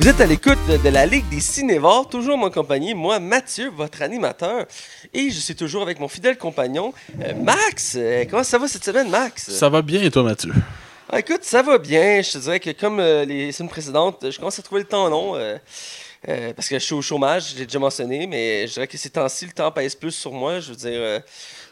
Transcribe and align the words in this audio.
Vous 0.00 0.06
êtes 0.06 0.20
à 0.20 0.26
l'écoute 0.26 0.64
de 0.68 0.88
la 0.90 1.06
Ligue 1.06 1.28
des 1.28 1.40
Cinévores, 1.40 2.08
toujours 2.08 2.34
en 2.34 2.38
mon 2.38 2.50
compagnie, 2.50 2.94
moi, 2.94 3.18
Mathieu, 3.18 3.68
votre 3.70 4.00
animateur. 4.00 4.64
Et 5.12 5.28
je 5.28 5.40
suis 5.40 5.56
toujours 5.56 5.82
avec 5.82 5.98
mon 5.98 6.06
fidèle 6.06 6.38
compagnon, 6.38 6.94
euh, 7.20 7.34
Max. 7.34 7.96
Euh, 7.98 8.24
comment 8.30 8.44
ça 8.44 8.58
va 8.58 8.68
cette 8.68 8.84
semaine, 8.84 9.10
Max? 9.10 9.50
Ça 9.50 9.68
va 9.68 9.82
bien 9.82 10.00
et 10.00 10.08
toi, 10.08 10.22
Mathieu? 10.22 10.52
Ah, 11.10 11.18
écoute, 11.18 11.42
ça 11.42 11.62
va 11.62 11.78
bien. 11.78 12.22
Je 12.22 12.30
te 12.30 12.38
dirais 12.38 12.60
que 12.60 12.70
comme 12.70 13.00
euh, 13.00 13.24
les 13.24 13.50
semaines 13.50 13.70
précédentes, 13.70 14.30
je 14.30 14.38
commence 14.38 14.60
à 14.60 14.62
trouver 14.62 14.82
le 14.82 14.86
temps 14.86 15.08
long. 15.08 15.32
parce 16.54 16.68
que 16.68 16.78
je 16.78 16.84
suis 16.84 16.94
au 16.94 17.02
chômage, 17.02 17.54
j'ai 17.56 17.66
déjà 17.66 17.80
mentionné, 17.80 18.28
mais 18.28 18.68
je 18.68 18.74
dirais 18.74 18.86
que 18.86 18.96
ces 18.96 19.10
temps-ci, 19.10 19.46
le 19.46 19.52
temps 19.52 19.72
pèse 19.72 19.96
plus 19.96 20.12
sur 20.12 20.32
moi. 20.32 20.60
Je 20.60 20.70
veux 20.70 20.76
dire, 20.76 21.20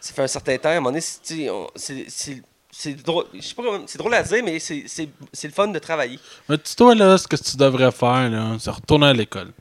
ça 0.00 0.12
fait 0.12 0.22
un 0.22 0.27
certain 0.27 0.58
temps. 0.58 0.70
À 0.70 0.72
un 0.72 0.80
moment 0.80 0.90
donné, 0.90 1.02
c'est 2.79 2.95
drôle, 3.03 3.25
je 3.33 3.41
sais 3.41 3.55
pas 3.55 3.62
c'est 3.87 3.98
drôle 3.98 4.15
à 4.15 4.23
dire, 4.23 4.43
mais 4.45 4.59
c'est, 4.59 4.85
le 5.45 5.51
fun 5.51 5.69
de 5.69 5.79
travailler. 5.79 6.19
Mais 6.48 6.59
toi, 6.59 6.95
là, 6.95 7.16
ce 7.16 7.27
que 7.27 7.37
tu 7.37 7.57
devrais 7.57 7.91
faire, 7.91 8.29
là, 8.29 8.57
c'est 8.61 8.71
retourner 8.71 9.07
à 9.07 9.12
l'école. 9.15 9.52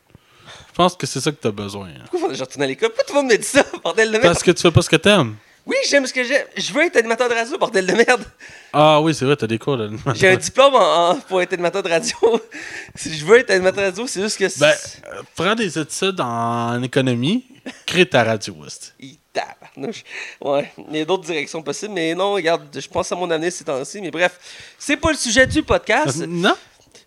Je 0.69 0.73
pense 0.75 0.95
que 0.95 1.07
c'est 1.07 1.21
ça 1.21 1.31
que 1.31 1.39
tu 1.39 1.47
as 1.47 1.51
besoin. 1.51 1.87
Hein. 1.87 2.05
Pourquoi 2.11 2.33
je 2.33 2.41
retourne 2.41 2.63
à 2.63 2.67
l'école? 2.67 2.89
Pourquoi 2.89 3.05
tout 3.05 3.13
le 3.13 3.21
monde 3.21 3.31
me 3.31 3.37
dit 3.37 3.47
ça, 3.47 3.63
bordel 3.83 4.07
de 4.07 4.13
merde? 4.13 4.23
Parce 4.23 4.43
que 4.43 4.51
tu 4.51 4.61
fais 4.61 4.71
pas 4.71 4.81
ce 4.81 4.89
que 4.89 4.97
t'aimes. 4.97 5.35
Oui, 5.65 5.77
j'aime 5.89 6.05
ce 6.05 6.13
que 6.13 6.23
j'aime. 6.25 6.45
Je 6.57 6.73
veux 6.73 6.83
être 6.83 6.97
animateur 6.97 7.29
de 7.29 7.33
radio, 7.33 7.57
bordel 7.57 7.87
de 7.87 7.93
merde. 7.93 8.25
Ah 8.73 8.99
oui, 8.99 9.15
c'est 9.15 9.23
vrai, 9.23 9.37
t'as 9.37 9.47
des 9.47 9.57
cours 9.57 9.77
d'animateur. 9.77 10.13
J'ai 10.13 10.27
un 10.27 10.35
diplôme 10.35 10.75
en, 10.75 11.15
pour 11.21 11.41
être 11.41 11.53
animateur 11.53 11.81
de 11.81 11.89
radio. 11.89 12.17
si 12.95 13.17
je 13.17 13.25
veux 13.25 13.39
être 13.39 13.49
animateur 13.49 13.83
de 13.83 13.89
radio, 13.89 14.07
c'est 14.07 14.21
juste 14.21 14.37
que... 14.37 14.59
Ben, 14.59 14.67
euh, 14.67 15.21
prends 15.35 15.55
des 15.55 15.79
études 15.79 16.19
en 16.19 16.83
économie, 16.83 17.45
crée 17.85 18.05
ta 18.05 18.25
radio. 18.25 18.55
Ouais, 20.41 20.71
il 20.89 20.97
y 20.97 21.01
a 21.01 21.05
d'autres 21.05 21.25
directions 21.25 21.61
possibles, 21.61 21.93
mais 21.93 22.13
non, 22.15 22.33
regarde, 22.33 22.67
je 22.73 22.87
pense 22.87 23.11
à 23.11 23.15
mon 23.15 23.29
année 23.31 23.51
ces 23.51 23.63
temps-ci, 23.63 24.01
mais 24.01 24.11
bref, 24.11 24.39
c'est 24.77 24.97
pas 24.97 25.11
le 25.11 25.17
sujet 25.17 25.45
du 25.47 25.63
podcast. 25.63 26.25
Non? 26.27 26.55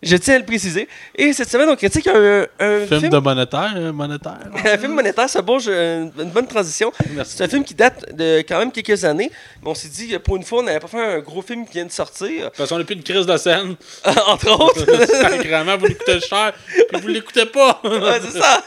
Je 0.01 0.15
tiens 0.15 0.35
à 0.35 0.39
le 0.39 0.45
préciser. 0.45 0.87
Et 1.15 1.33
cette 1.33 1.49
semaine, 1.49 1.67
on 1.67 1.75
critique 1.75 2.07
un, 2.07 2.47
un 2.59 2.85
film, 2.85 2.99
film... 3.01 3.11
de 3.11 3.17
monétaire. 3.17 3.73
Euh, 3.75 3.91
monétaire 3.91 4.39
un 4.65 4.77
film 4.77 4.93
monétaire, 4.93 5.29
c'est 5.29 5.41
bon, 5.41 5.59
une 5.59 6.31
bonne 6.33 6.47
transition. 6.47 6.91
C'est 7.25 7.43
un 7.43 7.47
film 7.49 7.65
qui 7.65 7.73
date 7.73 8.15
de 8.15 8.39
quand 8.39 8.59
même 8.59 8.71
quelques 8.71 9.03
années. 9.03 9.29
Mais 9.61 9.69
on 9.69 9.75
s'est 9.75 9.89
dit, 9.89 10.17
pour 10.19 10.37
une 10.37 10.43
fois, 10.43 10.59
on 10.59 10.63
n'avait 10.63 10.79
pas 10.79 10.87
fait 10.87 11.15
un 11.15 11.19
gros 11.19 11.41
film 11.41 11.65
qui 11.65 11.73
vient 11.73 11.85
de 11.85 11.91
sortir. 11.91 12.29
De 12.29 12.45
toute 12.45 12.55
façon, 12.55 12.75
on 12.75 12.77
n'a 12.77 12.85
plus 12.85 12.95
une 12.95 13.03
crise 13.03 13.25
de 13.25 13.37
scène. 13.37 13.75
Entre 14.27 14.51
autres. 14.51 14.85
Sacrément, 15.21 15.77
vous 15.77 15.87
l'écoutez 15.87 16.21
cher, 16.21 16.53
puis 16.91 17.01
vous 17.01 17.07
l'écoutez 17.09 17.45
pas. 17.45 17.81
ouais, 17.83 18.21
c'est 18.21 18.39
ça. 18.39 18.63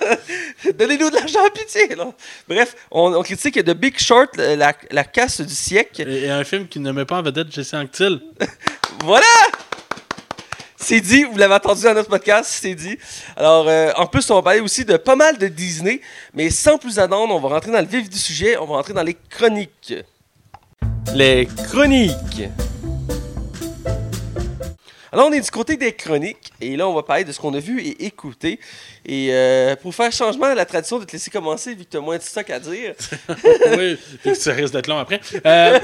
Donnez-nous 0.79 1.09
de 1.09 1.17
l'argent 1.17 1.41
à 1.47 1.51
pitié. 1.51 1.95
Là. 1.95 2.13
Bref, 2.47 2.77
on, 2.91 3.23
critique 3.23 3.65
The 3.65 3.75
Big 3.75 3.99
Short, 3.99 4.37
la, 4.37 4.75
la 4.91 5.05
casse 5.05 5.41
du 5.41 5.55
siècle. 5.55 6.07
Et, 6.07 6.29
un 6.31 6.45
film 6.45 6.69
qui 6.69 6.79
ne 6.79 6.93
met 6.93 7.07
pas 7.07 7.17
en 7.17 7.23
vedette 7.23 7.51
Jesse 7.51 7.73
Anctil. 7.73 8.21
voilà! 9.05 9.25
C'est 10.85 11.01
dit, 11.01 11.23
vous 11.23 11.39
l'avez 11.39 11.55
entendu 11.55 11.83
dans 11.85 11.95
notre 11.95 12.09
podcast, 12.09 12.59
c'est 12.61 12.75
dit. 12.75 12.99
Alors, 13.37 13.69
euh, 13.69 13.93
en 13.97 14.07
plus, 14.07 14.29
on 14.31 14.35
va 14.35 14.43
parler 14.43 14.59
aussi 14.59 14.85
de 14.85 14.97
pas 14.97 15.15
mal 15.15 15.39
de 15.39 15.47
Disney, 15.47 16.01
mais 16.35 16.51
sans 16.51 16.77
plus 16.77 16.99
attendre, 16.99 17.33
on 17.33 17.39
va 17.39 17.51
rentrer 17.51 17.71
dans 17.71 17.81
le 17.81 17.87
vif 17.87 18.11
du 18.11 18.19
sujet, 18.19 18.57
on 18.57 18.67
va 18.67 18.77
rentrer 18.77 18.93
dans 18.93 19.05
les 19.05 19.17
chroniques. 19.31 19.95
Les 21.15 21.47
chroniques. 21.71 22.43
Alors, 25.13 25.29
on 25.29 25.33
est 25.33 25.43
du 25.43 25.51
côté 25.51 25.77
des 25.77 25.93
chroniques, 25.93 26.55
et 26.59 26.75
là, 26.75 26.89
on 26.89 26.95
va 26.95 27.03
parler 27.03 27.25
de 27.25 27.33
ce 27.33 27.39
qu'on 27.39 27.53
a 27.53 27.59
vu 27.59 27.83
et 27.83 28.07
écouté. 28.07 28.59
Et 29.05 29.29
euh, 29.31 29.77
pour 29.77 29.95
faire 29.95 30.11
changement 30.11 30.47
à 30.47 30.55
la 30.55 30.65
tradition 30.65 30.99
de 30.99 31.05
te 31.05 31.13
laisser 31.13 31.31
commencer, 31.31 31.75
vu 31.75 31.85
que 31.85 31.91
tu 31.91 31.97
as 31.99 32.01
moins 32.01 32.17
de 32.17 32.23
stock 32.23 32.49
à 32.49 32.59
dire. 32.59 32.95
oui, 33.77 33.99
que 34.25 34.33
ça 34.33 34.53
risque 34.55 34.73
d'être 34.73 34.87
long 34.87 34.97
après. 34.97 35.21
Euh, 35.45 35.79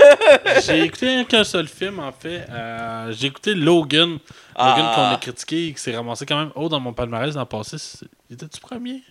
j'ai 0.65 0.83
écouté 0.83 1.27
qu'un 1.29 1.45
seul 1.45 1.69
film, 1.69 1.99
en 1.99 2.11
fait. 2.11 2.47
Euh, 2.49 3.13
j'ai 3.13 3.27
écouté 3.27 3.55
Logan. 3.55 4.13
Logan 4.13 4.19
ah. 4.57 4.93
qu'on 4.95 5.15
a 5.15 5.19
critiqué, 5.21 5.75
qui 5.75 5.83
s'est 5.83 5.95
ramassé 5.95 6.25
quand 6.25 6.39
même 6.39 6.53
haut 6.55 6.71
dans 6.71 6.81
mon 6.81 6.95
palmarès 6.95 7.35
dans 7.35 7.41
le 7.41 7.47
passé. 7.47 7.77
Il 8.31 8.35
était-tu 8.35 8.61
premier? 8.63 9.03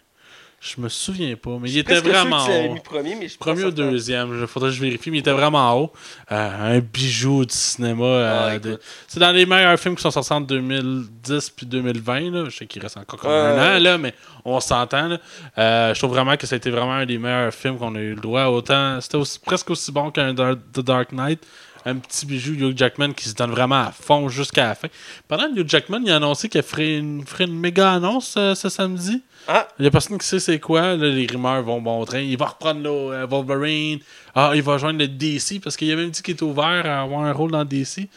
Je 0.60 0.82
me 0.82 0.90
souviens 0.90 1.36
pas, 1.36 1.58
mais 1.62 1.70
il 1.70 1.78
était 1.78 2.00
vraiment 2.00 2.44
haut. 2.44 2.74
Mis 2.74 2.80
premier, 2.80 3.16
mais 3.16 3.28
je 3.28 3.38
premier 3.38 3.64
ou 3.66 3.72
deuxième, 3.72 4.40
il 4.42 4.48
faudrait 4.48 4.70
que 4.70 4.76
je 4.76 4.82
vérifie, 4.82 5.12
mais 5.12 5.18
il 5.18 5.20
était 5.20 5.32
vraiment 5.32 5.80
haut. 5.80 5.92
Euh, 6.32 6.78
un 6.78 6.80
bijou 6.80 7.46
du 7.46 7.54
cinéma. 7.54 8.04
Euh, 8.04 8.60
ah, 8.66 8.78
c'est 9.08 9.20
dans 9.20 9.32
les 9.32 9.46
meilleurs 9.46 9.80
films 9.80 9.96
qui 9.96 10.02
sont 10.02 10.10
sortis 10.10 10.34
en 10.34 10.42
2010 10.42 11.52
puis 11.52 11.68
2020. 11.68 12.32
Là. 12.32 12.50
Je 12.50 12.58
sais 12.58 12.66
qu'il 12.66 12.82
reste 12.82 12.98
encore 12.98 13.20
comme 13.20 13.30
un 13.30 13.78
an, 13.78 13.80
là, 13.80 14.00
mais 14.00 14.16
on 14.46 14.60
s'entend. 14.60 15.18
Euh, 15.60 15.94
je 15.94 16.00
trouve 16.00 16.12
vraiment 16.12 16.36
que 16.38 16.48
ça 16.48 16.56
a 16.56 16.58
été 16.58 16.72
vraiment 16.72 16.94
un 16.94 17.06
des 17.06 17.20
meilleurs 17.20 17.54
films 17.54 17.78
qu'on 17.78 17.94
a 17.94 18.00
eu 18.00 18.16
le 18.16 18.22
droit. 18.22 18.46
Autant, 18.46 19.00
c'était 19.00 19.20
presque 19.46 19.70
aussi 19.70 19.92
bon 19.92 20.10
qu'un 20.10 20.34
The 20.34 20.80
Dark 20.80 21.12
Knight 21.12 21.40
un 21.88 21.96
petit 21.96 22.26
bijou 22.26 22.54
Hugh 22.54 22.78
Jackman 22.78 23.14
qui 23.14 23.30
se 23.30 23.34
donne 23.34 23.52
vraiment 23.52 23.82
à 23.82 23.92
fond 23.92 24.28
jusqu'à 24.30 24.68
la 24.68 24.76
fin. 24.76 24.88
Pendant 25.28 25.48
Hugh 25.56 25.68
Jackman, 25.68 26.02
il 26.06 26.12
a 26.12 26.18
annoncé 26.18 26.50
qu'il 26.50 26.62
ferait 26.62 26.98
une, 26.98 27.26
ferait 27.26 27.46
une 27.46 27.58
méga 27.58 27.94
annonce 27.94 28.34
ce 28.34 28.70
samedi. 28.70 29.22
Ah. 29.48 29.68
Il 29.80 29.84
n'y 29.84 29.88
a 29.88 29.92
personne 29.92 30.18
qui 30.18 30.28
sait 30.28 30.40
c'est 30.40 30.60
quoi. 30.60 30.96
les 30.96 31.26
rumeurs 31.26 31.64
vont 31.64 31.82
bon 31.82 32.04
train. 32.04 32.20
Il 32.20 32.38
va 32.38 32.48
reprendre 32.48 32.82
le 32.82 32.90
euh, 32.90 33.26
Wolverine. 33.26 34.00
Ah, 34.36 34.52
il 34.54 34.62
va 34.62 34.78
joindre 34.78 35.00
le 35.00 35.08
DC 35.08 35.62
parce 35.64 35.78
qu'il 35.78 35.92
a 35.92 35.96
même 35.96 36.10
dit 36.10 36.22
qu'il 36.22 36.36
est 36.36 36.42
ouvert 36.42 36.86
à 36.86 37.02
avoir 37.02 37.22
un 37.22 37.32
rôle 37.32 37.52
dans 37.52 37.64
DC. 37.64 38.10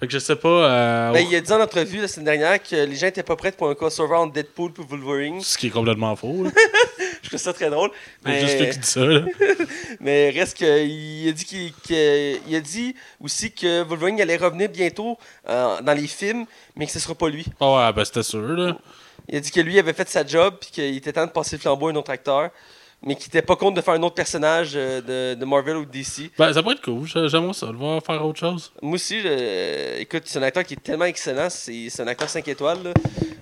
Fait 0.00 0.06
que 0.08 0.12
je 0.12 0.18
sais 0.18 0.34
pas. 0.34 0.48
Euh, 0.48 1.12
ben, 1.12 1.24
il 1.30 1.36
a 1.36 1.40
dit 1.40 1.52
en 1.52 1.60
entrevue 1.60 2.00
la 2.00 2.08
semaine 2.08 2.24
dernière 2.24 2.60
que 2.60 2.74
les 2.74 2.96
gens 2.96 3.06
étaient 3.06 3.22
pas 3.22 3.36
prêts 3.36 3.52
pour 3.52 3.68
un 3.68 3.74
crossover 3.76 4.16
entre 4.16 4.32
Deadpool 4.32 4.72
et 4.76 4.82
Wolverine. 4.82 5.40
Ce 5.40 5.56
qui 5.56 5.68
est 5.68 5.70
complètement 5.70 6.16
faux. 6.16 6.46
je 7.22 7.28
trouve 7.28 7.40
ça 7.40 7.52
très 7.52 7.70
drôle. 7.70 7.90
Mais 8.24 8.40
juste 8.40 8.60
lui 8.60 8.70
qui 8.70 8.78
dit 8.78 8.86
ça. 8.86 9.04
Là. 9.04 9.20
mais 10.00 10.30
reste 10.30 10.56
qu'il 10.56 11.28
a 11.28 11.32
dit 11.32 11.44
qu'il 11.44 12.56
a 12.56 12.60
dit 12.60 12.94
aussi 13.20 13.52
que 13.52 13.82
Wolverine 13.82 14.20
allait 14.20 14.36
revenir 14.36 14.68
bientôt 14.68 15.16
euh, 15.48 15.80
dans 15.80 15.94
les 15.94 16.08
films, 16.08 16.46
mais 16.76 16.86
que 16.86 16.92
ce 16.92 16.98
sera 16.98 17.14
pas 17.14 17.28
lui. 17.28 17.46
Ah 17.60 17.86
ouais, 17.88 17.92
ben 17.92 18.04
c'était 18.04 18.24
sûr 18.24 18.42
là. 18.42 18.76
Il 19.28 19.36
a 19.36 19.40
dit 19.40 19.52
que 19.52 19.60
lui 19.60 19.78
avait 19.78 19.92
fait 19.92 20.08
sa 20.08 20.26
job 20.26 20.54
puis 20.60 20.70
qu'il 20.70 20.96
était 20.96 21.12
temps 21.12 21.26
de 21.26 21.30
passer 21.30 21.56
le 21.56 21.60
flambeau 21.60 21.88
à 21.88 21.92
un 21.92 21.94
autre 21.94 22.10
acteur, 22.10 22.50
mais 23.02 23.14
qu'il 23.14 23.26
n'était 23.26 23.42
pas 23.42 23.54
contre 23.54 23.76
de 23.76 23.80
faire 23.82 23.94
un 23.94 24.02
autre 24.02 24.16
personnage 24.16 24.72
euh, 24.74 25.36
de, 25.36 25.44
Marvel 25.44 25.76
ou 25.76 25.84
de 25.84 25.92
DC. 25.92 26.32
Ben, 26.36 26.52
ça 26.52 26.60
pourrait 26.60 26.74
être 26.74 26.82
cool. 26.82 27.06
J'aimerais 27.06 27.52
ça, 27.52 27.66
le 27.66 27.78
voir 27.78 28.02
faire 28.02 28.24
autre 28.24 28.40
chose. 28.40 28.72
Moi 28.82 28.94
aussi, 28.94 29.18
écoute, 29.98 30.22
c'est 30.24 30.40
un 30.40 30.42
acteur 30.42 30.64
qui 30.64 30.74
est 30.74 30.82
tellement 30.82 31.04
excellent. 31.04 31.48
C'est 31.50 32.00
un 32.00 32.08
acteur 32.08 32.28
5 32.28 32.48
étoiles. 32.48 32.78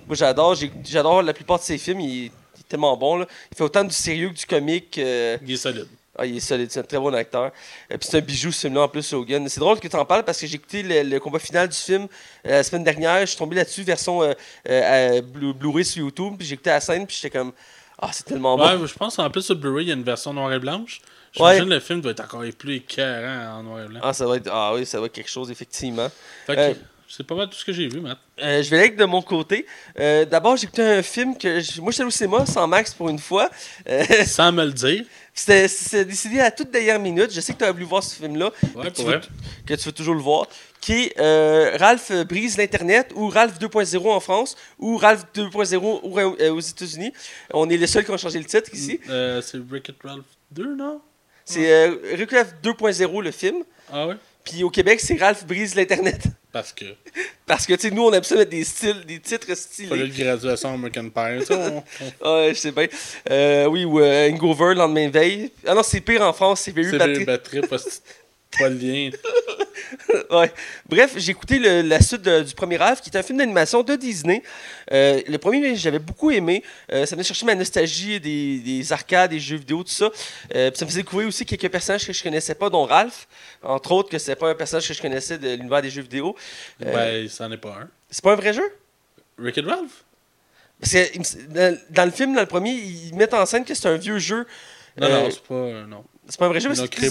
Moi, 0.05 0.15
j'adore. 0.15 0.55
J'adore 0.83 1.23
la 1.23 1.33
plupart 1.33 1.57
de 1.57 1.63
ses 1.63 1.79
films. 1.79 2.01
Il 2.01 2.25
est, 2.25 2.31
tellement 2.71 2.97
bon. 2.97 3.25
Il 3.51 3.57
fait 3.57 3.63
autant 3.63 3.83
du 3.83 3.93
sérieux 3.93 4.29
que 4.29 4.35
du 4.35 4.45
comique. 4.45 4.97
Euh, 4.97 5.37
il 5.45 5.51
est 5.51 5.57
solide. 5.57 5.87
Ah, 6.17 6.25
il 6.25 6.37
est 6.37 6.41
solide, 6.41 6.69
c'est 6.69 6.79
un 6.79 6.83
très 6.83 6.99
bon 6.99 7.13
acteur. 7.13 7.51
Et 7.89 7.97
puis 7.97 8.07
c'est 8.09 8.17
un 8.17 8.21
bijou 8.21 8.51
ce 8.51 8.61
film-là 8.61 8.81
en 8.81 8.87
plus, 8.87 9.13
Hogan. 9.13 9.47
C'est 9.47 9.59
drôle 9.59 9.79
que 9.79 9.87
tu 9.87 9.95
en 9.95 10.05
parles 10.05 10.23
parce 10.23 10.39
que 10.39 10.47
j'ai 10.47 10.55
écouté 10.55 10.83
le, 10.83 11.19
combat 11.19 11.39
final 11.39 11.69
du 11.69 11.77
film 11.77 12.03
euh, 12.45 12.49
la 12.49 12.63
semaine 12.63 12.83
dernière. 12.83 13.21
Je 13.21 13.27
suis 13.27 13.37
tombé 13.37 13.55
là-dessus, 13.55 13.83
version 13.83 14.21
euh, 14.23 14.33
euh 14.67 15.21
Blu-ray 15.21 15.85
sur 15.85 16.03
YouTube. 16.03 16.35
Puis 16.37 16.47
j'ai 16.47 16.53
écouté 16.55 16.69
la 16.69 16.81
scène, 16.81 17.07
puis 17.07 17.17
j'étais 17.19 17.37
comme. 17.37 17.51
Ah, 17.97 18.09
c'est 18.11 18.23
tellement 18.23 18.57
bon. 18.57 18.65
Ouais, 18.65 18.87
je 18.87 18.93
pense 18.93 19.19
en 19.19 19.29
plus 19.29 19.43
sur 19.43 19.55
Blu-ray, 19.55 19.85
il 19.85 19.89
y 19.89 19.91
a 19.91 19.95
une 19.95 20.03
version 20.03 20.33
noir 20.33 20.51
et 20.51 20.59
blanche. 20.59 21.01
J'imagine 21.33 21.63
ouais. 21.63 21.75
le 21.75 21.79
film 21.79 22.01
doit 22.01 22.11
être 22.11 22.23
encore 22.23 22.43
plus 22.57 22.75
écœurant 22.75 23.59
en 23.59 23.63
noir 23.63 23.83
et 23.83 23.87
blanc. 23.87 23.99
Ah, 24.03 24.11
ça 24.11 24.25
va 24.25 24.35
être, 24.35 24.49
ah 24.51 24.73
oui, 24.73 24.85
ça 24.85 24.99
va 24.99 25.05
être 25.05 25.13
quelque 25.13 25.29
chose, 25.29 25.49
effectivement. 25.49 26.09
C'est 27.15 27.25
pas 27.25 27.35
mal 27.35 27.49
tout 27.49 27.57
ce 27.57 27.65
que 27.65 27.73
j'ai 27.73 27.87
vu, 27.87 27.99
Matt. 27.99 28.17
je 28.37 28.69
vais 28.69 28.79
aller 28.79 28.89
de 28.89 29.05
mon 29.05 29.21
côté. 29.21 29.65
D'abord, 29.97 30.55
j'ai 30.55 30.63
écouté 30.63 30.81
un 30.81 31.03
film 31.03 31.37
que. 31.37 31.79
Moi, 31.81 31.91
j'étais 31.91 32.03
au 32.03 32.09
cinéma 32.09 32.45
sans 32.45 32.67
Max 32.67 32.93
pour 32.93 33.09
une 33.09 33.19
fois. 33.19 33.49
sans 34.25 34.51
me 34.51 34.65
le 34.65 34.71
dire. 34.71 35.05
C'est 35.33 36.05
décidé 36.05 36.39
à 36.39 36.51
toute 36.51 36.71
dernière 36.71 36.99
minute. 36.99 37.31
Je 37.31 37.39
sais 37.39 37.53
que 37.53 37.59
tu 37.59 37.63
as 37.63 37.71
voulu 37.71 37.85
voir 37.85 38.03
ce 38.03 38.15
film-là. 38.15 38.51
Ouais, 38.75 38.91
que, 38.91 39.75
tu 39.75 39.85
veux 39.85 39.91
toujours 39.91 40.15
le 40.15 40.21
voir. 40.21 40.47
Qui 40.81 40.93
est 40.93 41.19
euh, 41.19 41.77
Ralph 41.77 42.11
brise 42.27 42.57
l'Internet 42.57 43.11
ou 43.15 43.29
Ralph 43.29 43.59
2.0 43.59 44.09
en 44.09 44.19
France 44.19 44.57
ou 44.79 44.97
Ralph 44.97 45.25
2.0 45.33 46.39
euh, 46.41 46.51
aux 46.51 46.59
États-Unis. 46.59 47.13
On 47.53 47.69
est 47.69 47.77
les 47.77 47.87
seuls 47.87 48.03
qui 48.03 48.11
ont 48.11 48.17
changé 48.17 48.39
le 48.39 48.45
titre 48.45 48.73
ici. 48.73 48.99
Euh, 49.09 49.41
c'est 49.41 49.59
Rick 49.71 49.91
Ralph 50.03 50.25
2, 50.51 50.75
non? 50.75 51.01
C'est 51.45 51.87
Rick 52.13 52.31
Ralph 52.31 52.53
2.0 52.63 53.21
le 53.21 53.31
film. 53.31 53.63
Ah 53.91 54.07
ouais? 54.07 54.15
Puis 54.43 54.63
au 54.63 54.69
Québec, 54.69 54.99
c'est 54.99 55.17
Ralph 55.17 55.45
brise 55.45 55.75
l'Internet. 55.75 56.23
Parce 56.51 56.73
que. 56.73 56.85
Parce 57.45 57.65
que, 57.65 57.73
tu 57.73 57.87
sais, 57.87 57.91
nous, 57.91 58.03
on 58.03 58.11
aime 58.11 58.23
ça 58.23 58.35
mettre 58.35 58.51
des 58.51 58.65
styles, 58.65 59.05
des 59.05 59.19
titres 59.19 59.55
stylés. 59.55 59.87
Pas 59.87 59.95
le 59.95 60.07
graduation 60.07 60.73
American 60.73 61.09
Pie, 61.09 61.45
ça. 61.45 61.83
ouais, 62.25 62.49
je 62.49 62.59
sais 62.59 62.71
bien. 62.71 62.87
Euh, 63.29 63.65
oui, 63.67 63.85
ou 63.85 64.01
euh, 64.01 64.29
Hangover, 64.29 64.75
lendemain 64.75 65.07
de 65.07 65.13
veille. 65.13 65.51
Ah 65.65 65.73
non, 65.73 65.83
c'est 65.83 66.01
pire 66.01 66.21
en 66.21 66.33
France, 66.33 66.61
c'est 66.61 66.75
Very 66.75 66.97
Bad 66.97 67.43
Trip. 67.43 67.65
Pas 68.57 68.69
le 68.69 68.75
lien. 68.75 69.11
ouais. 70.31 70.51
Bref, 70.87 71.13
j'ai 71.17 71.31
écouté 71.31 71.59
la 71.59 72.01
suite 72.01 72.21
du 72.21 72.53
premier 72.53 72.77
Ralph, 72.77 73.01
qui 73.01 73.09
est 73.09 73.17
un 73.17 73.23
film 73.23 73.37
d'animation 73.37 73.83
de 73.83 73.95
Disney. 73.95 74.43
Euh, 74.91 75.21
le 75.27 75.37
premier, 75.37 75.75
j'avais 75.75 75.99
beaucoup 75.99 76.31
aimé. 76.31 76.63
Euh, 76.91 77.05
ça 77.05 77.15
venait 77.15 77.23
chercher 77.23 77.45
ma 77.45 77.55
nostalgie 77.55 78.19
des, 78.19 78.59
des, 78.59 78.93
arcades, 78.93 79.31
des 79.31 79.39
jeux 79.39 79.57
vidéo, 79.57 79.83
tout 79.83 79.91
ça. 79.91 80.09
Euh, 80.55 80.71
ça 80.73 80.85
me 80.85 80.89
faisait 80.89 81.01
découvrir 81.01 81.27
aussi 81.27 81.45
quelques 81.45 81.69
personnages 81.69 82.05
que 82.05 82.13
je 82.13 82.23
connaissais 82.23 82.55
pas, 82.55 82.69
dont 82.69 82.85
Ralph. 82.85 83.27
Entre 83.63 83.91
autres, 83.91 84.09
que 84.09 84.17
c'est 84.17 84.35
pas 84.35 84.49
un 84.49 84.55
personnage 84.55 84.87
que 84.87 84.93
je 84.93 85.01
connaissais 85.01 85.37
de 85.37 85.55
l'univers 85.55 85.81
des 85.81 85.89
jeux 85.89 86.01
vidéo. 86.01 86.35
ben, 86.79 87.27
ça 87.29 87.47
n'en 87.47 87.53
est 87.53 87.57
pas 87.57 87.79
un. 87.81 87.89
C'est 88.09 88.23
pas 88.23 88.33
un 88.33 88.35
vrai 88.35 88.53
jeu? 88.53 88.69
Rick 89.37 89.57
and 89.59 89.67
Ralph? 89.67 90.03
Parce 90.79 90.93
que 90.93 91.93
dans, 91.93 92.05
le 92.05 92.11
film, 92.11 92.33
dans 92.33 92.41
le 92.41 92.47
premier, 92.47 92.71
ils 92.71 93.15
mettent 93.15 93.35
en 93.35 93.45
scène 93.45 93.63
que 93.63 93.73
c'est 93.73 93.87
un 93.87 93.97
vieux 93.97 94.17
jeu. 94.17 94.45
Non, 94.99 95.09
non, 95.09 95.29
c'est 95.29 95.43
pas. 95.43 95.85
non. 95.87 96.03
C'est 96.31 96.39
pas 96.39 96.45
un 96.45 96.49
vrai 96.49 96.61
jeu, 96.61 96.69
mais 96.69 96.75
c'est 96.75 96.87
tous, 96.87 97.01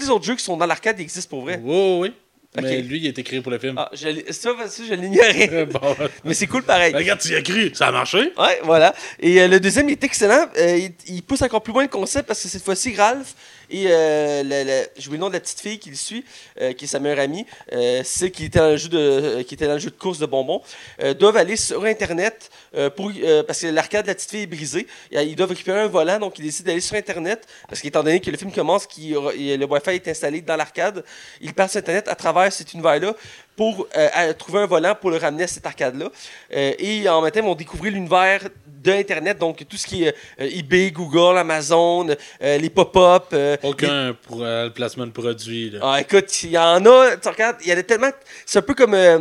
les 0.00 0.10
autres 0.10 0.24
jeux 0.24 0.34
qui 0.34 0.42
sont 0.42 0.56
dans 0.56 0.66
l'arcade 0.66 0.96
qui 0.96 1.02
existent 1.02 1.30
pour 1.30 1.42
vrai. 1.42 1.60
Oui, 1.62 1.98
oui. 2.00 2.12
Mais 2.60 2.80
lui, 2.82 2.98
il 2.98 3.06
a 3.06 3.10
été 3.10 3.22
créé 3.22 3.40
pour 3.40 3.52
le 3.52 3.58
film. 3.60 3.74
Ah, 3.76 3.88
je, 3.92 4.08
l'ai- 4.08 4.32
ça, 4.32 4.50
ça, 4.66 4.82
je 4.88 4.94
l'ignorais. 4.94 5.66
Bon. 5.72 5.94
Mais 6.24 6.34
c'est 6.34 6.48
cool 6.48 6.64
pareil. 6.64 6.92
Regarde, 6.92 7.20
tu 7.20 7.28
y 7.28 7.36
as 7.36 7.42
cru. 7.42 7.70
Ça 7.72 7.86
a 7.88 7.92
marché. 7.92 8.32
Ouais, 8.36 8.58
voilà. 8.64 8.94
Et 9.20 9.40
euh, 9.40 9.46
le 9.46 9.60
deuxième, 9.60 9.88
il 9.88 9.92
est 9.92 10.02
excellent. 10.02 10.46
Euh, 10.56 10.76
il, 10.76 10.92
il 11.14 11.22
pousse 11.22 11.42
encore 11.42 11.62
plus 11.62 11.72
loin 11.72 11.82
le 11.82 11.88
concept 11.88 12.26
parce 12.26 12.42
que 12.42 12.48
cette 12.48 12.64
fois-ci, 12.64 12.96
Ralph 12.96 13.34
et 13.70 13.86
euh, 13.88 14.84
j'ai 14.96 15.06
oublié 15.08 15.18
le 15.18 15.18
nom 15.18 15.28
de 15.28 15.34
la 15.34 15.40
petite 15.40 15.60
fille 15.60 15.78
qui 15.78 15.90
le 15.90 15.96
suit, 15.96 16.24
euh, 16.60 16.72
qui 16.72 16.84
est 16.84 16.88
sa 16.88 16.98
meilleure 17.00 17.18
amie, 17.20 17.46
euh, 17.72 18.02
celle 18.04 18.30
qui 18.30 18.44
était 18.46 18.58
dans 18.58 18.70
le 18.70 18.76
jeu 18.76 18.88
de, 18.88 18.98
euh, 18.98 19.66
dans 19.66 19.78
jeu 19.78 19.90
de 19.90 19.96
course 19.96 20.18
de 20.18 20.26
bonbons, 20.26 20.62
euh, 21.02 21.14
doivent 21.14 21.36
aller 21.36 21.56
sur 21.56 21.84
Internet 21.84 22.50
euh, 22.74 22.90
pour, 22.90 23.10
euh, 23.22 23.42
parce 23.42 23.60
que 23.60 23.66
l'arcade 23.68 24.04
de 24.04 24.08
la 24.08 24.14
petite 24.14 24.30
fille 24.30 24.42
est 24.42 24.46
brisée. 24.46 24.86
Euh, 25.14 25.22
Ils 25.22 25.36
doivent 25.36 25.50
récupérer 25.50 25.80
un 25.80 25.86
volant, 25.86 26.18
donc 26.18 26.38
ils 26.38 26.44
décident 26.44 26.68
d'aller 26.68 26.80
sur 26.80 26.96
Internet 26.96 27.46
parce 27.68 27.80
qu'étant 27.80 28.02
donné 28.02 28.20
que 28.20 28.30
le 28.30 28.36
film 28.36 28.52
commence, 28.52 28.86
le 28.98 29.64
Wi-Fi 29.64 29.90
est 29.90 30.08
installé 30.08 30.40
dans 30.40 30.56
l'arcade, 30.56 31.04
ils 31.40 31.54
partent 31.54 31.70
sur 31.70 31.80
Internet 31.80 32.08
à 32.08 32.14
travers 32.14 32.52
cet 32.52 32.72
univers-là 32.72 33.14
pour 33.56 33.88
euh, 33.96 34.32
trouver 34.34 34.60
un 34.60 34.66
volant 34.66 34.94
pour 34.94 35.10
le 35.10 35.16
ramener 35.16 35.42
à 35.42 35.46
cette 35.48 35.66
arcade-là. 35.66 36.10
Euh, 36.54 36.72
et 36.78 37.08
en 37.08 37.20
même 37.20 37.32
temps, 37.32 37.40
ils 37.40 37.44
vont 37.46 37.56
découvrir 37.56 37.92
l'univers 37.92 38.48
de 38.82 38.92
Internet, 38.92 39.38
donc 39.38 39.64
tout 39.68 39.76
ce 39.76 39.86
qui 39.86 40.04
est 40.04 40.14
euh, 40.40 40.48
eBay, 40.52 40.90
Google, 40.90 41.36
Amazon, 41.38 42.08
euh, 42.42 42.58
les 42.58 42.70
pop-up. 42.70 43.24
euh, 43.32 43.56
les- 43.62 43.68
Aucun 43.68 44.16
pour 44.26 44.38
le 44.40 44.68
placement 44.70 45.06
de 45.06 45.12
produit. 45.12 45.70
Là. 45.70 45.78
Ah, 45.82 46.00
écoute, 46.00 46.42
il 46.44 46.50
y 46.50 46.58
en 46.58 46.84
a, 46.86 47.16
tu 47.16 47.28
regardes, 47.28 47.56
il 47.64 47.68
y 47.70 47.72
en 47.74 47.78
a 47.78 47.82
tellement. 47.82 48.10
C'est 48.46 48.58
un 48.58 48.62
peu 48.62 48.74
comme. 48.74 48.94
euh, 48.94 49.18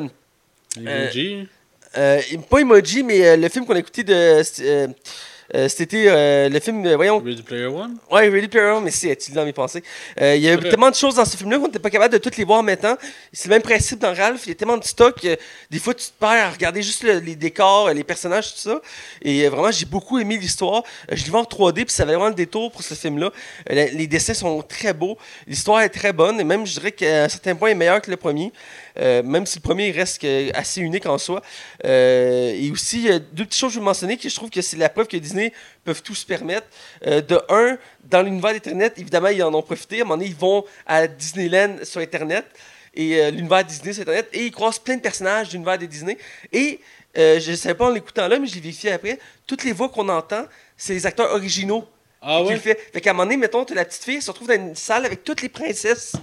Emoji. 0.78 1.48
pas 2.50 2.60
Emoji, 2.60 3.04
mais 3.04 3.36
le 3.38 3.50
film 3.50 3.66
qu'on 3.66 3.76
a 3.76 3.80
écouté 3.80 4.04
de. 4.04 4.42
Euh, 5.56 5.68
C'était 5.70 6.06
euh, 6.08 6.50
le 6.50 6.60
film, 6.60 6.86
euh, 6.86 6.96
voyons, 6.96 7.20
Ready 7.20 7.42
Player 7.42 7.66
One? 7.66 7.98
Ouais, 8.12 8.28
Ready 8.30 8.48
Player 8.48 8.68
One, 8.72 8.84
mais 8.84 8.92
c'est 8.92 9.16
tu 9.16 9.32
dans 9.32 9.46
mes 9.46 9.54
pensées. 9.54 9.84
Il 10.20 10.38
y 10.38 10.50
a 10.50 10.54
eu 10.54 10.60
tellement 10.70 10.90
de 10.90 10.96
choses 10.96 11.16
dans 11.16 11.26
ce 11.26 11.38
film-là 11.38 11.58
qu'on 11.58 11.66
n'était 11.68 11.80
pas 11.80 11.90
capable 11.90 12.14
de 12.14 12.18
toutes 12.18 12.38
les 12.38 12.44
voir 12.44 12.64
maintenant. 12.64 12.96
C'est 13.32 13.48
le 13.48 13.54
même 13.56 13.62
principe 13.62 14.00
dans 14.00 14.14
Ralph. 14.14 14.42
Il 14.46 14.50
y 14.50 14.52
a 14.52 14.56
tellement 14.56 14.78
de 14.78 14.84
stock. 14.84 15.16
des 15.70 15.80
fois, 15.80 15.94
tu 15.94 16.06
te 16.08 16.14
perds 16.20 16.48
à 16.48 16.50
regarder 16.52 16.82
juste 16.82 17.04
le- 17.04 17.20
les 17.20 17.36
décors, 17.36 17.90
les 17.94 18.04
personnages, 18.04 18.54
tout 18.54 18.60
ça. 18.60 18.82
Et 19.22 19.48
vraiment, 19.48 19.72
j'ai 19.72 19.86
beaucoup 19.86 20.20
aimé 20.20 20.38
l'histoire. 20.38 20.84
Je 21.12 21.24
l'ai 21.24 21.30
vu 21.32 21.36
en 21.36 21.44
3D, 21.44 21.86
puis 21.86 21.94
ça 21.94 22.04
valait 22.06 22.16
vraiment 22.18 22.30
le 22.30 22.36
détour 22.36 22.72
pour 22.72 22.84
ce 22.84 22.94
film-là. 22.94 23.32
Les 23.70 24.08
dessins 24.08 24.34
sont 24.34 24.62
très 24.62 24.94
beaux. 24.94 25.18
L'histoire 25.48 25.82
est 25.82 25.90
très 25.90 26.14
bonne. 26.14 26.40
Et 26.40 26.44
même, 26.44 26.66
je 26.66 26.74
dirais 26.74 26.92
qu'à 26.92 27.24
un 27.26 27.30
certain 27.30 27.56
point, 27.56 27.70
il 27.70 27.72
est 27.74 27.76
meilleur 27.76 28.02
que 28.02 28.12
le 28.12 28.18
premier. 28.18 28.52
Euh, 29.00 29.22
même 29.24 29.46
si 29.46 29.60
le 29.60 29.64
premier 29.64 29.92
reste 29.92 30.26
assez 30.54 30.82
unique 30.82 31.06
en 31.06 31.18
soi. 31.18 31.42
Euh, 31.86 32.52
et 32.56 32.72
aussi, 32.72 33.08
deux 33.34 33.46
petites 33.46 33.56
choses 33.56 33.70
que 33.70 33.76
je 33.76 33.80
veux 33.80 33.86
mentionner 33.86 34.18
que 34.18 34.28
je 34.30 34.36
trouve 34.36 34.50
que 34.50 34.62
c'est 34.62 34.78
la 34.78 34.90
preuve 34.90 35.08
que 35.08 35.18
Disney 35.18 35.54
peuvent 35.84 36.02
tout 36.02 36.16
se 36.16 36.26
permettre. 36.26 36.68
Euh, 37.06 37.22
de 37.22 37.40
un, 37.50 37.78
dans 38.06 38.22
l'univers 38.22 38.54
d'Internet, 38.54 38.94
évidemment, 38.98 39.28
ils 39.30 39.44
en 39.44 39.54
ont 39.54 39.62
profité. 39.62 40.00
À 40.00 40.02
un 40.02 40.04
moment 40.06 40.18
donné, 40.18 40.30
ils 40.30 40.36
vont 40.36 40.64
à 40.86 41.08
Disneyland 41.08 41.78
sur 41.84 42.02
Internet 42.02 42.46
et 42.94 43.22
euh, 43.22 43.30
l'univers 43.32 43.64
Disney 43.64 43.94
sur 43.94 44.02
Internet 44.02 44.28
et 44.34 44.46
ils 44.46 44.52
croisent 44.52 44.80
plein 44.80 44.96
de 44.96 45.02
personnages 45.02 45.50
de 45.50 45.54
l'univers 45.54 45.78
Disney. 45.78 46.18
Et 46.52 46.80
euh, 47.18 47.40
je 47.40 47.52
ne 47.52 47.56
savais 47.56 47.76
pas 47.76 47.86
en 47.86 47.90
l'écoutant 47.92 48.28
là, 48.28 48.40
mais 48.40 48.48
je 48.48 48.56
l'ai 48.56 48.62
vérifié 48.62 48.92
après. 48.92 49.20
Toutes 49.46 49.64
les 49.64 49.72
voix 49.72 49.90
qu'on 49.90 50.10
entend, 50.10 50.46
c'est 50.76 50.94
les 50.94 51.06
acteurs 51.06 51.32
originaux 51.32 51.86
Ah 52.22 52.40
qui 52.42 52.48
ouais? 52.48 52.54
le 52.56 52.60
fait. 52.60 52.80
Fait 52.94 53.02
qu'à 53.02 53.12
un 53.12 53.14
moment 53.14 53.24
donné, 53.24 53.38
mettons, 53.38 53.64
t'as 53.66 53.76
la 53.76 53.86
petite 53.86 54.04
fille, 54.04 54.16
elle 54.16 54.22
se 54.22 54.32
retrouve 54.32 54.48
dans 54.48 54.56
une 54.56 54.76
salle 54.76 55.06
avec 55.06 55.24
toutes 55.24 55.42
les 55.42 55.50
princesses 55.50 56.14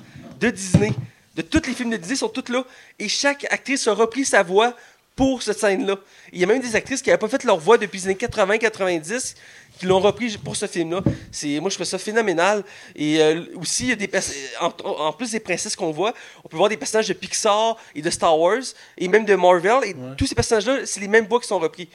de 0.41 0.51
Disney. 0.51 0.93
De 1.35 1.43
tous 1.43 1.67
les 1.67 1.75
films 1.75 1.91
de 1.91 1.97
Disney 1.97 2.17
sont 2.17 2.29
toutes 2.29 2.49
là. 2.49 2.65
Et 2.99 3.09
chaque 3.09 3.45
actrice 3.51 3.87
a 3.89 3.95
repris 3.95 4.25
sa 4.25 4.43
voix 4.43 4.75
pour 5.17 5.43
cette 5.43 5.59
scène-là. 5.59 5.97
Il 6.33 6.41
y 6.41 6.45
a 6.45 6.47
même 6.47 6.61
des 6.61 6.75
actrices 6.75 7.01
qui 7.01 7.09
n'avaient 7.09 7.19
pas 7.19 7.29
fait 7.29 7.45
leur 7.45 7.59
voix 7.59 7.79
depuis 7.79 7.99
les 7.99 8.07
années 8.07 8.15
80-90 8.17 9.35
qui 9.79 9.87
l'ont 9.87 10.01
repris 10.01 10.37
pour 10.39 10.57
ce 10.57 10.67
film-là. 10.67 11.03
C'est, 11.31 11.61
moi, 11.61 11.71
je 11.71 11.77
trouve 11.77 11.87
ça 11.87 11.99
phénoménal. 11.99 12.65
Et 12.95 13.21
euh, 13.21 13.45
aussi, 13.57 13.85
il 13.85 13.89
y 13.91 13.93
a 13.93 13.97
des 13.97 14.11
en 14.59 15.13
plus 15.13 15.33
des 15.33 15.41
princesses 15.41 15.77
qu'on 15.77 15.91
voit, 15.91 16.15
on 16.45 16.49
peut 16.49 16.57
voir 16.57 16.69
des 16.69 16.77
personnages 16.77 17.09
de 17.09 17.13
Pixar 17.13 17.77
et 17.95 18.03
de 18.03 18.11
Star 18.11 18.39
Wars 18.39 18.63
et 18.99 19.09
même 19.09 19.25
de 19.25 19.35
Marvel. 19.35 19.85
Et 19.85 19.97
tous 20.17 20.27
ces 20.27 20.35
personnages-là, 20.35 20.87
c'est 20.87 21.01
les 21.01 21.09
mêmes 21.09 21.27
voix 21.27 21.41
qui 21.41 21.49
sont 21.49 21.59
repris. 21.59 21.89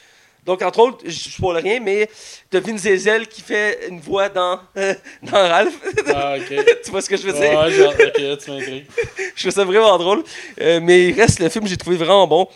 Donc, 0.45 0.61
entre 0.61 0.79
autres, 0.79 0.97
je 1.03 1.09
ne 1.29 1.33
spoil 1.33 1.57
rien, 1.57 1.79
mais 1.79 2.09
t'as 2.49 2.59
Vin 2.59 2.73
Diesel 2.73 3.27
qui 3.27 3.41
fait 3.41 3.87
une 3.89 3.99
voix 3.99 4.29
dans, 4.29 4.59
dans 5.23 5.31
Ralph. 5.31 5.75
Ah, 6.07 6.35
ok. 6.37 6.65
tu 6.83 6.91
vois 6.91 7.01
ce 7.01 7.09
que 7.09 7.17
je 7.17 7.23
veux 7.23 7.33
dire? 7.33 7.59
Ouais, 7.59 7.71
genre, 7.71 7.93
ok, 7.93 8.37
tu 8.39 8.51
m'intrigues. 8.51 8.85
Je 9.35 9.41
trouve 9.41 9.53
ça 9.53 9.63
vraiment 9.63 9.97
drôle. 9.97 10.23
Euh, 10.61 10.79
mais 10.81 11.09
il 11.09 11.19
reste, 11.19 11.39
le 11.39 11.49
film, 11.49 11.67
j'ai 11.67 11.77
trouvé 11.77 11.97
vraiment 11.97 12.27
bon. 12.27 12.47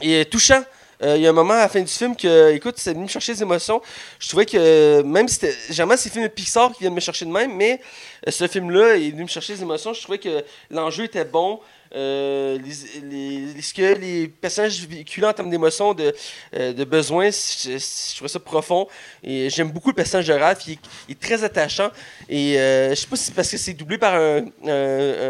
Et 0.00 0.20
euh, 0.20 0.24
touchant. 0.24 0.62
Euh, 1.02 1.16
Il 1.16 1.22
y 1.22 1.26
a 1.26 1.30
un 1.30 1.32
moment 1.32 1.54
à 1.54 1.60
la 1.60 1.68
fin 1.68 1.80
du 1.80 1.90
film 1.90 2.14
que, 2.14 2.52
écoute, 2.52 2.74
c'est 2.76 2.92
venu 2.92 3.04
me 3.04 3.08
chercher 3.08 3.34
des 3.34 3.42
émotions. 3.42 3.82
Je 4.20 4.28
trouvais 4.28 4.46
que, 4.46 5.02
même 5.02 5.26
si 5.26 5.34
c'était. 5.34 5.52
C'est 5.70 5.84
les 5.84 5.96
films 5.96 6.24
de 6.24 6.28
Pixar 6.28 6.72
qui 6.72 6.80
viennent 6.80 6.94
me 6.94 7.00
chercher 7.00 7.24
de 7.24 7.30
même, 7.30 7.56
mais 7.56 7.80
ce 8.28 8.46
film-là 8.46 8.96
il 8.96 9.08
est 9.08 9.10
venu 9.10 9.22
me 9.22 9.28
chercher 9.28 9.54
des 9.54 9.62
émotions. 9.62 9.92
Je 9.92 10.02
trouvais 10.02 10.18
que 10.18 10.44
l'enjeu 10.70 11.04
était 11.04 11.24
bon. 11.24 11.58
Euh, 11.94 12.58
les, 12.58 13.60
ce 13.60 13.74
que 13.74 13.98
les 13.98 14.28
personnages 14.28 14.86
véhiculaient 14.86 15.26
en 15.26 15.32
termes 15.32 15.50
d'émotions, 15.50 15.92
de, 15.92 16.14
euh, 16.54 16.72
de 16.72 16.84
besoins, 16.84 17.30
je, 17.30 18.14
trouvais 18.16 18.28
ça 18.28 18.40
profond. 18.40 18.88
Et 19.22 19.50
j'aime 19.50 19.70
beaucoup 19.70 19.90
le 19.90 19.94
personnage 19.94 20.26
de 20.26 20.32
Ralph. 20.32 20.66
Il, 20.66 20.78
est- 21.10 21.20
très 21.20 21.44
attachant. 21.44 21.90
Et 22.28 22.58
euh, 22.58 22.90
je 22.90 22.94
sais 22.94 23.06
pas 23.06 23.16
si 23.16 23.24
c'est 23.26 23.34
parce 23.34 23.50
que 23.50 23.56
c'est 23.56 23.74
doublé 23.74 23.98
par 23.98 24.14
un, 24.14 24.42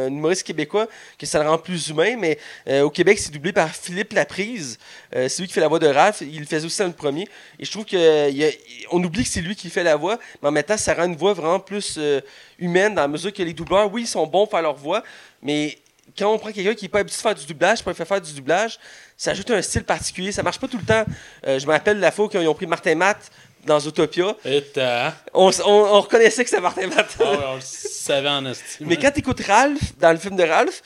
humoriste 0.09 0.45
québécois 0.47 0.87
que 1.19 1.27
ça 1.27 1.43
le 1.43 1.49
rend 1.49 1.59
plus 1.59 1.89
humain, 1.89 2.17
mais 2.19 2.39
euh, 2.69 2.83
au 2.83 2.91
Québec, 2.91 3.19
c'est 3.19 3.33
doublé 3.33 3.53
par 3.53 3.69
Philippe 3.75 4.13
Laprise. 4.13 4.79
C'est 5.13 5.41
lui 5.41 5.47
qui 5.47 5.53
fait 5.53 5.61
la 5.61 5.69
voix 5.69 5.79
de 5.79 5.89
Ralph. 5.89 6.23
Il 6.23 6.41
le 6.41 6.47
faisait 6.47 6.65
aussi 6.65 6.79
dans 6.79 6.87
le 6.87 6.93
premier. 6.93 7.29
Et 7.59 7.65
je 7.65 7.71
trouve 7.71 7.85
qu'on 7.85 9.05
oublie 9.05 9.25
que 9.25 9.29
c'est 9.29 9.43
lui 9.43 9.55
qui 9.55 9.69
fait 9.69 9.83
la 9.83 9.97
voix, 9.97 10.19
mais 10.43 10.49
en 10.49 10.53
même 10.53 10.63
temps, 10.63 10.77
ça 10.77 10.95
rend 10.95 11.05
une 11.05 11.17
voix 11.17 11.35
vraiment 11.35 11.61
plus 11.61 11.99
humaine 12.59 12.95
dans 12.95 13.03
la 13.03 13.09
mesure 13.09 13.33
que 13.33 13.43
les 13.43 13.53
doubleurs, 13.53 13.93
oui, 13.93 14.03
ils 14.03 14.07
sont 14.07 14.27
bons 14.27 14.47
pour 14.47 14.51
faire 14.53 14.63
leur 14.63 14.75
voix, 14.75 15.03
mais 15.43 15.77
quand 16.19 16.33
on 16.33 16.39
prend 16.39 16.53
quelqu'un 16.53 16.75
qui 16.75 16.85
n'est 16.85 16.89
pas 16.89 16.99
habitué 17.01 17.17
de 17.17 17.23
faire 17.23 17.35
du 17.35 17.47
doublage, 17.47 17.83
pour 17.83 17.91
lui 17.91 17.97
faire 17.97 18.07
faire 18.07 18.21
du 18.21 18.33
doublage, 18.33 18.79
ça 19.17 19.31
ajoute 19.31 19.51
un 19.51 19.63
style 19.63 19.85
particulier. 19.85 20.33
Ça 20.33 20.43
marche 20.43 20.59
pas 20.59 20.69
tout 20.69 20.79
le 20.79 20.85
temps. 20.85 21.05
Euh, 21.47 21.59
je 21.59 21.67
me 21.67 21.73
rappelle 21.73 21.99
la 22.01 22.11
fois 22.11 22.29
qu'ils 22.29 22.47
ont 22.47 22.55
pris 22.55 22.67
Martin 22.67 22.95
Matt 22.95 23.31
dans 23.65 23.79
Zootopia. 23.81 24.37
Et 24.45 24.63
t'as. 24.75 25.13
On, 25.33 25.51
on- 25.65 25.71
on 25.71 26.01
reconnaissait 26.01 26.43
que 26.45 26.51
c'était 26.51 26.61
Martin 26.63 26.89
Matt. 26.89 27.17
Ah 27.21 27.25
on 27.53 27.55
le 27.57 27.61
savait 27.63 28.29
en 28.29 28.45
estime. 28.47 28.87
Mais 28.89 28.97
quand 28.97 29.11
tu 29.13 29.21
écoutes 29.21 29.41
Ralph, 29.47 29.97
dans 29.99 30.11
le 30.13 30.19
film 30.19 30.37
de 30.37 30.43
Ralph, 30.43 30.83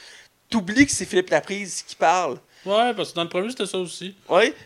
t'oublies 0.50 0.86
que 0.86 0.92
c'est 0.92 1.06
Philippe 1.06 1.30
Laprise 1.30 1.82
qui 1.86 1.96
parle. 1.96 2.38
Ouais, 2.66 2.94
parce 2.94 3.10
que 3.10 3.16
dans 3.16 3.22
le 3.22 3.28
premier, 3.28 3.48
c'était 3.50 3.66
ça 3.66 3.78
aussi. 3.78 4.14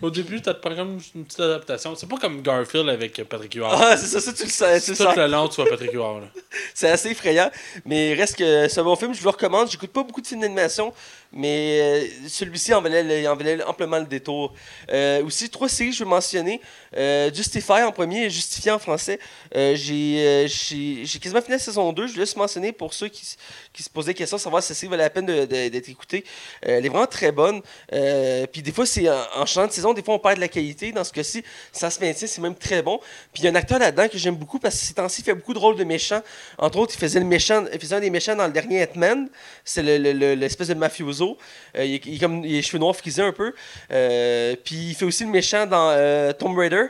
Au 0.00 0.11
début, 0.11 0.41
t'as 0.41 0.55
comme 0.55 0.99
une 1.14 1.25
petite 1.25 1.41
adaptation. 1.41 1.94
C'est 1.94 2.08
pas 2.08 2.17
comme 2.17 2.43
Garfield 2.43 2.88
avec 2.88 3.23
Patrick 3.29 3.55
Huard. 3.55 3.79
Ah, 3.81 3.97
c'est 3.97 4.06
ça, 4.06 4.20
ça, 4.20 4.32
tu 4.32 4.44
le 4.44 4.49
sais. 4.49 4.75
Le 4.76 4.97
Tout 4.97 5.20
le 5.20 5.26
long, 5.26 5.49
tu 5.49 5.61
vois 5.61 5.70
Patrick 5.70 5.93
Huard. 5.93 6.23
C'est 6.75 6.88
assez 6.88 7.11
effrayant. 7.11 7.50
Mais 7.85 8.14
reste 8.14 8.37
que 8.37 8.69
c'est 8.69 8.81
un 8.81 8.85
bon 8.85 8.97
film, 8.97 9.12
je 9.14 9.19
vous 9.19 9.25
le 9.25 9.31
recommande. 9.31 9.71
J'écoute 9.71 9.90
pas 9.90 10.02
beaucoup 10.02 10.21
de 10.21 10.26
films 10.26 10.40
d'animation, 10.40 10.92
mais 11.33 11.80
euh, 11.80 12.28
celui-ci 12.28 12.73
en 12.75 12.80
valait, 12.80 13.26
en 13.26 13.37
valait 13.37 13.62
amplement 13.64 13.99
le 13.99 14.07
détour. 14.07 14.54
Euh, 14.90 15.23
aussi, 15.25 15.50
trois 15.50 15.69
séries 15.69 15.92
je 15.92 16.04
veux 16.04 16.11
mentionner. 16.11 16.61
Euh, 16.97 17.33
Justify 17.33 17.83
en 17.83 17.92
premier 17.92 18.25
et 18.25 18.30
Justifié 18.30 18.71
en 18.71 18.78
français. 18.78 19.19
Euh, 19.54 19.75
j'ai, 19.76 21.19
quasiment 21.21 21.40
fini 21.40 21.52
la 21.52 21.59
saison 21.59 21.92
2. 21.92 22.07
Je 22.07 22.12
voulais 22.12 22.25
juste 22.25 22.37
mentionner 22.37 22.73
pour 22.73 22.95
ceux 22.95 23.09
qui, 23.09 23.37
qui 23.73 23.83
se 23.83 23.90
posaient 23.90 24.09
la 24.09 24.14
question, 24.14 24.38
savoir 24.38 24.62
si 24.62 24.75
série 24.75 24.90
valait 24.90 25.04
la 25.04 25.11
peine 25.11 25.26
d'être 25.26 25.88
écoutée. 25.88 26.25
Euh, 26.66 26.78
elle 26.78 26.87
est 26.87 26.88
vraiment 26.88 27.07
très 27.07 27.33
bonne. 27.33 27.62
Euh, 27.92 28.47
puis 28.47 28.62
des 28.62 28.73
fois, 28.73 28.87
c'est 28.87 29.09
en, 29.09 29.14
en 29.37 29.47
changeant 29.47 29.66
de 29.66 29.73
saison, 29.73 29.92
des 29.92 30.02
fois, 30.02 30.14
on 30.14 30.18
perd 30.18 30.37
de 30.37 30.40
la 30.40 30.49
qualité. 30.49 30.92
Dans 30.92 31.04
ce 31.04 31.12
cas-ci, 31.12 31.42
ça 31.73 31.90
se 31.90 32.00
maintient, 32.00 32.26
c'est 32.28 32.40
même 32.40 32.54
très 32.54 32.82
bon. 32.82 32.99
Puis 33.32 33.42
il 33.42 33.44
y 33.44 33.49
a 33.49 33.50
un 33.50 33.54
acteur 33.54 33.78
là-dedans 33.78 34.09
que 34.09 34.16
j'aime 34.18 34.37
beaucoup 34.37 34.59
parce 34.59 34.75
que 34.76 34.80
ces 34.87 34.94
temps-ci, 34.94 35.23
il 35.23 35.25
fait 35.25 35.35
beaucoup 35.35 35.54
de 35.54 35.59
rôles 35.59 35.76
de 35.76 35.85
méchants. 35.85 36.23
Entre 36.59 36.78
autres, 36.78 36.94
il 36.97 36.99
faisait, 37.00 37.18
le 37.20 37.26
méchant, 37.26 37.64
il 37.73 37.80
faisait 37.80 37.97
un 37.97 38.00
des 38.00 38.11
méchants 38.11 38.37
dans 38.37 38.47
le 38.47 38.52
dernier 38.52 38.82
Hitman. 38.82 39.28
C'est 39.64 39.82
le- 39.82 39.99
le- 39.99 40.12
le- 40.12 40.35
l'espèce 40.35 40.68
de 40.68 40.75
mafioso. 40.75 41.37
Euh, 41.76 41.85
il, 41.85 42.00
il 42.06 42.20
comme, 42.20 42.44
il 42.44 42.52
a 42.52 42.56
les 42.56 42.62
cheveux 42.62 42.78
noirs 42.78 42.94
frisés 42.97 43.23
un 43.23 43.32
peu. 43.32 43.52
Euh, 43.90 44.54
puis 44.64 44.76
il 44.90 44.94
fait 44.94 45.04
aussi 45.04 45.25
le 45.25 45.30
méchant 45.30 45.66
dans 45.66 46.32
Tomb 46.38 46.56
Raider. 46.56 46.85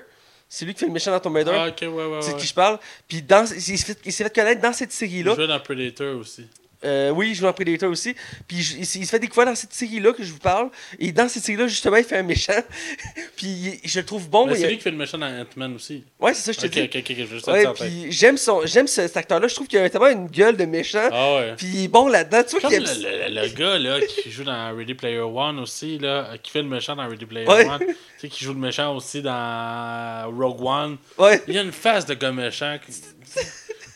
C'est 0.53 0.65
lui 0.65 0.75
qui 0.75 0.81
fait 0.81 0.87
le 0.87 0.93
méchant 0.93 1.13
dans 1.13 1.21
Tomb 1.21 1.37
Raider. 1.37 1.53
Ah, 1.55 1.67
ouais, 1.67 1.87
ouais. 1.89 2.19
c'est 2.23 2.31
de 2.31 2.35
ouais. 2.35 2.41
qui 2.41 2.47
je 2.49 2.55
parle? 2.55 2.79
Puis 3.07 3.23
dans, 3.23 3.47
il 3.47 3.61
s'est 3.61 3.77
fait, 3.77 3.99
il 4.05 4.31
connaître 4.31 4.61
dans 4.61 4.73
cette 4.73 4.93
Il 4.93 4.97
série-là. 4.97 5.35
jouait 5.37 5.47
dans 5.47 5.61
Predator 5.61 6.17
aussi. 6.19 6.47
Euh, 6.83 7.11
oui, 7.11 7.29
il 7.31 7.35
joue 7.35 7.43
dans 7.43 7.53
Predator 7.53 7.91
aussi. 7.91 8.15
Puis 8.49 8.57
il, 8.59 8.81
il 8.81 8.87
se 8.87 9.11
fait 9.11 9.19
découvrir 9.19 9.47
dans 9.47 9.55
cette 9.55 9.73
série-là 9.75 10.13
que 10.13 10.23
je 10.25 10.33
vous 10.33 10.39
parle. 10.39 10.71
Et 10.99 11.13
dans 11.13 11.29
cette 11.29 11.43
série-là, 11.45 11.67
justement, 11.69 11.97
il 11.97 12.05
fait 12.05 12.17
un 12.17 12.23
méchant. 12.23 12.61
puis 13.37 13.79
je 13.85 14.01
le 14.01 14.07
trouve 14.07 14.29
bon. 14.31 14.49
C'est 14.55 14.67
lui 14.67 14.77
qui 14.79 14.83
fait 14.85 14.91
le 14.91 14.97
méchant 14.97 15.19
dans 15.19 15.27
Ant-Man 15.27 15.75
aussi. 15.75 16.05
Ouais, 16.19 16.33
c'est 16.35 16.53
ça, 16.53 16.53
je 16.53 16.59
te 16.61 16.67
Ok, 16.67 16.73
dis. 16.73 16.81
ok, 16.83 16.97
ok, 16.97 17.39
ok, 17.47 17.53
Ouais, 17.55 17.67
puis 17.75 18.13
j'aime 18.13 18.37
son, 18.37 18.65
j'aime 18.67 18.87
ce- 18.87 19.03
cet 19.03 19.17
acteur-là. 19.17 19.47
Je 19.49 19.55
trouve 19.55 19.67
qu'il 19.67 19.79
a 19.79 19.91
tellement 19.91 20.09
une 20.09 20.27
gueule 20.29 20.57
de 20.57 20.65
méchant. 20.65 21.09
Ah 21.13 21.35
ouais. 21.37 21.55
Puis 21.57 21.89
bon 21.89 22.09
là-dedans. 22.09 22.43
Tu 22.49 22.59
vois 22.59 22.71
qu'il 22.71 22.83
le, 22.83 22.89
aime- 22.89 23.35
le- 23.35 23.43
le 23.43 23.49
gars 23.49 23.79
là, 23.79 24.01
qui 24.01 24.31
joue 24.31 24.45
dans 24.45 24.75
Ready 24.77 24.95
Player 24.95 25.21
One 25.21 25.59
aussi, 25.59 25.99
là, 25.99 26.31
qui 26.43 26.51
fait 26.51 26.63
le 26.63 26.69
méchant 26.69 26.97
dans 26.97 27.07
Ready 27.09 27.27
Player 27.27 27.47
Ouais. 27.47 27.67
One, 27.69 27.79
tu 27.81 27.95
sais, 28.19 28.29
qui 28.29 28.45
joue 28.45 28.53
le 28.55 28.59
méchant 28.61 28.95
aussi 28.97 29.21
dans 29.23 30.31
Rogue 30.35 30.63
One. 30.63 30.97
Ouais. 31.19 31.43
Il 31.47 31.55
y 31.55 31.59
a 31.59 31.63
une 31.63 31.73
face 31.73 32.07
de 32.07 32.15
gars 32.15 32.33
méchant. 32.33 32.79
qui- 32.85 32.93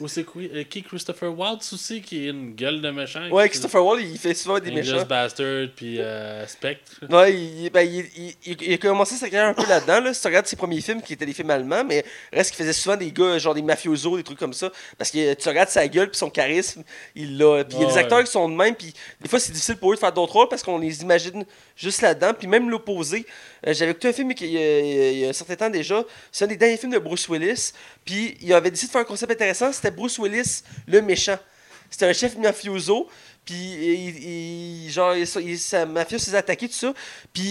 Ou 0.01 0.09
c'est 0.09 0.25
qui, 0.25 0.51
euh, 0.53 0.65
qui 0.65 0.83
Christopher 0.83 1.37
Waltz 1.39 1.73
aussi, 1.73 2.03
qui 2.03 2.27
est 2.27 2.31
une 2.31 2.55
gueule 2.55 2.81
de 2.81 2.91
méchant. 2.91 3.29
Ouais, 3.31 3.49
Christopher 3.49 3.85
Wall, 3.85 4.01
il 4.03 4.19
fait 4.19 4.35
souvent 4.35 4.59
des 4.59 4.69
Inglourious 4.71 4.93
méchants. 4.95 5.07
Bastard, 5.07 5.69
puis 5.77 6.01
euh, 6.01 6.47
Spectre. 6.49 6.93
Ouais, 7.09 7.33
il, 7.33 7.71
ben, 7.71 7.83
il, 7.83 8.35
il- 8.45 8.75
a 8.75 8.79
commencé 8.79 9.15
sa 9.15 9.29
carrière 9.31 9.51
un 9.51 9.55
peu 9.55 9.69
là-dedans. 9.69 10.01
Là. 10.01 10.13
Si 10.13 10.21
tu 10.21 10.27
regardes 10.27 10.47
ses 10.47 10.57
premiers 10.57 10.81
films, 10.81 11.01
qui 11.01 11.13
étaient 11.13 11.27
des 11.27 11.33
films 11.33 11.51
allemands, 11.51 11.85
mais 11.85 12.05
reste 12.33 12.51
qu'il 12.51 12.59
faisait 12.65 12.73
souvent 12.73 12.97
des 12.97 13.13
gars, 13.13 13.39
genre 13.39 13.55
des 13.55 13.63
mafiosos, 13.63 14.17
des 14.17 14.25
trucs 14.25 14.39
comme 14.39 14.53
ça. 14.53 14.71
Parce 14.99 15.11
que 15.13 15.35
tu 15.35 15.49
regardes 15.49 15.69
sa 15.69 15.87
gueule 15.87 16.11
puis 16.11 16.19
son 16.19 16.31
charisme, 16.31 16.83
il 17.15 17.39
l'a. 17.39 17.65
Puis 17.65 17.77
il 17.79 17.83
y 17.83 17.85
a 17.85 17.89
des 17.89 17.99
acteurs 17.99 18.25
qui 18.25 18.31
sont 18.31 18.49
de 18.49 18.55
même, 18.55 18.75
puis 18.75 18.93
des 19.21 19.29
fois 19.29 19.39
c'est 19.39 19.53
difficile 19.53 19.77
pour 19.77 19.93
eux 19.93 19.95
de 19.95 20.01
faire 20.01 20.13
d'autres 20.13 20.33
rôles 20.33 20.49
parce 20.49 20.63
qu'on 20.65 20.79
les 20.79 21.03
imagine 21.03 21.45
juste 21.77 22.03
là-dedans. 22.03 22.33
Puis 22.37 22.49
même 22.49 22.69
l'opposé. 22.69 23.27
Euh, 23.67 23.73
J'avais 23.73 23.93
écouté 23.93 24.09
un 24.09 24.13
film 24.13 24.35
qui, 24.35 24.45
il 24.47 24.53
y 24.53 24.59
a- 24.59 25.11
il 25.13 25.19
y 25.21 25.25
a 25.27 25.29
un 25.29 25.33
certain 25.33 25.57
temps 25.57 25.71
déjà. 25.71 26.03
C'est 26.33 26.45
un 26.45 26.49
des 26.49 26.57
derniers 26.57 26.77
films 26.77 26.93
de 26.93 26.99
Bruce 26.99 27.29
Willis. 27.29 27.73
Puis 28.05 28.37
il 28.41 28.53
avait 28.53 28.71
décidé 28.71 28.89
de 28.89 28.93
faire 28.93 29.01
un 29.01 29.05
concept 29.05 29.31
intéressant. 29.33 29.73
C'était 29.85 29.97
Bruce 29.97 30.19
Willis, 30.19 30.63
le 30.87 31.03
méchant. 31.03 31.37
C'était 31.91 32.07
un 32.07 32.15
chef 32.15 32.39
mafioso. 32.39 33.07
Puis, 33.45 34.89
genre, 34.89 35.15
sa 35.59 35.85
mafia 35.85 36.19
s'est 36.19 36.35
attaqué, 36.35 36.67
tout 36.69 36.75
ça. 36.75 36.95
Puis, 37.35 37.43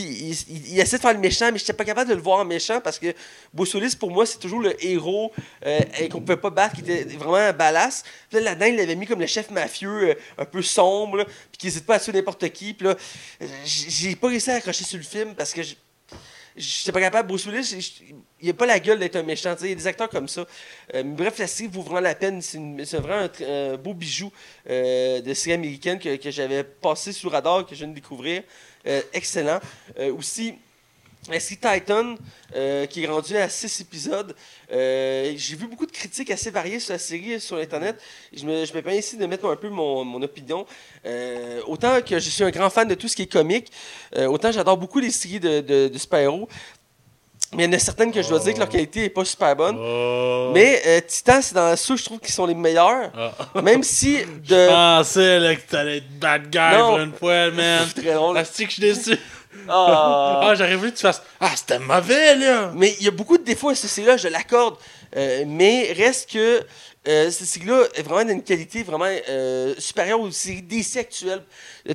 il, 0.49 0.79
essaie 0.79 0.97
de 0.97 1.01
faire 1.03 1.13
le 1.13 1.19
méchant, 1.19 1.51
mais 1.51 1.59
j'étais 1.59 1.73
pas 1.73 1.85
capable 1.85 2.09
de 2.09 2.15
le 2.15 2.21
voir 2.23 2.43
méchant 2.43 2.81
parce 2.81 2.97
que 2.97 3.13
Bruce 3.53 3.71
Willis, 3.75 3.95
pour 3.95 4.09
moi, 4.09 4.25
c'est 4.25 4.39
toujours 4.39 4.61
le 4.61 4.83
héros 4.83 5.31
euh, 5.63 5.79
qu'on 6.09 6.21
pouvait 6.21 6.37
pas 6.37 6.49
battre, 6.49 6.73
qui 6.73 6.81
était 6.81 7.03
vraiment 7.15 7.55
badass. 7.55 8.01
Puis 8.31 8.39
là, 8.39 8.45
là-dedans, 8.45 8.65
il 8.65 8.77
l'avait 8.77 8.95
mis 8.95 9.05
comme 9.05 9.19
le 9.19 9.27
chef 9.27 9.51
mafieux, 9.51 10.09
euh, 10.09 10.15
un 10.39 10.45
peu 10.45 10.63
sombre, 10.63 11.25
puis 11.25 11.59
qui 11.59 11.67
hésite 11.67 11.85
pas 11.85 11.97
à 11.97 11.99
tuer 11.99 12.13
n'importe 12.13 12.49
qui. 12.49 12.73
Puis 12.73 12.87
là, 12.87 12.95
j'ai 13.63 14.15
pas 14.15 14.29
réussi 14.29 14.49
à 14.49 14.55
accrocher 14.55 14.85
sur 14.85 14.97
le 14.97 15.03
film 15.03 15.35
parce 15.35 15.53
que 15.53 15.61
je- 15.61 15.75
J'étais 16.55 16.91
pas 16.91 16.99
capable. 16.99 17.27
Bruce 17.27 17.45
Willis, 17.45 17.99
il 18.39 18.49
a 18.49 18.53
pas 18.53 18.65
la 18.65 18.79
gueule 18.79 18.99
d'être 18.99 19.15
un 19.15 19.23
méchant. 19.23 19.55
Il 19.61 19.69
y 19.69 19.71
a 19.71 19.75
des 19.75 19.87
acteurs 19.87 20.09
comme 20.09 20.27
ça. 20.27 20.45
Euh, 20.93 21.03
bref, 21.03 21.39
la 21.39 21.47
série 21.47 21.69
vaut 21.69 21.81
vraiment 21.81 22.01
la 22.01 22.15
peine. 22.15 22.41
C'est 22.41 22.97
vraiment 22.97 23.27
un, 23.41 23.77
beau 23.77 23.93
bijou 23.93 24.31
euh, 24.69 25.21
de 25.21 25.33
série 25.33 25.53
américaine 25.53 25.99
que, 25.99 26.15
que 26.15 26.29
j'avais 26.29 26.63
passé 26.63 27.11
sous 27.11 27.29
radar, 27.29 27.65
que 27.65 27.73
je 27.73 27.79
viens 27.79 27.87
de 27.87 27.95
découvrir. 27.95 28.43
Euh, 28.85 29.01
excellent. 29.13 29.59
Aussi, 30.17 30.55
la 31.31 31.39
série 31.39 31.57
Titan, 31.57 32.15
euh, 32.55 32.85
qui 32.85 33.03
est 33.03 33.07
rendue 33.07 33.37
à 33.37 33.47
6 33.47 33.81
épisodes. 33.81 34.35
Euh, 34.71 35.33
J'ai 35.37 35.55
vu 35.55 35.67
beaucoup 35.67 35.85
de 35.85 35.91
critiques 35.91 36.29
assez 36.31 36.51
variées 36.51 36.79
sur 36.79 36.93
la 36.93 36.99
série 36.99 37.39
sur 37.39 37.57
Internet. 37.57 37.95
Je 38.35 38.43
me, 38.45 38.65
je 38.65 38.73
me 38.73 38.81
permets 38.81 38.99
ici 38.99 39.15
de 39.17 39.25
mettre 39.25 39.45
un 39.49 39.55
peu 39.55 39.69
mon, 39.69 40.03
mon 40.03 40.21
opinion. 40.21 40.65
Euh, 41.05 41.61
autant 41.67 42.01
que 42.01 42.19
je 42.19 42.29
suis 42.29 42.43
un 42.43 42.49
grand 42.51 42.69
fan 42.69 42.87
de 42.87 42.95
tout 42.95 43.07
ce 43.07 43.15
qui 43.15 43.21
est 43.23 43.31
comique, 43.31 43.71
autant 44.27 44.51
j'adore 44.51 44.77
beaucoup 44.77 44.99
les 44.99 45.11
séries 45.11 45.39
de, 45.39 45.61
de, 45.61 45.87
de 45.87 45.97
super-héros. 45.97 46.47
Mais 47.55 47.65
il 47.65 47.67
y 47.67 47.69
en 47.69 47.73
a 47.73 47.79
certaines 47.79 48.11
que 48.11 48.19
je 48.23 48.29
dois 48.29 48.39
dire 48.39 48.55
que 48.55 48.59
leur 48.59 48.67
qualité 48.69 49.01
n'est 49.01 49.09
pas 49.11 49.23
super 49.23 49.55
bonne. 49.55 49.75
Oh. 49.77 50.49
Mais 50.55 50.81
euh, 50.87 51.01
Titan, 51.05 51.39
c'est 51.39 51.53
dans 51.53 51.75
ceux 51.77 51.93
que 51.93 51.99
je 51.99 52.05
trouve 52.05 52.19
qui 52.19 52.31
sont 52.31 52.47
les 52.47 52.55
meilleurs. 52.55 53.11
Ah. 53.15 53.61
Même 53.61 53.83
si 53.83 54.17
Je 54.43 54.55
de. 54.55 54.67
pensais 54.69 55.39
là, 55.39 55.55
que 55.55 55.61
t'allais 55.69 55.97
être 55.97 56.19
bad 56.19 56.49
guy 56.49 56.57
Non. 56.75 56.89
pour 56.89 56.99
une 56.99 57.13
fois, 57.13 57.51
man. 57.51 57.85
C'est 57.95 58.01
très 58.01 58.13
drôle. 58.15 58.41
Que 58.41 58.43
je 58.65 58.71
suis 58.71 58.81
déçu. 58.81 59.15
Ah. 59.67 60.41
Ah, 60.43 60.55
j'aurais 60.55 60.75
voulu 60.75 60.91
que 60.91 60.97
tu 60.97 61.03
fasses. 61.03 61.21
Ah, 61.39 61.51
c'était 61.55 61.79
mauvais, 61.79 62.35
là. 62.35 62.71
Mais 62.75 62.95
il 62.99 63.05
y 63.05 63.07
a 63.07 63.11
beaucoup 63.11 63.37
de 63.37 63.43
défauts 63.43 63.69
à 63.69 63.75
ce 63.75 63.87
série-là, 63.87 64.17
je 64.17 64.27
l'accorde. 64.27 64.75
Euh, 65.15 65.43
mais 65.47 65.93
reste 65.93 66.31
que 66.31 66.61
euh, 67.07 67.29
cette 67.31 67.47
série-là 67.47 67.83
est 67.95 68.01
vraiment 68.01 68.25
d'une 68.25 68.43
qualité 68.43 68.83
vraiment 68.83 69.09
euh, 69.29 69.73
supérieure 69.77 70.19
aux 70.19 70.31
séries 70.31 70.61
DC 70.61 70.97
actuelles. 70.97 71.43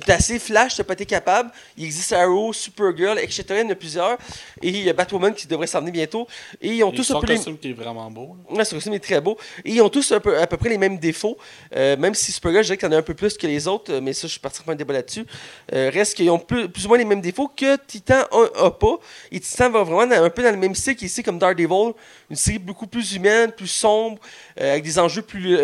T'as 0.05 0.15
assez 0.15 0.37
Flash, 0.37 0.75
t'as 0.75 0.83
pas 0.83 0.93
été 0.93 1.05
capable. 1.05 1.49
Il 1.75 1.85
existe 1.85 2.13
Arrow, 2.13 2.53
Supergirl, 2.53 3.17
etc. 3.19 3.43
Il 3.49 3.57
y 3.57 3.61
en 3.63 3.69
a 3.71 3.75
plusieurs. 3.75 4.17
Et 4.61 4.69
il 4.69 4.83
y 4.83 4.89
a 4.89 4.93
Batwoman 4.93 5.33
qui 5.33 5.47
devrait 5.47 5.65
s'en 5.67 5.79
venir 5.79 5.93
bientôt. 5.93 6.27
Et 6.61 6.75
ils 6.75 6.83
ont 6.83 6.91
Et 6.91 6.95
tous 6.95 7.09
un 7.11 7.19
peu 7.19 7.25
les... 7.27 7.35
costume 7.35 7.57
qui 7.57 7.71
est 7.71 7.73
vraiment 7.73 8.09
beau. 8.11 8.37
là. 8.51 8.57
Ouais, 8.57 8.65
ce 8.65 8.75
costume 8.75 8.93
est 8.93 8.99
très 8.99 9.19
beau. 9.19 9.37
Et 9.65 9.71
ils 9.71 9.81
ont 9.81 9.89
tous 9.89 10.13
peu, 10.21 10.37
à 10.39 10.45
peu 10.45 10.57
près 10.57 10.69
les 10.69 10.77
mêmes 10.77 10.99
défauts. 10.99 11.37
Euh, 11.75 11.97
même 11.97 12.13
si 12.13 12.31
Supergirl, 12.31 12.63
je 12.63 12.67
dirais 12.67 12.77
qu'il 12.77 12.87
y 12.87 12.89
en 12.91 12.95
a 12.95 12.99
un 12.99 13.01
peu 13.01 13.15
plus 13.15 13.35
que 13.37 13.47
les 13.47 13.67
autres, 13.67 13.91
euh, 13.93 13.99
mais 14.01 14.13
ça, 14.13 14.27
je 14.27 14.31
suis 14.33 14.39
parti 14.39 14.61
pour 14.61 14.71
un 14.71 14.75
débat 14.75 14.93
là-dessus. 14.93 15.25
Euh, 15.73 15.89
reste 15.91 16.15
qu'ils 16.15 16.29
ont 16.29 16.37
plus, 16.39 16.69
plus 16.69 16.85
ou 16.85 16.89
moins 16.89 16.97
les 16.99 17.05
mêmes 17.05 17.21
défauts 17.21 17.47
que 17.47 17.75
Titan 17.87 18.21
a, 18.31 18.65
a 18.65 18.71
pas. 18.71 18.97
Et 19.31 19.39
Titan 19.39 19.69
va 19.71 19.83
vraiment 19.83 20.05
dans- 20.05 20.23
un 20.23 20.29
peu 20.29 20.43
dans 20.43 20.51
le 20.51 20.57
même 20.57 20.75
style 20.75 20.95
qu'ici, 20.95 21.23
comme 21.23 21.39
Daredevil. 21.39 21.93
Une 22.29 22.35
série 22.35 22.59
beaucoup 22.59 22.85
plus 22.87 23.13
humaine, 23.15 23.51
plus 23.51 23.67
sombre, 23.67 24.19
euh, 24.61 24.71
avec 24.73 24.83
des 24.83 24.99
enjeux 24.99 25.23
plus 25.23 25.55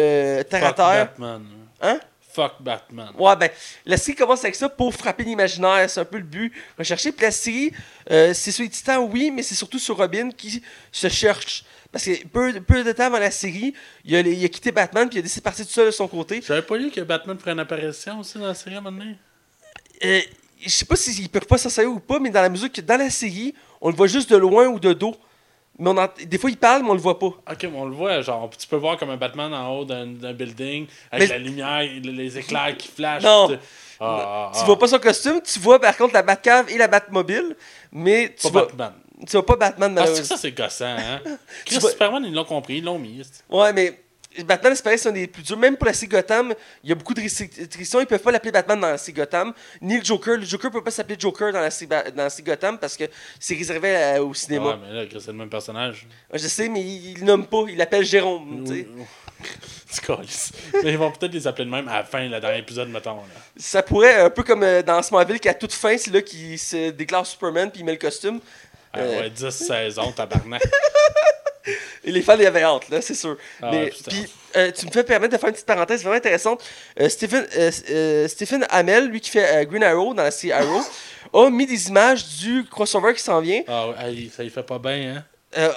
terre 0.50 0.66
à 0.66 0.74
terre. 0.74 1.06
Batman. 1.10 1.44
Hein? 1.82 2.00
Fuck 2.36 2.56
Batman. 2.60 3.12
Ouais, 3.18 3.36
ben, 3.38 3.50
la 3.86 3.96
série 3.96 4.18
commence 4.18 4.44
avec 4.44 4.56
ça 4.56 4.68
pour 4.68 4.94
frapper 4.94 5.24
l'imaginaire. 5.24 5.90
C'est 5.90 6.02
un 6.02 6.06
peu 6.06 6.18
le 6.18 6.24
but 6.24 6.52
recherché. 6.78 7.14
Puis 7.14 7.26
la 7.26 7.32
série, 7.32 7.72
euh, 8.12 8.34
c'est 8.34 8.52
sur 8.52 8.64
les 8.64 8.70
titans, 8.70 9.08
oui, 9.10 9.32
mais 9.32 9.42
c'est 9.42 9.56
surtout 9.56 9.80
sur 9.80 9.96
Robin 9.96 10.30
qui 10.32 10.62
se 10.92 11.08
cherche. 11.08 11.64
Parce 11.94 12.04
que 12.04 12.28
peu, 12.28 12.60
peu 12.60 12.84
de 12.84 12.92
temps 12.92 13.06
avant 13.06 13.20
la 13.20 13.32
série, 13.32 13.74
il 14.04 14.16
a, 14.18 14.20
il 14.20 14.44
a 14.44 14.50
quitté 14.50 14.74
Batman 14.74 15.08
puis 15.08 15.18
il 15.18 15.20
a 15.20 15.22
décidé 15.22 15.40
de 15.40 15.44
partir 15.46 15.66
tout 15.66 15.72
seul 15.72 15.86
de 15.86 15.92
son 15.92 16.10
côté. 16.10 16.44
J'avais 16.46 16.62
pas 16.62 16.76
lu 16.76 16.92
que 16.92 17.00
Batman 17.00 17.40
ferait 17.40 17.54
une 17.54 17.60
apparition 17.60 18.20
aussi 18.20 18.38
dans 18.38 18.48
la 18.48 18.54
série 18.54 18.76
à 18.76 18.80
un 18.80 18.82
moment 18.82 18.98
donné? 18.98 19.16
Euh, 20.04 20.20
je 20.62 20.70
sais 20.70 20.84
pas 20.84 20.98
s'ils 20.98 21.30
peuvent 21.30 21.46
pas 21.46 21.58
s'en 21.58 21.70
servir 21.70 21.94
ou 21.94 22.02
pas, 22.02 22.20
mais 22.20 22.32
dans 22.32 22.42
la 22.42 22.50
mesure 22.50 22.70
que 22.70 22.82
dans 22.82 22.98
la 22.98 23.10
série, 23.10 23.56
on 23.80 23.90
le 23.90 23.96
voit 23.96 24.08
juste 24.08 24.30
de 24.30 24.36
loin 24.36 24.68
ou 24.68 24.78
de 24.78 24.92
dos. 24.92 25.16
Mais 25.78 25.90
on 25.90 26.10
des 26.26 26.38
fois, 26.38 26.50
il 26.50 26.58
parle, 26.58 26.84
mais 26.84 26.90
on 26.90 26.94
le 26.94 27.00
voit 27.02 27.20
pas. 27.20 27.26
Ok, 27.28 27.64
mais 27.64 27.70
on 27.76 27.86
le 27.86 27.94
voit, 27.96 28.22
genre, 28.22 28.50
tu 28.58 28.66
peux 28.68 28.78
voir 28.78 28.98
comme 28.98 29.10
un 29.10 29.18
Batman 29.18 29.54
en 29.54 29.70
haut 29.76 29.84
d'un 29.86 30.06
building, 30.34 30.88
avec 31.12 31.30
Mais- 31.30 31.38
la 31.38 31.44
lumière, 31.44 31.82
les 32.02 32.38
éclairs 32.38 32.78
qui 32.78 32.88
flashent. 32.88 33.24
Non. 33.24 33.50
tu- 33.50 33.56
Ah, 34.00 34.50
ah, 34.50 34.52
Tu 34.54 34.60
ah. 34.62 34.66
vois 34.66 34.78
pas 34.80 34.88
son 34.88 35.00
costume, 35.00 35.40
tu 35.42 35.58
vois 35.60 35.80
par 35.80 35.96
contre 35.96 36.14
la 36.14 36.22
Batcave 36.22 36.70
et 36.70 36.78
la 36.78 36.88
Batmobile, 36.90 37.56
mais 37.94 38.34
tu 38.38 38.44
Pas 38.44 38.50
vois, 38.50 38.62
Batman. 38.66 38.94
tu 39.26 39.32
vois 39.32 39.46
pas 39.46 39.56
Batman 39.56 39.96
Ah, 39.98 40.02
c'est 40.02 40.06
que 40.06 40.10
malheureusement. 40.12 40.36
ça, 40.36 40.42
c'est 40.42 40.52
gossant, 40.52 40.86
hein? 40.98 41.22
Chris, 41.66 41.80
Superman, 41.82 42.24
ils 42.26 42.34
l'ont 42.34 42.44
compris, 42.44 42.78
ils 42.80 42.84
l'ont 42.84 43.00
mis. 43.00 43.22
Ouais, 43.50 43.72
mais 43.72 43.98
Batman, 44.44 44.76
c'est 44.76 44.84
pareil, 44.84 45.00
c'est 45.00 45.10
un 45.10 45.14
des 45.14 45.28
plus 45.28 45.44
durs. 45.44 45.58
Même 45.58 45.78
pour 45.78 45.86
la 45.88 45.94
série 45.94 46.10
Gotham, 46.10 46.54
il 46.84 46.90
y 46.90 46.92
a 46.92 46.96
beaucoup 46.96 47.14
de 47.14 47.22
restrictions. 47.22 48.00
Ils 48.00 48.06
peuvent 48.06 48.20
pas 48.22 48.32
l'appeler 48.32 48.52
Batman 48.52 48.80
dans 48.80 48.88
la 48.90 48.98
série 48.98 49.14
Gotham. 49.14 49.54
Ni 49.82 49.98
le 49.98 50.04
Joker. 50.04 50.38
Le 50.38 50.46
Joker 50.46 50.72
peut 50.72 50.84
pas 50.84 50.92
s'appeler 50.92 51.16
Joker 51.20 51.54
dans 51.54 51.60
la 51.62 51.72
série, 51.72 51.88
dans 51.90 52.24
la 52.24 52.30
série 52.30 52.44
Gotham 52.44 52.78
parce 52.78 52.98
que 52.98 53.06
c'est 53.40 53.56
réservé 53.56 53.96
à- 53.96 54.24
au 54.24 54.34
cinéma. 54.34 54.72
Ouais, 54.72 54.76
mais 54.88 54.94
là, 54.94 55.10
c'est 55.20 55.28
le 55.28 55.34
même 55.34 55.50
personnage. 55.50 56.08
Je 56.34 56.48
sais, 56.48 56.68
mais 56.70 56.82
il, 56.82 57.20
le 57.20 57.26
nomme 57.26 57.46
pas. 57.48 57.64
Il 57.70 57.78
l'appelle 57.78 58.04
Jérôme. 58.06 58.66
Tu 59.94 60.02
calisses. 60.02 60.52
Mais 60.84 60.92
ils 60.94 60.98
vont 60.98 61.12
peut-être 61.12 61.34
les 61.34 61.46
appeler 61.46 61.66
de 61.66 61.70
même 61.70 61.88
à 61.90 61.98
la 61.98 62.04
fin, 62.06 62.28
là, 62.30 62.40
dans 62.40 62.50
l'épisode, 62.50 62.88
mettons. 62.90 63.18
Là. 63.18 63.24
Ça 63.58 63.84
pourrait, 63.84 64.16
un 64.22 64.30
peu 64.30 64.44
comme 64.44 64.64
euh, 64.64 64.82
dans 64.82 65.02
Smallville, 65.04 65.40
qu'à 65.42 65.54
toute 65.54 65.74
fin, 65.74 65.98
c'est 65.98 66.10
là 66.12 66.22
qu'il 66.22 66.58
se 66.58 66.90
déclare 66.92 67.26
Superman 67.26 67.70
puis 67.70 67.82
il 67.82 67.84
met 67.86 67.92
le 67.92 67.98
costume. 67.98 68.40
Ah, 68.94 69.00
Euh. 69.00 69.20
ouais, 69.22 69.30
10 69.30 69.50
saisons, 69.52 70.12
tabarnak. 70.14 70.62
Et 72.04 72.12
les 72.12 72.22
fans 72.22 72.38
y 72.38 72.46
avaient 72.46 72.64
hâte, 72.64 72.90
là, 72.90 73.02
c'est 73.02 73.16
sûr. 73.16 73.38
Ah, 73.62 73.70
Mais, 73.72 73.92
puis, 74.08 74.26
euh, 74.56 74.72
tu 74.72 74.86
me 74.86 74.92
fais 74.92 75.04
permettre 75.04 75.34
de 75.34 75.38
faire 75.38 75.50
une 75.50 75.54
petite 75.54 75.68
parenthèse 75.68 76.02
vraiment 76.02 76.18
intéressante. 76.18 76.64
Euh, 77.00 77.10
Stephen, 77.10 77.46
euh, 77.58 78.28
Stephen 78.28 78.66
Amell, 78.70 79.08
lui 79.08 79.22
qui 79.22 79.32
fait 79.32 79.66
Green 79.66 79.84
Arrow 79.84 80.14
dans 80.14 80.24
la 80.24 80.32
série 80.32 80.54
Arrow, 80.54 80.82
a 81.34 81.50
mis 81.50 81.66
des 81.66 81.88
images 81.90 82.26
du 82.40 82.66
crossover 82.66 83.14
qui 83.14 83.22
s'en 83.22 83.42
vient. 83.42 83.62
Ah, 83.68 83.90
hey, 84.00 84.32
ça 84.36 84.44
y 84.44 84.50
fait 84.50 84.64
pas 84.64 84.80
bien, 84.80 85.16
hein? 85.18 85.24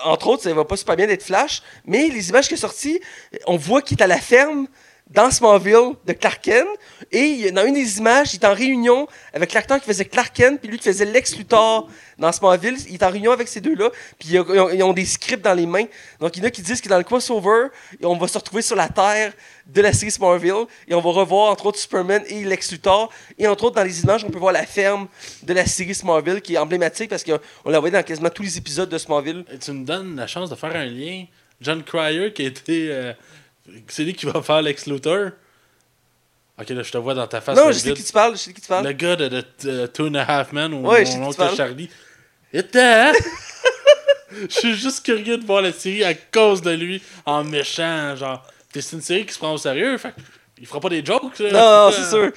Entre 0.04 0.26
autres, 0.26 0.42
ça 0.42 0.52
va 0.52 0.64
pas 0.64 0.76
super 0.76 0.97
bien 0.97 1.07
d'être 1.07 1.23
Flash, 1.23 1.62
mais 1.85 2.09
les 2.09 2.30
images 2.30 2.49
qui 2.49 2.57
sont 2.57 2.66
sorties, 2.66 3.00
on 3.47 3.57
voit 3.57 3.80
qu'il 3.80 3.97
est 3.97 4.02
à 4.02 4.09
la 4.09 4.18
ferme 4.18 4.66
dans 5.11 5.31
Smallville 5.31 5.95
de 6.07 6.12
Clark 6.12 6.43
Kent, 6.43 6.69
et 7.11 7.50
dans 7.50 7.65
une 7.65 7.75
des 7.75 7.99
images, 7.99 8.35
il 8.35 8.41
est 8.41 8.47
en 8.47 8.53
réunion 8.53 9.09
avec 9.33 9.53
l'acteur 9.55 9.81
qui 9.81 9.87
faisait 9.87 10.05
Clark 10.05 10.35
Kent, 10.35 10.61
puis 10.61 10.71
lui 10.71 10.79
qui 10.79 10.85
faisait 10.85 11.07
Lex 11.07 11.37
Luthor 11.37 11.88
dans 12.19 12.31
Smallville, 12.31 12.77
il 12.88 12.95
est 12.95 13.03
en 13.03 13.11
réunion 13.11 13.33
avec 13.33 13.49
ces 13.49 13.61
deux-là, 13.61 13.91
puis 14.19 14.31
ils 14.31 14.83
ont, 14.83 14.93
des 14.93 15.07
scripts 15.07 15.43
dans 15.43 15.55
les 15.55 15.67
mains. 15.67 15.87
Donc 16.21 16.37
il 16.37 16.41
y 16.41 16.43
en 16.45 16.49
a 16.49 16.50
qui 16.50 16.61
disent 16.61 16.81
que 16.81 16.88
dans 16.88 16.99
le 16.99 17.05
crossover, 17.05 17.69
on 18.03 18.17
va 18.17 18.29
se 18.29 18.37
retrouver 18.37 18.61
sur 18.61 18.77
la 18.77 18.88
Terre 18.88 19.33
de 19.67 19.81
la 19.81 19.93
série 19.93 20.11
Smallville, 20.11 20.67
et 20.87 20.95
on 20.95 21.00
va 21.00 21.11
revoir 21.11 21.50
entre 21.50 21.67
autres 21.67 21.79
Superman 21.79 22.23
et 22.27 22.45
Lex 22.45 22.73
Luthor, 22.73 23.11
et 23.38 23.47
entre 23.47 23.65
autres 23.65 23.77
dans 23.77 23.85
les 23.85 24.03
images, 24.03 24.25
on 24.25 24.31
peut 24.31 24.38
voir 24.38 24.53
la 24.53 24.67
ferme 24.67 25.09
de 25.43 25.55
la 25.55 25.65
série 25.65 25.95
Smallville, 25.95 26.43
qui 26.43 26.55
est 26.55 26.59
emblématique 26.59 27.09
parce 27.09 27.25
qu'on 27.25 27.71
l'a 27.71 27.79
voyé 27.79 27.93
dans 27.93 28.03
quasiment 28.03 28.31
tous 28.31 28.43
les 28.43 28.59
épisodes 28.59 28.88
de 28.88 28.99
Smallville. 28.99 29.45
Tu 29.59 29.73
me 29.73 29.87
donnes 29.87 30.17
la 30.17 30.27
chance 30.27 30.50
de 30.50 30.55
faire 30.55 30.77
un 30.77 30.85
lien. 30.85 31.25
John 31.61 31.83
Cryer, 31.83 32.33
qui 32.33 32.45
été. 32.45 32.88
euh, 32.91 33.12
c'est 33.88 34.04
lui 34.04 34.14
qui 34.14 34.26
va 34.26 34.40
faire 34.42 34.62
Lex 34.62 34.87
Luthor. 34.87 35.30
Ok, 36.60 36.70
là, 36.70 36.82
je 36.82 36.90
te 36.90 36.98
vois 36.98 37.14
dans 37.14 37.26
ta 37.26 37.40
face. 37.40 37.56
Non, 37.56 37.68
je 37.70 37.78
sais 37.78 37.92
qui 37.94 38.02
tu 38.02 38.12
parles, 38.12 38.32
je 38.32 38.38
sais 38.38 38.50
de 38.50 38.54
qui 38.56 38.60
tu 38.62 38.68
parles. 38.68 38.84
Le 38.87 38.92
gars 38.92 39.14
de, 39.16 39.28
de, 39.28 39.44
de 39.62 39.87
Two 39.87 40.08
and 40.08 40.14
a 40.16 40.22
Half 40.22 40.52
Men 40.52 40.75
ou 40.75 40.88
Ouais, 40.88 41.04
mon 41.16 41.28
oncle. 41.28 41.56
Charlie. 41.56 41.88
était, 42.52 42.80
hein? 42.80 43.12
Je 44.30 44.46
suis 44.54 44.75
juste 44.75 45.04
curieux 45.04 45.38
de 45.38 45.46
voir 45.46 45.62
la 45.62 45.72
série 45.72 46.04
à 46.04 46.12
cause 46.14 46.60
de 46.60 46.70
lui 46.70 47.02
en 47.25 47.44
méchant. 47.44 48.14
Genre, 48.14 48.44
c'est 48.75 48.92
une 48.92 49.00
série 49.00 49.25
qui 49.25 49.32
se 49.32 49.38
prend 49.38 49.52
au 49.54 49.58
sérieux. 49.58 49.96
Fait 49.98 50.12
il 50.60 50.66
fera 50.66 50.80
pas 50.80 50.88
des 50.90 51.04
jokes. 51.04 51.38
là. 51.38 51.50
Non, 51.52 51.87
non, 51.90 51.96
c'est 51.96 52.10
sûr. 52.10 52.32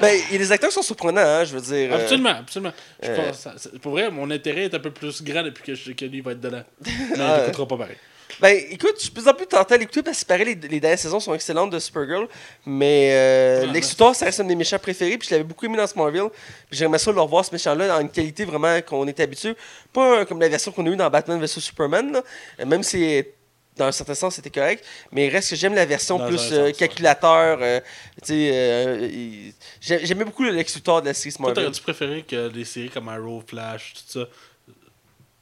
Ben, 0.00 0.18
et 0.32 0.38
les 0.38 0.50
acteurs 0.50 0.72
sont 0.72 0.82
surprenants, 0.82 1.20
hein, 1.20 1.44
je 1.44 1.54
veux 1.56 1.60
dire. 1.60 1.92
euh, 1.92 2.00
Absolument, 2.02 2.30
absolument. 2.30 2.72
Je 3.02 3.10
euh, 3.10 3.30
pense- 3.30 3.68
pour 3.82 3.92
vrai, 3.92 4.10
mon 4.10 4.28
intérêt 4.30 4.62
est 4.64 4.74
un 4.74 4.78
peu 4.80 4.90
plus 4.90 5.22
grand 5.22 5.42
depuis 5.42 5.62
que, 5.62 5.74
je, 5.74 5.92
que 5.92 6.04
lui 6.06 6.20
va 6.22 6.32
être 6.32 6.40
dedans. 6.40 6.64
Mais 6.84 6.92
il 7.14 7.40
n'écoutera 7.42 7.68
pas 7.68 7.76
pareil. 7.76 7.96
Ben, 8.40 8.54
écoute, 8.70 8.94
je 8.96 9.00
suis 9.02 9.10
de 9.10 9.14
plus 9.14 9.28
en 9.28 9.34
plus 9.34 9.46
tenté 9.46 9.74
à 9.74 9.76
l'écouter 9.78 10.02
parce 10.02 10.20
que 10.22 10.26
pareil, 10.26 10.44
les, 10.60 10.68
les 10.68 10.80
dernières 10.80 10.98
saisons 10.98 11.20
sont 11.20 11.32
excellentes 11.34 11.70
de 11.70 11.78
Supergirl. 11.78 12.28
Mais 12.66 13.10
euh, 13.12 13.60
Ouais, 13.66 13.72
Lex 13.72 13.86
ouais. 13.86 13.90
Luthor, 13.92 14.14
ça 14.14 14.26
reste 14.26 14.40
un 14.40 14.44
de 14.44 14.48
mes 14.48 14.54
méchants 14.56 14.78
préférés. 14.78 15.16
Puis 15.18 15.28
je 15.28 15.34
l'avais 15.34 15.44
beaucoup 15.44 15.64
aimé 15.66 15.76
dans 15.76 15.86
Smallville. 15.86 16.28
Puis 16.68 16.78
j'aimerais 16.78 16.98
ça 16.98 17.12
le 17.12 17.20
revoir, 17.20 17.44
ce 17.44 17.52
méchant-là, 17.52 17.88
dans 17.88 18.00
une 18.00 18.10
qualité 18.10 18.44
vraiment 18.44 18.80
qu'on 18.82 19.06
est 19.06 19.18
habitué. 19.20 19.54
Pas 19.92 20.24
comme 20.26 20.40
la 20.40 20.48
version 20.48 20.70
qu'on 20.72 20.84
a 20.86 20.90
eue 20.90 20.96
dans 20.96 21.08
Batman 21.10 21.40
vs 21.40 21.46
Superman. 21.60 22.12
là. 22.12 22.22
Euh, 22.60 22.66
Même 22.66 22.82
si 22.82 23.24
dans 23.76 23.84
un 23.86 23.92
certain 23.92 24.14
sens, 24.14 24.34
c'était 24.36 24.48
correct. 24.50 24.84
Mais 25.12 25.28
reste 25.28 25.50
que 25.50 25.56
j'aime 25.56 25.74
la 25.74 25.84
version 25.84 26.18
Dans 26.18 26.28
plus 26.28 26.50
euh, 26.52 26.68
sens, 26.68 26.76
calculateur. 26.78 27.58
euh, 27.60 27.80
tu 28.22 28.28
sais, 28.28 28.50
euh, 28.52 29.08
il- 29.12 29.52
j'ai- 29.82 30.04
j'aimais 30.06 30.24
beaucoup 30.24 30.44
le 30.44 30.50
Lex 30.50 30.74
Luthor 30.76 31.02
de 31.02 31.06
la 31.08 31.14
série 31.14 31.30
Toi, 31.32 31.36
Smallville. 31.38 31.62
t'aurais-tu 31.64 31.82
préféré 31.82 32.22
que 32.22 32.48
des 32.48 32.64
séries 32.64 32.88
comme 32.88 33.08
Arrow, 33.10 33.42
Flash, 33.46 33.92
tout 33.94 34.18
ça, 34.20 34.26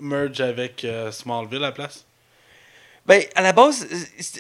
merge 0.01 0.41
avec 0.41 0.85
euh, 0.85 1.13
Smallville 1.13 1.59
à 1.59 1.69
la 1.69 1.73
place? 1.73 2.05
Ben, 3.07 3.23
à 3.35 3.43
la 3.43 3.53
base, 3.53 3.87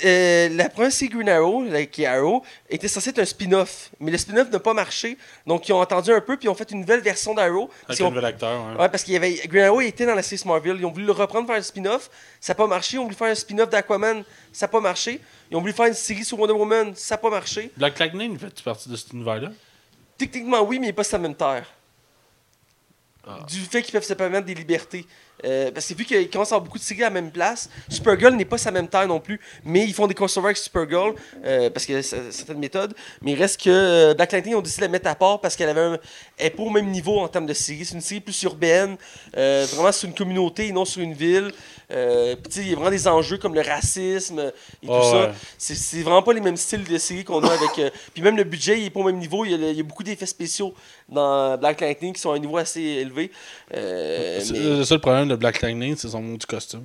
euh, 0.07 0.49
la 0.49 0.71
première 0.71 0.91
série 0.91 1.11
Green 1.11 1.29
Arrow, 1.29 1.65
là, 1.65 1.85
qui 1.85 2.05
est 2.05 2.07
Arrow, 2.07 2.43
était 2.71 2.89
censée 2.89 3.11
être 3.11 3.19
un 3.19 3.25
spin-off. 3.27 3.91
Mais 4.01 4.11
le 4.11 4.17
spin-off 4.17 4.49
n'a 4.51 4.59
pas 4.59 4.73
marché. 4.73 5.19
Donc, 5.47 5.69
ils 5.69 5.73
ont 5.75 5.81
entendu 5.83 6.11
un 6.11 6.21
peu, 6.23 6.39
puis 6.39 6.47
ils 6.47 6.49
ont 6.49 6.55
fait 6.55 6.71
une 6.71 6.81
nouvelle 6.81 7.01
version 7.01 7.35
d'Arrow. 7.35 7.69
Avec 7.87 8.01
un 8.01 8.05
ont- 8.05 8.09
nouvel 8.09 8.25
acteur. 8.25 8.49
hein. 8.59 8.77
Ouais, 8.79 8.89
parce 8.89 9.03
qu'il 9.05 9.13
y 9.13 9.17
avait 9.19 9.35
Green 9.49 9.65
Arrow 9.65 9.83
était 9.83 10.07
dans 10.07 10.15
la 10.15 10.23
série 10.23 10.39
Smallville. 10.39 10.77
Ils 10.79 10.87
ont 10.87 10.91
voulu 10.93 11.05
le 11.05 11.13
reprendre 11.13 11.47
faire 11.47 11.57
un 11.57 11.63
spin-off. 11.63 12.09
Ça 12.41 12.53
n'a 12.53 12.57
pas 12.57 12.67
marché. 12.67 12.97
Ils 12.97 13.01
ont 13.01 13.05
voulu 13.05 13.15
faire 13.17 13.27
un 13.29 13.35
spin-off 13.35 13.69
d'Aquaman. 13.69 14.25
Ça 14.51 14.65
n'a 14.65 14.69
pas 14.71 14.81
marché. 14.81 15.21
Ils 15.51 15.57
ont 15.59 15.61
voulu 15.61 15.75
faire 15.75 15.87
une 15.87 15.93
série 15.95 16.25
sur 16.25 16.41
Wonder 16.41 16.55
Woman. 16.55 16.95
Ça 16.97 17.15
n'a 17.15 17.19
pas 17.19 17.29
marché. 17.31 17.71
Black 17.77 17.99
Lightning, 17.99 18.39
fait-tu 18.39 18.63
partie 18.63 18.89
de 18.89 18.97
cet 18.97 19.13
univers-là? 19.13 19.51
Techniquement, 20.17 20.63
oui, 20.63 20.79
mais 20.79 20.87
il 20.87 20.89
n'est 20.89 20.93
pas 20.95 21.05
sur 21.05 21.19
la 21.19 21.23
même 21.23 21.35
terre. 21.35 21.67
Ah. 23.27 23.39
Du 23.49 23.61
fait 23.61 23.83
qu'ils 23.83 23.93
peuvent 23.93 24.05
se 24.05 24.15
permettre 24.15 24.47
des 24.47 24.55
libertés. 24.55 25.07
Euh, 25.45 25.71
parce 25.73 25.87
que 25.87 25.95
vu 25.95 26.05
qu'ils 26.05 26.31
commencent 26.31 26.53
à 26.53 26.57
avoir 26.57 26.65
beaucoup 26.65 26.79
de 26.79 26.83
séries 26.83 27.03
à 27.03 27.07
la 27.07 27.11
même 27.11 27.31
place, 27.31 27.69
Supergirl 27.89 28.35
n'est 28.35 28.45
pas 28.45 28.59
sa 28.59 28.71
même 28.71 28.87
terre 28.87 29.07
non 29.09 29.19
plus, 29.19 29.41
mais 29.65 29.85
ils 29.85 29.93
font 29.93 30.07
des 30.07 30.15
crossovers 30.15 30.49
avec 30.49 30.57
Supergirl 30.57 31.15
euh, 31.45 31.71
parce 31.71 31.87
que 31.87 32.03
c'est 32.03 32.31
certaines 32.33 32.59
méthodes. 32.59 32.95
Mais 33.21 33.33
il 33.33 33.39
reste 33.39 33.61
que 33.61 33.71
euh, 33.71 34.15
Black 34.15 34.33
Lightning 34.33 34.55
ont 34.55 34.61
décidé 34.61 34.83
de 34.83 34.87
la 34.87 34.93
mettre 34.93 35.09
à 35.09 35.15
part 35.15 35.41
parce 35.41 35.57
qu'elle 35.57 35.69
avait 35.69 35.81
un, 35.81 35.99
est 36.39 36.51
pas 36.51 36.63
au 36.63 36.71
même 36.71 36.89
niveau 36.91 37.19
en 37.19 37.29
termes 37.29 37.47
de 37.47 37.55
série. 37.55 37.85
C'est 37.85 37.95
une 37.95 38.01
série 38.01 38.21
plus 38.21 38.41
urbaine, 38.43 38.97
euh, 39.37 39.67
vraiment 39.73 39.93
sur 39.93 40.09
une 40.09 40.15
communauté 40.15 40.69
et 40.69 40.73
non 40.73 40.85
sur 40.85 41.03
une 41.03 41.15
ville. 41.15 41.51
Euh, 41.91 42.35
puis 42.37 42.61
il 42.63 42.69
y 42.69 42.73
a 42.73 42.77
vraiment 42.77 42.91
des 42.91 43.07
enjeux 43.07 43.37
comme 43.39 43.55
le 43.55 43.61
racisme 43.61 44.53
et 44.83 44.87
tout 44.87 44.93
Ouais, 44.93 45.03
ça. 45.03 45.21
ouais. 45.27 45.33
C'est 45.59 46.03
vraiment 46.03 46.23
pas 46.23 46.33
les 46.33 46.41
mêmes 46.41 46.57
styles 46.57 46.85
de 46.85 46.97
séries 46.99 47.25
qu'on 47.25 47.43
a 47.45 47.53
avec. 47.53 47.79
euh, 47.79 47.91
puis 48.15 48.23
même 48.23 48.37
le 48.37 48.45
budget, 48.45 48.79
il 48.81 48.87
est 48.87 48.91
pas 48.91 49.01
au 49.01 49.05
même 49.05 49.19
niveau. 49.19 49.45
Il 49.45 49.51
y 49.51 49.55
a, 49.55 49.59
le- 49.59 49.71
il 49.71 49.77
y 49.77 49.81
a 49.81 49.83
beaucoup 49.83 50.03
d'effets 50.03 50.27
spéciaux 50.27 50.75
dans 51.09 51.57
Black 51.59 51.81
Lightning 51.81 52.13
qui 52.15 52.21
sont 52.21 52.33
à 52.33 52.37
un 52.37 52.39
niveau 52.39 52.57
assez 52.57 52.81
élevé. 52.81 53.31
Euh, 53.75 54.41
C'est- 54.41 54.53
mais 54.55 54.59
Le 54.79 54.85
seul 54.85 54.99
problème 55.01 55.29
de 55.29 55.37
Black 55.37 55.61
Lightning, 55.61 55.95
c'est 55.97 56.09
son 56.09 56.23
mot 56.23 56.37
du 56.37 56.47
costume. 56.47 56.85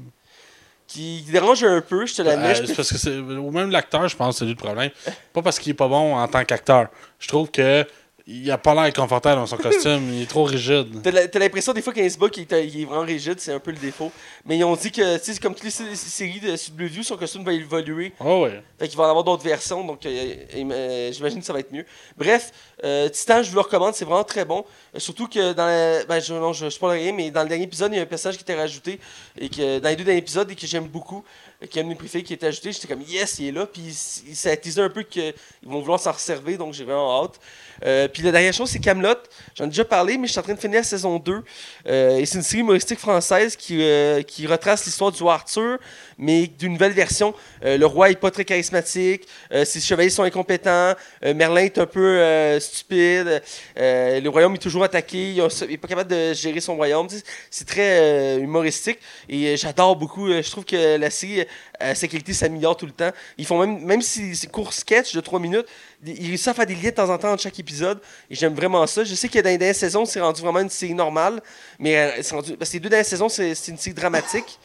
qui 0.87 1.21
dérange 1.31 1.63
un 1.63 1.81
peu, 1.81 2.05
je 2.07 2.15
te. 2.15 2.21
Euh, 2.23 2.53
je 2.55 2.65
c'est 2.65 2.75
parce 2.75 2.91
que 2.91 2.97
c'est 2.97 3.15
ou 3.15 3.51
même 3.51 3.69
l'acteur, 3.69 4.07
je 4.07 4.15
pense, 4.15 4.39
c'est 4.39 4.45
lui 4.45 4.51
le 4.53 4.57
problème. 4.57 4.89
Pas 5.33 5.43
parce 5.43 5.59
qu'il 5.59 5.69
est 5.69 5.75
pas 5.75 5.87
bon 5.87 6.15
en 6.15 6.27
tant 6.27 6.43
qu'acteur. 6.43 6.87
Je 7.19 7.27
trouve 7.27 7.51
que 7.51 7.85
il 8.31 8.51
a 8.51 8.57
pas 8.59 8.75
l'air 8.75 8.93
confortable 8.93 9.41
dans 9.41 9.47
son 9.47 9.57
costume. 9.69 10.13
il 10.13 10.21
est 10.21 10.29
trop 10.29 10.43
rigide. 10.43 11.01
T'as 11.01 11.39
l'impression 11.39 11.73
des 11.73 11.81
fois 11.81 11.91
qu'un 11.93 12.07
se 12.07 12.17
est, 12.17 12.67
il 12.67 12.81
est 12.81 12.85
vraiment 12.85 13.01
rigide, 13.05 13.39
c'est 13.39 13.51
un 13.53 13.59
peu 13.59 13.71
le 13.71 13.77
défaut. 13.77 14.11
Mais 14.45 14.57
ils 14.57 14.63
ont 14.63 14.75
dit 14.75 14.91
que, 14.91 15.17
tu 15.17 15.33
sais, 15.33 15.39
comme 15.39 15.55
toutes 15.55 15.63
les 15.63 15.71
sé- 15.71 15.95
séries 15.95 16.39
de 16.39 16.55
CW, 16.55 17.01
son 17.03 17.17
costume 17.17 17.43
va 17.43 17.53
évoluer. 17.53 18.13
Oh 18.19 18.43
ouais. 18.43 18.61
Fait 18.77 18.87
qu'il 18.87 18.97
va 18.97 19.05
en 19.05 19.09
avoir 19.09 19.23
d'autres 19.23 19.43
versions, 19.43 19.83
donc 19.83 20.05
euh, 20.05 20.35
euh, 20.55 21.11
j'imagine 21.11 21.39
que 21.39 21.45
ça 21.45 21.53
va 21.53 21.59
être 21.59 21.71
mieux. 21.71 21.85
Bref, 22.17 22.51
euh, 22.83 23.09
Titan, 23.09 23.41
je 23.41 23.49
vous 23.49 23.55
le 23.55 23.61
recommande, 23.61 23.95
c'est 23.95 24.05
vraiment 24.05 24.23
très 24.23 24.45
bon. 24.45 24.63
Surtout 24.97 25.27
que 25.27 25.53
dans 25.53 25.65
la, 25.65 26.05
ben, 26.05 26.19
je, 26.21 26.33
non, 26.33 26.53
je, 26.53 26.69
je 26.69 26.77
parle 26.79 26.93
rien, 26.93 27.11
mais 27.11 27.31
dans 27.31 27.43
le 27.43 27.49
dernier 27.49 27.63
épisode, 27.65 27.91
il 27.93 27.97
y 27.97 27.99
a 27.99 28.03
un 28.03 28.05
personnage 28.05 28.37
qui 28.37 28.43
était 28.43 28.55
rajouté, 28.55 28.99
et 29.39 29.49
que 29.49 29.79
dans 29.79 29.89
les 29.89 29.95
deux 29.95 30.03
derniers 30.03 30.19
épisodes, 30.19 30.49
et 30.51 30.55
que 30.55 30.67
j'aime 30.67 30.87
beaucoup, 30.87 31.23
mes 31.61 31.95
préférés 31.95 32.23
qui 32.23 32.33
est 32.33 32.43
ajouté, 32.43 32.71
j'étais 32.71 32.87
comme 32.87 33.01
yes, 33.01 33.39
il 33.39 33.47
est 33.47 33.51
là, 33.51 33.65
puis 33.65 33.91
ça 33.91 34.51
a 34.51 34.55
teasé 34.55 34.81
un 34.81 34.89
peu 34.89 35.03
qu'ils 35.03 35.33
vont 35.63 35.81
vouloir 35.81 35.99
s'en 35.99 36.13
resserver, 36.13 36.57
donc 36.57 36.73
j'ai 36.73 36.85
vraiment 36.85 37.23
hâte. 37.23 37.39
Euh, 37.85 38.07
puis 38.07 38.23
la 38.23 38.31
dernière 38.31 38.53
chose, 38.53 38.69
c'est 38.69 38.79
Camelot. 38.79 39.15
J'en 39.55 39.65
ai 39.65 39.67
déjà 39.67 39.85
parlé, 39.85 40.17
mais 40.17 40.27
je 40.27 40.31
suis 40.31 40.39
en 40.39 40.43
train 40.43 40.53
de 40.53 40.59
finir 40.59 40.79
la 40.79 40.83
saison 40.83 41.17
2. 41.17 41.43
Euh, 41.87 42.17
et 42.17 42.25
c'est 42.25 42.37
une 42.37 42.43
série 42.43 42.61
humoristique 42.61 42.99
française 42.99 43.55
qui, 43.55 43.81
euh, 43.81 44.21
qui 44.21 44.47
retrace 44.47 44.85
l'histoire 44.85 45.11
du 45.11 45.21
roi 45.23 45.35
Arthur, 45.35 45.77
mais 46.17 46.47
d'une 46.47 46.73
nouvelle 46.73 46.91
version. 46.91 47.33
Le 47.61 47.85
roi 47.85 48.09
est 48.11 48.19
pas 48.19 48.31
très 48.31 48.45
charismatique, 48.45 49.27
ses 49.63 49.79
chevaliers 49.79 50.09
sont 50.09 50.23
incompétents, 50.23 50.93
Merlin 51.23 51.61
est 51.61 51.77
un 51.77 51.85
peu 51.85 52.59
stupide, 52.59 53.41
le 53.77 54.27
royaume 54.27 54.55
est 54.55 54.59
toujours 54.59 54.83
attaqué, 54.83 55.31
il 55.31 55.67
n'est 55.69 55.77
pas 55.77 55.87
capable 55.87 56.09
de 56.09 56.33
gérer 56.33 56.59
son 56.59 56.75
royaume. 56.75 57.07
C'est 57.49 57.67
très 57.67 58.37
humoristique 58.39 58.99
et 59.29 59.55
j'adore 59.55 59.95
beaucoup. 59.95 60.27
Je 60.27 60.51
trouve 60.51 60.65
que 60.65 60.97
la 60.97 61.09
série, 61.09 61.45
euh, 61.81 61.93
sa 61.95 62.07
qualité 62.07 62.33
s'améliore 62.33 62.77
tout 62.77 62.85
le 62.85 62.91
temps. 62.91 63.11
Ils 63.37 63.45
font 63.45 63.59
même, 63.59 63.83
même 63.83 64.01
si 64.01 64.35
c'est 64.35 64.47
court 64.47 64.73
sketch 64.73 65.13
de 65.13 65.21
3 65.21 65.39
minutes, 65.39 65.65
ils 66.05 66.27
réussissent 66.27 66.47
à 66.47 66.53
faire 66.53 66.65
des 66.65 66.75
liens 66.75 66.89
de 66.89 66.95
temps 66.95 67.09
en 67.09 67.17
temps 67.17 67.31
entre 67.31 67.43
chaque 67.43 67.59
épisode 67.59 67.99
et 68.29 68.35
j'aime 68.35 68.53
vraiment 68.53 68.85
ça. 68.87 69.03
Je 69.03 69.15
sais 69.15 69.29
que 69.29 69.39
dans 69.39 69.49
les 69.49 69.57
dernières 69.57 69.75
saisons, 69.75 70.05
c'est 70.05 70.21
rendu 70.21 70.41
vraiment 70.41 70.59
une 70.59 70.69
série 70.69 70.93
normale, 70.93 71.41
mais 71.77 71.97
euh, 71.97 72.21
rendu, 72.31 72.57
parce 72.57 72.69
que 72.71 72.75
les 72.75 72.79
deux 72.81 72.89
dernières 72.89 73.05
saisons, 73.05 73.29
c'est 73.29 73.67
une 73.67 73.77
série 73.77 73.93
dramatique. 73.93 74.59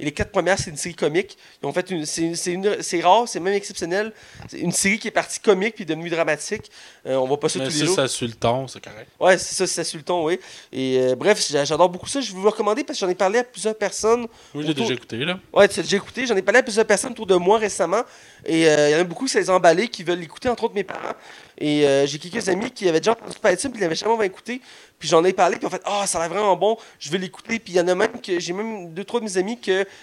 Et 0.00 0.04
les 0.04 0.12
quatre 0.12 0.30
premières, 0.30 0.58
c'est 0.58 0.70
une 0.70 0.76
série 0.76 0.94
comique. 0.94 1.36
Ils 1.62 1.66
ont 1.66 1.72
fait 1.72 1.90
une, 1.90 2.06
c'est, 2.06 3.00
rare, 3.00 3.26
c'est 3.26 3.40
même 3.40 3.54
exceptionnel. 3.54 4.12
C'est 4.48 4.58
une 4.60 4.70
série 4.72 4.98
qui 4.98 5.08
est 5.08 5.12
partie 5.12 5.40
comique 5.40 5.74
puis 5.74 5.84
devenue 5.84 6.08
dramatique. 6.08 6.70
Euh, 7.06 7.16
on 7.16 7.26
voit 7.26 7.40
pas 7.40 7.48
ça 7.48 7.58
Mais 7.58 7.66
tous 7.66 7.78
les 7.80 7.86
jours. 7.86 7.96
ça 7.96 8.06
suit 8.08 8.26
le 8.28 8.34
ton, 8.34 8.68
c'est 8.68 8.80
correct. 8.82 9.08
Ouais, 9.18 9.36
c'est 9.38 9.54
ça, 9.54 9.66
c'est 9.66 9.74
ça 9.74 9.84
sur 9.84 9.98
le 9.98 10.04
ton, 10.04 10.24
oui. 10.24 10.38
Et 10.72 10.98
euh, 11.00 11.14
bref, 11.16 11.44
j'a- 11.50 11.64
j'adore 11.64 11.88
beaucoup 11.88 12.06
ça. 12.08 12.20
Je 12.20 12.28
vais 12.28 12.36
vous 12.36 12.42
le 12.44 12.48
recommander 12.50 12.84
parce 12.84 12.98
que 12.98 13.04
j'en 13.06 13.10
ai 13.10 13.14
parlé 13.16 13.40
à 13.40 13.44
plusieurs 13.44 13.76
personnes. 13.76 14.26
Oui, 14.54 14.62
j'ai 14.64 14.70
Autour- 14.70 14.82
déjà 14.84 14.94
écouté, 14.94 15.16
là. 15.24 15.38
Ouais, 15.52 15.66
tu 15.68 15.76
l'as 15.78 15.82
déjà 15.82 15.96
écouté. 15.96 16.26
J'en 16.26 16.36
ai 16.36 16.42
parlé 16.42 16.60
à 16.60 16.62
plusieurs 16.62 16.86
personnes 16.86 17.10
autour 17.12 17.26
de 17.26 17.34
moi 17.34 17.58
récemment. 17.58 18.02
Et 18.46 18.68
euh, 18.68 18.90
il 18.90 18.92
y 18.92 18.94
en 18.96 19.00
a 19.00 19.04
beaucoup 19.04 19.24
qui 19.26 19.32
s'est 19.32 19.48
emballés, 19.50 19.88
qui 19.88 20.04
veulent 20.04 20.20
l'écouter, 20.20 20.48
entre 20.48 20.64
autres 20.64 20.74
mes 20.74 20.84
parents. 20.84 21.14
Et 21.60 21.84
euh, 21.86 22.06
j'ai 22.06 22.18
quelques 22.20 22.48
amis 22.48 22.70
qui 22.70 22.88
avaient 22.88 23.00
déjà 23.00 23.12
entendu 23.12 23.36
parler 23.42 23.56
de 23.56 23.60
ça, 23.60 23.68
puis 23.68 23.78
ils 23.78 23.82
l'avaient 23.82 23.96
jamais 23.96 24.26
écouté. 24.26 24.60
Puis 25.00 25.08
j'en 25.08 25.24
ai 25.24 25.32
parlé, 25.32 25.56
puis 25.56 25.66
en 25.66 25.70
fait, 25.70 25.82
ah, 25.84 26.06
ça 26.06 26.18
a 26.18 26.22
l'air 26.22 26.30
vraiment 26.36 26.56
bon, 26.56 26.76
je 26.98 27.10
vais 27.10 27.18
l'écouter. 27.18 27.58
Puis 27.58 27.72
il 27.72 27.76
y 27.76 27.80
en 27.80 27.88
a 27.88 27.94
même 27.94 28.20
que 28.20 28.38
j'ai 28.38 28.52
même 28.52 28.92
deux, 28.92 29.04
trois 29.04 29.20
de 29.20 29.24
mes 29.24 29.36
amis 29.38 29.58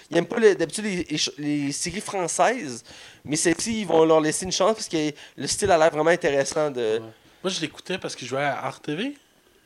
qui 0.08 0.14
n'aiment 0.14 0.26
pas 0.26 0.40
d'habitude 0.54 0.84
les, 0.84 0.96
les 1.04 1.18
ch- 1.18 1.32
les 1.38 1.72
séries 1.72 2.00
françaises. 2.00 2.82
Mais 3.24 3.36
celles-ci, 3.36 3.80
ils 3.80 3.86
vont 3.86 4.04
leur 4.04 4.20
laisser 4.20 4.44
une 4.44 4.52
chance 4.52 4.74
parce 4.74 4.88
que 4.88 5.12
le 5.36 5.46
style 5.46 5.70
a 5.70 5.78
l'air 5.78 5.90
vraiment 5.90 6.10
intéressant. 6.10 6.70
De... 6.70 7.00
Moi, 7.42 7.50
je 7.50 7.60
l'écoutais 7.60 7.98
parce 7.98 8.14
qu'il 8.14 8.28
jouait 8.28 8.42
à 8.42 8.68
RTV. 8.70 9.14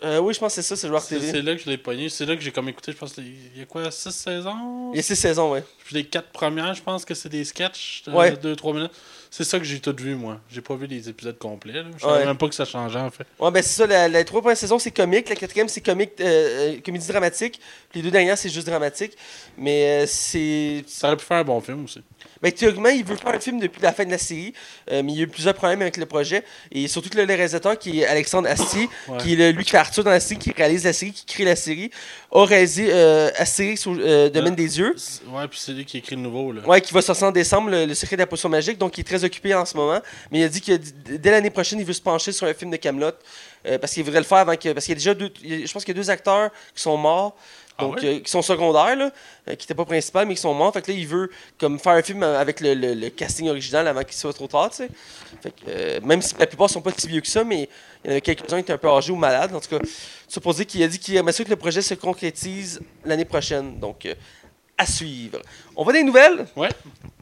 Euh, 0.02 0.18
oui, 0.18 0.33
je 0.33 0.38
pense 0.40 0.54
que 0.54 0.62
c'est 0.62 0.66
ça, 0.68 0.76
c'est 0.76 0.88
Joueur 0.88 1.06
TV. 1.06 1.30
c'est 1.30 1.42
là 1.42 1.54
que 1.54 1.61
je 1.61 1.68
l'ai 1.68 1.76
pogné. 1.76 2.09
C'est 2.09 2.24
là 2.24 2.35
que 2.35 2.40
j'ai 2.40 2.50
comme 2.52 2.68
écouté, 2.70 2.92
je 2.92 2.96
pense, 2.96 3.12
il 3.18 3.59
y 3.59 3.61
a 3.61 3.66
quoi, 3.66 3.90
6 3.90 4.11
saisons? 4.11 4.92
Il 4.94 4.96
y 4.96 5.00
a 5.00 5.02
six 5.02 5.14
saisons, 5.14 5.52
ouais. 5.52 5.62
Puis 5.85 5.94
les 5.94 6.04
quatre 6.04 6.30
premières, 6.30 6.72
je 6.72 6.80
pense 6.83 7.04
que 7.04 7.12
c'est 7.12 7.28
des 7.28 7.44
sketchs 7.44 8.04
de 8.06 8.12
Ouais. 8.12 8.30
2-3 8.33 8.74
minutes. 8.74 8.92
C'est 9.33 9.45
ça 9.45 9.59
que 9.61 9.64
j'ai 9.64 9.79
tout 9.79 9.95
vu, 9.97 10.16
moi. 10.16 10.40
J'ai 10.51 10.61
pas 10.61 10.75
vu 10.75 10.87
les 10.88 11.09
épisodes 11.09 11.38
complets. 11.38 11.73
Là. 11.75 11.85
Je 11.97 12.03
savais 12.03 12.19
Ouais. 12.21 12.27
même 12.27 12.37
pas 12.37 12.49
que 12.49 12.55
ça 12.55 12.64
changeait, 12.64 12.99
en 12.99 13.11
fait. 13.11 13.25
Ouais, 13.38 13.51
ben 13.53 13.62
c'est 13.62 13.69
ça, 13.83 13.87
la, 13.87 14.09
la 14.09 14.25
trois 14.25 14.40
première 14.40 14.57
saison 14.57 14.79
c'est 14.81 14.90
comique, 14.90 15.29
la 15.29 15.37
quatrième 15.37 15.69
c'est 15.69 15.81
comique, 15.81 16.12
euh, 16.21 16.25
euh, 16.75 16.81
comédie 16.85 17.07
dramatique, 17.07 17.61
les 17.95 18.03
deux 18.03 18.11
dernières 18.11 18.37
c'est 18.37 18.49
juste 18.49 18.66
dramatique. 18.66 19.12
Mais 19.57 20.03
euh, 20.03 20.07
c'est. 20.09 20.83
Ça 20.88 21.07
aurait 21.09 21.16
pu 21.16 21.25
faire 21.25 21.37
un 21.38 21.45
bon 21.45 21.61
film 21.61 21.85
aussi. 21.85 22.01
Ben, 22.43 22.51
théoriquement, 22.51 22.88
il 22.88 23.05
veut 23.05 23.16
faire 23.16 23.35
un 23.35 23.38
film 23.40 23.61
depuis 23.61 23.81
la 23.83 23.93
fin 23.93 24.05
de 24.05 24.11
la 24.11 24.19
série, 24.19 24.53
euh, 24.90 25.03
mais 25.03 25.12
il 25.12 25.19
y 25.19 25.21
a 25.21 25.25
eu 25.25 25.29
plusieurs 25.29 25.55
problèmes 25.55 25.83
avec 25.83 25.97
le 25.99 26.07
projet. 26.07 26.43
Et 26.73 26.88
surtout 26.88 27.09
que 27.11 27.19
le, 27.19 27.25
réalisateur, 27.25 27.79
qui 27.79 28.01
est 28.01 28.07
Alexandre 28.07 28.49
Astier, 28.49 28.88
Ouais. 29.09 29.19
qui 29.19 29.35
est 29.35 29.37
le- 29.37 29.51
lui 29.53 29.62
qui 29.64 29.71
fait 29.71 29.77
Arthur 29.77 30.05
dans 30.05 30.11
la 30.11 30.21
série, 30.21 30.38
qui 30.40 30.51
réalise 30.53 30.85
la 30.85 30.93
série, 30.95 31.12
qui 31.12 31.25
crée 31.27 31.45
la 31.45 31.55
série, 31.57 31.90
a 32.33 32.45
réalisé 32.45 32.88
euh, 32.90 33.31
Astérix 33.37 33.87
au 33.87 33.95
euh, 33.99 34.29
Domaine 34.31 34.55
des 34.55 34.79
Yeux. 34.79 34.95
Ouais, 35.29 35.47
puis 35.49 35.59
c'est 35.61 35.73
lui 35.73 35.85
qui 35.85 35.99
écrit 35.99 36.16
le 36.16 36.23
nouveau. 36.23 36.51
Là. 36.53 36.62
Ouais, 36.66 36.81
qui 36.81 36.93
va 36.95 37.03
sortir 37.03 37.27
en 37.29 37.31
décembre, 37.33 37.71
le, 37.71 37.85
le 37.87 37.95
secret 37.95 38.16
de 38.16 38.23
la 38.23 38.27
potion 38.27 38.49
magique, 38.49 38.79
donc 38.79 38.97
il 38.97 39.03
est 39.03 39.05
très 39.05 39.19
occupé 39.24 39.54
en 39.54 39.64
ce 39.64 39.76
moment. 39.76 40.00
Mais 40.30 40.40
il 40.40 40.44
a 40.44 40.48
dit 40.48 40.61
que 40.61 40.72
dès 41.16 41.30
l'année 41.30 41.50
prochaine, 41.50 41.78
il 41.80 41.85
veut 41.87 41.92
se 41.92 42.02
pencher 42.02 42.33
sur 42.33 42.46
un 42.46 42.54
film 42.54 42.70
de 42.70 42.76
Camelot, 42.76 43.12
parce 43.80 43.92
qu'il 43.92 44.04
voudrait 44.04 44.20
le 44.20 44.26
faire 44.26 44.38
avant 44.38 44.56
que. 44.56 44.72
Parce 44.72 44.87
qu'il 44.87 44.92
y 44.92 44.96
a 44.96 44.98
déjà 44.98 45.14
deux. 45.14 45.30
Je 45.42 45.72
pense 45.72 45.85
qu'il 45.85 45.94
y 45.94 45.98
a 45.98 46.02
deux 46.02 46.11
acteurs 46.11 46.50
qui 46.74 46.83
sont 46.83 46.96
morts. 46.96 47.37
Ah 47.78 47.85
Donc, 47.85 47.96
ouais? 48.02 48.16
euh, 48.16 48.18
qui 48.20 48.30
sont 48.30 48.42
secondaires, 48.42 48.94
là, 48.94 49.06
euh, 49.48 49.54
qui 49.54 49.64
n'étaient 49.64 49.74
pas 49.74 49.87
principaux, 49.87 50.22
mais 50.26 50.35
qui 50.35 50.40
sont 50.42 50.52
morts. 50.52 50.70
Fait 50.70 50.83
que 50.83 50.90
là, 50.90 50.98
il 50.98 51.06
veut 51.06 51.30
comme 51.59 51.78
faire 51.78 51.92
un 51.92 52.02
film 52.02 52.22
avec 52.22 52.61
le, 52.61 52.74
le- 52.74 52.92
le 52.92 53.09
casting 53.09 53.48
original 53.48 53.88
avant 53.88 54.02
qu'il 54.02 54.12
soit 54.16 54.35
trop 54.35 54.48
tard, 54.48 54.68
tu 54.68 54.76
sais. 54.78 54.88
Fait 55.42 55.50
que, 55.50 55.56
euh, 55.68 56.00
même 56.02 56.20
si 56.20 56.35
la 56.38 56.46
plupart 56.46 56.68
sont 56.68 56.83
pas 56.83 56.90
si 56.94 57.09
vieux 57.09 57.22
que 57.22 57.26
ça, 57.26 57.42
mais 57.42 57.70
il 58.04 58.11
y 58.11 58.14
en 58.14 58.16
a 58.18 58.20
quelques-uns 58.20 58.56
qui 58.56 58.61
étaient 58.64 58.72
un 58.74 58.78
peu 58.78 58.90
âgés 58.90 59.12
ou 59.12 59.16
malades. 59.16 59.54
En 59.54 59.61
tout 59.61 59.70
cas, 59.78 59.78
pour 60.42 60.52
dire 60.52 60.66
qu'il 60.66 60.83
a 60.83 60.88
dit 60.88 60.98
qu'il 60.98 61.16
aimerait 61.16 61.33
ça 61.33 61.42
que 61.42 61.48
le 61.48 61.56
projet 61.56 61.80
se 61.80 61.94
concrétise 61.94 62.80
l'année 63.02 63.24
prochaine. 63.24 63.78
Donc, 63.80 64.04
euh, 64.04 64.14
à 64.81 64.87
suivre. 64.87 65.38
On 65.77 65.85
va 65.85 65.93
des 65.93 66.03
nouvelles? 66.03 66.47
Ouais. 66.57 66.71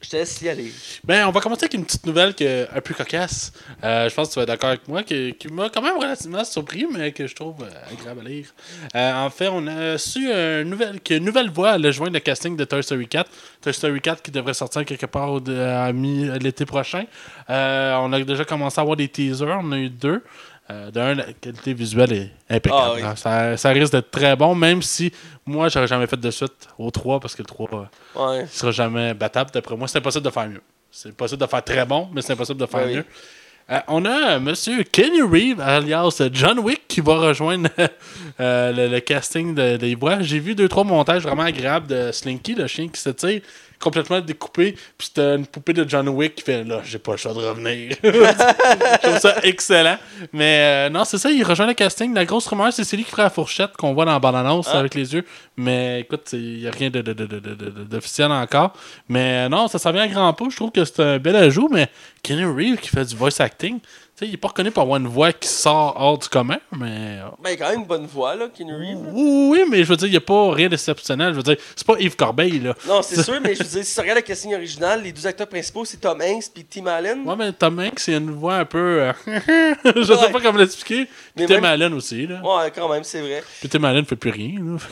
Je 0.00 0.10
te 0.10 0.16
laisse 0.16 0.40
y 0.42 0.48
aller. 0.48 0.70
Ben, 1.02 1.26
on 1.26 1.32
va 1.32 1.40
commencer 1.40 1.64
avec 1.64 1.74
une 1.74 1.84
petite 1.84 2.06
nouvelle 2.06 2.32
que, 2.32 2.68
un 2.72 2.80
peu 2.80 2.94
cocasse. 2.94 3.52
Euh, 3.82 4.08
je 4.08 4.14
pense 4.14 4.28
que 4.28 4.32
tu 4.34 4.38
vas 4.38 4.42
être 4.44 4.48
d'accord 4.48 4.68
avec 4.68 4.86
moi, 4.86 5.02
que- 5.02 5.30
qui 5.30 5.48
m'a 5.48 5.68
quand 5.70 5.82
même 5.82 5.96
relativement 5.98 6.44
surpris, 6.44 6.86
mais 6.88 7.10
que 7.10 7.26
je 7.26 7.34
trouve 7.34 7.56
euh, 7.64 7.92
agréable 7.92 8.20
à 8.24 8.28
lire. 8.28 8.46
Euh, 8.94 9.12
en 9.26 9.28
fait, 9.30 9.48
on 9.48 9.66
a 9.66 9.98
su 9.98 10.30
une 10.30 10.70
nouvelle, 10.70 11.00
qu'une 11.00 11.24
nouvelle 11.24 11.50
voix 11.50 11.70
allait 11.70 11.90
joindre 11.90 12.12
le 12.12 12.20
casting 12.20 12.56
de 12.56 12.64
Toy 12.64 12.80
Story 12.84 13.08
4. 13.08 13.28
Toy 13.60 13.74
Story 13.74 14.00
4 14.00 14.22
qui 14.22 14.30
devrait 14.30 14.54
sortir 14.54 14.84
quelque 14.84 15.06
part 15.06 15.32
au- 15.32 15.50
à 15.50 15.90
l'été 15.90 16.64
prochain. 16.64 17.04
On 17.48 18.12
a 18.12 18.20
déjà 18.22 18.44
commencé 18.44 18.78
à 18.78 18.82
avoir 18.82 18.96
des 18.96 19.08
teasers, 19.08 19.58
on 19.62 19.72
a 19.72 19.78
eu 19.78 19.88
deux. 19.90 20.22
Euh, 20.70 20.90
D'un, 20.90 21.14
la 21.14 21.32
qualité 21.32 21.72
visuelle 21.72 22.12
est 22.12 22.30
impeccable. 22.50 22.82
Ah 22.84 22.92
oui. 22.94 23.02
hein. 23.02 23.16
ça, 23.16 23.56
ça 23.56 23.70
risque 23.70 23.92
d'être 23.92 24.10
très 24.10 24.36
bon, 24.36 24.54
même 24.54 24.82
si 24.82 25.10
moi, 25.46 25.68
j'aurais 25.70 25.86
jamais 25.86 26.06
fait 26.06 26.18
de 26.20 26.30
suite 26.30 26.68
au 26.78 26.90
3 26.90 27.20
parce 27.20 27.34
que 27.34 27.40
le 27.42 27.46
3 27.46 27.68
euh, 27.72 27.86
Ouais. 28.40 28.46
sera 28.50 28.70
jamais 28.70 29.14
battable. 29.14 29.50
D'après 29.50 29.76
moi, 29.76 29.88
c'est 29.88 29.98
impossible 29.98 30.24
de 30.26 30.30
faire 30.30 30.46
mieux. 30.48 30.60
C'est 30.90 31.14
possible 31.16 31.40
de 31.40 31.46
faire 31.46 31.64
très 31.64 31.86
bon, 31.86 32.08
mais 32.12 32.20
c'est 32.20 32.34
impossible 32.34 32.60
de 32.60 32.66
faire 32.66 32.84
Oui. 32.86 32.96
mieux. 32.96 33.04
Euh, 33.70 33.78
on 33.88 34.04
a 34.06 34.38
Monsieur 34.38 34.82
Kenny 34.82 35.20
Reeve, 35.22 35.60
alias 35.60 36.22
John 36.32 36.58
Wick, 36.58 36.88
qui 36.88 37.00
va 37.02 37.16
rejoindre 37.18 37.68
euh, 38.40 38.72
le, 38.72 38.88
le 38.88 39.00
casting 39.00 39.54
de- 39.54 39.76
des 39.76 39.94
voix. 39.94 40.20
J'ai 40.20 40.38
vu 40.38 40.54
deux, 40.54 40.68
trois 40.68 40.84
montages 40.84 41.22
vraiment 41.22 41.42
agréables 41.42 41.86
de 41.86 42.10
Slinky, 42.12 42.54
le 42.54 42.66
chien 42.66 42.88
qui 42.88 43.00
se 43.00 43.10
tire, 43.10 43.40
complètement 43.80 44.20
découpé. 44.20 44.72
Puis 44.72 45.08
c'était 45.08 45.34
une 45.36 45.46
poupée 45.46 45.72
de 45.72 45.88
John 45.88 46.08
Wick 46.08 46.34
qui 46.36 46.42
fait 46.42 46.64
là, 46.64 46.80
j'ai 46.84 46.98
pas 46.98 47.12
le 47.12 47.16
choix 47.18 47.32
de 47.34 47.38
revenir. 47.38 47.96
je 48.02 48.98
trouve 49.08 49.18
ça 49.18 49.36
excellent. 49.42 49.98
Mais 50.32 50.86
euh, 50.88 50.90
non, 50.90 51.04
c'est 51.04 51.18
ça, 51.18 51.30
il 51.30 51.42
rejoint 51.44 51.66
le 51.66 51.74
casting. 51.74 52.14
La 52.14 52.24
grosse 52.24 52.46
rumeur, 52.46 52.72
c'est 52.72 52.84
celui 52.84 53.04
qui 53.04 53.10
ferait 53.10 53.22
la 53.24 53.30
fourchette 53.30 53.76
qu'on 53.76 53.94
voit 53.94 54.04
dans 54.04 54.12
la 54.12 54.18
bande-annonce 54.18 54.68
Ah. 54.72 54.78
avec 54.78 54.94
les 54.94 55.14
yeux. 55.14 55.24
Mais 55.56 56.00
écoute, 56.00 56.28
il 56.32 56.58
n'y 56.60 56.66
a 56.66 56.70
rien 56.70 56.90
de, 56.90 57.00
de- 57.02 57.12
de- 57.12 57.26
de- 57.26 57.38
de- 57.40 57.54
de- 57.54 57.84
d'officiel 57.84 58.30
encore. 58.32 58.72
Mais 59.08 59.46
euh, 59.46 59.48
non, 59.48 59.68
ça 59.68 59.78
s'en 59.78 59.92
vient 59.92 60.02
à 60.02 60.08
grand 60.08 60.32
pas. 60.32 60.44
Je 60.50 60.56
trouve 60.56 60.70
que 60.70 60.84
c'est 60.84 61.00
un 61.00 61.18
bel 61.18 61.36
ajout. 61.36 61.68
Mais 61.70 61.88
Kenny 62.22 62.44
Reeves 62.44 62.78
qui 62.80 62.88
fait 62.88 63.04
du 63.04 63.16
voice 63.16 63.40
acting, 63.40 63.78
tu 64.18 64.24
sais, 64.24 64.30
il 64.30 64.34
est 64.34 64.38
pas 64.38 64.48
reconnu 64.48 64.72
pour 64.72 64.82
avoir 64.82 64.98
une 64.98 65.06
voix 65.06 65.32
qui 65.32 65.46
sort 65.46 65.94
hors 65.96 66.18
du 66.18 66.28
commun. 66.28 66.58
Mais. 66.76 67.18
euh, 67.20 67.28
Ben, 67.40 67.50
il 67.50 67.52
a 67.52 67.56
quand 67.56 67.70
même 67.70 67.80
une 67.82 67.86
bonne 67.86 68.06
voix, 68.06 68.34
là, 68.34 68.48
Keanu 68.48 68.74
Reeves. 68.74 69.04
là. 69.04 69.10
oui, 69.14 69.62
mais 69.70 69.84
je 69.84 69.88
veux 69.88 69.96
dire, 69.96 70.08
il 70.08 70.10
n'y 70.10 70.16
a 70.16 70.20
pas 70.20 70.52
rien 70.52 70.68
d'exceptionnel. 70.68 71.30
Je 71.32 71.36
veux 71.36 71.42
dire, 71.44 71.56
c'est 71.76 71.86
pas 71.86 71.94
Yves 72.00 72.16
Corbeil, 72.16 72.58
là. 72.58 72.74
Non, 72.88 73.00
c'est 73.02 73.22
sûr, 73.22 73.40
mais 73.40 73.54
je 73.54 73.62
veux 73.62 73.68
dire, 73.68 73.84
si 73.84 73.94
tu 73.94 74.00
regardes 74.00 74.18
le 74.18 74.22
casting 74.24 74.54
original, 74.54 75.02
les 75.02 75.12
deux 75.12 75.24
acteurs 75.26 75.46
principaux, 75.48 75.84
c'est 75.84 75.98
Tom 75.98 76.20
Hanks 76.20 76.46
puis 76.52 76.64
Tim 76.64 76.86
Allen. 76.86 77.22
Ouais, 77.24 77.36
mais 77.36 77.52
Tom 77.52 77.78
Hanks, 77.78 78.00
c'est 78.00 78.14
une 78.16 78.32
voix 78.32 78.56
un 78.56 78.64
peu. 78.64 79.02
euh, 79.02 79.12
je 79.26 80.02
sais 80.02 80.12
Ouais. 80.14 80.32
pas 80.32 80.40
comment 80.40 80.58
l'expliquer. 80.58 81.06
Puis 81.36 81.46
Tim 81.46 81.54
même- 81.54 81.64
Allen 81.66 81.94
aussi, 81.94 82.26
là. 82.26 82.40
Ouais, 82.42 82.72
quand 82.74 82.88
même, 82.88 83.04
c'est 83.04 83.20
vrai. 83.20 83.44
Puis 83.60 83.68
Tim 83.68 83.84
Allen 83.84 84.04
fait 84.04 84.16
plus 84.16 84.30
rien, 84.30 84.54
là. 84.58 84.76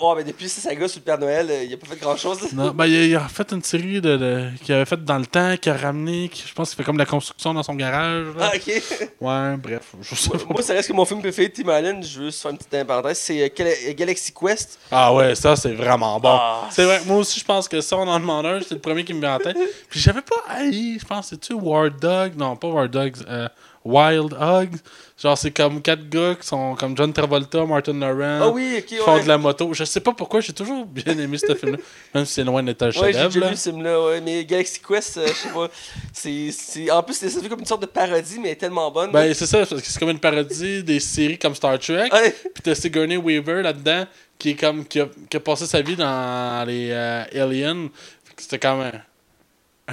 Ouais, 0.00 0.14
mais 0.16 0.24
depuis 0.24 0.48
sa 0.48 0.60
saga 0.60 0.86
sur 0.88 1.00
le 1.00 1.04
Père 1.04 1.18
Noël, 1.18 1.46
euh, 1.50 1.64
il 1.64 1.74
a 1.74 1.76
pas 1.76 1.86
fait 1.86 2.00
grand-chose. 2.00 2.52
Non, 2.52 2.70
ben, 2.70 2.86
il, 2.86 2.96
a, 2.96 3.04
il 3.04 3.16
a 3.16 3.28
fait 3.28 3.50
une 3.52 3.62
série 3.62 4.00
de, 4.00 4.16
de- 4.16 4.48
qu'il 4.62 4.74
avait 4.74 4.84
fait 4.84 5.02
dans 5.04 5.18
le 5.18 5.26
temps, 5.26 5.56
qui 5.60 5.68
a 5.70 5.76
ramené, 5.76 6.28
qui- 6.28 6.44
je 6.46 6.54
pense 6.54 6.68
qu'il 6.70 6.76
fait 6.76 6.84
comme 6.84 6.96
de 6.96 7.02
la 7.02 7.06
construction 7.06 7.52
dans 7.52 7.62
son 7.62 7.74
garage. 7.74 8.26
là. 8.36 8.50
Ah, 8.52 8.56
ok. 8.56 8.82
Ouais, 9.20 9.56
bref, 9.56 9.82
je 10.00 10.14
sais 10.14 10.30
pas. 10.30 10.38
Moi, 10.50 10.62
ça 10.62 10.72
reste 10.74 10.88
que 10.88 10.92
mon 10.94 11.04
film 11.04 11.20
préféré 11.20 11.48
de 11.48 11.54
Tim 11.62 11.68
Allen, 11.68 12.02
je 12.02 12.20
veux 12.20 12.26
juste 12.26 12.40
faire 12.42 12.52
une 12.52 12.58
petite 12.58 12.86
parenthèse, 12.86 13.18
c'est 13.18 13.42
euh, 13.42 13.48
Gal- 13.56 13.94
Galaxy 13.96 14.32
Quest. 14.32 14.78
Ah 14.92 15.12
ouais, 15.12 15.34
ça 15.34 15.56
c'est 15.56 15.72
vraiment 15.74 16.20
bon. 16.20 16.28
Ah. 16.40 16.68
c'est 16.70 16.84
vrai, 16.84 17.00
moi 17.06 17.16
aussi 17.16 17.40
je 17.40 17.44
pense 17.44 17.66
que 17.68 17.80
ça, 17.80 17.96
on 17.96 18.06
en 18.06 18.20
demande 18.20 18.46
un, 18.46 18.60
c'est 18.60 18.74
le 18.74 18.80
premier 18.80 19.04
qui 19.04 19.12
me 19.14 19.20
vient 19.20 19.34
en 19.34 19.38
tête. 19.38 19.56
Puis 19.90 19.98
j'avais 20.00 20.22
pas 20.22 20.36
haï, 20.48 20.98
je 21.00 21.04
pense, 21.04 21.28
c'est-tu 21.28 21.54
War 21.54 21.90
Dog 21.90 22.32
Non, 22.36 22.54
pas 22.56 22.68
War 22.68 22.88
Dogs, 22.88 23.16
euh, 23.28 23.48
Wild 23.88 24.34
Hogs. 24.38 24.76
Genre, 25.20 25.36
c'est 25.36 25.50
comme 25.50 25.82
quatre 25.82 26.08
gars 26.08 26.36
qui 26.40 26.46
sont 26.46 26.76
comme 26.76 26.96
John 26.96 27.12
Travolta, 27.12 27.64
Martin 27.66 27.94
Lawrence. 27.98 28.42
Ah 28.44 28.48
oui, 28.50 28.84
Qui 28.86 28.96
font 28.96 29.14
ouais. 29.16 29.22
de 29.24 29.28
la 29.28 29.36
moto. 29.38 29.72
Je 29.74 29.82
sais 29.84 29.98
pas 30.00 30.12
pourquoi, 30.12 30.40
j'ai 30.40 30.52
toujours 30.52 30.84
bien 30.86 31.18
aimé 31.18 31.38
ce 31.38 31.52
film-là. 31.54 31.78
Même 32.14 32.24
si 32.24 32.34
c'est 32.34 32.44
loin 32.44 32.62
d'être 32.62 32.82
un 32.82 32.90
Ouais, 32.90 33.12
j'ai 33.12 33.24
déjà 33.28 33.48
vu 33.48 33.56
ce 33.56 33.70
film-là, 33.70 34.00
ouais. 34.04 34.20
Mais 34.20 34.44
Galaxy 34.44 34.80
Quest, 34.80 35.16
euh, 35.16 35.26
je 35.26 35.32
sais 35.32 35.48
pas. 35.48 35.68
C'est, 36.12 36.50
c'est... 36.52 36.90
En 36.92 37.02
plus, 37.02 37.14
c'est 37.14 37.28
ça 37.30 37.40
fait 37.40 37.48
comme 37.48 37.58
une 37.58 37.66
sorte 37.66 37.82
de 37.82 37.86
parodie, 37.86 38.38
mais 38.38 38.48
elle 38.48 38.52
est 38.52 38.56
tellement 38.56 38.90
bonne. 38.92 39.10
Ben, 39.10 39.34
c'est 39.34 39.46
ça, 39.46 39.58
parce 39.58 39.70
que 39.82 39.88
c'est 39.88 39.98
comme 39.98 40.10
une 40.10 40.20
parodie 40.20 40.84
des 40.84 41.00
séries 41.00 41.38
comme 41.38 41.54
Star 41.56 41.78
Trek. 41.80 42.10
Ouais. 42.12 42.30
Puis 42.54 42.62
t'as 42.62 42.74
Sigourney 42.76 43.16
Weaver 43.16 43.62
là-dedans, 43.62 44.04
qui 44.38 44.50
est 44.50 44.54
comme 44.54 44.84
qui 44.84 45.00
a, 45.00 45.06
qui 45.28 45.36
a 45.36 45.40
passé 45.40 45.66
sa 45.66 45.80
vie 45.82 45.96
dans 45.96 46.64
les 46.66 46.90
euh, 46.92 47.24
Aliens. 47.34 47.88
C'était 48.36 48.60
comme 48.60 48.82
un, 48.82 48.92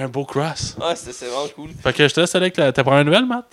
un 0.03 0.07
beau 0.07 0.23
cross. 0.23 0.75
Ouais, 0.79 0.95
c'est, 0.95 1.11
c'est 1.13 1.25
vraiment 1.25 1.47
cool. 1.55 1.69
Fait 1.81 1.93
que 1.93 2.07
je 2.07 2.13
te 2.13 2.19
laisse 2.19 2.35
aller 2.35 2.45
avec 2.45 2.57
la- 2.57 2.71
ta 2.71 2.83
première 2.83 3.03
nouvelle, 3.05 3.25
Matt. 3.25 3.45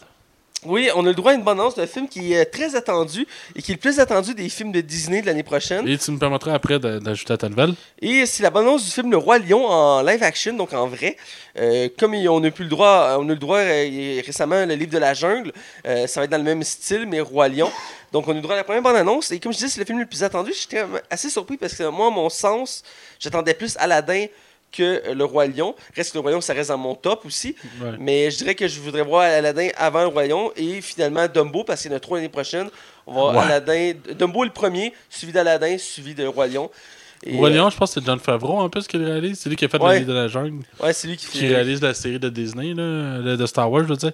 Oui, 0.65 0.91
on 0.95 1.05
a 1.05 1.09
le 1.09 1.15
droit 1.15 1.33
à 1.33 1.35
une 1.35 1.43
bonne 1.43 1.59
annonce 1.59 1.75
d'un 1.75 1.89
film 1.89 2.07
qui 2.09 2.35
est 2.35 2.45
très 2.45 2.77
attendu 2.77 3.27
et 3.57 3.63
qui 3.63 3.73
est 3.73 3.75
le 3.75 3.81
plus 3.81 3.99
attendu 3.99 4.33
des 4.33 4.49
films 4.49 4.71
de 4.71 4.81
Disney 4.81 5.21
de 5.21 5.27
l'année 5.27 5.43
prochaine. 5.43 5.89
Et 5.89 5.99
tu 5.99 6.13
me 6.13 6.19
permettras 6.19 6.55
après 6.55 6.79
d'ajouter 6.79 7.33
à 7.33 7.37
ta 7.37 7.49
nouvelle? 7.49 7.75
Et 8.01 8.27
c'est 8.27 8.45
la 8.45 8.51
bonne 8.51 8.67
annonce 8.67 8.85
du 8.85 8.91
film 8.93 9.11
Le 9.11 9.17
Roi 9.17 9.41
Lion 9.41 9.67
en 9.67 10.03
live 10.03 10.23
action, 10.23 10.55
donc 10.55 10.73
en 10.73 10.87
vrai. 10.87 11.17
Euh, 11.59 11.89
comme 11.99 12.15
on 12.15 12.45
a 12.45 12.51
plus 12.53 12.65
le 12.65 12.71
droit, 12.71 13.17
on 13.19 13.23
a 13.23 13.25
eu 13.25 13.29
le 13.31 13.37
droit 13.37 13.59
euh, 13.59 14.23
récemment 14.25 14.65
le 14.65 14.75
livre 14.75 14.93
de 14.93 14.99
la 14.99 15.15
jungle, 15.15 15.53
euh, 15.85 16.07
ça 16.07 16.21
va 16.21 16.25
être 16.25 16.31
dans 16.31 16.39
le 16.39 16.45
même 16.45 16.63
style, 16.63 17.07
mais 17.09 17.21
Roi 17.21 17.49
Lion. 17.49 17.71
Donc 18.13 18.29
on 18.29 18.31
a 18.31 18.35
eu 18.35 18.37
le 18.37 18.43
droit 18.43 18.55
à 18.55 18.59
la 18.59 18.65
première 18.65 18.83
bonne 18.83 18.97
annonce. 18.97 19.33
Et 19.33 19.41
comme 19.41 19.53
je 19.53 19.59
disais, 19.59 19.69
c'est 19.69 19.81
le 19.81 19.87
film 19.87 19.99
le 19.99 20.07
plus 20.07 20.23
attendu. 20.23 20.53
J'étais 20.55 20.85
assez 21.11 21.29
surpris 21.29 21.57
parce 21.57 21.75
que 21.75 21.89
moi, 21.89 22.07
à 22.07 22.11
mon 22.11 22.31
sens, 22.31 22.85
j'attendais 23.19 23.55
plus 23.55 23.77
Aladdin 23.79 24.27
que 24.73 24.83
euh, 24.83 25.15
Le 25.15 25.25
Roi 25.25 25.47
Lion. 25.47 25.75
Reste 25.95 26.13
que 26.13 26.19
Le 26.19 26.23
Roi 26.23 26.33
Lion, 26.33 26.41
ça 26.41 26.53
reste 26.55 26.71
dans 26.71 26.79
mon 26.79 26.95
top 26.95 27.25
aussi. 27.27 27.55
Ouais. 27.81 27.93
Mais 27.99 28.31
je 28.31 28.39
dirais 28.39 28.55
que 28.55 28.67
je 28.67 28.81
voudrais 28.81 29.03
voir 29.03 29.23
Aladdin 29.23 29.69
avant 29.77 30.01
Le 30.01 30.09
Roi 30.09 30.27
Lion 30.27 30.53
et 30.57 30.81
finalement 30.81 31.27
Dumbo 31.29 31.65
parce 31.65 31.83
qu'il 31.83 31.91
y 31.91 31.95
en 31.95 31.97
a 31.97 32.01
trois 32.01 32.17
l'année 32.19 32.29
prochaine. 32.29 32.69
On 33.07 33.15
va 33.15 33.21
voir 33.33 33.35
Ouais. 33.35 33.53
Aladdin. 33.53 33.93
Dumbo 34.19 34.43
est 34.43 34.47
le 34.47 34.53
premier, 34.53 34.93
suivi 35.11 35.33
d'Aladdin, 35.33 35.77
suivi 35.79 36.15
de 36.15 36.27
Roi 36.27 36.47
Lion. 36.49 36.71
Et, 37.25 37.37
Roi 37.37 37.49
euh, 37.51 37.53
Lion, 37.53 37.71
je 37.71 37.77
pense 37.77 37.95
que 37.95 38.01
c'est 38.01 38.07
John 38.07 38.19
Favreau 38.19 38.61
un 38.61 38.69
peu 38.69 38.81
ce 38.81 38.89
qu'il 38.89 39.05
réalise. 39.05 39.39
C'est 39.39 39.49
lui 39.49 39.57
qui 39.57 39.65
a 39.65 39.69
fait 39.69 39.81
Ouais. 39.81 40.01
livre 40.01 40.09
de 40.13 40.15
la 40.19 40.29
jungle. 40.29 40.65
Ouais, 40.81 40.93
c'est 40.93 41.07
lui 41.09 41.17
qui 41.17 41.27
fait. 41.27 41.39
Qui 41.39 41.47
réalise 41.47 41.81
la 41.81 41.95
série 41.95 42.19
de 42.19 42.29
Disney, 42.29 42.75
là, 42.75 43.37
de, 43.37 43.47
Star 43.47 43.71
Wars, 43.71 43.85
je 43.85 43.89
veux 43.89 43.97
dire. 43.97 44.13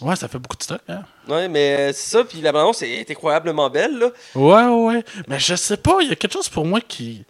Ouais, 0.00 0.16
ça 0.16 0.28
fait 0.28 0.38
beaucoup 0.38 0.56
de 0.56 0.62
stock, 0.62 0.80
hein. 0.88 1.02
Ouais, 1.26 1.48
mais 1.48 1.76
euh, 1.78 1.92
c'est 1.92 2.10
ça. 2.16 2.24
Puis 2.24 2.40
la 2.42 2.52
bande 2.52 2.74
est 2.82 3.10
incroyablement 3.10 3.70
belle. 3.70 3.98
Là. 3.98 4.10
Ouais, 4.34 4.64
ouais, 4.64 4.94
ouais. 4.94 5.04
Mais 5.26 5.38
je 5.38 5.54
sais 5.54 5.78
pas, 5.78 5.98
il 6.02 6.08
y 6.08 6.12
a 6.12 6.16
quelque 6.16 6.34
chose 6.34 6.48
pour 6.48 6.64
moi 6.66 6.80
qui. 6.80 7.24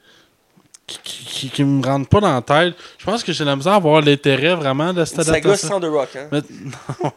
Qui, 0.86 1.50
qui, 1.50 1.64
me 1.64 1.84
rentre 1.84 2.08
pas 2.08 2.20
dans 2.20 2.32
la 2.32 2.42
tête. 2.42 2.74
Je 2.98 3.04
pense 3.04 3.24
que 3.24 3.32
j'ai 3.32 3.44
la 3.44 3.56
misère 3.56 3.72
à 3.72 3.78
voir 3.80 4.00
l'intérêt 4.02 4.54
vraiment 4.54 4.92
de 4.92 5.04
cette 5.04 5.18
Une 5.18 5.24
saga 5.24 5.38
adaptation. 5.50 5.68
sans 5.68 5.80
The 5.80 5.84
Rock. 5.84 6.08
Hein? 6.16 6.28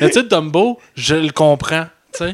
Mais, 0.00 0.08
tu 0.08 0.12
sais, 0.12 0.22
Dumbo, 0.24 0.78
je 0.94 1.14
le 1.14 1.30
comprends. 1.30 1.86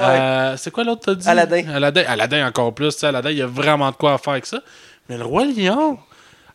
Euh, 0.00 0.56
c'est 0.56 0.72
quoi 0.72 0.82
l'autre 0.82 1.02
t'as 1.04 1.14
dit? 1.14 1.28
Aladdin. 1.28 1.68
Aladdin. 1.68 2.02
Aladdin 2.08 2.48
encore 2.48 2.74
plus. 2.74 2.92
tu 2.94 2.98
sais, 3.00 3.06
Aladdin, 3.06 3.30
il 3.30 3.38
y 3.38 3.42
a 3.42 3.46
vraiment 3.46 3.88
de 3.92 3.96
quoi 3.96 4.14
à 4.14 4.18
faire 4.18 4.32
avec 4.32 4.46
ça. 4.46 4.60
Mais 5.08 5.16
le 5.16 5.24
Roi 5.24 5.44
Lion, 5.44 5.96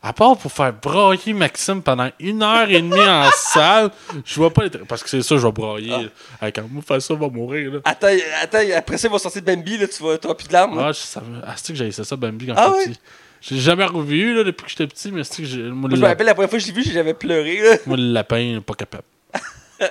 à 0.01 0.11
part 0.11 0.35
pour 0.35 0.51
faire 0.51 0.73
brailler 0.73 1.31
Maxime 1.33 1.81
pendant 1.81 2.09
une 2.19 2.43
heure 2.43 2.69
et 2.69 2.81
demie 2.81 2.99
en 2.99 3.29
salle, 3.37 3.89
je 4.25 4.35
vois 4.35 4.51
pas 4.51 4.63
l'intérêt. 4.63 4.83
Parce 4.85 5.01
que 5.01 5.09
c'est 5.09 5.21
ça, 5.21 5.37
je 5.37 5.45
vais 5.47 5.51
brailler. 5.53 6.09
Ah. 6.41 6.51
Quand 6.51 6.63
moi, 6.69 6.83
faire 6.85 7.01
ça, 7.01 7.13
on 7.13 7.17
va 7.17 7.29
mourir. 7.29 7.71
Là. 7.71 7.79
Attends, 7.85 8.07
attends, 8.41 8.57
après 8.75 8.97
ça, 8.97 9.07
il 9.07 9.11
va 9.11 9.17
sortir 9.19 9.41
Bambi. 9.43 9.77
Là, 9.77 9.87
tu 9.87 10.03
vas 10.03 10.17
t'auras 10.17 10.35
plus 10.35 10.47
de 10.49 10.53
larmes. 10.53 10.75
là. 10.77 10.87
Ah, 10.87 10.91
je 10.91 10.99
savais. 10.99 11.25
Ah, 11.47 11.53
c'est 11.55 11.71
que 11.71 11.77
j'avais 11.79 11.89
essayé 11.89 12.03
ça, 12.05 12.17
Bambi, 12.17 12.47
quand 12.47 12.53
Ah 12.57 12.65
j'étais 12.65 12.77
ouais? 12.79 12.85
petit. 12.95 12.99
J'ai 13.43 13.59
jamais 13.59 13.83
revu 13.83 14.33
là, 14.33 14.43
depuis 14.45 14.63
que 14.63 14.69
j'étais 14.69 14.87
petit, 14.87 15.11
mais 15.11 15.23
c'est 15.25 15.41
que 15.41 15.47
j'ai. 15.47 15.63
Moi, 15.63 15.89
je 15.91 15.97
me 15.97 16.05
rappelle 16.05 16.27
la 16.27 16.33
première 16.33 16.49
fois 16.49 16.59
que 16.59 16.63
je 16.63 16.71
l'ai 16.71 16.81
vu, 16.81 16.89
j'avais 16.89 17.13
pleuré. 17.13 17.59
Là. 17.61 17.77
moi, 17.85 17.97
le 17.97 18.13
lapin, 18.13 18.61
pas 18.65 18.73
capable. 18.73 19.03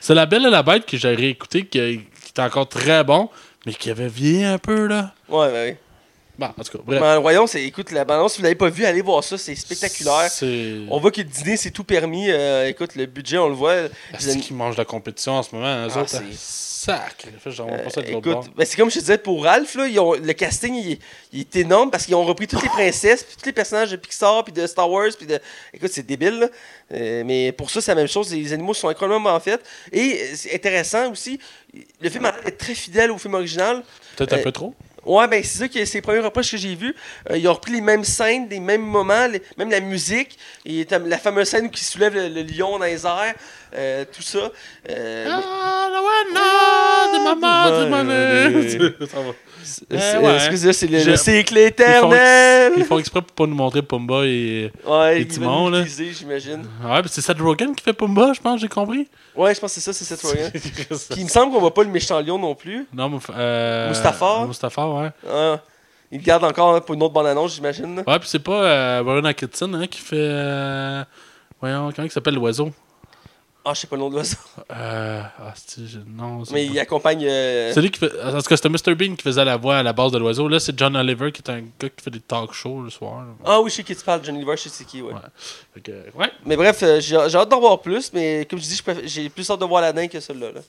c'est 0.00 0.14
La 0.14 0.26
Belle 0.26 0.44
et 0.44 0.50
la 0.50 0.62
Bête 0.62 0.84
que 0.84 0.98
j'ai 0.98 1.14
réécouté, 1.14 1.64
qui, 1.64 1.78
était 1.78 2.42
encore 2.42 2.68
très 2.68 3.02
bon, 3.02 3.30
mais 3.64 3.72
qui 3.72 3.90
avait 3.90 4.08
vieilli 4.08 4.44
un 4.44 4.58
peu, 4.58 4.86
là. 4.86 5.14
Ouais, 5.30 5.46
ouais, 5.46 5.52
ouais. 5.52 5.78
Bon, 6.38 6.46
en 6.46 6.62
tout 6.62 6.76
cas, 6.76 6.84
bref. 6.84 7.00
Le 7.00 7.18
Royaume, 7.18 7.46
c'est, 7.46 7.64
écoute, 7.64 7.90
la 7.90 8.04
bande 8.04 8.28
si 8.28 8.38
vous 8.38 8.42
l'avez 8.42 8.54
pas 8.54 8.68
vu, 8.68 8.84
allez 8.84 9.02
voir 9.02 9.24
ça, 9.24 9.38
c'est 9.38 9.54
spectaculaire. 9.54 10.28
C'est. 10.30 10.80
On 10.90 10.98
voit 10.98 11.10
que 11.10 11.22
le 11.22 11.26
dîner, 11.26 11.56
c'est 11.56 11.70
tout 11.70 11.84
permis. 11.84 12.30
Euh, 12.30 12.68
écoute, 12.68 12.96
le 12.96 13.06
budget, 13.06 13.38
on 13.38 13.48
le 13.48 13.54
voit. 13.54 13.76
C'est 14.18 14.38
qui 14.40 14.52
mange 14.52 14.76
la 14.76 14.84
compétition 14.84 15.32
en 15.32 15.42
ce 15.42 15.54
moment, 15.54 15.86
Ah, 15.90 15.98
autres. 15.98 16.08
c'est- 16.08 16.69
Sac! 16.84 17.26
Euh, 17.26 18.50
ben, 18.56 18.64
c'est 18.64 18.76
comme 18.76 18.88
je 18.90 18.94
te 18.94 19.00
disais 19.00 19.18
pour 19.18 19.44
Ralph, 19.44 19.74
là, 19.74 19.86
ils 19.86 20.00
ont- 20.00 20.14
le 20.14 20.32
casting 20.32 20.74
il, 20.74 20.92
est- 20.92 20.98
il 21.32 21.40
est 21.40 21.56
énorme 21.56 21.90
parce 21.90 22.06
qu'ils 22.06 22.14
ont 22.14 22.24
repris 22.24 22.46
toutes 22.46 22.62
les 22.62 22.68
princesses, 22.70 23.22
puis 23.22 23.36
tous 23.36 23.46
les 23.46 23.52
personnages 23.52 23.90
de 23.90 23.96
Pixar, 23.96 24.44
puis 24.44 24.52
de 24.52 24.66
Star 24.66 24.90
Wars, 24.90 25.10
puis 25.16 25.26
de. 25.26 25.38
Écoute, 25.74 25.90
c'est 25.92 26.06
débile, 26.06 26.38
là. 26.40 26.48
Euh, 26.92 27.22
mais 27.26 27.52
pour 27.52 27.70
ça, 27.70 27.80
c'est 27.82 27.90
la 27.90 27.96
même 27.96 28.08
chose. 28.08 28.32
Les 28.32 28.52
animaux 28.54 28.72
sont 28.74 28.88
incroyablement 28.88 29.30
bien 29.30 29.40
faits. 29.40 29.62
Et 29.92 30.20
euh, 30.22 30.26
c'est 30.34 30.54
intéressant 30.54 31.10
aussi, 31.12 31.38
le 32.00 32.08
film 32.08 32.24
d'être 32.44 32.56
très 32.58 32.74
fidèle 32.74 33.10
au 33.10 33.18
film 33.18 33.34
original. 33.34 33.82
Peut-être 34.16 34.32
un 34.32 34.42
peu 34.42 34.52
trop. 34.52 34.74
Ouais, 35.06 35.26
ben 35.28 35.42
c'est 35.42 35.58
ça 35.58 35.68
que 35.68 35.84
c'est 35.84 35.98
les 35.98 36.02
premiers 36.02 36.18
reproches 36.20 36.50
que 36.50 36.56
j'ai 36.56 36.74
vus. 36.74 36.94
Euh, 37.30 37.38
ils 37.38 37.48
ont 37.48 37.54
repris 37.54 37.72
les 37.72 37.80
mêmes 37.80 38.04
scènes, 38.04 38.48
les 38.50 38.60
mêmes 38.60 38.82
moments, 38.82 39.26
les- 39.28 39.42
même 39.56 39.70
la 39.70 39.80
musique. 39.80 40.38
Et 40.66 40.86
la 41.06 41.18
fameuse 41.18 41.48
scène 41.48 41.66
où 41.66 41.70
il 41.72 41.78
soulève 41.78 42.14
le, 42.14 42.28
le 42.28 42.42
lion 42.42 42.78
dans 42.78 42.84
les 42.84 43.06
airs, 43.06 43.34
euh, 43.74 44.04
tout 44.12 44.22
ça. 44.22 44.50
Euh, 44.90 45.24
mais- 45.24 45.30
Ah, 46.34 47.06
la 49.32 49.49
Eh. 49.90 49.96
Excusez, 50.36 50.72
c'est 50.72 50.86
le, 50.86 51.16
cycle 51.16 51.54
Ils 51.56 51.60
font, 51.62 51.66
éternel. 51.66 52.72
ils 52.76 52.84
font 52.84 52.98
exprès 52.98 53.20
pour 53.22 53.32
pas 53.32 53.46
nous 53.46 53.54
montrer 53.54 53.82
Pumba 53.82 54.24
et. 54.26 54.72
Ouais, 54.86 55.18
là. 55.18 55.78
l'utiliser, 55.80 56.12
j'imagine. 56.12 56.64
Ouais, 56.84 57.00
c'est 57.06 57.20
Seth 57.20 57.40
Rogen 57.40 57.74
qui 57.74 57.84
fait 57.84 57.92
Pumba, 57.92 58.32
je 58.34 58.40
pense, 58.40 58.60
j'ai 58.60 58.68
compris. 58.68 59.08
Ouais, 59.36 59.54
je 59.54 59.60
pense 59.60 59.74
que 59.74 59.80
c'est 59.80 59.92
ça, 59.92 59.92
c'est 59.92 60.04
Seth 60.04 60.22
Rogen. 60.22 60.50
Puis 60.52 61.18
il 61.18 61.24
me 61.24 61.28
semble 61.28 61.52
qu'on 61.52 61.60
voit 61.60 61.74
pas 61.74 61.82
le 61.84 61.90
méchant 61.90 62.20
lion 62.20 62.38
non 62.38 62.54
plus. 62.54 62.86
non, 62.92 63.08
mais. 63.08 63.18
Euh, 63.36 63.88
Mustapha? 63.90 64.44
Mustapha, 64.46 64.88
ouais. 64.88 65.10
Ah, 65.30 65.60
il 66.12 66.18
le 66.18 66.24
garde 66.24 66.44
encore 66.44 66.84
pour 66.84 66.94
une 66.94 67.02
autre 67.02 67.14
bande-annonce, 67.14 67.54
j'imagine. 67.54 68.02
Ouais, 68.06 68.18
puis 68.18 68.28
c'est 68.28 68.38
pas 68.40 68.64
euh, 68.64 69.02
Warren 69.02 69.26
Atkinson 69.26 69.72
hein, 69.74 69.86
qui 69.86 70.00
fait. 70.00 70.16
euh, 70.18 71.04
Voyons, 71.60 71.92
comment 71.94 72.06
il 72.06 72.10
s'appelle 72.10 72.34
l'oiseau? 72.34 72.70
Ah, 73.70 73.74
je 73.74 73.80
sais 73.82 73.86
pas 73.86 73.94
le 73.96 74.00
nom 74.02 74.08
de 74.08 74.14
l'oiseau. 74.14 74.36
euh, 74.72 75.22
Ah, 75.38 75.52
c'est. 75.54 75.80
Non, 76.06 76.44
c'est 76.44 76.54
Mais 76.54 76.66
pas- 76.66 76.72
il 76.72 76.78
accompagne. 76.80 77.24
euh, 77.24 77.72
Celui 77.72 77.90
qui 77.90 78.00
fait. 78.00 78.10
En 78.22 78.32
tout 78.36 78.42
cas, 78.48 78.56
c'était 78.56 78.68
Mr. 78.68 78.94
Bean 78.96 79.14
qui 79.14 79.22
faisait 79.22 79.44
la 79.44 79.56
voix 79.56 79.76
à 79.78 79.82
la 79.82 79.92
base 79.92 80.10
de 80.12 80.18
l'oiseau. 80.18 80.48
Là, 80.48 80.58
c'est 80.58 80.76
John 80.78 80.96
Oliver 80.96 81.30
qui 81.32 81.40
est 81.42 81.50
un 81.50 81.60
gars 81.60 81.88
qui 81.88 82.02
fait 82.02 82.10
des 82.10 82.20
talk 82.20 82.52
shows 82.52 82.82
le 82.82 82.90
soir. 82.90 83.24
Ah 83.44 83.60
oui, 83.60 83.70
je 83.70 83.76
sais 83.76 83.84
qui 83.84 83.94
tu 83.94 84.02
parles, 84.04 84.24
Johnny 84.24 84.40
Lever, 84.40 84.56
je 84.56 84.62
sais 84.62 84.68
c'est 84.70 84.84
qui, 84.84 85.02
ouais. 85.02 85.12
Ouais. 85.12 85.20
Fait 85.74 85.80
que, 85.80 85.92
ouais. 86.18 86.32
Mais 86.44 86.56
bref, 86.56 86.80
euh, 86.82 87.00
j'ai 87.00 87.16
hâte 87.16 87.48
d'en 87.48 87.60
voir 87.60 87.80
plus, 87.80 88.12
mais 88.12 88.46
comme 88.50 88.58
je 88.58 88.64
dis, 88.64 88.82
j'ai 89.04 89.28
plus 89.28 89.48
hâte 89.50 89.60
de 89.60 89.64
voir 89.64 89.82
Aladdin 89.84 90.08
que 90.08 90.18
celui-là. 90.18 90.52
là. 90.52 90.60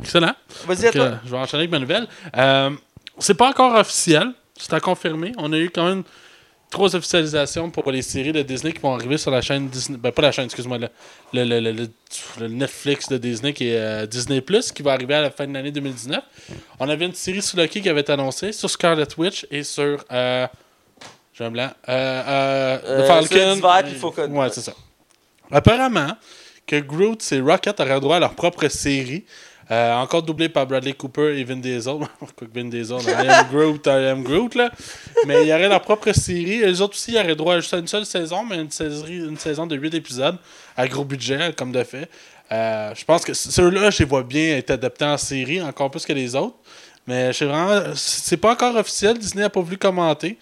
Excellent. 0.00 0.32
Vas-y, 0.66 0.86
à 0.86 0.90
je 1.24 1.30
vais 1.30 1.36
enchaîner 1.36 1.62
avec 1.62 1.70
ma 1.70 1.78
nouvelle. 1.78 2.06
Euh, 2.36 2.70
c'est 3.18 3.34
pas 3.34 3.48
encore 3.50 3.74
officiel. 3.76 4.32
C'est 4.56 4.72
à 4.72 4.80
confirmer. 4.80 5.32
On 5.38 5.52
a 5.52 5.56
eu 5.58 5.70
quand 5.70 5.84
même 5.86 6.02
trois 6.70 6.94
officialisations 6.94 7.70
pour 7.70 7.90
les 7.90 8.02
séries 8.02 8.32
de 8.32 8.42
Disney 8.42 8.72
qui 8.72 8.80
vont 8.80 8.94
arriver 8.94 9.16
sur 9.18 9.30
la 9.30 9.40
chaîne 9.40 9.68
Disney. 9.68 9.98
Ben, 9.98 10.12
pas 10.12 10.22
la 10.22 10.32
chaîne, 10.32 10.44
excuse-moi. 10.46 10.78
Le, 10.78 10.88
le, 11.44 11.60
le- 11.60 11.72
le- 12.40 12.48
Netflix 12.48 13.08
de 13.08 13.16
Disney 13.18 13.52
qui 13.52 13.68
est 13.68 13.78
euh, 13.78 14.06
Disney 14.06 14.40
Plus 14.40 14.70
qui 14.72 14.82
va 14.82 14.92
arriver 14.92 15.14
à 15.14 15.22
la 15.22 15.30
fin 15.30 15.46
de 15.46 15.52
l'année 15.54 15.70
2019. 15.72 16.22
On 16.80 16.88
avait 16.88 17.06
une 17.06 17.14
série 17.14 17.42
sur 17.42 17.56
Loki 17.58 17.80
qui 17.80 17.88
avait 17.88 18.00
été 18.02 18.12
annoncée 18.12 18.52
sur 18.52 18.68
Scarlet 18.70 19.06
Witch 19.16 19.46
et 19.50 19.62
sur. 19.64 20.04
euh, 20.12 20.46
J'ai 21.34 21.44
un 21.44 21.50
blanc. 21.50 21.70
Euh, 21.88 22.78
euh, 22.84 23.02
The 23.02 23.06
Falcon. 23.06 23.60
Falcon. 23.94 24.36
Ouais, 24.36 24.48
c'est 24.50 24.60
ça. 24.62 24.72
Apparemment, 25.50 26.12
que 26.66 26.76
Groot 26.80 27.32
et 27.32 27.40
Rocket 27.40 27.80
auraient 27.80 28.00
droit 28.00 28.16
à 28.16 28.20
leur 28.20 28.34
propre 28.34 28.68
série. 28.68 29.24
Euh, 29.70 29.94
encore 29.96 30.22
doublée 30.22 30.48
par 30.48 30.66
Bradley 30.66 30.94
Cooper 30.94 31.38
et 31.38 31.44
Vin 31.44 31.56
Diesel. 31.56 31.98
Quoi 32.36 32.48
que 32.48 32.58
Vin 32.58 32.68
Diesel, 32.68 33.00
I 33.02 33.28
am 33.28 33.46
Groot, 33.50 33.86
I 33.86 34.06
am 34.06 34.22
Groot. 34.22 34.56
Mais 35.26 35.42
il 35.42 35.48
y 35.48 35.52
aurait 35.52 35.68
leur 35.68 35.82
propre 35.82 36.12
série. 36.12 36.60
Les 36.60 36.80
autres 36.80 36.94
aussi, 36.94 37.12
ils 37.12 37.18
auraient 37.18 37.36
droit 37.36 37.54
à 37.54 37.76
une 37.76 37.86
seule 37.86 38.06
saison, 38.06 38.44
mais 38.44 38.56
une, 38.56 39.36
saison 39.38 39.66
de 39.66 39.76
8 39.76 39.94
épisodes 39.94 40.36
à 40.76 40.88
gros 40.88 41.04
budget, 41.04 41.52
comme 41.56 41.72
de 41.72 41.84
fait. 41.84 42.08
Euh, 42.50 42.94
je 42.94 43.04
pense 43.04 43.24
que 43.24 43.34
ceux-là, 43.34 43.90
je 43.90 43.98
les 43.98 44.04
vois 44.06 44.22
bien 44.22 44.56
être 44.56 44.70
adaptés 44.70 45.04
en 45.04 45.18
série, 45.18 45.60
encore 45.60 45.90
plus 45.90 46.06
que 46.06 46.14
les 46.14 46.34
autres. 46.34 46.56
Mais 47.06 47.32
je 47.32 47.44
vraiment. 47.44 47.92
C'est 47.94 48.36
pas 48.36 48.52
encore 48.52 48.74
officiel. 48.76 49.18
Disney 49.18 49.42
n'a 49.42 49.50
pas 49.50 49.60
voulu 49.60 49.76
commenter. 49.76 50.38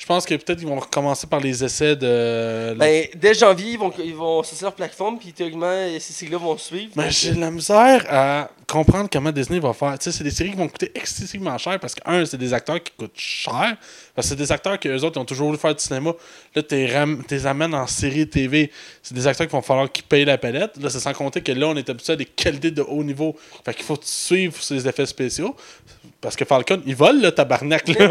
Je 0.00 0.06
pense 0.06 0.24
que 0.24 0.34
peut-être 0.34 0.62
ils 0.62 0.66
vont 0.66 0.80
recommencer 0.80 1.26
par 1.26 1.40
les 1.40 1.62
essais 1.62 1.94
de. 1.94 2.74
Ben, 2.74 3.06
dès 3.16 3.34
janvier, 3.34 3.72
ils 3.72 3.78
vont, 3.78 3.92
ils 4.02 4.14
vont 4.14 4.42
sortir 4.42 4.68
leur 4.68 4.74
plateforme, 4.74 5.18
puis 5.18 5.30
théoriquement, 5.30 5.76
ces 5.98 6.14
séries-là 6.14 6.38
vont 6.38 6.56
suivre. 6.56 6.90
Mais 6.96 7.10
j'ai 7.10 7.32
de 7.34 7.40
la 7.40 7.50
misère 7.50 8.06
à 8.08 8.48
comprendre 8.66 9.10
comment 9.12 9.30
Disney 9.30 9.58
va 9.58 9.74
faire. 9.74 9.98
Tu 9.98 10.04
sais, 10.04 10.12
c'est 10.16 10.24
des 10.24 10.30
séries 10.30 10.52
qui 10.52 10.56
vont 10.56 10.68
coûter 10.68 10.90
excessivement 10.94 11.58
cher 11.58 11.78
parce 11.78 11.94
que, 11.94 12.00
un, 12.06 12.24
c'est 12.24 12.38
des 12.38 12.54
acteurs 12.54 12.82
qui 12.82 12.92
coûtent 12.96 13.12
cher. 13.14 13.76
Parce 14.14 14.26
que 14.26 14.30
c'est 14.30 14.36
des 14.36 14.50
acteurs 14.50 14.80
que 14.80 14.88
les 14.88 15.04
autres 15.04 15.18
ils 15.18 15.20
ont 15.20 15.26
toujours 15.26 15.48
voulu 15.48 15.58
faire 15.58 15.74
du 15.74 15.84
cinéma. 15.84 16.14
Là, 16.54 16.62
tu 16.62 16.76
les 16.76 17.46
amènes 17.46 17.74
en 17.74 17.86
série 17.86 18.26
TV. 18.26 18.72
C'est 19.02 19.14
des 19.14 19.26
acteurs 19.26 19.48
qu'il 19.48 19.56
va 19.56 19.60
falloir 19.60 19.92
qu'ils 19.92 20.04
payent 20.04 20.24
la 20.24 20.38
palette. 20.38 20.78
Là, 20.78 20.88
c'est 20.88 21.00
sans 21.00 21.12
compter 21.12 21.42
que 21.42 21.52
là, 21.52 21.66
on 21.66 21.76
est 21.76 21.90
habitué 21.90 22.14
à 22.14 22.16
des 22.16 22.24
qualités 22.24 22.70
de 22.70 22.80
haut 22.80 23.04
niveau. 23.04 23.36
Fait 23.66 23.74
qu'il 23.74 23.84
faut 23.84 23.98
suivre 24.00 24.56
ces 24.62 24.88
effets 24.88 25.04
spéciaux. 25.04 25.54
Parce 26.20 26.36
que 26.36 26.44
Falcon, 26.44 26.82
il 26.84 26.94
vole, 26.94 27.22
le 27.22 27.32
tabarnak, 27.32 27.88
là. 27.88 27.94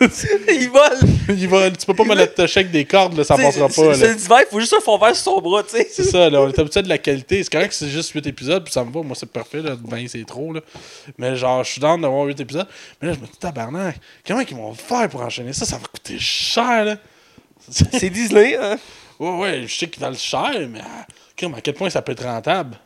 tu 0.00 0.10
sais. 0.10 0.38
ils 0.48 0.68
volent! 0.68 1.12
il 1.30 1.48
vole. 1.48 1.74
Tu 1.74 1.86
peux 1.86 1.94
pas 1.94 2.04
me 2.04 2.14
l'attacher 2.14 2.60
avec 2.60 2.70
des 2.70 2.84
cordes, 2.84 3.16
là, 3.16 3.24
ça 3.24 3.34
T'sais, 3.34 3.44
passera 3.44 3.68
pas, 3.68 3.94
C'est 3.94 4.08
le 4.08 4.14
d'hiver, 4.14 4.40
il 4.40 4.46
faut 4.50 4.60
juste 4.60 4.74
un 4.74 4.80
fond 4.80 4.98
vert 4.98 5.16
sur 5.16 5.32
son 5.32 5.40
bras, 5.40 5.62
tu 5.62 5.70
sais. 5.70 5.88
C'est 5.90 6.04
ça, 6.04 6.28
là, 6.28 6.42
on 6.42 6.48
est 6.48 6.58
habitué 6.58 6.82
de 6.82 6.88
la 6.88 6.98
qualité. 6.98 7.42
C'est 7.42 7.50
correct 7.50 7.70
que 7.70 7.74
c'est 7.74 7.88
juste 7.88 8.10
8 8.10 8.26
épisodes, 8.26 8.62
puis 8.62 8.72
ça 8.72 8.84
me 8.84 8.92
va. 8.92 9.00
Moi, 9.00 9.16
c'est 9.18 9.30
parfait, 9.30 9.62
là. 9.62 9.74
20, 9.82 10.08
c'est 10.08 10.26
trop, 10.26 10.52
là. 10.52 10.60
Mais 11.16 11.34
genre, 11.34 11.64
je 11.64 11.72
suis 11.72 11.80
dans 11.80 11.96
d'avoir 11.96 12.24
8 12.24 12.40
épisodes. 12.40 12.68
Mais 13.00 13.08
là, 13.08 13.14
je 13.14 13.20
me 13.20 13.26
dis, 13.26 13.38
tabarnak, 13.38 13.96
comment 14.26 14.40
ils 14.40 14.56
vont 14.56 14.74
faire 14.74 15.08
pour 15.08 15.22
enchaîner 15.22 15.54
ça? 15.54 15.64
Ça 15.64 15.78
va 15.78 15.86
coûter 15.86 16.18
cher, 16.18 16.84
là. 16.84 16.96
C'est 17.70 18.10
Disney, 18.10 18.56
hein. 18.56 18.76
ouais, 19.18 19.36
ouais, 19.38 19.64
je 19.66 19.74
sais 19.74 19.88
qu'ils 19.88 20.02
valent 20.02 20.16
cher, 20.16 20.52
mais 20.70 20.80
ah, 20.82 21.06
à 21.56 21.60
quel 21.60 21.74
point 21.74 21.90
ça 21.90 22.02
peut 22.02 22.12
être 22.12 22.24
rentable? 22.24 22.76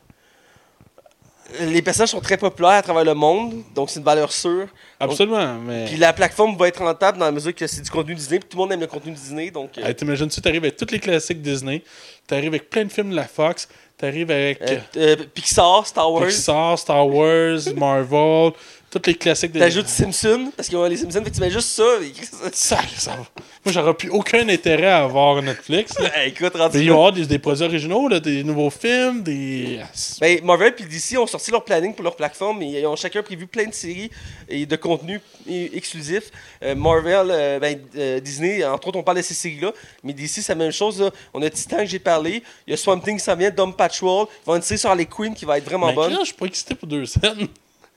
Les 1.61 1.83
personnages 1.83 2.11
sont 2.11 2.21
très 2.21 2.37
populaires 2.37 2.73
à 2.73 2.83
travers 2.83 3.05
le 3.05 3.15
monde, 3.15 3.63
donc 3.75 3.91
c'est 3.91 3.99
une 3.99 4.05
valeur 4.05 4.33
sûre. 4.33 4.67
Absolument, 4.99 5.59
mais. 5.59 5.87
Puis 5.87 5.97
la 5.97 6.13
plateforme 6.13 6.57
va 6.57 6.69
être 6.69 6.83
rentable 6.83 7.19
dans 7.19 7.25
la 7.27 7.33
mesure 7.33 7.55
que 7.55 7.67
c'est 7.67 7.83
du 7.83 7.91
contenu 7.91 8.15
Disney, 8.15 8.39
puis 8.39 8.49
tout 8.49 8.57
le 8.57 8.63
monde 8.63 8.73
aime 8.73 8.81
le 8.81 8.87
contenu 8.87 9.13
Disney, 9.13 9.51
donc... 9.51 9.77
euh, 9.79 9.93
T'imagines-tu, 9.93 10.41
t'arrives 10.41 10.65
avec 10.65 10.77
tous 10.77 10.91
les 10.91 10.99
classiques 10.99 11.43
Disney, 11.43 11.83
t'arrives 12.27 12.49
avec 12.49 12.71
plein 12.71 12.85
de 12.85 12.93
films 12.93 13.11
de 13.11 13.17
la 13.17 13.25
Fox, 13.27 13.69
t'arrives 13.99 14.31
avec 14.31 14.61
euh, 14.63 14.79
euh, 14.97 15.17
Pixar, 15.35 15.87
Star 15.87 16.11
Wars, 16.13 16.27
Pixar, 16.27 16.79
Star 16.79 17.07
Wars, 17.07 17.59
Marvel, 17.77 18.53
tous 18.93 19.01
les 19.07 19.15
classiques 19.15 19.53
de 19.53 19.59
t'ajoutes 19.59 19.89
Simpson, 19.89 20.53
parce 20.55 20.69
qu'ils 20.69 20.77
ont 20.77 20.85
les 20.85 20.99
Simpsons, 20.99 21.25
fait 21.25 21.31
que 21.31 21.35
tu 21.35 21.41
mets 21.41 21.51
juste 21.51 21.69
ça. 21.71 21.85
et- 22.03 22.13
Ça, 22.53 22.79
ça 22.99 23.13
va. 23.13 23.17
Moi, 23.65 23.73
j'aurais 23.73 23.95
plus 23.95 24.11
aucun 24.11 24.47
intérêt 24.49 24.89
à 24.89 25.05
avoir 25.05 25.41
Netflix. 25.41 25.99
là. 25.99 26.11
Hey, 26.19 26.29
écoute, 26.33 26.55
rendu 26.57 26.77
Mais 26.79 26.85
ils 26.85 26.89
vont 26.91 26.97
avoir 26.97 27.13
des, 27.13 27.25
des 27.27 27.39
produits 27.39 27.65
originaux, 27.65 28.07
là, 28.09 28.21
des 28.21 28.45
nouveaux 28.45 28.69
films, 28.71 29.23
des. 29.23 29.81
Ben, 30.21 30.45
Marvel 30.45 30.75
puis 30.75 30.85
DC 30.85 31.17
ont 31.19 31.27
sorti 31.27 31.51
leur 31.51 31.65
planning 31.65 31.95
pour 31.95 32.05
leur 32.05 32.15
plateforme 32.17 32.61
et 32.63 32.81
ils 32.81 32.87
ont 32.87 32.97
chacun 32.97 33.23
prévu 33.23 33.47
plein 33.47 33.67
de 33.67 33.73
séries 33.75 34.11
et 34.49 34.67
de 34.67 34.77
contenus 34.77 35.21
exclusifs. 35.49 36.31
Euh, 36.63 36.75
Marvel, 36.75 37.29
euh, 37.31 37.59
ben, 37.59 37.79
euh, 37.97 38.21
Disney, 38.21 38.65
entre 38.65 38.89
autres, 38.89 38.99
on 38.99 39.03
parle 39.03 39.17
de 39.19 39.23
ces 39.23 39.35
séries-là, 39.35 39.73
mais 40.05 40.13
DC, 40.13 40.43
c'est 40.43 40.49
la 40.51 40.55
même 40.57 40.73
chose. 40.73 41.01
là. 41.01 41.11
On 41.33 41.41
a 41.43 41.49
Titan 41.51 41.79
que 41.79 41.87
j'ai 41.87 41.99
parlé, 41.99 42.43
il 42.67 42.71
y 42.73 42.75
a 42.75 42.77
Swamp 42.77 43.01
Thing 43.01 43.17
qui 43.19 43.25
s'en 43.25 43.37
vient, 43.37 43.51
Dom 43.51 43.75
Patrol, 43.75 44.27
ils 44.31 44.47
vont 44.47 44.57
une 44.57 44.63
série 44.63 44.79
sur 44.79 44.91
Harley 44.91 45.07
Quinn 45.07 45.35
qui 45.35 45.45
va 45.45 45.59
être 45.59 45.65
vraiment 45.65 45.87
Mais 45.89 45.95
bonne. 45.95 46.13
là, 46.13 46.19
je 46.21 46.27
suis 46.27 46.35
pas 46.35 46.47
excité 46.47 46.75
pour 46.75 46.89
deux 46.89 47.07
scènes. 47.07 47.49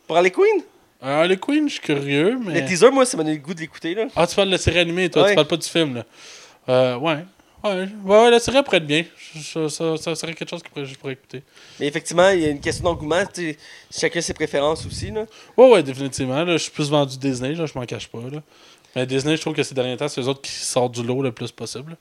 Pour 0.07 0.15
Harley 0.15 0.31
Quinn, 0.31 0.61
Alors, 1.05 1.19
Harley 1.19 1.37
Quinn, 1.37 1.67
je 1.69 1.73
suis 1.73 1.81
curieux, 1.83 2.37
mais. 2.43 2.61
le 2.61 2.67
teaser, 2.67 2.89
moi, 2.89 3.05
ça 3.05 3.15
m'a 3.15 3.23
donné 3.23 3.35
le 3.35 3.41
goût 3.41 3.53
de 3.53 3.59
l'écouter. 3.59 3.93
là. 3.93 4.07
Ah, 4.15 4.25
tu 4.25 4.35
parles 4.35 4.47
de 4.47 4.53
la 4.53 4.57
série 4.57 4.79
animée, 4.79 5.09
toi, 5.09 5.23
Ouais. 5.23 5.29
tu 5.29 5.35
parles 5.35 5.47
pas 5.47 5.57
du 5.57 5.67
film, 5.69 5.95
là. 5.95 6.05
Euh, 6.69 6.97
ouais. 6.97 7.23
Ouais, 7.63 7.87
ouais, 8.05 8.29
la 8.31 8.39
série 8.39 8.61
pourrait 8.63 8.77
être 8.77 8.85
bien. 8.85 9.05
Ça, 9.41 9.69
ça, 9.69 9.97
ça 9.97 10.15
serait 10.15 10.33
quelque 10.35 10.49
chose 10.49 10.61
que 10.63 10.83
je 10.85 10.95
pourrais 10.95 11.13
écouter. 11.13 11.41
Mais 11.79 11.87
effectivement, 11.87 12.29
il 12.29 12.39
y 12.41 12.45
a 12.45 12.49
une 12.49 12.59
question 12.59 12.83
d'engouement. 12.83 13.23
Chacun 13.95 14.21
ses 14.21 14.33
préférences 14.35 14.85
aussi. 14.85 15.09
Là. 15.11 15.25
Ouais, 15.57 15.69
ouais, 15.71 15.81
définitivement. 15.83 16.43
Là, 16.43 16.53
je 16.57 16.63
suis 16.63 16.71
plus 16.71 16.89
vendu 16.89 17.17
Disney, 17.17 17.53
là, 17.53 17.65
je 17.65 17.73
m'en 17.77 17.85
cache 17.85 18.07
pas. 18.07 18.19
Là. 18.31 18.41
Mais 18.95 19.05
Disney, 19.07 19.35
je 19.35 19.41
trouve 19.41 19.53
que 19.55 19.63
ces 19.63 19.73
derniers 19.75 19.97
temps, 19.97 20.07
c'est 20.07 20.21
eux 20.21 20.27
autres 20.27 20.41
qui 20.41 20.51
sortent 20.51 20.93
du 20.93 21.03
lot 21.03 21.21
le 21.23 21.31
plus 21.31 21.51
possible. 21.51 21.97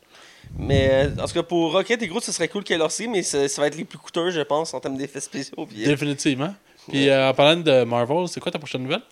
Mais 0.59 0.88
euh, 0.93 1.23
en 1.23 1.27
tout 1.27 1.33
cas, 1.35 1.43
pour 1.43 1.73
Rocket 1.73 2.03
et 2.03 2.07
Groot, 2.09 2.23
ce 2.23 2.31
serait 2.31 2.49
cool 2.49 2.62
qu'elle 2.62 2.79
leur 2.79 2.88
aussi, 2.88 3.09
mais 3.09 3.23
ça, 3.23 3.49
ça 3.49 3.61
va 3.62 3.67
être 3.69 3.77
les 3.77 3.85
plus 3.85 3.99
coûteux, 3.99 4.31
je 4.31 4.43
pense, 4.43 4.75
en 4.75 4.81
termes 4.81 4.97
d'effets 4.99 5.21
spéciaux. 5.21 5.67
puis, 5.67 5.83
Définitivement. 5.85 6.55
Puis 6.88 7.09
euh, 7.09 7.31
en 7.31 7.35
parlant 7.35 7.61
de 7.61 7.85
Marvel, 7.85 8.29
c'est 8.29 8.40
quoi 8.40 8.53
ta 8.53 8.59
prochaine 8.59 8.83
nouvelle? 8.83 9.03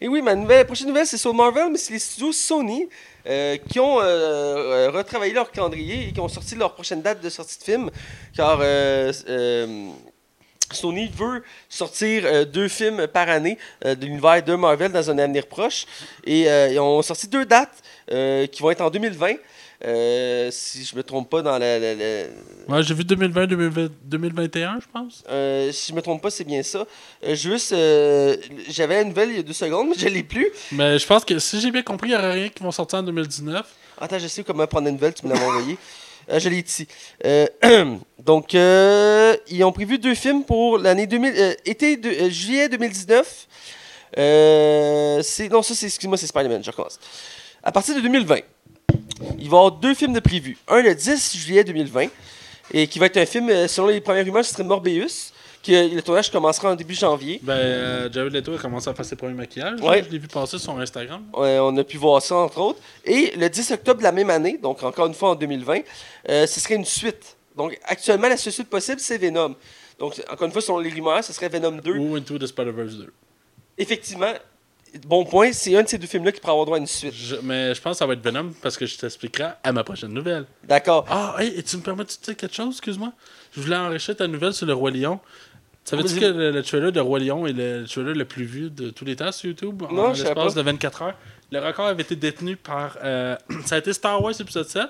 Et 0.00 0.08
oui, 0.08 0.20
ma 0.20 0.34
nouvelle, 0.34 0.66
prochaine 0.66 0.88
nouvelle, 0.88 1.06
c'est 1.06 1.16
sur 1.16 1.32
Marvel, 1.32 1.68
mais 1.70 1.78
c'est 1.78 1.92
les 1.92 1.98
studios 2.00 2.32
Sony 2.32 2.88
euh, 3.26 3.56
qui 3.68 3.78
ont 3.78 4.00
euh, 4.00 4.90
retravaillé 4.90 5.32
leur 5.32 5.50
calendrier 5.52 6.08
et 6.08 6.12
qui 6.12 6.20
ont 6.20 6.28
sorti 6.28 6.56
leur 6.56 6.74
prochaine 6.74 7.02
date 7.02 7.22
de 7.22 7.30
sortie 7.30 7.58
de 7.58 7.64
film. 7.64 7.90
Car 8.36 8.60
Sony 10.74 11.10
veut 11.16 11.42
sortir 11.68 12.22
euh, 12.24 12.44
deux 12.44 12.68
films 12.68 13.06
par 13.06 13.28
année 13.28 13.58
euh, 13.84 13.94
de 13.94 14.06
l'univers 14.06 14.42
de 14.42 14.54
Marvel 14.54 14.92
dans 14.92 15.10
un 15.10 15.18
avenir 15.18 15.46
proche. 15.46 15.86
Et 16.24 16.48
euh, 16.48 16.68
ils 16.72 16.80
ont 16.80 17.02
sorti 17.02 17.28
deux 17.28 17.44
dates 17.44 17.82
qui 18.52 18.62
vont 18.62 18.70
être 18.70 18.82
en 18.82 18.90
2020. 18.90 19.36
Euh, 19.84 20.48
si 20.52 20.84
je 20.84 20.94
me 20.96 21.02
trompe 21.02 21.28
pas 21.30 21.42
dans 21.42 21.58
la, 21.58 21.78
la- 21.78 21.94
la- 21.94 22.24
Ouais, 22.68 22.82
j'ai 22.82 22.94
vu 22.94 23.04
2020, 23.04 23.46
2021, 24.04 24.78
je 24.80 24.86
pense. 24.92 25.24
euh, 25.28 25.72
si 25.72 25.90
je 25.90 25.96
me 25.96 26.02
trompe 26.02 26.22
pas, 26.22 26.30
c'est 26.30 26.44
bien 26.44 26.62
ça. 26.62 26.84
Euh, 27.24 27.34
juste, 27.34 27.70
j'avais 28.70 28.96
la 28.96 29.04
nouvelle 29.04 29.30
il 29.30 29.36
y 29.36 29.40
a 29.40 29.42
deux 29.42 29.52
secondes, 29.52 29.88
mais 29.90 29.96
je 29.98 30.08
l'ai 30.08 30.22
plus. 30.22 30.48
Mais 30.72 30.98
je 30.98 31.06
pense 31.06 31.24
que 31.24 31.38
si 31.38 31.60
j'ai 31.60 31.70
bien 31.70 31.82
compris, 31.82 32.08
il 32.08 32.12
n'y 32.12 32.16
aura 32.18 32.30
rien 32.30 32.48
qui 32.48 32.62
vont 32.62 32.70
sortir 32.72 33.00
en 33.00 33.02
2019. 33.02 33.66
Attends, 34.00 34.18
je 34.18 34.26
sais 34.28 34.42
comment 34.44 34.66
prendre 34.66 34.86
une 34.88 34.94
nouvelle, 34.94 35.14
tu 35.14 35.26
me 35.26 35.32
l'as 35.34 35.40
envoyé. 35.40 35.76
Je 36.38 36.48
l'ai 36.48 36.60
ici. 36.60 36.86
Donc, 38.24 38.52
ils 38.54 39.64
ont 39.64 39.72
prévu 39.72 39.98
deux 39.98 40.14
films 40.14 40.44
pour 40.44 40.78
l'année 40.78 41.06
2000, 41.08 41.34
euh, 41.36 41.54
été 41.64 41.96
de, 41.96 42.28
juillet 42.30 42.68
2019. 42.68 43.48
Euh, 44.18 45.20
c'est, 45.22 45.48
non, 45.48 45.62
ça, 45.62 45.74
c'est, 45.74 45.86
excuse-moi, 45.86 46.16
c'est 46.16 46.26
Spider-Man, 46.26 46.62
je 46.62 46.70
recommence. 46.70 46.98
À 47.62 47.72
partir 47.72 47.94
de 47.96 48.00
2020, 48.00 48.38
il 49.38 49.48
va 49.48 49.56
y 49.56 49.60
avoir 49.60 49.72
deux 49.72 49.94
films 49.94 50.12
de 50.12 50.20
prévus. 50.20 50.56
Un 50.68 50.82
le 50.82 50.94
10 50.94 51.36
juillet 51.36 51.64
2020, 51.64 52.06
et 52.72 52.86
qui 52.86 52.98
va 52.98 53.06
être 53.06 53.16
un 53.18 53.26
film, 53.26 53.48
euh, 53.50 53.68
selon 53.68 53.88
les 53.88 54.00
premières 54.00 54.24
rumeurs, 54.24 54.44
ce 54.44 54.52
serait 54.52 54.64
Morbius, 54.64 55.32
que 55.62 55.94
le 55.94 56.02
tournage 56.02 56.30
commencera 56.30 56.72
en 56.72 56.74
début 56.74 56.94
janvier. 56.94 57.38
Ben, 57.42 57.52
euh, 57.52 58.08
Jared 58.12 58.32
Leto 58.32 58.54
a 58.54 58.58
commencé 58.58 58.88
à 58.88 58.94
faire 58.94 59.04
ses 59.04 59.14
premiers 59.14 59.34
maquillages. 59.34 59.78
là. 59.78 59.86
Ouais. 59.86 60.02
Je 60.04 60.10
l'ai 60.10 60.18
vu 60.18 60.26
passer 60.26 60.58
sur 60.58 60.76
Instagram. 60.78 61.22
Ouais, 61.34 61.58
on 61.60 61.76
a 61.76 61.84
pu 61.84 61.98
voir 61.98 62.20
ça, 62.20 62.34
entre 62.36 62.58
autres. 62.58 62.80
Et 63.04 63.32
le 63.36 63.48
10 63.48 63.70
octobre 63.72 63.98
de 63.98 64.04
la 64.04 64.12
même 64.12 64.30
année, 64.30 64.58
donc 64.60 64.82
encore 64.82 65.06
une 65.06 65.14
fois 65.14 65.30
en 65.30 65.34
2020, 65.36 65.80
euh, 66.28 66.46
ce 66.46 66.58
serait 66.58 66.74
une 66.74 66.84
suite. 66.84 67.36
Donc 67.56 67.78
actuellement, 67.84 68.28
la 68.28 68.36
seule 68.36 68.52
suite 68.52 68.68
possible, 68.70 68.98
c'est 69.00 69.18
Venom. 69.18 69.54
Donc, 69.98 70.20
encore 70.28 70.46
une 70.46 70.52
fois, 70.52 70.62
selon 70.62 70.78
les 70.80 70.90
rumeurs, 70.90 71.22
ce 71.22 71.32
serait 71.32 71.48
Venom 71.48 71.72
2. 71.80 71.96
Ou 71.96 72.16
Into 72.16 72.36
the 72.38 72.46
Spider-Verse 72.46 72.94
2. 72.94 73.12
Effectivement, 73.78 74.32
bon 75.06 75.24
point, 75.24 75.52
c'est 75.52 75.76
un 75.76 75.82
de 75.82 75.88
ces 75.88 75.98
deux 75.98 76.06
films-là 76.06 76.32
qui 76.32 76.40
pourra 76.40 76.52
avoir 76.52 76.66
droit 76.66 76.76
à 76.76 76.80
une 76.80 76.86
suite. 76.86 77.14
Je- 77.14 77.36
mais 77.42 77.74
je 77.74 77.80
pense 77.80 77.92
que 77.94 77.98
ça 77.98 78.06
va 78.06 78.12
être 78.14 78.22
Venom 78.24 78.52
parce 78.62 78.76
que 78.76 78.86
je 78.86 78.96
t'expliquerai 78.96 79.50
à 79.62 79.72
ma 79.72 79.84
prochaine 79.84 80.12
nouvelle. 80.12 80.44
D'accord. 80.64 81.04
Ah, 81.08 81.36
hey, 81.38 81.48
et 81.56 81.62
tu 81.62 81.76
me 81.76 81.82
permets 81.82 82.04
de 82.04 82.08
te 82.10 82.24
dire 82.24 82.36
quelque 82.36 82.54
chose, 82.54 82.70
excuse-moi? 82.76 83.12
Je 83.54 83.60
voulais 83.60 83.76
enrichir 83.76 84.16
ta 84.16 84.26
nouvelle 84.28 84.52
sur 84.54 84.66
le 84.66 84.74
Roi 84.74 84.90
Lion. 84.90 85.20
Savais-tu 85.84 86.20
que 86.20 86.24
le, 86.26 86.50
le 86.52 86.62
trailer 86.62 86.92
de 86.92 87.00
Roi 87.00 87.18
Lion 87.18 87.46
est 87.46 87.52
le 87.52 87.84
trailer 87.88 88.14
le 88.14 88.24
plus 88.24 88.44
vu 88.44 88.70
de 88.70 88.90
tous 88.90 89.04
les 89.04 89.16
temps 89.16 89.32
sur 89.32 89.48
YouTube 89.48 89.82
Non, 89.90 90.06
en 90.06 90.12
l'espace 90.12 90.54
de 90.54 90.62
24 90.62 91.02
heures? 91.02 91.14
Le 91.50 91.58
record 91.58 91.86
avait 91.86 92.02
été 92.02 92.14
détenu 92.16 92.56
par. 92.56 92.96
euh, 93.02 93.36
ça 93.66 93.74
a 93.74 93.78
été 93.78 93.92
Star 93.92 94.22
Wars 94.22 94.32
épisode 94.40 94.68
7. 94.68 94.82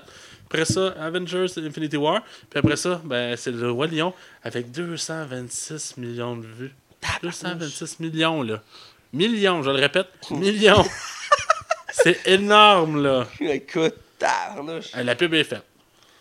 Après 0.45 0.65
ça, 0.65 0.89
Avengers 0.99 1.47
Infinity 1.57 1.97
War. 1.97 2.21
Puis 2.49 2.59
après 2.59 2.75
ça, 2.75 3.01
ben, 3.03 3.35
c'est 3.35 3.51
le 3.51 3.71
Roi 3.71 3.87
Lion 3.87 4.13
avec 4.43 4.69
226 4.71 5.97
millions 5.97 6.35
de 6.37 6.45
vues. 6.45 6.71
226 7.23 7.99
millions, 7.99 8.43
là. 8.43 8.61
Millions, 9.13 9.61
je 9.63 9.69
le 9.69 9.77
répète. 9.79 10.07
Millions. 10.31 10.83
c'est 11.91 12.19
énorme, 12.27 13.03
là. 13.03 13.27
Écoute. 13.39 13.95
Euh, 14.23 15.03
La 15.03 15.15
pub 15.15 15.33
est 15.33 15.43
faite. 15.43 15.63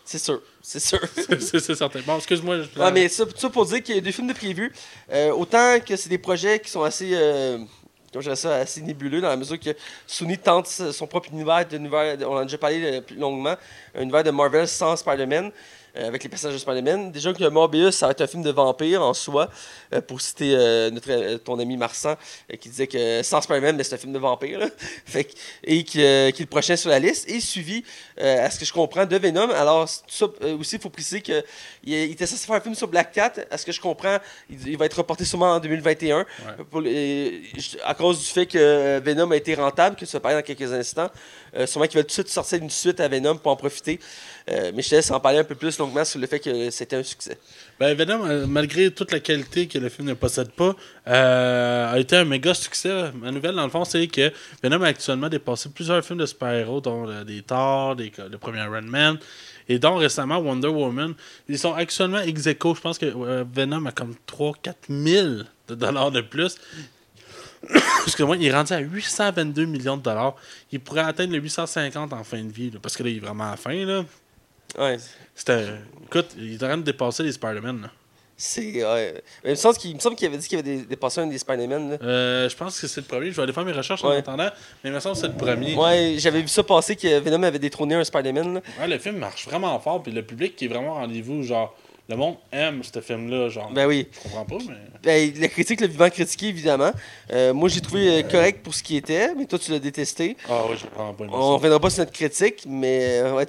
C'est 0.04 0.18
sûr, 0.18 0.40
c'est 0.60 0.80
sûr. 0.80 0.98
c'est 1.40 1.74
certain. 1.74 2.00
Bon, 2.04 2.16
excuse-moi. 2.16 2.58
je- 2.62 2.78
Ouais, 2.80 2.90
mais 2.90 3.08
ça, 3.08 3.24
ça 3.36 3.48
pour 3.48 3.64
dire 3.66 3.82
qu'il 3.82 3.94
y 3.94 3.98
a 3.98 4.00
deux 4.00 4.10
films 4.10 4.26
de 4.26 4.32
prévus. 4.32 4.72
Euh, 5.10 5.30
autant 5.30 5.78
que 5.80 5.94
c'est 5.96 6.08
des 6.08 6.18
projets 6.18 6.58
qui 6.58 6.68
sont 6.70 6.82
assez, 6.82 7.10
euh, 7.14 7.58
je 8.18 8.34
ça, 8.34 8.56
assez 8.56 8.82
nébuleux 8.82 9.20
dans 9.20 9.28
la 9.28 9.36
mesure 9.36 9.58
que 9.60 9.70
Sony 10.06 10.36
tente 10.36 10.66
son 10.66 11.06
propre 11.06 11.28
univers, 11.32 11.64
on 12.26 12.34
en 12.34 12.38
a 12.38 12.42
déjà 12.44 12.58
parlé 12.58 12.82
euh, 12.84 13.00
plus 13.00 13.16
longuement, 13.16 13.54
un 13.94 14.02
univers 14.02 14.24
de 14.24 14.32
Marvel 14.32 14.66
sans 14.66 14.96
Spider-Man. 14.96 15.52
Euh, 15.96 16.08
avec 16.08 16.22
les 16.22 16.30
personnages 16.30 16.54
de 16.54 16.60
Spider-Man. 16.60 17.12
Déjà 17.12 17.34
que 17.34 17.48
Morbius, 17.48 17.96
ça 17.96 18.06
va 18.06 18.12
être 18.12 18.22
un 18.22 18.26
film 18.26 18.42
de 18.42 18.50
vampire 18.50 19.02
en 19.02 19.12
soi, 19.12 19.50
euh, 19.92 20.00
pour 20.00 20.22
citer 20.22 20.54
euh, 20.54 20.90
notre, 20.90 21.36
ton 21.38 21.58
ami 21.58 21.76
Marsan, 21.76 22.16
qui 22.58 22.70
disait 22.70 22.86
que 22.86 23.22
sans 23.22 23.42
Spider-Man, 23.42 23.78
c'est 23.82 23.94
un 23.94 23.98
film 23.98 24.14
de 24.14 24.18
vampire. 24.18 24.60
Fait 25.04 25.28
et 25.62 25.84
qui, 25.84 26.02
qui 26.32 26.46
prochain 26.46 26.76
sur 26.76 26.88
la 26.88 26.98
liste. 26.98 27.28
Et 27.28 27.40
suivi, 27.40 27.84
euh, 28.22 28.46
à 28.46 28.50
ce 28.50 28.58
que 28.58 28.64
je 28.64 28.72
comprends, 28.72 29.04
de 29.04 29.16
Venom. 29.16 29.50
Alors, 29.50 29.88
ça 29.88 30.26
euh, 30.42 30.56
aussi, 30.58 30.76
il 30.76 30.80
faut 30.82 30.90
préciser 30.90 31.20
qu'il 31.20 31.42
il 31.84 31.94
était 32.12 32.26
censé 32.26 32.46
faire 32.46 32.56
un 32.56 32.60
film 32.60 32.74
sur 32.74 32.88
Black 32.88 33.12
Cat. 33.12 33.32
À 33.50 33.58
ce 33.58 33.66
que 33.66 33.72
je 33.72 33.80
comprends, 33.80 34.18
il, 34.48 34.68
il 34.68 34.76
va 34.78 34.86
être 34.86 34.94
reporté 34.98 35.24
sûrement 35.24 35.52
en 35.52 35.60
2021. 35.60 36.24
Pour 36.70 36.80
les- 36.80 37.42
je- 37.56 37.76
à 37.84 37.94
cause 37.94 38.18
du 38.20 38.26
fait 38.26 38.46
que 38.46 38.58
euh, 38.58 39.00
Venom 39.04 39.30
a 39.32 39.36
été 39.36 39.54
rentable, 39.54 39.96
que 39.96 40.06
ça 40.06 40.18
va 40.18 40.20
parler 40.22 40.36
dans 40.38 40.46
quelques 40.46 40.72
instants. 40.72 41.10
Euh, 41.56 41.66
sûrement 41.66 41.86
qu'il 41.86 41.98
va 41.98 42.02
tout 42.04 42.08
de 42.08 42.12
suite 42.12 42.28
sortir 42.28 42.58
une 42.62 42.70
suite 42.70 43.00
à 43.00 43.08
Venom 43.08 43.36
pour 43.36 43.52
en 43.52 43.56
profiter. 43.56 43.98
Euh, 44.50 44.72
mais 44.74 44.82
je 44.82 44.88
te 44.90 44.94
laisse 44.96 45.10
en 45.10 45.20
parler 45.20 45.38
un 45.38 45.44
peu 45.44 45.54
plus 45.54 45.78
longuement 45.78 46.04
sur 46.04 46.18
le 46.18 46.26
fait 46.26 46.40
que 46.40 46.70
c'était 46.70 46.96
un 46.96 47.02
succès. 47.02 47.38
Ben, 47.78 47.94
Venom, 47.94 48.24
euh, 48.26 48.46
malgré 48.46 48.90
toute 48.90 49.12
la 49.12 49.20
qualité 49.20 49.66
que 49.68 49.78
le 49.78 49.88
film 49.88 50.08
ne 50.08 50.14
possède 50.14 50.50
pas, 50.50 50.74
euh, 51.08 51.92
a 51.92 51.98
été 51.98 52.16
un 52.16 52.24
méga 52.24 52.54
succès. 52.54 53.10
Ma 53.14 53.30
nouvelle, 53.30 53.54
dans 53.54 53.64
le 53.64 53.70
fond, 53.70 53.84
c'est 53.84 54.06
que 54.06 54.32
Venom 54.62 54.82
a 54.82 54.88
actuellement 54.88 55.28
dépassé 55.28 55.68
plusieurs 55.68 56.04
films 56.04 56.18
de 56.20 56.26
super-héros, 56.26 56.80
dont 56.80 57.08
euh, 57.08 57.24
des 57.24 57.42
Thor, 57.42 57.94
des, 57.96 58.11
le 58.18 58.38
premier 58.38 58.60
Iron 58.60 58.82
Man, 58.82 59.18
et 59.68 59.78
dont 59.78 59.96
récemment 59.96 60.38
Wonder 60.38 60.68
Woman. 60.68 61.14
Ils 61.48 61.58
sont 61.58 61.74
actuellement 61.74 62.20
ex 62.20 62.46
aequo. 62.46 62.74
Je 62.74 62.80
pense 62.80 62.98
que 62.98 63.06
euh, 63.06 63.44
Venom 63.52 63.86
a 63.86 63.92
comme 63.92 64.14
3-4 64.28 64.74
000 64.88 65.28
de 65.68 65.74
dollars 65.74 66.10
de 66.10 66.20
plus. 66.20 66.56
Parce 67.68 68.16
que 68.16 68.22
moi, 68.22 68.36
il 68.36 68.44
est 68.44 68.52
rendu 68.52 68.72
à 68.72 68.80
822 68.80 69.64
millions 69.66 69.96
de 69.96 70.02
dollars. 70.02 70.34
Il 70.72 70.80
pourrait 70.80 71.02
atteindre 71.02 71.32
le 71.32 71.38
850 71.38 72.12
en 72.12 72.24
fin 72.24 72.42
de 72.42 72.52
vie, 72.52 72.70
là, 72.70 72.78
parce 72.82 72.96
que 72.96 73.04
là, 73.04 73.10
il 73.10 73.18
est 73.18 73.20
vraiment 73.20 73.44
à 73.44 73.50
la 73.52 73.56
fin. 73.56 73.84
Là. 73.84 74.04
Ouais. 74.76 74.96
C'était. 75.34 75.68
Écoute, 76.06 76.34
il 76.36 76.54
est 76.54 76.62
en 76.64 76.66
train 76.66 76.76
de 76.78 76.82
dépasser 76.82 77.22
les 77.22 77.32
Spider-Man. 77.32 77.82
là. 77.82 77.90
C'est. 78.44 78.64
il 79.44 79.50
me 79.50 79.54
semble 79.54 79.76
qu'il 79.76 79.90
il 79.90 79.94
me 79.94 80.00
semble 80.00 80.16
qu'il 80.16 80.26
avait 80.26 80.36
dit 80.38 80.48
qu'il 80.48 80.58
avait 80.58 80.78
dé- 80.78 80.82
dépassé 80.84 81.20
un 81.20 81.28
des 81.28 81.38
Spider-Man. 81.38 81.98
Euh, 82.02 82.48
je 82.48 82.56
pense 82.56 82.80
que 82.80 82.88
c'est 82.88 83.00
le 83.00 83.06
premier. 83.06 83.30
Je 83.30 83.36
vais 83.36 83.42
aller 83.44 83.52
faire 83.52 83.64
mes 83.64 83.70
recherches 83.70 84.02
en 84.02 84.10
attendant. 84.10 84.48
Mais 84.82 84.90
il 84.90 84.92
me 84.92 84.98
semble 84.98 85.14
que 85.14 85.20
c'est 85.20 85.28
le 85.28 85.34
premier. 85.34 85.76
Ouais, 85.76 86.16
j'avais 86.18 86.42
vu 86.42 86.48
ça 86.48 86.64
passer 86.64 86.96
que 86.96 87.20
Venom 87.20 87.44
avait 87.44 87.60
détrôné 87.60 87.94
un 87.94 88.02
Spider-Man. 88.02 88.60
Ouais, 88.80 88.88
le 88.88 88.98
film 88.98 89.18
marche 89.18 89.46
vraiment 89.46 89.78
fort. 89.78 90.02
Puis 90.02 90.10
le 90.10 90.22
public 90.24 90.56
qui 90.56 90.64
est 90.64 90.68
vraiment 90.68 90.94
rendez-vous. 90.94 91.44
Genre, 91.44 91.72
le 92.08 92.16
monde 92.16 92.34
aime 92.50 92.82
ce 92.82 93.00
film-là. 93.00 93.48
Genre, 93.48 93.70
Ben 93.70 93.86
oui. 93.86 94.08
je 94.12 94.20
comprends 94.28 94.44
pas, 94.44 94.58
mais. 94.68 94.74
Ben, 95.04 95.32
la 95.40 95.46
critique 95.48 95.80
l'a 95.80 95.86
vivant 95.86 96.10
critiqué, 96.10 96.48
évidemment. 96.48 96.90
Euh, 97.32 97.54
moi, 97.54 97.68
j'ai 97.68 97.80
trouvé 97.80 98.08
euh, 98.08 98.22
correct 98.24 98.64
pour 98.64 98.74
ce 98.74 98.82
qui 98.82 98.96
était, 98.96 99.36
mais 99.36 99.46
toi, 99.46 99.58
tu 99.60 99.70
l'as 99.70 99.78
détesté. 99.78 100.36
Ah 100.50 100.62
oui, 100.68 100.76
je 100.76 100.86
comprends 100.86 101.14
pas. 101.14 101.24
On 101.30 101.54
reviendra 101.58 101.78
pas 101.78 101.90
sur 101.90 102.00
notre 102.00 102.12
critique, 102.12 102.64
mais, 102.66 103.20
euh, 103.20 103.34
ouais, 103.36 103.46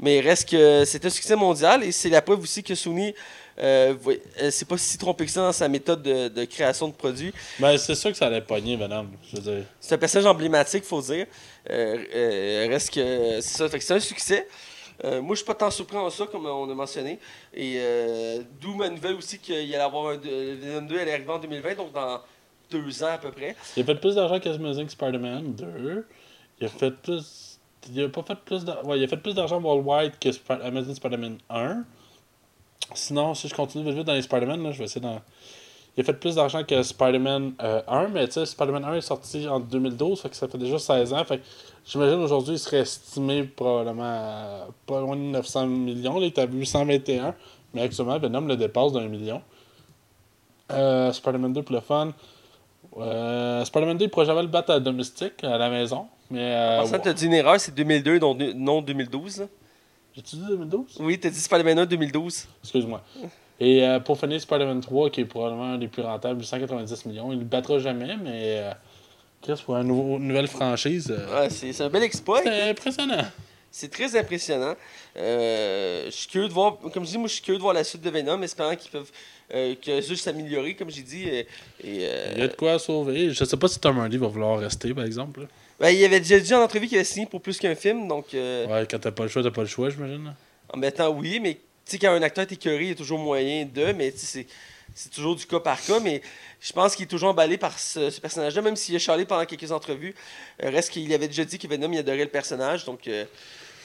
mais 0.00 0.20
reste 0.20 0.48
que 0.48 0.84
c'est 0.86 1.04
un 1.04 1.10
succès 1.10 1.36
mondial 1.36 1.84
et 1.84 1.92
c'est 1.92 2.08
la 2.08 2.22
preuve 2.22 2.40
aussi 2.40 2.62
que 2.62 2.74
Sony 2.74 3.14
euh, 3.58 3.94
euh, 4.40 4.50
c'est 4.50 4.66
pas 4.66 4.78
si 4.78 4.96
trompé 4.98 5.24
que 5.26 5.30
ça 5.30 5.40
dans 5.42 5.52
sa 5.52 5.68
méthode 5.68 6.02
de, 6.02 6.28
de 6.28 6.44
création 6.44 6.88
de 6.88 6.94
produits. 6.94 7.32
Ben, 7.58 7.76
c'est 7.76 7.94
sûr 7.94 8.10
que 8.10 8.16
ça 8.16 8.26
allait 8.26 8.40
pogner, 8.40 8.76
Venom. 8.76 9.06
Je 9.30 9.36
veux 9.36 9.42
dire. 9.42 9.64
C'est 9.80 9.94
un 9.94 9.98
personnage 9.98 10.26
emblématique, 10.26 10.84
faut 10.84 11.02
dire. 11.02 11.26
Euh, 11.70 12.66
reste 12.68 12.94
que 12.94 13.40
c'est 13.40 13.56
ça. 13.56 13.68
Fait 13.68 13.78
que 13.78 13.84
c'est 13.84 13.94
un 13.94 14.00
succès. 14.00 14.46
Euh, 15.04 15.20
moi, 15.20 15.34
je 15.34 15.38
suis 15.38 15.46
pas 15.46 15.54
tant 15.54 15.70
surpris 15.70 15.96
en 15.96 16.10
ça, 16.10 16.26
comme 16.26 16.46
on 16.46 16.70
a 16.70 16.74
mentionné. 16.74 17.18
Et 17.52 17.76
euh, 17.78 18.42
d'où 18.60 18.74
ma 18.74 18.88
nouvelle 18.88 19.14
aussi 19.14 19.38
qu'il 19.38 19.54
allait 19.54 19.76
avoir 19.76 20.12
un 20.12 20.16
Venom 20.16 20.82
2 20.82 20.98
allait 20.98 21.12
arriver 21.12 21.30
en 21.30 21.38
2020, 21.38 21.74
donc 21.74 21.92
dans 21.92 22.20
deux 22.70 23.02
ans 23.02 23.12
à 23.12 23.18
peu 23.18 23.30
près. 23.30 23.56
Il 23.76 23.82
a 23.82 23.86
fait 23.86 23.94
plus 23.96 24.14
d'argent 24.14 24.38
qu'Amazing 24.38 24.88
Spider-Man 24.88 25.54
2. 25.54 26.06
Il 26.60 26.66
a 26.66 26.68
fait 26.68 26.90
plus. 26.90 27.58
Il 27.92 28.04
a 28.04 28.08
pas 28.08 28.22
fait 28.22 28.38
plus 28.44 28.64
d'argent. 28.64 28.88
Ouais, 28.88 28.98
il 28.98 29.04
a 29.04 29.08
fait 29.08 29.16
plus 29.16 29.34
d'argent 29.34 29.60
worldwide 29.60 30.12
que 30.20 30.28
Amazing 30.62 30.94
Spider-Man 30.94 31.38
1. 31.50 31.84
Sinon, 32.94 33.34
si 33.34 33.48
je 33.48 33.54
continue 33.54 33.84
vite 33.84 33.94
vite 33.94 34.06
dans 34.06 34.14
les 34.14 34.22
Spider-Man, 34.22 34.62
là, 34.62 34.72
je 34.72 34.78
vais 34.78 34.84
essayer 34.84 35.00
d'en. 35.00 35.20
Il 35.96 36.00
a 36.00 36.04
fait 36.04 36.14
plus 36.14 36.36
d'argent 36.36 36.64
que 36.64 36.82
Spider-Man 36.82 37.52
euh, 37.62 37.82
1, 37.86 38.08
mais 38.08 38.26
tu 38.26 38.32
sais, 38.34 38.46
Spider-Man 38.46 38.82
1 38.84 38.94
est 38.94 39.00
sorti 39.02 39.46
en 39.46 39.60
2012, 39.60 40.22
fait 40.22 40.30
que 40.30 40.36
ça 40.36 40.48
fait 40.48 40.56
déjà 40.56 40.78
16 40.78 41.12
ans. 41.12 41.22
Fait 41.24 41.38
que 41.38 41.42
j'imagine 41.84 42.20
aujourd'hui, 42.22 42.54
il 42.54 42.58
serait 42.58 42.78
estimé 42.78 43.42
probablement 43.44 44.02
à 44.02 44.66
pas 44.86 45.00
loin 45.00 45.16
de 45.16 45.20
900 45.20 45.66
millions. 45.66 46.14
Là, 46.18 46.26
il 46.26 46.26
est 46.26 46.38
à 46.38 46.46
821, 46.46 47.34
mais 47.74 47.82
actuellement, 47.82 48.18
Venom 48.18 48.40
le 48.40 48.56
dépasse 48.56 48.92
d'un 48.92 49.06
million. 49.06 49.42
Euh, 50.70 51.12
Spider-Man 51.12 51.52
2 51.52 51.62
pour 51.62 51.74
le 51.74 51.82
fun. 51.82 52.12
Euh, 52.96 53.64
Spider-Man 53.64 53.98
2, 53.98 54.06
il 54.06 54.10
pourrait 54.10 54.26
jamais 54.26 54.42
le 54.42 54.48
battre 54.48 54.70
à 54.72 54.80
domestique, 54.80 55.44
à 55.44 55.58
la 55.58 55.68
maison. 55.68 56.06
Mais. 56.30 56.54
Euh, 56.54 56.78
En 56.80 56.82
passant, 56.84 57.00
t'as 57.00 57.12
dit 57.12 57.26
une 57.26 57.34
erreur, 57.34 57.60
c'est 57.60 57.74
2002, 57.74 58.18
donc 58.18 58.38
non 58.54 58.80
2012. 58.80 59.46
J'ai-tu 60.14 60.36
dit 60.36 60.42
2012 60.48 60.96
Oui, 61.00 61.18
t'as 61.18 61.30
dit 61.30 61.40
Spider-Man 61.40 61.78
1 61.80 61.86
2012. 61.86 62.46
Excuse-moi. 62.62 63.02
Et 63.60 63.82
euh, 63.86 64.00
pour 64.00 64.18
finir, 64.18 64.40
Spider-Man 64.40 64.80
3, 64.80 65.10
qui 65.10 65.20
est 65.20 65.24
probablement 65.24 65.72
un 65.74 65.78
des 65.78 65.88
plus 65.88 66.02
rentables, 66.02 66.40
890 66.40 67.06
millions. 67.06 67.30
Il 67.32 67.36
ne 67.36 67.40
le 67.42 67.46
battra 67.48 67.78
jamais, 67.78 68.16
mais. 68.22 68.58
Euh, 68.58 68.72
Chris, 69.40 69.60
pour 69.64 69.76
une 69.76 69.88
nouveau- 69.88 70.18
nouvelle 70.18 70.46
franchise, 70.48 71.10
euh, 71.10 71.40
Ouais, 71.42 71.50
c'est 71.50 71.72
c'est 71.72 71.82
un 71.84 71.88
bel 71.90 72.02
exploit. 72.02 72.42
c'est 72.42 72.70
impressionnant. 72.70 73.24
C'est 73.74 73.90
très 73.90 74.14
impressionnant. 74.18 74.74
Euh, 75.16 76.04
je 76.06 76.10
suis 76.10 76.28
curieux 76.28 76.48
de 76.48 76.52
voir, 76.52 76.78
comme 76.92 77.04
je 77.06 77.10
dis, 77.12 77.18
moi 77.18 77.26
je 77.26 77.32
suis 77.34 77.42
curieux 77.42 77.58
de 77.58 77.62
voir 77.62 77.72
la 77.74 77.82
suite 77.84 78.02
de 78.02 78.10
Venom, 78.10 78.40
espérant 78.42 78.76
qu'ils 78.76 78.90
peuvent 78.90 79.10
euh, 79.54 79.74
que 79.82 80.00
juste 80.02 80.24
s'améliorer, 80.24 80.74
comme 80.76 80.90
j'ai 80.90 81.02
dit. 81.02 81.22
Et, 81.24 81.38
et, 81.40 81.46
euh, 82.02 82.32
Il 82.34 82.38
y 82.40 82.42
a 82.42 82.48
de 82.48 82.54
quoi 82.54 82.78
sauver. 82.78 83.30
Je 83.30 83.44
sais 83.44 83.56
pas 83.56 83.68
si 83.68 83.80
Tom 83.80 83.98
Hardy 83.98 84.18
va 84.18 84.26
vouloir 84.28 84.58
rester, 84.58 84.92
par 84.92 85.04
exemple. 85.04 85.40
là. 85.40 85.46
Ben, 85.82 85.90
il 85.90 86.04
avait 86.04 86.20
déjà 86.20 86.38
dit 86.38 86.54
en 86.54 86.62
entrevue 86.62 86.86
qu'il 86.86 86.96
avait 86.96 87.04
signé 87.04 87.26
pour 87.26 87.42
plus 87.42 87.58
qu'un 87.58 87.74
film, 87.74 88.06
donc 88.06 88.34
euh, 88.34 88.66
Ouais, 88.68 88.86
quand 88.88 89.00
t'as 89.00 89.10
pas 89.10 89.24
le 89.24 89.28
choix, 89.28 89.42
t'as 89.42 89.50
pas 89.50 89.62
le 89.62 89.66
choix, 89.66 89.90
j'imagine. 89.90 90.32
en 90.72 90.78
même 90.78 90.92
temps, 90.92 91.10
oui, 91.10 91.40
mais 91.40 91.54
tu 91.54 91.60
sais, 91.84 91.98
quand 91.98 92.12
un 92.12 92.22
acteur 92.22 92.42
est 92.42 92.52
écœuré, 92.52 92.84
il 92.84 92.88
y 92.90 92.92
a 92.92 92.94
toujours 92.94 93.18
moyen 93.18 93.66
de, 93.66 93.92
mais 93.92 94.12
tu 94.12 94.18
sais, 94.18 94.26
c'est. 94.26 94.46
C'est 94.94 95.10
toujours 95.10 95.34
du 95.34 95.46
cas 95.46 95.58
par 95.58 95.82
cas, 95.82 96.00
mais 96.00 96.20
je 96.60 96.70
pense 96.70 96.94
qu'il 96.94 97.04
est 97.04 97.08
toujours 97.08 97.30
emballé 97.30 97.56
par 97.56 97.78
ce, 97.78 98.10
ce 98.10 98.20
personnage-là, 98.20 98.60
même 98.60 98.76
s'il 98.76 98.94
a 98.94 98.98
charlé 98.98 99.24
pendant 99.24 99.46
quelques 99.46 99.72
entrevues. 99.72 100.14
Euh, 100.62 100.68
reste 100.68 100.90
qu'il 100.90 101.10
avait 101.14 101.28
déjà 101.28 101.46
dit 101.46 101.58
que 101.58 101.66
Venom, 101.66 101.90
il 101.90 101.98
adorait 101.98 102.24
le 102.24 102.28
personnage, 102.28 102.84
donc 102.84 103.08
euh, 103.08 103.24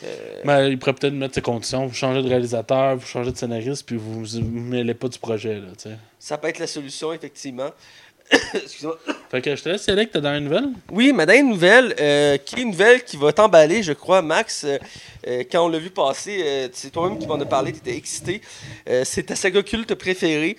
euh, 0.04 0.42
Mais 0.46 0.70
il 0.70 0.78
pourrait 0.78 0.94
peut-être 0.94 1.14
mettre 1.14 1.36
ses 1.36 1.42
conditions. 1.42 1.88
Vous 1.88 1.94
changez 1.94 2.22
de 2.22 2.28
réalisateur, 2.28 2.98
vous 2.98 3.06
changez 3.06 3.32
de 3.32 3.38
scénariste, 3.38 3.86
puis 3.86 3.96
vous 3.96 4.26
vous 4.26 4.42
mêlez 4.42 4.94
pas 4.94 5.08
du 5.08 5.18
projet. 5.18 5.56
Là, 5.56 5.68
tu 5.78 5.90
sais. 5.90 5.98
ça 6.20 6.38
peut 6.38 6.50
être 6.50 6.60
la 6.60 6.68
solution, 6.68 7.14
effectivement. 7.14 7.72
Excusez-moi. 8.54 8.98
Fait 9.30 9.42
que 9.42 9.56
je 9.56 9.64
te 9.64 9.70
laisse, 9.70 9.86
que 9.86 10.04
t'as 10.06 10.20
dans 10.20 10.36
une 10.36 10.46
nouvelle? 10.46 10.70
Oui, 10.92 11.12
ma 11.14 11.26
dernière 11.26 11.46
nouvelle, 11.46 11.96
euh, 12.00 12.38
qui 12.38 12.56
est 12.56 12.62
une 12.62 12.72
nouvelle 12.72 13.04
qui 13.04 13.18
va 13.18 13.34
t'emballer, 13.34 13.84
je 13.84 13.94
crois, 13.94 14.22
Max. 14.22 14.64
euh, 14.64 14.78
euh, 15.28 15.44
quand 15.52 15.66
on 15.66 15.70
l'a 15.70 15.80
vu 15.80 15.90
passer, 15.90 16.42
euh, 16.44 16.68
c'est 16.72 16.92
toi-même 16.92 17.20
qui 17.20 17.28
m'en 17.28 17.40
as 17.40 17.46
parlé, 17.46 17.72
tu 17.72 17.80
étais 17.80 17.96
excité. 17.96 18.42
C'est 19.04 19.24
ta 19.24 19.36
saga 19.36 19.62
culte 19.64 19.96
préférée, 19.96 20.58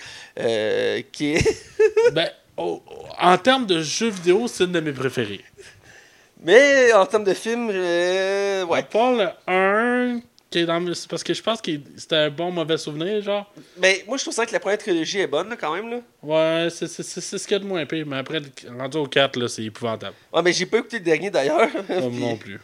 qui 1.13 1.35
est. 1.35 1.65
ben, 2.13 2.29
oh, 2.57 2.83
oh, 2.87 3.05
en 3.19 3.39
termes 3.39 3.67
de 3.67 3.81
jeux 3.83 4.11
vidéo, 4.11 4.47
c'est 4.49 4.65
une 4.65 4.73
de 4.73 4.81
mes 4.81 4.93
préférées. 4.93 5.45
Mais 6.43 6.93
en 6.93 7.07
termes 7.07 7.25
de 7.25 7.35
film, 7.35 7.69
ouais. 7.69 8.83
part 8.91 9.13
le 9.13 9.29
1, 9.47 10.21
qui 10.51 10.61
est 10.61 10.65
dans 10.67 10.81
mes- 10.81 10.95
c'est 10.95 11.09
parce 11.09 11.23
que 11.23 11.35
je 11.35 11.43
pense 11.43 11.61
que 11.61 11.71
c'était 11.97 12.17
un 12.17 12.31
bon 12.31 12.51
mauvais 12.51 12.79
souvenir, 12.79 13.23
genre. 13.23 13.51
Mais 13.79 14.03
moi, 14.07 14.17
je 14.17 14.23
trouve 14.23 14.35
ça 14.35 14.47
que 14.47 14.53
la 14.53 14.61
première 14.61 14.79
trilogie 14.79 15.19
est 15.21 15.27
bonne, 15.27 15.49
là, 15.51 15.57
quand 15.57 15.75
même. 15.75 15.91
Là. 15.91 16.01
Ouais, 16.23 16.69
c'est 16.71 16.87
ce 16.89 17.45
qu'il 17.45 17.53
y 17.53 17.55
a 17.55 17.59
de 17.59 17.65
moins 17.67 17.85
pire, 17.87 18.07
mais 18.07 18.17
après, 18.17 18.41
rendu 18.79 18.97
au 18.97 19.07
4, 19.07 19.37
là, 19.37 19.49
c'est 19.49 19.65
épouvantable. 19.65 20.15
Ouais, 20.33 20.43
mais 20.43 20.53
j'ai 20.53 20.67
pas 20.67 20.79
écouté 20.79 20.99
le 20.99 21.05
dernier 21.05 21.31
d'ailleurs. 21.31 21.69
Puis, 21.87 22.01
non 22.19 22.37
plus. 22.37 22.59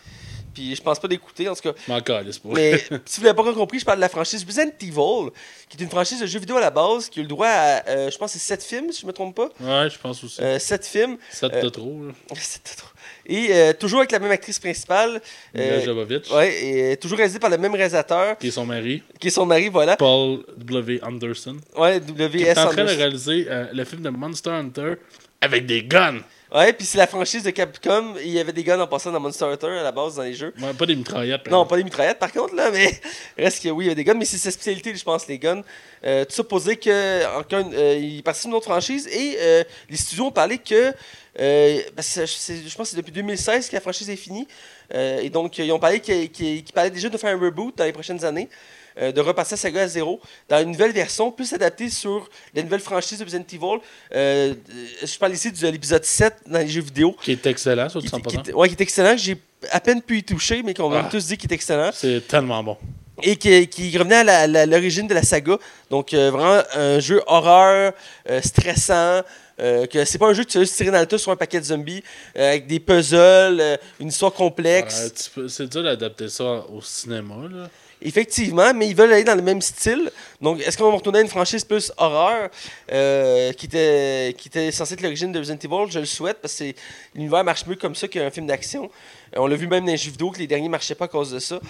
puis 0.55 0.75
je 0.75 0.81
pense 0.83 0.99
pas 0.99 1.09
d'écouter, 1.09 1.49
en 1.49 1.55
tout 1.55 1.63
cas. 1.63 1.75
M'en 1.89 2.01
calisse 2.01 2.39
pas. 2.39 2.49
Mais 2.53 2.79
si 3.05 3.21
vous 3.21 3.27
l'avez 3.27 3.37
pas 3.37 3.53
compris, 3.53 3.81
je 3.81 3.85
parle 3.85 3.99
de 3.99 4.03
la 4.03 4.09
franchise 4.09 4.45
Resident 4.45 4.71
Evil, 4.81 5.31
qui 5.69 5.77
est 5.77 5.83
une 5.83 5.91
franchise 5.91 6.21
de 6.21 6.27
jeux 6.27 6.39
vidéo 6.39 6.57
à 6.57 6.61
la 6.61 6.71
base, 6.71 7.09
qui 7.11 7.19
a 7.19 7.21
eu 7.21 7.25
le 7.25 7.29
droit 7.29 7.49
à, 7.49 7.87
euh, 7.89 8.11
je 8.11 8.17
pense, 8.17 8.33
c'est 8.33 8.39
7 8.39 8.63
films, 8.63 8.93
si 8.93 9.03
je 9.03 9.07
me 9.07 9.13
trompe 9.13 9.35
pas. 9.37 9.49
Ouais, 9.61 9.91
je 9.91 9.99
pense 9.99 10.23
aussi. 10.25 10.41
7 10.59 10.87
films. 10.87 11.19
7 11.31 11.53
euh, 11.53 11.63
de 11.63 11.69
trop, 11.69 12.05
là. 12.07 12.13
C'était 12.37 12.75
trop. 12.77 12.89
Et 13.27 13.49
euh, 13.51 13.73
toujours 13.73 14.01
avec 14.01 14.13
la 14.13 14.19
même 14.19 14.31
actrice 14.31 14.59
principale. 14.59 15.21
Mila 15.55 15.67
euh, 15.67 15.85
Jovovich, 15.85 16.31
ouais, 16.31 16.65
et 16.65 16.93
euh, 16.93 16.97
toujours 16.97 17.19
réalisé 17.19 17.39
par 17.39 17.51
le 17.51 17.59
même 17.59 17.75
réalisateur, 17.75 18.37
qui 18.39 18.49
est 18.49 18.51
son 18.51 18.67
mari, 18.67 19.03
qui 19.19 19.29
est 19.29 19.31
son 19.31 19.47
mari, 19.47 19.69
voilà. 19.69 19.97
Paul 19.97 20.45
W. 20.57 21.01
Anderson. 21.03 21.57
Ouais, 21.77 22.01
Qui 22.01 22.13
W.S. 22.13 22.57
est 22.57 22.61
en 22.61 22.69
train 22.69 22.85
de 22.85 22.89
réaliser 22.89 23.47
le 23.73 23.85
film 23.85 24.03
de 24.03 24.11
Monster 24.11 24.51
Hunter 24.51 24.95
avec 25.41 25.67
des 25.67 25.83
guns. 25.83 26.21
Ouais, 26.55 26.73
puis 26.73 26.87
c'est 26.87 26.99
la 26.99 27.09
franchise 27.09 27.43
de 27.43 27.51
Capcom. 27.51 28.15
Il 28.23 28.31
y 28.31 28.39
avait 28.39 28.53
des 28.53 28.63
guns 28.63 28.79
en 28.79 28.87
passant 28.87 29.11
dans 29.11 29.19
Monster 29.19 29.47
Hunter 29.47 29.67
à 29.67 29.83
la 29.83 29.91
base 29.91 30.15
dans 30.15 30.23
les 30.23 30.35
jeux. 30.35 30.55
Ouais, 30.63 30.73
pas 30.73 30.87
des 30.87 30.95
mitraillettes. 30.95 31.51
Non, 31.51 31.67
pas 31.67 31.77
des 31.77 31.83
mitraillettes 31.83 32.21
par 32.21 32.31
contre, 32.31 32.55
là, 32.55 32.71
mais 32.73 32.89
reste 33.37 33.61
que 33.61 33.71
oui, 33.71 33.87
il 33.87 33.89
y 33.89 33.91
a 33.91 33.95
des 33.97 34.05
guns, 34.05 34.15
mais 34.15 34.25
c'est 34.25 34.37
sa 34.39 34.53
spécialité, 34.53 34.95
je 34.95 35.03
pense, 35.03 35.27
les 35.27 35.39
guns. 35.39 35.63
Euh, 36.05 36.25
tout 36.25 36.33
ça 36.33 36.43
dire 36.61 36.79
que, 36.79 37.39
encore 37.39 37.59
une- 37.59 37.75
euh, 37.75 37.99
il 38.01 38.23
participe 38.23 38.51
d'une 38.51 38.57
autre 38.57 38.71
franchise 38.71 39.09
et 39.09 39.37
euh, 39.41 39.65
les 39.91 39.97
studios 39.97 40.27
ont 40.27 40.31
parlé 40.31 40.59
que, 40.59 40.93
euh, 41.41 41.81
c'est- 41.99 42.27
je 42.27 42.77
pense 42.77 42.89
que 42.89 42.91
c'est 42.91 42.97
depuis 42.97 43.13
2016 43.13 43.69
que 43.69 43.75
la 43.75 43.81
franchise 43.81 44.09
est 44.11 44.17
finie. 44.17 44.47
Euh, 44.95 45.21
et 45.21 45.31
donc, 45.31 45.59
ils 45.59 45.71
ont 45.73 45.79
parlé 45.79 46.01
qu'ils 46.01 46.63
parlaient 46.75 46.91
déjà 46.91 47.09
de 47.09 47.17
faire 47.19 47.35
un 47.37 47.41
reboot 47.41 47.77
dans 47.77 47.85
les 47.85 47.93
prochaines 47.93 48.25
années. 48.25 48.49
euh, 48.97 49.11
de 49.11 49.21
repasser 49.21 49.55
la 49.55 49.57
saga 49.57 49.83
à 49.83 49.89
zéro 49.89 50.21
dans 50.49 50.63
une 50.63 50.71
nouvelle 50.71 50.93
version 50.93 51.33
plus 51.33 51.53
adaptée 51.53 51.91
sur 51.91 52.31
la 52.55 52.63
nouvelle 52.63 52.79
franchise 52.79 53.19
de 53.19 53.25
Resident 53.25 53.43
Evil. 53.53 53.81
Je 54.13 55.19
parle 55.19 55.33
ici 55.33 55.51
de 55.51 55.67
l'épisode 55.69 56.05
7 56.05 56.35
dans 56.47 56.61
les 56.61 56.69
jeux 56.69 56.81
vidéo. 56.83 57.17
Qui 57.21 57.33
est 57.33 57.45
excellent, 57.47 57.89
ça, 57.89 57.99
Qui, 57.99 58.09
tu 58.09 58.21
qui 58.23 58.51
est- 58.51 58.53
ouais, 58.53 58.69
qui 58.69 58.75
est 58.75 58.81
excellent. 58.81 59.17
J'ai 59.17 59.37
à 59.73 59.81
peine 59.81 60.01
pu 60.01 60.19
y 60.19 60.23
toucher, 60.23 60.63
mais 60.63 60.75
qu'on 60.75 60.89
m'a 60.89 61.03
Ah. 61.07 61.09
tous 61.11 61.27
dit 61.27 61.37
qu'il 61.37 61.51
est 61.51 61.55
excellent. 61.57 61.91
C'est 61.93 62.27
tellement 62.29 62.63
bon. 62.63 62.77
et 63.23 63.37
qui, 63.37 63.67
qui 63.69 63.97
revenait 63.99 64.29
à 64.29 64.67
l'origine 64.67 65.07
de 65.09 65.15
la 65.15 65.23
saga. 65.23 65.57
Donc, 65.91 66.13
euh, 66.15 66.31
vraiment 66.31 66.63
un 66.75 66.99
jeu 67.01 67.21
horreur, 67.27 67.93
euh, 68.29 68.41
stressant. 68.43 69.23
Euh, 69.61 69.87
que 69.87 70.05
c'est 70.05 70.19
pas 70.19 70.27
un 70.27 70.33
jeu 70.33 70.45
que 70.45 70.51
tu 70.51 70.59
juste 70.59 70.77
tirer 70.77 70.91
dans 70.91 71.01
le 71.01 71.07
tas 71.07 71.19
sur 71.19 71.31
un 71.31 71.37
paquet 71.37 71.61
de 71.61 71.65
zombies 71.65 72.03
avec 72.35 72.67
des 72.67 72.81
puzzles, 72.81 73.79
une 74.01 74.09
histoire 74.09 74.33
complexe. 74.33 75.31
c'est 75.49 75.71
dur 75.71 75.83
d'adapter 75.83 76.29
ça 76.29 76.65
au 76.73 76.81
cinéma. 76.81 77.35
Là. 77.51 77.71
Effectivement, 78.03 78.75
mais 78.75 78.89
ils 78.89 78.97
veulent 78.97 79.13
aller 79.13 79.25
dans 79.25 79.37
le 79.37 79.43
même 79.43 79.63
style. 79.63 80.11
Donc, 80.41 80.61
est-ce 80.61 80.77
qu'on 80.77 80.91
va 80.91 80.97
retourner 80.97 81.21
à 81.21 81.23
une 81.23 81.29
franchise 81.29 81.65
plus 81.65 81.91
horreur 81.97 82.51
qui, 82.89 83.67
était, 83.67 84.35
qui 84.37 84.49
était 84.49 84.71
censée 84.73 84.95
être 84.95 85.01
l'origine 85.01 85.33
de 85.33 85.39
Resident 85.39 85.57
Evil? 85.57 85.91
Je 85.91 86.01
le 86.01 86.05
souhaite 86.05 86.39
parce 86.43 86.55
que 86.57 86.73
l'univers 87.15 87.45
marche 87.45 87.65
mieux 87.67 87.77
comme 87.77 87.95
ça 87.95 88.09
qu'un 88.09 88.31
film 88.31 88.47
d'action. 88.47 88.91
Euh, 89.35 89.41
on 89.41 89.47
l'a 89.47 89.57
vu 89.57 89.67
même 89.67 89.85
dans 89.85 89.91
les 89.91 89.97
jeux 89.97 90.11
vidéo 90.11 90.31
que 90.31 90.39
les 90.39 90.47
derniers 90.47 90.69
marchaient 90.69 90.95
pas 90.95 91.07
à 91.07 91.09
cause 91.09 91.31
de 91.31 91.39
ça. 91.39 91.61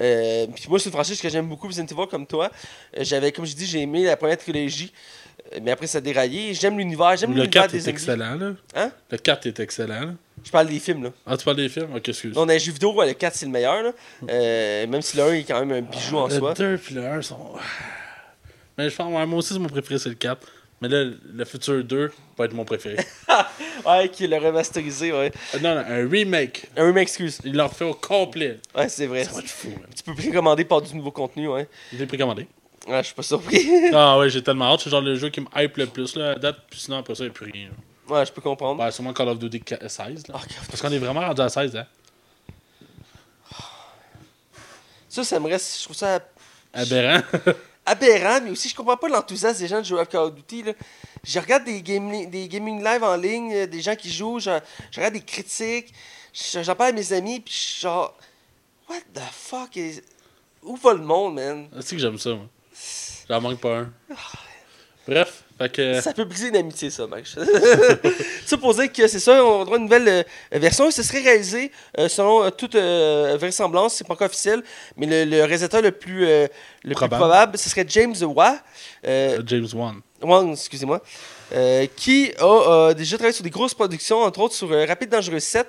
Euh, 0.00 0.46
puis 0.54 0.66
moi, 0.68 0.78
c'est 0.78 0.86
une 0.86 0.92
franchise 0.92 1.20
que 1.20 1.28
j'aime 1.28 1.46
beaucoup, 1.46 1.66
Resident 1.66 1.86
Evil, 1.86 2.08
comme 2.10 2.26
toi. 2.26 2.50
Euh, 2.96 3.04
j'avais, 3.04 3.32
comme 3.32 3.46
je 3.46 3.54
dis, 3.54 3.66
j'ai 3.66 3.80
aimé 3.80 4.04
la 4.04 4.16
première 4.16 4.38
trilogie. 4.38 4.92
Mais 5.60 5.70
après, 5.70 5.86
ça 5.86 5.98
a 5.98 6.00
déraillé. 6.00 6.54
J'aime 6.54 6.78
l'univers. 6.78 7.16
J'aime 7.16 7.34
le 7.34 7.46
4 7.46 7.74
est 7.74 7.88
excellent, 7.88 8.36
là. 8.36 8.52
Hein? 8.74 8.90
Le 9.10 9.18
4 9.18 9.46
est 9.46 9.60
excellent, 9.60 10.00
là. 10.00 10.14
Je 10.44 10.50
parle 10.50 10.68
des 10.68 10.78
films, 10.78 11.04
là. 11.04 11.10
Ah, 11.26 11.36
tu 11.36 11.44
parles 11.44 11.58
des 11.58 11.68
films? 11.68 11.94
Ok, 11.94 12.08
excuse. 12.08 12.34
Non, 12.34 12.46
dans 12.46 12.52
les 12.52 12.58
jeux 12.58 12.72
vidéo, 12.72 12.94
le 13.02 13.12
4, 13.12 13.34
c'est 13.34 13.46
le 13.46 13.52
meilleur, 13.52 13.82
là. 13.82 13.92
même 14.86 15.02
si 15.02 15.16
le 15.16 15.22
1 15.24 15.32
est 15.34 15.44
quand 15.44 15.64
même 15.64 15.72
un 15.72 15.82
bijou 15.82 16.16
en 16.16 16.30
soi. 16.30 16.54
Le 16.58 16.76
2 16.76 16.80
et 16.90 16.94
le 16.94 17.06
1 17.06 17.22
sont... 17.22 17.52
Mais 18.78 18.88
je 18.88 18.96
pense, 18.96 19.10
moi 19.10 19.38
aussi, 19.38 19.58
mon 19.58 19.68
préféré, 19.68 19.98
c'est 19.98 20.08
le 20.08 20.14
4. 20.14 20.46
Mais 20.82 20.88
là, 20.88 21.04
le 21.04 21.44
futur 21.44 21.84
2 21.84 22.10
va 22.36 22.44
être 22.44 22.54
mon 22.54 22.64
préféré. 22.64 22.96
ouais, 23.86 24.08
qui 24.08 24.26
l'a 24.26 24.40
remasterisé, 24.40 25.12
ouais. 25.12 25.30
Euh, 25.54 25.58
non, 25.60 25.76
non, 25.76 25.84
un 25.86 26.08
remake. 26.08 26.66
Un 26.76 26.86
remake, 26.86 27.02
excuse. 27.02 27.38
Il 27.44 27.54
l'a 27.54 27.66
refait 27.66 27.84
au 27.84 27.94
complet. 27.94 28.58
Ouais, 28.74 28.88
c'est 28.88 29.06
vrai. 29.06 29.22
Ça 29.22 29.30
va 29.30 29.38
être 29.38 29.48
fou, 29.48 29.68
man. 29.68 29.86
Tu 29.94 30.02
peux 30.02 30.14
précommander 30.14 30.64
par 30.64 30.82
du 30.82 30.96
nouveau 30.96 31.12
contenu, 31.12 31.46
ouais. 31.46 31.68
Je 31.92 31.98
l'ai 31.98 32.06
précommandé. 32.06 32.48
Ouais, 32.86 32.98
je 32.98 33.06
suis 33.06 33.14
pas 33.14 33.22
surpris. 33.22 33.68
ah 33.92 34.18
ouais, 34.18 34.28
j'ai 34.30 34.42
tellement 34.42 34.72
hâte. 34.72 34.80
C'est 34.80 34.90
genre 34.90 35.00
le 35.00 35.14
jeu 35.14 35.28
qui 35.30 35.40
me 35.40 35.46
hype 35.56 35.76
le 35.76 35.86
plus, 35.86 36.16
là, 36.16 36.32
à 36.32 36.34
date. 36.36 36.58
Puis 36.68 36.80
sinon, 36.80 36.98
après 36.98 37.14
ça, 37.14 37.24
il 37.24 37.28
n'y 37.28 37.30
a 37.30 37.34
plus 37.34 37.50
rien. 37.50 37.70
Ouais, 38.08 38.26
je 38.26 38.32
peux 38.32 38.40
comprendre. 38.40 38.82
Ouais, 38.82 38.90
sûrement 38.90 39.12
Call 39.12 39.28
of 39.28 39.38
Duty 39.38 39.62
16, 39.86 40.26
là. 40.28 40.34
Parce 40.68 40.80
qu'on 40.80 40.90
est 40.90 40.98
vraiment 40.98 41.20
rendu 41.20 41.40
à 41.40 41.48
16, 41.48 41.76
hein. 41.76 41.86
Ça, 45.08 45.24
ça 45.24 45.38
me 45.38 45.46
reste. 45.46 45.78
Je 45.78 45.84
trouve 45.84 45.96
ça. 45.96 46.20
Aberrant. 46.72 47.22
aberrant, 47.86 48.40
mais 48.42 48.50
aussi 48.50 48.68
je 48.68 48.74
comprends 48.74 48.96
pas 48.96 49.08
l'enthousiasme 49.08 49.58
des 49.58 49.68
gens 49.68 49.80
de 49.80 49.84
jouer 49.84 50.00
à 50.00 50.06
Call 50.06 50.22
of 50.22 50.34
Duty. 50.34 50.62
Là. 50.62 50.72
Je 51.24 51.38
regarde 51.38 51.64
des, 51.64 51.82
game, 51.82 52.30
des 52.30 52.48
gaming 52.48 52.82
live 52.82 53.02
en 53.02 53.16
ligne, 53.16 53.52
euh, 53.52 53.66
des 53.66 53.80
gens 53.80 53.94
qui 53.94 54.10
jouent, 54.10 54.40
je, 54.40 54.50
regarde 54.96 55.14
des 55.14 55.20
critiques, 55.20 55.92
j'en 56.32 56.74
parle 56.74 56.90
à 56.90 56.92
mes 56.92 57.12
amis, 57.12 57.40
puis 57.40 57.52
je 57.52 57.58
suis 57.58 57.80
genre, 57.82 58.16
what 58.88 59.00
the 59.14 59.20
fuck 59.30 59.76
is... 59.76 60.00
Où 60.62 60.76
va 60.76 60.94
le 60.94 61.02
monde, 61.02 61.34
man? 61.34 61.68
C'est 61.80 61.96
que 61.96 62.00
j'aime 62.00 62.18
ça, 62.18 62.30
moi. 62.30 62.46
J'en 63.28 63.40
manque 63.40 63.60
pas 63.60 63.78
un. 63.78 63.92
Ah. 64.10 64.16
Bref, 65.06 65.42
Ça 66.00 66.12
peut 66.12 66.24
briser 66.24 66.48
une 66.48 66.56
amitié, 66.56 66.88
ça, 66.88 67.08
Max. 67.08 67.36
ça 68.46 68.56
pour 68.56 68.72
dire 68.74 68.92
que 68.92 69.08
c'est 69.08 69.18
ça, 69.18 69.44
on 69.44 69.62
aura 69.62 69.76
une 69.76 69.84
nouvelle 69.84 70.08
euh, 70.08 70.58
version. 70.58 70.90
Ce 70.92 71.02
serait 71.02 71.22
réalisé 71.22 71.72
euh, 71.98 72.08
selon 72.08 72.44
euh, 72.44 72.50
toute 72.50 72.76
vraisemblance, 72.76 73.94
c'est 73.94 74.06
pas 74.06 74.14
encore 74.14 74.26
officiel, 74.26 74.62
mais 74.96 75.24
le, 75.24 75.40
réalisateur 75.40 75.82
le 75.82 75.90
plus, 75.90 76.20
le 76.20 76.94
probable. 76.94 77.58
ce 77.58 77.68
serait 77.68 77.84
James 77.88 78.14
Wa. 78.22 78.58
James 79.04 79.68
Wan. 79.74 80.00
Wan, 80.22 80.52
excusez-moi. 80.52 81.02
qui 81.96 82.32
a 82.38 82.94
déjà 82.94 83.16
travaillé 83.16 83.34
sur 83.34 83.44
des 83.44 83.50
grosses 83.50 83.74
productions, 83.74 84.20
entre 84.20 84.40
autres 84.40 84.54
sur 84.54 84.68
Rapid 84.70 85.10
Dangereux 85.10 85.40
7, 85.40 85.66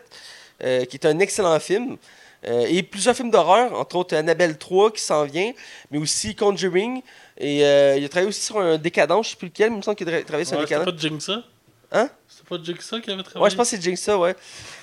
qui 0.59 0.95
est 0.95 1.05
un 1.05 1.18
excellent 1.18 1.59
film. 1.59 1.97
Et 2.45 2.83
plusieurs 2.83 3.15
films 3.15 3.31
d'horreur, 3.31 3.73
entre 3.73 3.95
autres 3.95 4.15
Annabelle 4.15 4.57
3 4.57 4.91
qui 4.91 5.01
s'en 5.01 5.23
vient, 5.25 5.51
mais 5.91 5.97
aussi 5.97 6.35
Conjuring, 6.35 7.01
et 7.37 7.65
euh, 7.65 7.97
il 7.97 8.05
a 8.05 8.09
travaillé 8.09 8.29
aussi 8.29 8.41
sur 8.41 8.59
un 8.59 8.77
décadent, 8.77 9.23
je 9.23 9.31
sais 9.31 9.35
plus 9.35 9.47
lequel, 9.47 9.69
mais 9.69 9.77
il 9.77 9.79
me 9.79 9.83
semble 9.83 9.97
qu'il 9.97 10.09
a 10.09 10.21
travaillé 10.23 10.45
sur 10.45 10.57
un 10.57 10.61
décadent. 10.61 10.85
C'est 10.85 10.91
pas 10.93 10.97
Jinxa? 10.97 11.43
Hein? 11.91 12.09
C'est 12.27 12.45
pas 12.45 12.57
Jinxa 12.63 12.99
qui 13.01 13.11
avait 13.11 13.21
travaillé 13.21 13.43
Ouais, 13.43 13.49
je 13.49 13.55
pense 13.55 13.69
que 13.69 13.75
c'est 13.75 13.81
Jinxa, 13.81 14.17
ouais. 14.17 14.35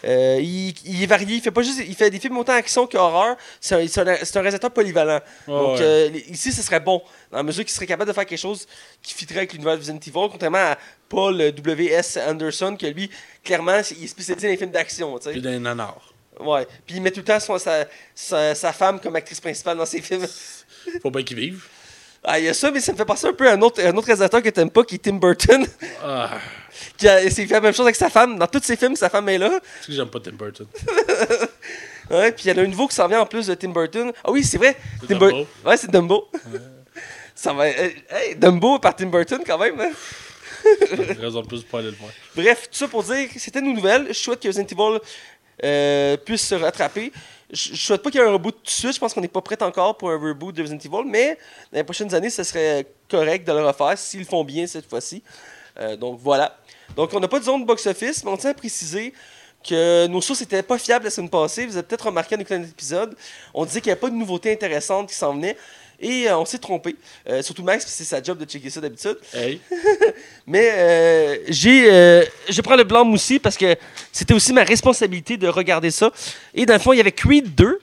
Euh, 0.05 0.39
il, 0.41 0.75
il, 0.85 1.03
est 1.03 1.07
varié, 1.07 1.37
il 1.37 1.41
fait 1.41 1.51
pas 1.51 1.63
juste 1.63 1.81
il 1.87 1.95
fait 1.95 2.11
des 2.11 2.21
films 2.21 2.39
autant 2.39 2.53
action 2.53 2.87
qu'horreur. 2.87 3.37
C'est 3.61 3.75
un, 3.75 4.07
un, 4.07 4.13
un, 4.13 4.41
réalisateur 4.41 4.71
polyvalent. 4.71 5.21
Donc 5.47 5.81
euh, 5.81 6.11
ici, 6.29 6.53
ce 6.53 6.63
serait 6.63 6.81
bon, 6.81 7.03
dans 7.31 7.39
la 7.39 7.43
mesure 7.43 7.65
qu'il 7.65 7.73
serait 7.73 7.87
capable 7.87 8.09
de 8.09 8.15
faire 8.15 8.27
quelque 8.27 8.39
chose 8.39 8.67
qui 9.03 9.15
fitterait 9.15 9.39
avec 9.39 9.53
l'univers 9.53 9.75
de 9.75 9.79
Resident 9.79 9.99
Evil, 9.99 10.29
contrairement 10.31 10.59
à 10.59 10.79
Paul 11.09 11.37
W.S. 11.53 12.19
Anderson, 12.29 12.77
qui 12.77 12.89
lui, 12.91 13.11
clairement, 13.45 13.81
il 13.97 14.05
est 14.05 14.09
spécialisé 14.09 14.47
dans 14.47 14.53
les 14.53 14.57
films 14.57 14.71
d'action. 14.71 15.19
Puis 15.19 15.41
dans 15.41 15.51
les 15.51 15.59
nanars. 15.59 16.13
Ouais. 16.41 16.67
Puis 16.87 16.97
il 16.97 17.03
met 17.03 17.11
tout 17.11 17.21
le 17.21 17.25
temps 17.25 17.41
sa, 17.41 17.87
sa, 18.15 18.55
sa, 18.55 18.73
femme 18.73 19.01
comme 19.01 19.17
actrice 19.17 19.41
principale 19.41 19.77
dans 19.77 19.87
ses 19.87 20.01
films. 20.01 20.27
Faut 21.03 21.11
bien 21.11 21.23
qu'il 21.23 21.37
vive. 21.37 21.63
Ah, 22.23 22.39
il 22.39 22.45
y 22.45 22.49
a 22.49 22.55
ça, 22.55 22.71
mais 22.71 22.81
ça 22.81 22.93
me 22.93 22.99
fait 22.99 23.05
penser 23.05 23.27
un 23.27 23.33
peu 23.33 23.49
à 23.49 23.55
un 23.55 23.63
autre, 23.63 23.83
un 23.83 23.97
autre 23.97 24.07
réalisateur 24.07 24.43
que 24.43 24.51
t'aimes 24.51 24.71
pas, 24.71 24.85
qui 24.85 24.97
est 24.97 24.99
Tim 24.99 25.15
Burton. 25.15 25.67
Ah. 26.05 26.39
qui 26.97 27.09
a, 27.09 27.19
fait 27.31 27.47
la 27.47 27.61
même 27.61 27.73
chose 27.73 27.87
avec 27.87 27.97
sa 27.97 28.11
femme. 28.11 28.39
Dans 28.39 28.47
tous 28.47 28.63
ses 28.63 28.77
films, 28.77 28.95
sa 28.95 29.09
femme 29.09 29.29
est 29.31 29.39
là. 29.39 29.49
Parce 29.49 29.87
que 29.87 29.93
j'aime 29.93 30.09
pas 30.09 30.21
Tim 30.21 30.33
Burton. 30.33 30.67
ouais, 32.11 32.33
puis 32.33 32.45
il 32.45 32.49
y 32.49 32.53
en 32.53 32.59
a 32.59 32.65
un 32.65 32.69
nouveau 32.69 32.89
qui 32.89 32.95
s'en 32.95 33.09
vient 33.09 33.21
en 33.21 33.27
plus 33.27 33.47
de 33.47 33.55
Tim 33.55 33.71
Burton. 33.71 34.13
Ah 34.23 34.31
oui, 34.31 34.45
c'est 34.45 34.59
vrai. 34.59 34.77
Tim 35.01 35.19
Dumbo. 35.19 35.47
Ouais, 35.65 35.77
c'est 35.79 35.91
Dumbo. 35.91 36.29
ça 37.35 37.55
va. 37.55 37.69
Hey, 37.69 38.35
Dumbo 38.37 38.79
par 38.79 38.95
Tim 38.95 39.07
Burton 39.07 39.41
quand 39.47 39.59
même. 39.59 39.81
Hein? 39.81 39.93
raison 41.19 41.43
de 41.43 41.47
plus 41.47 41.63
pour 41.63 41.79
aller 41.79 41.91
le 41.91 41.97
voir. 41.97 42.11
Bref, 42.37 42.69
tout 42.71 42.77
ça 42.77 42.89
pour 42.89 43.03
dire 43.03 43.33
que 43.33 43.39
c'était 43.39 43.61
une 43.61 43.75
nouvelle. 43.75 44.09
Je 44.09 44.13
souhaite 44.15 44.41
que 44.41 44.49
Resident 44.49 44.67
Evil 44.67 45.01
euh, 45.65 46.17
puisse 46.17 46.47
se 46.47 46.55
rattraper 46.55 47.13
je, 47.53 47.75
souhaite 47.77 48.03
pas 48.03 48.11
qu'il 48.11 48.21
y 48.21 48.25
ait 48.25 48.27
un 48.27 48.33
reboot 48.33 48.55
tout 48.57 48.65
de 48.65 48.71
suite. 48.71 48.95
Je 48.95 48.99
pense 48.99 49.15
qu'on 49.15 49.21
n'est 49.21 49.29
pas 49.29 49.41
prêt 49.41 49.61
encore 49.63 49.97
pour 49.97 50.11
un 50.11 50.19
reboot 50.19 50.55
de 50.55 50.63
Resident 50.63 50.79
Evil, 50.79 51.09
mais 51.09 51.39
dans 51.73 51.79
les 51.79 51.85
prochaines 51.85 52.15
années, 52.15 52.31
ce 52.31 52.43
serait 52.43 52.87
correct 53.09 53.47
de 53.47 53.53
le 53.53 53.67
refaire 53.67 53.99
s'ils 53.99 54.25
font 54.25 54.45
bien 54.45 54.67
cette 54.67 54.89
fois-ci. 54.89 55.23
Euh, 55.79 55.97
donc 55.97 56.19
voilà. 56.21 56.57
Donc 56.97 57.13
on 57.13 57.21
n'a 57.21 57.29
pas 57.29 57.39
de 57.39 57.45
zone 57.45 57.65
box-office, 57.65 58.25
mais 58.25 58.31
on 58.31 58.37
tient 58.37 58.51
à 58.51 58.55
préciser 58.55 59.13
que 59.67 60.07
nos 60.07 60.21
sources 60.21 60.41
n'étaient 60.41 60.63
pas 60.63 60.79
fiables 60.79 61.05
la 61.05 61.11
semaine 61.11 61.29
passée. 61.29 61.67
Vous 61.67 61.77
avez 61.77 61.87
peut-être 61.87 62.07
remarqué 62.07 62.35
en 62.35 62.39
écoutant 62.39 62.59
l'épisode, 62.59 63.17
on 63.53 63.65
disait 63.65 63.81
qu'il 63.81 63.89
n'y 63.89 63.93
avait 63.93 64.01
pas 64.01 64.11
de 64.11 64.15
nouveautés 64.15 64.53
intéressantes 64.53 65.09
qui 65.09 65.15
s'en 65.15 65.35
venaient. 65.35 65.57
Et 66.01 66.29
euh, 66.29 66.39
on 66.39 66.45
s'est 66.45 66.59
trompé. 66.59 66.97
Euh, 67.29 67.43
surtout 67.43 67.63
Max, 67.63 67.85
c'est 67.87 68.05
sa 68.05 68.23
job 68.23 68.39
de 68.39 68.47
checker 68.47 68.71
ça 68.71 68.81
d'habitude. 68.81 69.19
Mais 70.47 70.71
euh, 70.73 71.37
j'ai, 71.49 71.85
je 72.49 72.61
prends 72.63 72.77
le 72.77 72.85
blanc 72.85 73.09
aussi 73.13 73.39
parce 73.39 73.57
que 73.57 73.77
c'était 74.11 74.35
aussi 74.35 74.53
ma 74.53 74.65
responsabilité 74.65 75.37
de 75.37 75.47
regarder 75.47 75.91
ça. 75.91 76.11
Et 76.55 76.65
dans 76.65 76.75
le 76.75 76.81
fond, 76.81 76.93
il 76.93 76.97
y 76.97 77.01
avait 77.01 77.13
Creed 77.13 77.55
2 77.55 77.81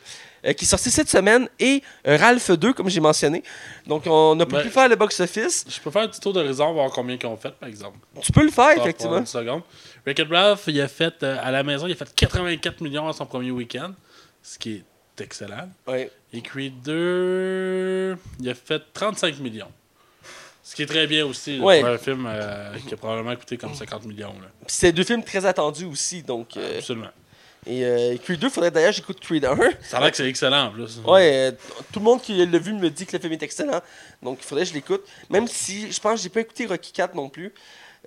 qui 0.56 0.64
est 0.64 0.68
sorti 0.68 0.90
cette 0.90 1.10
semaine 1.10 1.50
et 1.60 1.82
Ralph 2.06 2.52
2, 2.52 2.72
comme 2.72 2.90
j'ai 2.90 3.02
mentionné. 3.02 3.44
Donc, 3.86 4.04
on 4.06 4.34
n'a 4.36 4.46
pas 4.46 4.62
pu 4.62 4.70
faire 4.70 4.88
le 4.88 4.96
box-office. 4.96 5.66
Je 5.68 5.80
peux 5.82 5.92
faire 5.92 6.04
un 6.04 6.08
petit 6.08 6.22
tour 6.22 6.32
de 6.32 6.40
raison, 6.40 6.72
voir 6.72 6.90
combien 6.92 7.18
ils 7.22 7.28
ont 7.28 7.36
fait, 7.36 7.52
par 7.52 7.68
exemple. 7.68 7.98
Tu 8.22 8.32
peux 8.32 8.46
le 8.46 8.52
faire, 8.52 8.78
effectivement. 8.78 9.18
Une 9.18 9.26
seconde. 9.26 9.64
Rick 10.06 10.22
Ralph, 10.30 10.64
il 10.68 10.80
a 10.80 10.88
fait, 10.88 11.22
à 11.24 11.52
la 11.52 11.64
maison, 11.64 11.86
il 11.86 11.92
a 11.92 11.96
fait 11.96 12.14
84 12.16 12.80
millions 12.82 13.10
à 13.10 13.14
son 13.14 13.26
premier 13.26 13.52
week-end, 13.52 13.92
ce 14.42 14.58
qui 14.58 14.76
est 14.76 14.84
excellent. 15.22 15.70
Ouais. 15.86 16.10
Et 16.38 16.42
Creed 16.42 16.84
2, 16.84 18.16
il 18.40 18.50
a 18.50 18.54
fait 18.54 18.80
35 18.94 19.40
millions. 19.40 19.72
Ce 20.64 20.76
qui 20.76 20.84
est 20.84 20.86
très 20.86 21.08
bien 21.08 21.26
aussi 21.26 21.58
pour 21.58 21.72
un 21.72 21.98
film 21.98 22.28
euh, 22.28 22.76
qui 22.88 22.94
a 22.94 22.98
probablement 22.98 23.36
coûté 23.36 23.58
comme 23.58 23.74
50 23.74 24.06
millions. 24.06 24.36
C'est 24.68 24.92
deux 24.92 25.04
films 25.04 25.24
très 25.24 25.48
attendus 25.48 25.86
aussi. 25.86 26.22
donc... 26.22 26.56
Euh, 26.56 26.78
Absolument. 26.78 27.10
Et 27.66 27.84
euh, 27.84 28.16
Creed 28.18 28.40
2, 28.40 28.50
faudrait 28.50 28.70
d'ailleurs 28.70 28.92
j'écoute 28.92 29.20
Creed 29.20 29.46
1. 29.46 29.58
Ça 29.82 29.98
a 29.98 30.02
l'air 30.02 30.12
que 30.12 30.18
c'est 30.18 30.30
excellent 30.30 30.66
en 30.66 30.70
plus. 30.70 31.00
Ouais, 31.08 31.54
tout 31.92 32.00
le 32.00 32.06
monde 32.06 32.22
qui 32.22 32.46
l'a 32.46 32.60
vu 32.60 32.72
me 32.74 32.92
dit 32.92 33.08
que 33.08 33.18
le 33.18 33.20
film 33.20 33.34
est 33.34 33.42
excellent. 33.42 33.82
Donc 34.22 34.38
il 34.40 34.46
faudrait 34.46 34.64
que 34.66 34.70
je 34.70 34.76
l'écoute. 34.76 35.02
Même 35.32 35.48
si 35.48 35.92
je 35.92 36.00
pense 36.00 36.18
que 36.18 36.22
j'ai 36.22 36.30
pas 36.30 36.42
écouté 36.42 36.68
Rocky 36.68 36.92
4 36.92 37.16
non 37.16 37.30
plus. 37.30 37.52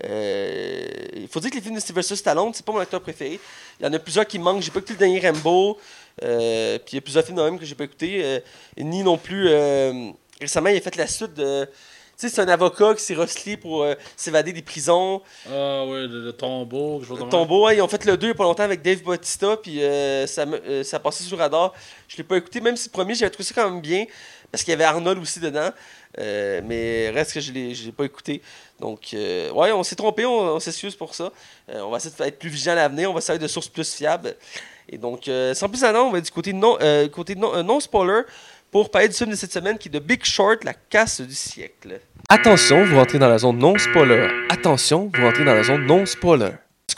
il 0.05 1.27
faut 1.29 1.41
dire 1.41 1.51
que 1.51 1.57
les 1.57 1.63
films 1.63 1.75
de 1.75 1.81
Sylvester 1.81 2.15
Stallone, 2.15 2.53
c'est 2.55 2.65
pas 2.65 2.71
mon 2.71 2.79
acteur 2.79 3.01
préféré. 3.01 3.41
Il 3.81 3.87
y 3.87 3.89
en 3.89 3.93
a 3.93 3.99
plusieurs 3.99 4.25
qui 4.25 4.39
manquent. 4.39 4.63
J'ai 4.63 4.71
pas 4.71 4.79
écouté 4.79 4.93
le 4.93 5.01
dernier 5.01 5.19
Rambo. 5.29 5.81
Euh, 6.23 6.79
puis 6.79 6.93
il 6.93 6.95
y 6.97 6.99
a 6.99 7.01
plusieurs 7.01 7.25
films 7.25 7.39
de 7.39 7.43
même 7.43 7.59
que 7.59 7.65
j'ai 7.65 7.75
pas 7.75 7.85
écouté. 7.85 8.21
Euh, 8.25 8.41
ni 8.79 9.03
non 9.03 9.17
plus. 9.17 9.47
Euh, 9.49 10.11
récemment, 10.41 10.69
il 10.69 10.77
a 10.77 10.81
fait 10.81 10.97
la 10.97 11.07
suite 11.07 11.35
de. 11.35 11.65
Tu 11.65 12.29
sais, 12.29 12.35
c'est 12.35 12.43
un 12.43 12.49
avocat 12.49 12.95
qui 12.95 13.03
s'est 13.03 13.15
recyclé 13.15 13.57
pour 13.57 13.87
s'évader 14.15 14.53
des 14.53 14.61
prisons. 14.61 15.23
Ah 15.47 15.87
ouais, 15.87 16.07
le, 16.07 16.33
tombeau. 16.33 17.01
le 17.01 17.31
tombeau, 17.31 17.65
ouais, 17.65 17.77
ils 17.79 17.81
ont 17.81 17.89
fait 17.89 18.05
le 18.05 18.19
2 18.19 18.27
il 18.27 18.31
a 18.33 18.35
pas 18.35 18.45
longtemps 18.45 18.63
avec 18.63 18.83
Dave 18.83 19.03
Bautista, 19.03 19.57
puis 19.57 19.81
ça, 20.27 20.45
ça 20.85 20.97
a 20.99 21.01
passé 21.01 21.25
sur 21.25 21.39
le 21.39 21.43
radar. 21.43 21.73
Je 22.09 22.19
l'ai 22.19 22.23
pas 22.23 22.37
écouté, 22.37 22.61
même 22.61 22.77
si 22.77 22.89
le 22.89 22.93
premier, 22.93 23.15
j'avais 23.15 23.31
trouvé 23.31 23.47
ça 23.47 23.55
quand 23.55 23.71
même 23.71 23.81
bien, 23.81 24.05
parce 24.51 24.63
qu'il 24.63 24.73
y 24.73 24.75
avait 24.75 24.85
Arnold 24.85 25.19
aussi 25.19 25.41
dedans. 25.41 25.71
mais 26.19 27.09
reste 27.09 27.33
que 27.33 27.41
je 27.41 27.53
l'ai 27.53 27.93
pas 27.93 28.05
écouté. 28.05 28.43
Donc, 28.81 29.15
ouais, 29.15 29.73
on 29.73 29.83
s'est 29.83 29.97
trompé, 29.97 30.27
on, 30.27 30.61
s'excuse 30.61 30.97
pour 30.97 31.15
ça. 31.15 31.33
on 31.73 31.89
va 31.89 31.97
essayer 31.97 32.15
d'être 32.19 32.39
plus 32.39 32.51
vigilant 32.51 32.73
à 32.73 32.77
l'avenir, 32.77 33.11
on 33.11 33.15
va 33.15 33.21
essayer 33.21 33.39
de 33.39 33.49
sources 33.49 33.69
plus 33.69 33.95
fiables. 33.95 34.37
Et 34.93 34.99
donc, 34.99 35.29
euh, 35.29 35.55
sans 35.55 35.69
plus 35.69 35.85
attendre, 35.85 36.09
on 36.09 36.11
va 36.11 36.21
du 36.21 36.31
côté 36.33 36.53
non, 36.53 36.77
euh, 36.81 37.07
euh, 37.07 37.81
spoiler 37.81 38.23
pour 38.73 38.91
parler 38.91 39.09
du 39.09 39.15
film 39.15 39.31
de 39.31 39.37
cette 39.37 39.53
semaine 39.53 39.79
qui 39.79 39.89
est 39.89 39.93
de 39.93 40.01
Big 40.01 40.25
Short, 40.25 40.65
la 40.65 40.75
casse 40.75 41.21
du 41.21 41.35
siècle. 41.35 42.01
Attention, 42.29 42.85
vous 42.85 42.97
rentrez 42.97 43.21
dans 43.21 43.29
la 43.29 43.39
zone 43.39 43.59
non 43.59 43.79
spoiler. 43.79 44.29
Attention, 44.49 45.09
vous 45.15 45.23
rentrez 45.23 45.45
dans 45.45 45.55
la 45.55 45.63
zone 45.63 45.87
non 45.87 46.05
spoiler. 46.07 46.51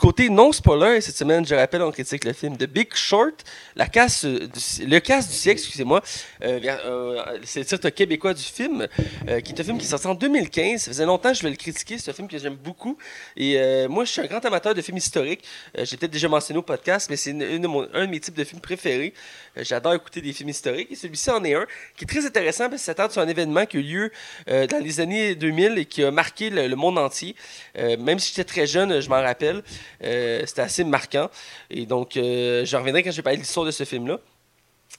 Côté 0.03 0.29
non-spoiler, 0.29 0.99
cette 0.99 1.15
semaine, 1.15 1.47
je 1.47 1.55
rappelle, 1.55 1.81
on 1.81 1.89
critique 1.89 2.25
le 2.25 2.33
film 2.33 2.57
The 2.57 2.65
Big 2.65 2.93
Short, 2.93 3.41
le 3.77 3.85
casse 3.85 4.25
du 4.25 5.33
siècle, 5.33 5.61
excusez-moi. 5.61 6.03
Euh, 6.43 6.59
euh, 6.65 7.37
c'est 7.45 7.61
le 7.61 7.65
titre 7.65 7.87
québécois 7.87 8.33
du 8.33 8.43
film, 8.43 8.85
euh, 9.29 9.39
qui 9.39 9.53
est 9.53 9.61
un 9.61 9.63
film 9.63 9.77
qui 9.77 9.85
est 9.85 9.89
sorti 9.89 10.07
en 10.07 10.13
2015. 10.13 10.81
Ça 10.81 10.91
faisait 10.91 11.05
longtemps 11.05 11.31
que 11.31 11.37
je 11.37 11.43
vais 11.43 11.51
le 11.51 11.55
critiquer. 11.55 11.97
C'est 11.97 12.11
un 12.11 12.13
film 12.13 12.27
que 12.27 12.37
j'aime 12.37 12.55
beaucoup. 12.55 12.97
Et 13.37 13.57
moi, 13.87 14.03
je 14.03 14.11
suis 14.11 14.19
un 14.19 14.25
grand 14.25 14.43
amateur 14.43 14.75
de 14.75 14.81
films 14.81 14.97
historiques. 14.97 15.45
J'ai 15.73 15.95
peut-être 15.95 16.11
déjà 16.11 16.27
mentionné 16.27 16.59
au 16.59 16.63
podcast, 16.63 17.09
mais 17.09 17.15
c'est 17.15 17.31
un 17.31 17.35
de 17.35 18.05
mes 18.05 18.19
types 18.19 18.35
de 18.35 18.43
films 18.43 18.59
préférés. 18.59 19.13
J'adore 19.55 19.93
écouter 19.93 20.19
des 20.19 20.33
films 20.33 20.49
historiques. 20.49 20.91
Et 20.91 20.95
celui-ci 20.95 21.31
en 21.31 21.41
est 21.45 21.53
un 21.53 21.65
qui 21.95 22.03
est 22.03 22.07
très 22.07 22.25
intéressant 22.25 22.65
parce 22.65 22.81
qu'il 22.81 22.87
s'attend 22.87 23.09
sur 23.09 23.21
un 23.21 23.27
événement 23.29 23.65
qui 23.65 23.77
a 23.77 23.79
eu 23.79 23.83
lieu 23.83 24.11
dans 24.47 24.83
les 24.83 24.99
années 24.99 25.35
2000 25.35 25.77
et 25.77 25.85
qui 25.85 26.03
a 26.03 26.11
marqué 26.11 26.49
le, 26.49 26.75
monde 26.75 26.97
entier. 26.97 27.37
Même 27.77 28.19
si 28.19 28.33
j'étais 28.33 28.43
très 28.43 28.67
jeune, 28.67 28.99
je 28.99 29.07
m'en 29.07 29.21
rappelle. 29.21 29.63
Euh, 30.03 30.43
C'était 30.45 30.61
assez 30.61 30.83
marquant. 30.83 31.29
Et 31.69 31.85
donc, 31.85 32.17
euh, 32.17 32.65
j'en 32.65 32.79
reviendrai 32.79 33.03
quand 33.03 33.11
je 33.11 33.17
vais 33.17 33.21
parler 33.21 33.37
de 33.37 33.41
l'histoire 33.43 33.65
de 33.65 33.71
ce 33.71 33.83
film-là. 33.83 34.19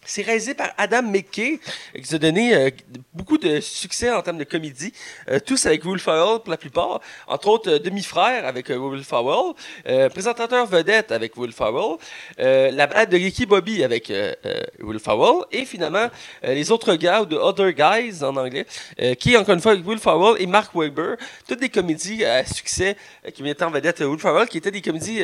C'est 0.06 0.22
réalisé 0.22 0.52
par 0.52 0.70
Adam 0.76 1.02
McKay, 1.02 1.58
qui 1.94 2.00
nous 2.00 2.14
a 2.14 2.18
donné 2.18 2.54
euh, 2.54 2.70
beaucoup 3.14 3.38
de 3.38 3.60
succès 3.60 4.10
en 4.10 4.20
termes 4.20 4.36
de 4.36 4.44
comédie. 4.44 4.92
Euh, 5.30 5.38
tous 5.40 5.64
avec 5.64 5.82
Will 5.86 5.98
Ferrell 5.98 6.40
pour 6.40 6.50
la 6.50 6.58
plupart. 6.58 7.00
Entre 7.26 7.48
autres, 7.48 7.70
euh, 7.70 7.78
Demi-frère 7.78 8.46
avec 8.46 8.68
euh, 8.70 8.76
Will 8.76 9.02
Ferrell. 9.02 9.54
Euh, 9.86 10.10
présentateur 10.10 10.66
vedette 10.66 11.10
avec 11.10 11.36
Will 11.38 11.52
Ferrell. 11.52 11.96
Euh, 12.38 12.70
la 12.70 12.86
balade 12.86 13.08
de 13.08 13.16
Ricky 13.16 13.46
Bobby 13.46 13.82
avec 13.82 14.10
euh, 14.10 14.34
euh, 14.44 14.60
Will 14.80 14.98
Ferrell. 14.98 15.44
Et 15.52 15.64
finalement, 15.64 16.10
euh, 16.44 16.54
les 16.54 16.70
autres 16.70 16.94
gars, 16.96 17.22
ou 17.22 17.26
The 17.26 17.38
Other 17.40 17.72
Guys 17.72 18.22
en 18.22 18.36
anglais, 18.36 18.66
euh, 19.00 19.14
qui 19.14 19.36
encore 19.38 19.54
une 19.54 19.60
fois 19.62 19.72
avec 19.72 19.86
Will 19.86 19.98
Ferrell 19.98 20.36
et 20.38 20.46
Mark 20.46 20.74
Wahlberg. 20.74 21.18
Toutes 21.48 21.60
des 21.60 21.70
comédies 21.70 22.26
à 22.26 22.44
succès 22.44 22.96
euh, 23.26 23.30
qui 23.30 23.42
mettaient 23.42 23.64
en 23.64 23.70
vedette 23.70 24.02
euh, 24.02 24.06
Will 24.06 24.20
Ferrell, 24.20 24.48
qui 24.48 24.58
étaient 24.58 24.70
des 24.70 24.82
comédies... 24.82 25.22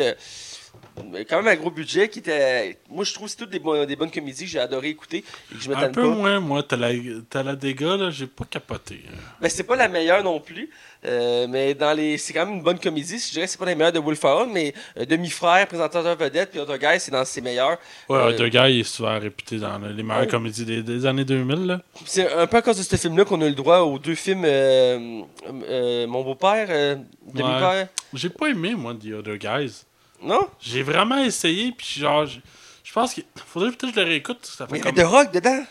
quand 1.29 1.43
même 1.43 1.49
un 1.49 1.57
gros 1.61 1.71
budget 1.71 2.09
qui 2.09 2.19
était 2.21 2.79
moi 2.91 3.05
je 3.05 3.13
trouve 3.15 3.27
que 3.27 3.31
c'est 3.33 3.37
toutes 3.37 3.51
des, 3.51 3.59
bo- 3.59 3.85
des 3.87 3.97
bonnes 3.97 4.11
comédies 4.11 4.45
que 4.45 4.51
j'ai 4.51 4.59
adoré 4.61 4.89
écouter 4.89 5.19
et 5.53 5.55
que 5.57 5.61
je 5.63 5.71
Un 5.73 5.89
peu 5.91 6.03
pas 6.03 6.09
moins, 6.09 6.41
moi. 6.41 6.63
T'as 6.63 6.77
la, 6.77 6.89
t'as 7.29 7.43
la 7.43 7.57
dégâts, 7.57 7.83
là, 7.99 8.11
j'ai 8.11 8.27
pas 8.27 8.45
capoté. 8.45 9.01
mais 9.41 9.49
c'est 9.49 9.63
pas 9.65 9.77
la 9.77 9.89
meilleure 9.89 10.23
non 10.25 10.41
plus 10.41 10.69
euh, 11.07 11.47
mais 11.49 11.73
dans 11.75 11.93
les 11.97 12.19
c'est 12.19 12.33
quand 12.33 12.45
même 12.45 12.57
une 12.57 12.63
bonne 12.63 12.79
comédie 12.79 13.19
je 13.19 13.31
dirais 13.33 13.47
que 13.47 13.51
c'est 13.51 13.59
pas 13.59 13.65
la 13.67 13.75
meilleure 13.75 13.93
de 13.93 14.15
Ferrell 14.15 14.49
mais 14.53 14.75
euh, 14.99 15.05
demi-frère 15.07 15.67
présentateur 15.67 16.15
vedette 16.17 16.51
puis 16.51 16.61
Other 16.61 16.79
Guy 16.79 16.99
c'est 17.01 17.11
dans 17.11 17.25
ses 17.25 17.41
meilleurs 17.41 17.79
Ouais, 18.09 18.19
Euh, 18.19 18.33
The 18.37 18.51
Guy 18.51 18.81
est 18.81 18.85
souvent 18.85 19.19
réputé 19.19 19.59
dans 19.59 19.79
les 19.79 20.03
meilleures 20.03 20.21
Ouais. 20.23 20.27
comédies 20.27 20.65
des, 20.67 20.83
des 20.83 21.07
années 21.07 21.25
2000, 21.25 21.67
là. 21.67 21.81
c'est 22.05 22.31
un 22.33 22.47
peu 22.47 22.59
à 22.59 22.63
cause 22.63 22.77
de 22.77 22.83
ce 22.83 22.97
film 22.97 23.17
là 23.17 23.25
qu'on 23.25 23.41
a 23.41 23.47
eu 23.47 23.51
le 23.51 23.55
droit 23.55 23.79
aux 23.79 23.99
deux 23.99 24.15
films 24.15 24.43
mon 26.07 26.23
beau-père 26.23 26.69
demi-père 27.33 27.89
J'ai 28.15 28.29
pas 28.31 28.49
aimé, 28.49 28.75
moi, 28.75 28.95
The 28.95 29.13
Other 29.15 29.37
Guys. 29.39 29.85
Non? 30.23 30.49
J'ai 30.61 30.83
vraiment 30.83 31.19
essayé, 31.19 31.73
puis 31.73 31.87
genre, 32.01 32.27
je 32.27 32.39
je 32.83 32.93
pense 32.93 33.15
qu'il 33.15 33.25
faudrait 33.47 33.71
peut-être 33.71 33.93
que 33.95 34.01
je 34.01 34.05
le 34.05 34.07
réécoute. 34.07 34.45
Ça 34.45 34.67
fait 34.67 34.73
mais 34.73 34.79
il 34.79 34.81
y 34.81 34.85
comme... 34.85 34.99
avait 34.99 35.03
The 35.05 35.11
Rock 35.11 35.33
dedans? 35.33 35.65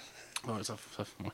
Ouais, 0.47 0.63
ça, 0.63 0.75
ça 0.95 1.03
fait 1.03 1.21
moins. 1.23 1.33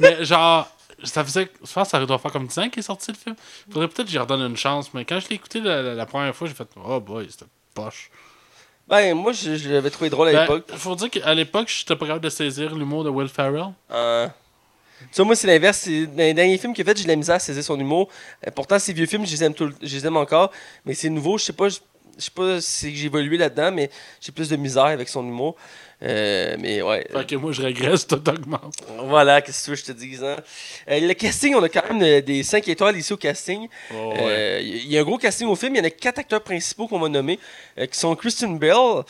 mais 0.00 0.24
genre, 0.24 0.68
ça 1.02 1.24
faisait. 1.24 1.50
Je 1.64 1.72
pense 1.72 1.88
que 1.88 1.90
ça 1.90 2.06
doit 2.06 2.18
faire 2.18 2.30
comme 2.30 2.46
10 2.46 2.58
ans 2.60 2.68
qu'il 2.70 2.78
est 2.78 2.82
sorti 2.82 3.10
le 3.10 3.16
film. 3.16 3.34
Faudrait 3.70 3.88
peut-être 3.88 4.06
que 4.06 4.10
j'y 4.12 4.18
redonne 4.18 4.42
une 4.42 4.56
chance, 4.56 4.94
mais 4.94 5.04
quand 5.04 5.18
je 5.18 5.28
l'ai 5.28 5.34
écouté 5.36 5.60
la, 5.60 5.82
la- 5.82 5.94
la 5.94 6.06
première 6.06 6.34
fois, 6.36 6.46
j'ai 6.46 6.54
fait 6.54 6.68
Oh 6.84 7.00
boy, 7.00 7.26
c'était 7.30 7.46
poche. 7.74 8.10
ben 8.86 9.14
moi 9.16 9.32
je, 9.32 9.56
je 9.56 9.68
l'avais 9.70 9.90
trouvé 9.90 10.08
drôle 10.10 10.28
à 10.28 10.32
Ben, 10.32 10.40
l'époque 10.42 10.70
faut 10.76 10.94
dire 10.94 11.10
qu'à 11.10 11.34
l'époque, 11.34 11.68
j'étais 11.68 11.96
pas 11.96 12.06
capable 12.06 12.24
de 12.24 12.30
saisir 12.30 12.74
l'humour 12.76 13.02
de 13.02 13.10
Will 13.10 13.28
Ferrell. 13.28 13.72
Euh, 13.90 14.28
Tu 15.00 15.06
sais, 15.10 15.24
moi, 15.24 15.34
c'est 15.34 15.48
l'inverse. 15.48 15.78
C'est- 15.78 16.06
Dans 16.06 16.16
les 16.18 16.32
derniers 16.34 16.58
films 16.58 16.72
qu'il 16.74 16.88
a 16.88 16.92
fait, 16.92 16.96
j'ai 16.98 17.04
de 17.04 17.08
la 17.08 17.16
misère 17.16 17.34
à 17.34 17.38
saisir 17.40 17.64
son 17.64 17.78
humour. 17.80 18.08
Euh, 18.46 18.50
pourtant, 18.52 18.78
ces 18.78 18.92
vieux 18.92 19.06
films, 19.06 19.26
je 19.26 19.32
les 19.32 19.42
aime, 19.42 19.52
tout 19.54 19.66
le- 19.66 19.74
je 19.82 19.96
les 19.96 20.06
aime 20.06 20.16
encore. 20.16 20.52
Mais 20.84 20.94
c'est 20.94 21.10
nouveau. 21.10 21.36
Je 21.38 21.44
sais 21.46 21.52
pas, 21.52 21.68
je, 21.68 21.78
je 22.18 22.24
sais 22.24 22.30
pas 22.30 22.60
si 22.60 22.94
j'ai 22.94 23.06
évolué 23.06 23.36
là-dedans, 23.36 23.72
mais 23.72 23.90
j'ai 24.20 24.32
plus 24.32 24.48
de 24.48 24.56
misère 24.56 24.84
avec 24.84 25.08
son 25.08 25.26
humour. 25.26 25.56
Euh, 26.02 26.56
mais 26.58 26.82
ouais. 26.82 27.06
Fait 27.10 27.26
que 27.26 27.36
moi, 27.36 27.52
je 27.52 27.62
régresse, 27.62 28.06
toi, 28.06 28.18
t'augmentes. 28.22 28.76
Voilà, 29.04 29.40
qu'est-ce 29.40 29.60
que 29.60 29.64
tu 29.64 29.70
veux 29.70 29.76
que 29.76 29.82
je 29.82 29.86
te 29.86 29.92
dise. 29.92 30.22
Hein? 30.22 30.36
Euh, 30.90 31.00
le 31.00 31.14
casting, 31.14 31.54
on 31.54 31.62
a 31.62 31.68
quand 31.68 31.88
même 31.88 32.02
euh, 32.02 32.20
des 32.20 32.42
5 32.42 32.66
étoiles 32.68 32.96
ici 32.96 33.12
au 33.12 33.16
casting. 33.16 33.68
Oh, 33.92 34.12
ouais. 34.12 34.16
Euh, 34.20 34.60
Il 34.62 34.90
y 34.90 34.98
a 34.98 35.00
un 35.00 35.04
gros 35.04 35.18
casting 35.18 35.46
au 35.46 35.56
film. 35.56 35.74
Il 35.74 35.78
y 35.78 35.80
en 35.80 35.84
a 35.84 35.90
quatre 35.90 36.18
acteurs 36.18 36.42
principaux 36.42 36.88
qu'on 36.88 36.98
va 36.98 37.08
nommer, 37.08 37.38
qui 37.76 37.98
sont 37.98 38.14
Kristen 38.16 38.58
Bell, 38.58 39.04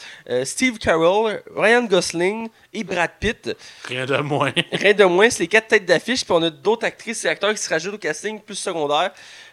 Steve 0.44 0.78
Carell, 0.78 1.42
Ryan 1.56 1.84
Gosling 1.84 2.48
et 2.72 2.84
Brad 2.84 3.10
Pitt. 3.18 3.50
Rien 3.86 4.06
de 4.06 4.16
moins. 4.18 4.52
Rien 4.72 4.94
de 4.94 5.04
moins, 5.04 5.30
c'est 5.30 5.40
les 5.40 5.48
quatre 5.48 5.68
têtes 5.68 5.86
d'affiche. 5.86 6.24
Puis 6.24 6.32
on 6.32 6.42
a 6.42 6.50
d'autres 6.50 6.86
actrices 6.86 7.24
et 7.24 7.28
acteurs 7.28 7.52
qui 7.52 7.62
se 7.62 7.68
rajoutent 7.68 7.94
au 7.94 7.98
casting 7.98 8.40
plus 8.40 8.56
secondaire. 8.56 9.10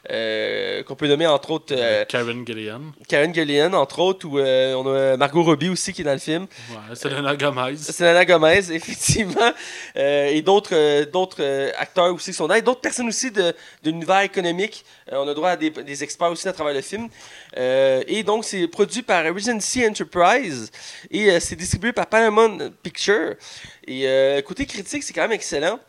Euh, 0.10 0.82
qu'on 0.84 0.95
peut 0.95 1.08
nommer 1.08 1.28
entre 1.28 1.52
autres 1.52 1.76
euh, 1.78 2.06
Karen 2.06 2.45
Gillian. 2.45 2.82
Karen 3.08 3.34
Gillian, 3.34 3.74
entre 3.74 3.99
autres, 3.99 4.28
ou 4.28 4.39
euh, 4.39 4.74
on 4.74 4.88
a 4.88 5.18
Margot 5.18 5.43
Robbie 5.43 5.70
aussi 5.70 5.93
qui 5.93 6.02
est 6.02 6.06
dans 6.06 6.14
le 6.14 6.18
film. 6.20 6.47
Ouais, 6.72 6.95
Selena 6.95 7.36
Gomez. 7.36 7.78
Selena 7.78 8.26
Gomez, 8.26 8.72
effectivement. 8.72 9.52
Euh, 9.97 10.28
et 10.28 10.41
d'autres 10.41 10.74
euh, 10.74 11.06
d'autres 11.06 11.41
euh, 11.41 11.72
acteurs 11.78 12.14
aussi 12.14 12.32
qui 12.32 12.38
sont 12.38 12.47
là. 12.47 12.58
Et 12.58 12.62
d'autres 12.62 12.82
personnes 12.82 13.08
aussi 13.08 13.30
de, 13.32 13.54
de 13.84 13.91
l'univers 13.91 14.22
économique. 14.22 14.84
Euh, 15.12 15.18
on 15.18 15.28
a 15.28 15.34
droit 15.34 15.49
à 15.52 15.56
des, 15.56 15.70
des 15.70 16.04
experts 16.04 16.32
aussi 16.32 16.47
à 16.47 16.54
travers 16.54 16.74
le 16.74 16.82
film. 16.82 17.08
Euh, 17.58 18.04
et 18.08 18.24
donc, 18.24 18.43
c'est 18.45 18.68
produit 18.68 19.04
par 19.04 19.24
Regency 19.24 19.86
Enterprise. 19.86 20.72
Et 21.12 21.30
euh, 21.30 21.39
c'est 21.39 21.56
distribué 21.56 21.91
par 21.91 22.08
Paramount 22.08 22.58
Pictures. 22.82 23.36
Et 23.88 24.08
euh, 24.08 24.41
côté 24.41 24.66
critique, 24.66 25.04
c'est 25.04 25.14
quand 25.14 25.22
même 25.22 25.32
excellent. 25.32 25.80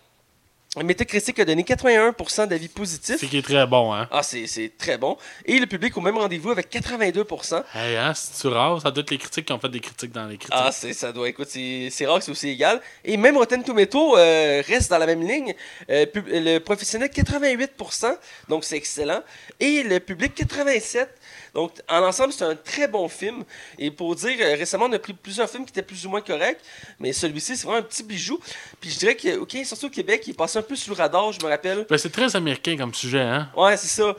Metacritic 0.81 1.39
a 1.39 1.45
donné 1.45 1.65
81% 1.65 2.47
d'avis 2.49 2.69
positifs. 2.69 3.17
C'est 3.21 3.27
qui 3.27 3.37
est 3.37 3.43
très 3.43 3.67
bon, 3.67 3.93
hein? 3.93 4.09
Ah, 4.11 4.23
c'est 4.23 4.73
très 4.79 4.97
bon. 4.97 5.19
Et 5.45 5.59
le 5.59 5.67
public 5.67 5.95
au 5.99 6.01
même 6.01 6.17
rendez-vous 6.17 6.51
avec 6.51 6.73
82%. 6.73 7.63
Hey, 7.75 7.97
hein, 7.97 8.15
c'est 8.15 8.41
tu 8.41 8.47
rare, 8.49 8.81
ça 8.81 8.91
doit 8.91 9.03
être 9.03 9.11
les 9.11 9.19
critiques 9.19 9.45
qui 9.45 9.53
ont 9.53 9.59
fait 9.59 9.69
des 9.69 9.81
critiques 9.81 10.13
dans 10.13 10.25
les 10.25 10.39
critiques. 10.39 10.55
Ah, 10.57 10.71
c'est, 10.73 10.95
ça 10.95 11.13
doit, 11.13 11.29
écoute, 11.29 11.49
c'est, 11.51 11.89
c'est 11.91 12.07
rare 12.07 12.21
que 12.21 12.25
c'est 12.25 12.31
aussi 12.31 12.49
égal. 12.49 12.81
Et 13.05 13.19
même 13.19 13.37
Rotten 13.37 13.63
Tomato 13.63 14.17
euh, 14.17 14.63
reste 14.67 14.91
dans 14.91 14.97
la 14.99 15.05
même 15.07 15.21
ligne. 15.21 15.55
Euh, 15.91 16.07
pub- 16.07 16.27
le 16.29 16.59
professionnel, 16.61 17.11
88%, 17.11 18.17
donc 18.49 18.65
c'est 18.65 18.77
excellent. 18.79 19.21
Et 19.61 19.83
le 19.83 20.01
public, 20.01 20.33
87%. 20.35 21.07
Donc, 21.55 21.73
en 21.89 22.03
ensemble, 22.03 22.33
c'est 22.33 22.45
un 22.45 22.55
très 22.57 22.89
bon 22.89 23.09
film. 23.09 23.45
Et 23.79 23.91
pour 23.91 24.15
dire, 24.15 24.37
euh, 24.41 24.55
récemment, 24.57 24.87
on 24.87 24.93
a 24.93 24.99
pris 24.99 25.13
plusieurs 25.13 25.49
films 25.51 25.65
qui 25.65 25.71
étaient 25.71 25.83
plus 25.83 26.07
ou 26.07 26.11
moins 26.11 26.23
corrects, 26.23 26.61
mais 26.99 27.13
celui-ci, 27.13 27.57
c'est 27.57 27.65
vraiment 27.67 27.81
un 27.81 27.83
petit 27.83 28.03
bijou. 28.03 28.41
Puis 28.81 28.91
je 28.91 28.99
dirais 28.99 29.15
que, 29.17 29.37
OK, 29.39 29.57
surtout 29.65 29.87
au 29.87 29.91
Québec, 29.91 30.23
il 30.27 30.31
est 30.31 30.35
passé 30.37 30.59
un 30.59 30.63
peu 30.63 30.75
sous 30.77 30.91
le 30.91 30.97
radar, 30.97 31.31
je 31.33 31.45
me 31.45 31.51
rappelle. 31.51 31.87
Ben, 31.91 31.99
c'est 31.99 32.11
très 32.11 32.35
américain 32.35 32.77
comme 32.77 32.95
sujet, 32.95 33.21
hein? 33.21 33.49
Ouais, 33.57 33.77
c'est 33.77 33.89
ça. 33.89 34.15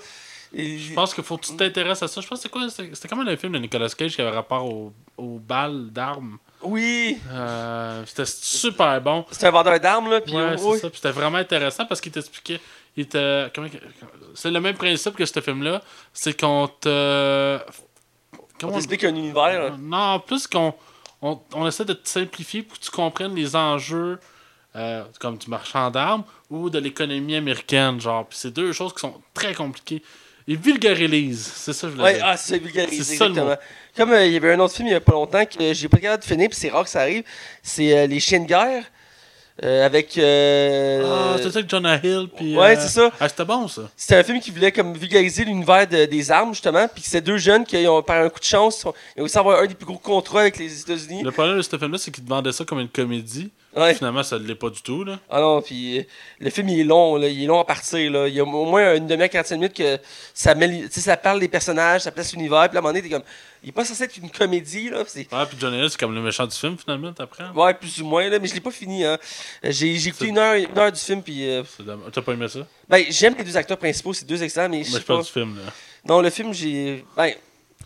Et- 0.55 0.77
Je 0.77 0.93
pense 0.93 1.15
qu'il 1.15 1.23
faut 1.23 1.38
que 1.38 1.45
tu 1.47 1.55
t'intéresses 1.55 2.03
à 2.03 2.07
ça. 2.07 2.21
Je 2.21 2.27
pense 2.27 2.38
que 2.38 2.43
c'est 2.43 2.49
quoi? 2.49 2.69
C'était 2.69 2.93
c'était 2.93 3.07
comme 3.07 3.27
un 3.27 3.36
film 3.38 3.53
de 3.53 3.57
Nicolas 3.57 3.89
Cage 3.89 4.13
qui 4.15 4.21
avait 4.21 4.29
rapport 4.29 4.63
au, 4.67 4.93
aux 5.17 5.39
balles 5.39 5.89
d'armes. 5.89 6.38
Oui, 6.61 7.17
Euh, 7.31 8.03
c'était 8.05 8.27
super 8.27 9.01
bon. 9.01 9.25
c'est 9.31 9.47
un 9.47 9.51
vendeur 9.51 9.79
d'armes, 9.79 10.11
là. 10.11 10.21
Puis, 10.21 10.36
Ouais, 10.36 10.51
oh, 10.53 10.57
c'est 10.57 10.65
oui. 10.65 10.79
ça. 10.79 10.89
Puis 10.91 10.97
c'était 11.01 11.11
vraiment 11.11 11.39
intéressant 11.39 11.88
parce 11.88 11.99
qu'il 11.99 12.11
t'expliquait. 12.11 12.59
Il 12.96 13.08
C'est 14.36 14.52
le 14.52 14.60
même 14.60 14.76
principe 14.76 15.16
que 15.16 15.26
ce 15.26 15.39
film-là. 15.39 15.82
C'est 16.14 16.39
qu'on 16.39 16.68
te. 16.68 17.58
On 17.58 18.39
Comment 18.60 18.74
t'explique 18.74 19.04
un 19.04 19.16
univers. 19.16 19.78
Non, 19.80 20.20
plus 20.20 20.48
qu'on 20.48 20.74
on, 21.22 21.39
on 21.54 21.68
essaie 21.68 21.86
de 21.86 21.94
te 21.94 22.08
simplifier 22.08 22.62
pour 22.64 22.78
que 22.78 22.84
tu 22.84 22.91
comprennes 22.91 23.36
les 23.36 23.56
enjeux 23.56 24.20
euh, 24.76 25.04
comme 25.20 25.38
du 25.38 25.50
marchand 25.50 25.89
d'armes 25.91 26.24
ou 26.50 26.70
de 26.70 26.80
l'économie 26.80 27.36
américaine. 27.36 28.00
Genre, 28.00 28.26
puis 28.28 28.38
c'est 28.38 28.52
deux 28.52 28.72
choses 28.74 28.94
qui 28.94 29.00
sont 29.02 29.22
très 29.34 29.54
compliquées. 29.54 30.02
Ils 30.46 30.58
vulgarisent, 30.58 31.52
c'est 31.56 31.72
ça 31.74 31.88
que 31.88 31.94
je 31.94 31.98
voulais 31.98 32.04
Ouais, 32.12 32.14
dire. 32.16 32.26
ah, 32.28 32.36
c'est 32.38 32.60
vulgarisé, 32.60 33.14
exactement. 33.14 33.56
Comme 33.96 34.12
euh, 34.12 34.26
il 34.26 34.34
y 34.34 34.38
avait 34.38 34.54
un 34.54 34.60
autre 34.60 34.76
film 34.76 34.89
il 34.89 34.91
y 34.91 34.96
a 34.96 35.00
pas 35.00 35.14
longtemps 35.14 35.46
que 35.46 35.74
j'ai 35.74 35.88
pas 35.88 35.98
le 36.02 36.18
de 36.18 36.24
finir, 36.24 36.50
puis 36.50 36.60
c'est 36.60 36.70
rare 36.70 36.84
que 36.84 36.89
ça 36.89 37.02
arrive. 37.02 37.24
C'est 37.62 37.98
euh, 37.98 38.08
Les 38.08 38.20
Chiens 38.20 38.41
de 38.41 38.46
guerre. 38.48 38.84
Euh, 39.64 39.86
avec. 39.86 40.18
euh, 40.18 41.04
Ah, 41.36 41.38
c'est 41.41 41.51
ça 41.51 41.62
que 41.62 41.70
Jonah 41.70 41.97
Hill. 42.04 42.28
Puis, 42.36 42.58
Ouais, 42.58 42.76
euh, 42.78 42.80
c'est 42.82 42.88
ça. 42.88 43.12
Ah, 43.20 43.30
c'était 43.30 43.45
bon, 43.45 43.68
ça. 43.68 43.84
C'était 43.95 44.16
un 44.16 44.24
film 44.24 44.39
qui 44.39 44.51
voulait 44.51 44.72
comme 44.72 44.93
vulgariser 44.95 45.45
l'univers 45.45 45.88
de- 45.88 46.06
des 46.06 46.32
armes, 46.32 46.54
justement. 46.54 46.88
Puis 46.88 47.04
c'est 47.06 47.22
deux 47.22 47.38
jeunes 47.38 47.66
qui 47.66 47.86
ont, 47.88 48.01
par 48.01 48.22
un 48.24 48.30
coup 48.30 48.39
de 48.39 48.45
chance, 48.45 48.82
ils 48.84 48.88
ont 48.88 48.93
réussi 49.24 49.38
à 49.38 49.41
avoir 49.41 49.60
un 49.62 49.66
des 49.68 49.76
plus 49.76 49.86
gros 49.86 49.97
contrats 49.99 50.41
avec 50.41 50.58
les 50.58 50.82
États-Unis. 50.82 51.24
Le 51.24 51.32
problème 51.32 51.58
de 51.58 51.62
ce 51.62 51.70
film-là, 51.78 51.97
c'est 51.97 52.12
qu'ils 52.12 52.24
vendaient 52.26 52.51
ça 52.51 52.66
comme 52.66 52.80
une 52.80 52.89
comédie. 52.89 53.51
Ouais. 53.76 53.93
Finalement, 53.95 54.21
ça 54.24 54.38
ne 54.38 54.45
l'est 54.45 54.55
pas 54.55 54.69
du 54.69 54.82
tout. 54.82 55.03
Là. 55.03 55.19
Ah 55.30 55.39
non, 55.41 55.61
puis 55.61 55.99
euh, 55.99 56.03
le 56.39 56.49
film 56.51 56.69
il 56.69 56.80
est 56.82 56.84
long, 56.84 57.15
là, 57.15 57.28
il 57.28 57.43
est 57.43 57.47
long 57.47 57.59
à 57.59 57.65
partir. 57.65 58.11
Là. 58.11 58.28
Il 58.28 58.34
y 58.36 58.39
a 58.39 58.43
au 58.43 58.65
moins 58.65 58.95
une 58.95 59.07
demi-heure, 59.07 59.30
45 59.30 59.55
minutes 59.55 59.74
que 59.74 59.97
ça, 60.34 60.53
ça 60.91 61.17
parle 61.17 61.39
des 61.39 61.47
personnages, 61.47 62.01
ça 62.01 62.11
place 62.11 62.34
l'univers. 62.34 62.67
Puis 62.69 62.78
à 62.78 62.80
un 62.80 62.82
moment 62.82 62.89
donné, 62.93 63.01
t'es 63.01 63.09
comme. 63.09 63.24
Il 63.63 63.69
est 63.69 63.71
pas 63.71 63.86
censé 63.86 64.03
être 64.03 64.17
une 64.17 64.30
comédie, 64.30 64.89
là. 64.89 65.03
C'est, 65.07 65.21
Ouais, 65.34 65.45
puis 65.47 65.57
Jonah 65.59 65.78
Hill, 65.78 65.89
c'est 65.89 65.97
comme 65.99 66.13
le 66.13 66.21
méchant 66.21 66.45
du 66.45 66.55
film, 66.55 66.78
finalement, 66.78 67.13
t'apprends. 67.13 67.51
Ouais, 67.53 67.74
plus 67.74 68.01
ou 68.01 68.05
moins, 68.05 68.28
là, 68.30 68.38
mais 68.38 68.47
je 68.47 68.53
l'ai 68.53 68.59
pas 68.59 68.71
fini. 68.71 69.05
Hein. 69.05 69.17
Euh, 69.63 69.71
J'ai, 69.71 69.95
j'ai 69.95 70.09
écouté 70.09 70.28
une 70.28 70.38
heure, 70.38 70.55
une 70.55 70.78
heure 70.78 70.91
du 70.91 70.99
film, 70.99 71.24
puis. 71.24 71.49
euh, 71.49 71.63
C'est. 71.78 71.84
T'as 72.11 72.21
pas 72.21 72.34
aimé 72.34 72.47
ça? 72.49 72.59
ben, 72.89 73.05
j'aime 73.09 73.36
les 73.38 73.43
deux 73.43 73.55
acteurs 73.57 73.78
principaux, 73.78 74.13
c'est 74.13 74.26
deux 74.28 74.43
excellents, 74.43 74.69
mais 74.69 74.84
je 74.84 74.89
Moi, 74.89 74.97
sais 74.99 75.01
je 75.01 75.07
parle 75.07 75.19
pas. 75.19 75.26
du 75.26 75.32
film. 75.32 75.55
Là. 75.57 75.71
Non, 76.05 76.21
le 76.21 76.30
film, 76.30 76.53
j'ai. 76.53 77.05
Ben, 77.15 77.32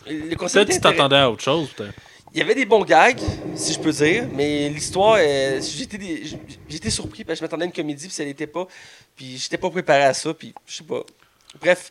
le 0.08 0.36
concept. 0.36 0.66
Peut-être 0.66 0.68
que 0.70 0.74
tu 0.90 0.96
t'attendais 0.96 1.18
à 1.18 1.30
autre 1.30 1.44
chose, 1.44 1.70
peut-être. 1.70 1.94
Il 2.34 2.40
y 2.40 2.42
avait 2.42 2.56
des 2.56 2.66
bons 2.66 2.84
gags, 2.84 3.22
si 3.56 3.74
je 3.74 3.80
peux 3.80 3.92
dire, 3.92 4.28
mais 4.34 4.70
l'histoire, 4.70 5.18
euh, 5.20 5.62
j'étais, 5.62 6.90
surpris 6.90 7.24
parce 7.24 7.40
que 7.40 7.40
je 7.40 7.44
m'attendais 7.46 7.64
à 7.64 7.66
une 7.68 7.74
comédie, 7.74 8.08
puis 8.08 8.16
ça 8.16 8.24
l'était 8.24 8.48
pas. 8.48 8.68
Puis 9.16 9.38
j'étais 9.38 9.58
pas 9.58 9.70
préparé 9.70 10.04
à 10.04 10.14
ça, 10.14 10.34
puis 10.34 10.54
je 10.66 10.76
sais 10.76 10.84
pas. 10.84 11.04
Bref, 11.60 11.90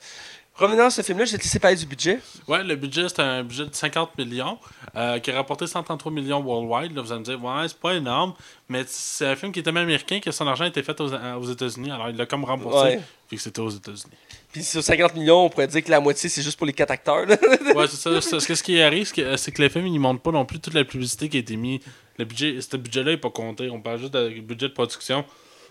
Revenons 0.58 0.84
à 0.86 0.90
ce 0.90 1.02
film-là, 1.02 1.26
te 1.26 1.32
laisser 1.36 1.58
parler 1.58 1.76
du 1.76 1.84
budget. 1.84 2.18
Ouais, 2.48 2.64
le 2.64 2.76
budget, 2.76 3.08
c'était 3.10 3.20
un 3.20 3.44
budget 3.44 3.66
de 3.66 3.74
50 3.74 4.16
millions, 4.16 4.58
euh, 4.96 5.18
qui 5.18 5.30
a 5.30 5.34
rapporté 5.34 5.66
133 5.66 6.10
millions 6.10 6.40
worldwide. 6.40 6.96
Là, 6.96 7.02
vous 7.02 7.12
allez 7.12 7.20
me 7.20 7.24
dire, 7.26 7.44
ouais, 7.44 7.68
c'est 7.68 7.78
pas 7.78 7.92
énorme, 7.92 8.32
mais 8.66 8.82
c'est 8.86 9.26
un 9.26 9.36
film 9.36 9.52
qui 9.52 9.60
est 9.60 9.62
tellement 9.62 9.80
américain 9.80 10.18
que 10.18 10.30
son 10.30 10.46
argent 10.46 10.64
a 10.64 10.68
été 10.68 10.82
fait 10.82 10.98
aux, 10.98 11.12
aux 11.12 11.50
États-unis. 11.50 11.90
Alors, 11.90 12.08
il 12.08 12.16
l'a 12.16 12.24
comme 12.24 12.44
remboursé, 12.44 12.86
Ouais. 12.96 13.00
puis 13.28 13.36
que 13.36 13.42
c'était 13.42 13.60
aux 13.60 13.68
États-Unis. 13.68 14.14
Puis 14.50 14.62
sur 14.64 14.82
50 14.82 15.14
millions, 15.16 15.44
on 15.44 15.50
pourrait 15.50 15.66
dire 15.66 15.84
que 15.84 15.90
la 15.90 16.00
moitié, 16.00 16.30
c'est 16.30 16.40
juste 16.40 16.56
pour 16.56 16.66
les 16.66 16.72
quatre 16.72 16.90
acteurs. 16.92 17.26
là. 17.26 17.36
Ouais, 17.74 17.86
c'est 17.86 18.20
ça. 18.20 18.40
Ce 18.40 18.62
qui 18.62 18.80
arrive, 18.80 19.06
c'est 19.06 19.14
que, 19.22 19.36
c'est 19.36 19.52
que 19.52 19.60
le 19.60 19.68
film, 19.68 19.86
il 19.86 19.92
ne 19.92 19.98
montre 19.98 20.22
pas 20.22 20.30
non 20.32 20.46
plus 20.46 20.58
toute 20.58 20.72
la 20.72 20.84
publicité 20.84 21.28
qui 21.28 21.36
a 21.36 21.40
été 21.40 21.56
mise. 21.56 21.80
Le 22.16 22.24
budget, 22.24 22.58
ce 22.62 22.78
budget-là 22.78 23.10
n'est 23.10 23.16
pas 23.18 23.28
compté. 23.28 23.68
On 23.68 23.82
parle 23.82 23.98
juste 23.98 24.14
de 24.14 24.40
budget 24.40 24.68
de 24.68 24.72
production. 24.72 25.22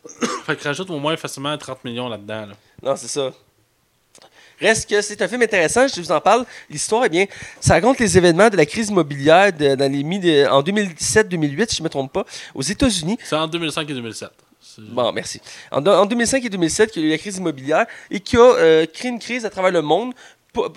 fait 0.45 0.55
que 0.55 0.63
rajoute 0.63 0.91
au 0.91 0.99
moins 0.99 1.17
facilement 1.17 1.57
30 1.57 1.83
millions 1.85 2.07
là-dedans. 2.07 2.45
là. 2.45 2.53
non, 2.83 2.95
c'est 2.95 3.07
ça. 3.07 3.31
Reste 4.59 4.89
que 4.89 5.01
c'est 5.01 5.21
un 5.21 5.27
film 5.27 5.41
intéressant, 5.41 5.87
je 5.87 5.99
vous 6.01 6.11
en 6.11 6.21
parle. 6.21 6.45
L'histoire, 6.69 7.03
eh 7.05 7.09
bien, 7.09 7.25
ça 7.59 7.73
raconte 7.73 7.99
les 7.99 8.17
événements 8.17 8.49
de 8.49 8.57
la 8.57 8.65
crise 8.65 8.89
immobilière 8.89 9.51
de- 9.51 9.75
dans 9.75 9.91
les 9.91 10.03
de- 10.03 10.47
en 10.49 10.61
2017-2008, 10.61 11.69
si 11.69 11.77
je 11.77 11.81
ne 11.81 11.85
me 11.85 11.89
trompe 11.89 12.11
pas, 12.13 12.25
aux 12.53 12.61
États-Unis. 12.61 13.17
C'est 13.23 13.35
en 13.35 13.47
2005 13.47 13.89
et 13.89 13.93
2007. 13.93 14.29
C'est- 14.61 14.81
Bon, 14.81 15.11
merci. 15.11 15.41
En, 15.71 15.85
en 15.85 16.05
2005 16.05 16.43
et 16.45 16.49
2007, 16.49 16.91
qu'il 16.91 17.01
y 17.03 17.05
a 17.05 17.07
eu 17.09 17.11
la 17.11 17.17
crise 17.17 17.37
immobilière 17.37 17.85
et 18.09 18.19
qui 18.19 18.37
a 18.37 18.41
euh, 18.41 18.85
créé 18.85 19.11
une 19.11 19.19
crise 19.19 19.45
à 19.45 19.49
travers 19.49 19.71
le 19.71 19.81
monde. 19.81 20.13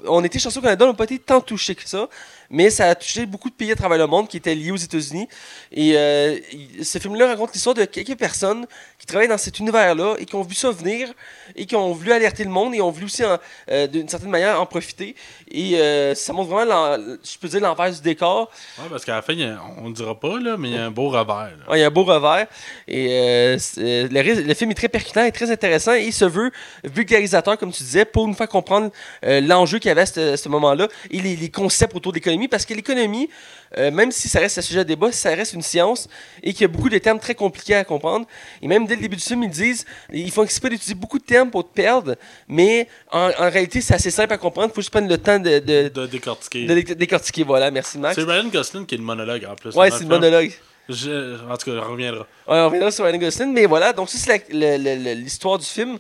On 0.07 0.25
était 0.25 0.41
chanceux 0.41 0.59
au 0.59 0.63
Canada, 0.63 0.85
on 0.87 0.89
n'a 0.89 0.95
pas 0.95 1.05
été 1.05 1.19
tant 1.21 1.41
touché 1.41 1.77
que 1.77 1.89
ça, 1.89 2.09
mais 2.51 2.71
ça 2.71 2.87
a 2.87 2.95
touché 2.95 3.27
beaucoup 3.27 3.51
de 3.51 3.55
pays 3.55 3.73
à 3.73 3.77
travers 3.77 3.99
le 3.99 4.07
monde 4.07 4.27
qui 4.29 4.39
étaient 4.39 4.55
liés 4.55 4.71
aux 4.71 4.77
États-Unis. 4.77 5.29
Et 5.71 5.97
euh, 5.97 6.39
ce 6.83 6.99
film-là 6.99 7.27
raconte 7.29 7.53
l'histoire 7.53 7.75
de 7.75 7.85
quelques 7.85 8.17
personnes 8.17 8.67
qui 8.99 9.07
travaillent 9.07 9.29
dans 9.29 9.37
cet 9.39 9.59
univers-là 9.59 10.15
et 10.19 10.25
qui 10.25 10.35
ont 10.35 10.43
vu 10.43 10.55
ça 10.55 10.71
venir 10.71 11.09
et 11.57 11.67
qui 11.67 11.77
ont 11.77 11.93
voulu 11.93 12.11
alerter 12.13 12.45
le 12.45 12.51
monde 12.51 12.75
et 12.75 12.81
ont 12.81 12.91
voulu 12.91 13.05
aussi, 13.07 13.23
euh, 13.71 13.87
d'une 13.87 14.09
certaine 14.09 14.31
manière, 14.31 14.61
en 14.61 14.67
profiter. 14.67 15.15
Et 15.51 15.79
euh, 15.79 16.15
ça 16.15 16.33
montre 16.33 16.51
vraiment, 16.51 16.97
je 16.97 17.39
peux 17.39 17.49
dire, 17.49 17.61
l'envers 17.61 17.93
du 17.93 18.01
décor. 18.01 18.51
Ouais, 18.79 18.89
parce 18.91 19.05
qu'à 19.05 19.17
la 19.17 19.23
fin, 19.23 19.39
a- 19.41 19.61
on 19.79 19.91
ne 19.91 19.95
dira 19.95 20.19
pas, 20.19 20.41
là, 20.41 20.57
mais 20.59 20.69
il 20.71 20.75
y 20.75 20.79
a 20.79 20.87
un 20.87 20.91
beau 20.91 21.11
revers. 21.11 21.53
Ouais, 21.69 21.79
il 21.79 21.81
y 21.81 21.85
a 21.85 21.89
un 21.89 21.91
beau 21.91 22.05
revers. 22.05 22.47
Et 22.87 23.57
le, 23.59 24.55
film 24.55 24.71
est 24.71 24.75
très 24.75 24.89
percutant 24.89 25.25
et 25.25 25.33
très 25.33 25.51
intéressant. 25.51 25.95
Et 25.95 26.05
il 26.07 26.13
se 26.13 26.25
veut 26.25 26.51
vulgarisateur, 26.85 27.59
comme 27.59 27.73
tu 27.73 27.83
disais, 27.83 28.05
pour 28.07 28.27
nous 28.27 28.35
faire 28.35 28.49
comprendre 28.49 28.91
l'enjeu 29.23 29.79
qu'il 29.79 29.89
y 29.89 29.93
avait 29.93 30.03
à 30.03 30.07
ce, 30.07 30.37
ce 30.37 30.49
moment-là 30.49 30.89
et 31.11 31.21
les, 31.21 31.37
les 31.37 31.51
concepts 31.51 31.95
autour 31.95 32.13
de 32.13 32.17
l'économie. 32.17 32.38
Parce 32.47 32.65
que 32.65 32.75
l'économie, 32.75 33.29
euh, 33.77 33.91
même 33.91 34.13
si 34.13 34.29
ça 34.29 34.39
reste 34.39 34.59
un 34.59 34.63
sujet 34.63 34.81
de 34.81 34.85
débat, 34.85 35.11
ça 35.11 35.31
reste 35.35 35.55
une 35.55 35.63
science 35.63 36.09
et 36.43 36.53
qu'il 36.53 36.63
y 36.63 36.65
a 36.67 36.69
beaucoup 36.69 36.89
de 36.91 36.99
termes 36.99 37.19
très 37.19 37.35
compliqués 37.35 37.75
à 37.75 37.83
comprendre. 37.85 38.27
Et 38.63 38.69
même 38.69 38.87
dès 38.87 38.95
le 38.95 39.01
début 39.01 39.17
du 39.17 39.23
film, 39.23 39.43
ils 39.43 39.51
disent 39.51 39.85
ils 40.13 40.31
font 40.31 40.45
exprès 40.45 40.69
d'utiliser 40.71 40.95
beaucoup 40.95 41.19
de 41.19 41.25
termes 41.25 41.51
pour 41.51 41.65
te 41.69 41.75
perdre, 41.75 42.15
mais 42.47 42.87
en, 43.11 43.31
en 43.39 43.51
réalité, 43.51 43.81
c'est 43.81 43.95
assez 43.95 44.11
simple 44.13 44.33
à 44.35 44.39
comprendre. 44.39 44.69
Il 44.71 44.75
faut 44.75 44.81
juste 44.83 44.91
prendre 44.93 45.09
le 45.09 45.19
temps 45.19 45.39
de, 45.41 45.59
de, 45.59 45.89
De 45.89 46.07
décortiquer. 46.07 46.67
de 46.67 46.75
dé- 46.81 46.95
décortiquer. 46.95 47.43
Voilà, 47.45 47.71
merci 47.71 47.99
Max. 47.99 48.15
C'est 48.15 48.23
Ryan 48.31 48.45
Gosling 48.49 48.87
qui 48.87 48.95
est 48.95 48.99
le 48.99 49.05
monologue 49.05 49.45
en 49.51 49.55
plus. 49.57 49.75
Ouais, 49.75 49.91
c'est 49.91 50.05
le 50.05 50.09
monologue. 50.11 50.53
Je- 50.89 51.37
En 51.51 51.57
tout 51.59 51.71
cas, 51.71 51.77
on 51.87 51.93
reviendra. 51.93 52.21
Ouais, 52.47 52.59
on 52.61 52.65
reviendra 52.67 52.91
sur 52.91 53.05
Ryan 53.05 53.19
Gosling, 53.19 53.53
mais 53.53 53.67
voilà, 53.67 53.93
donc 53.93 54.09
ça 54.09 54.17
c'est 54.17 54.49
l'histoire 54.51 55.59
du 55.59 55.67
film. 55.67 55.99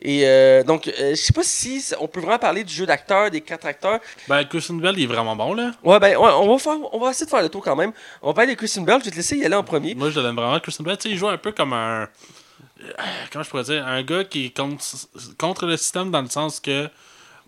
Et 0.00 0.26
euh, 0.26 0.62
donc, 0.62 0.88
euh, 0.88 1.10
je 1.10 1.14
sais 1.14 1.32
pas 1.32 1.42
si 1.42 1.84
on 2.00 2.08
peut 2.08 2.20
vraiment 2.20 2.38
parler 2.38 2.64
du 2.64 2.72
jeu 2.72 2.86
d'acteur, 2.86 3.30
des 3.30 3.42
quatre 3.42 3.66
acteurs. 3.66 4.00
Ben, 4.28 4.42
Christian 4.44 4.76
Bell, 4.76 4.94
il 4.96 5.04
est 5.04 5.06
vraiment 5.06 5.36
bon, 5.36 5.52
là. 5.52 5.72
Ouais, 5.84 5.98
ben, 6.00 6.16
ouais, 6.16 6.30
on 6.40 6.50
va 6.50 6.58
faire, 6.58 6.76
on 6.92 6.98
va 6.98 7.10
essayer 7.10 7.26
de 7.26 7.30
faire 7.30 7.42
le 7.42 7.48
tour 7.50 7.62
quand 7.62 7.76
même. 7.76 7.92
On 8.22 8.28
va 8.28 8.34
parler 8.34 8.52
de 8.54 8.56
Christian 8.58 8.82
Bell, 8.82 9.00
je 9.00 9.04
vais 9.06 9.10
te 9.10 9.16
laisser 9.16 9.36
y 9.36 9.44
aller 9.44 9.54
en 9.54 9.62
premier. 9.64 9.94
Moi, 9.94 10.08
je 10.10 10.20
l'aime 10.20 10.36
vraiment. 10.36 10.58
Christian 10.60 10.84
Bell, 10.84 10.96
tu 10.96 11.02
sais, 11.02 11.10
il 11.10 11.18
joue 11.18 11.28
un 11.28 11.36
peu 11.36 11.52
comme 11.52 11.74
un. 11.74 12.02
euh, 12.02 12.06
Comment 13.30 13.42
je 13.44 13.50
pourrais 13.50 13.64
dire 13.64 13.86
Un 13.86 14.02
gars 14.02 14.24
qui 14.24 14.46
est 14.46 14.56
contre, 14.56 14.82
contre 15.38 15.66
le 15.66 15.76
système 15.76 16.10
dans 16.10 16.22
le 16.22 16.28
sens 16.30 16.60
que. 16.60 16.88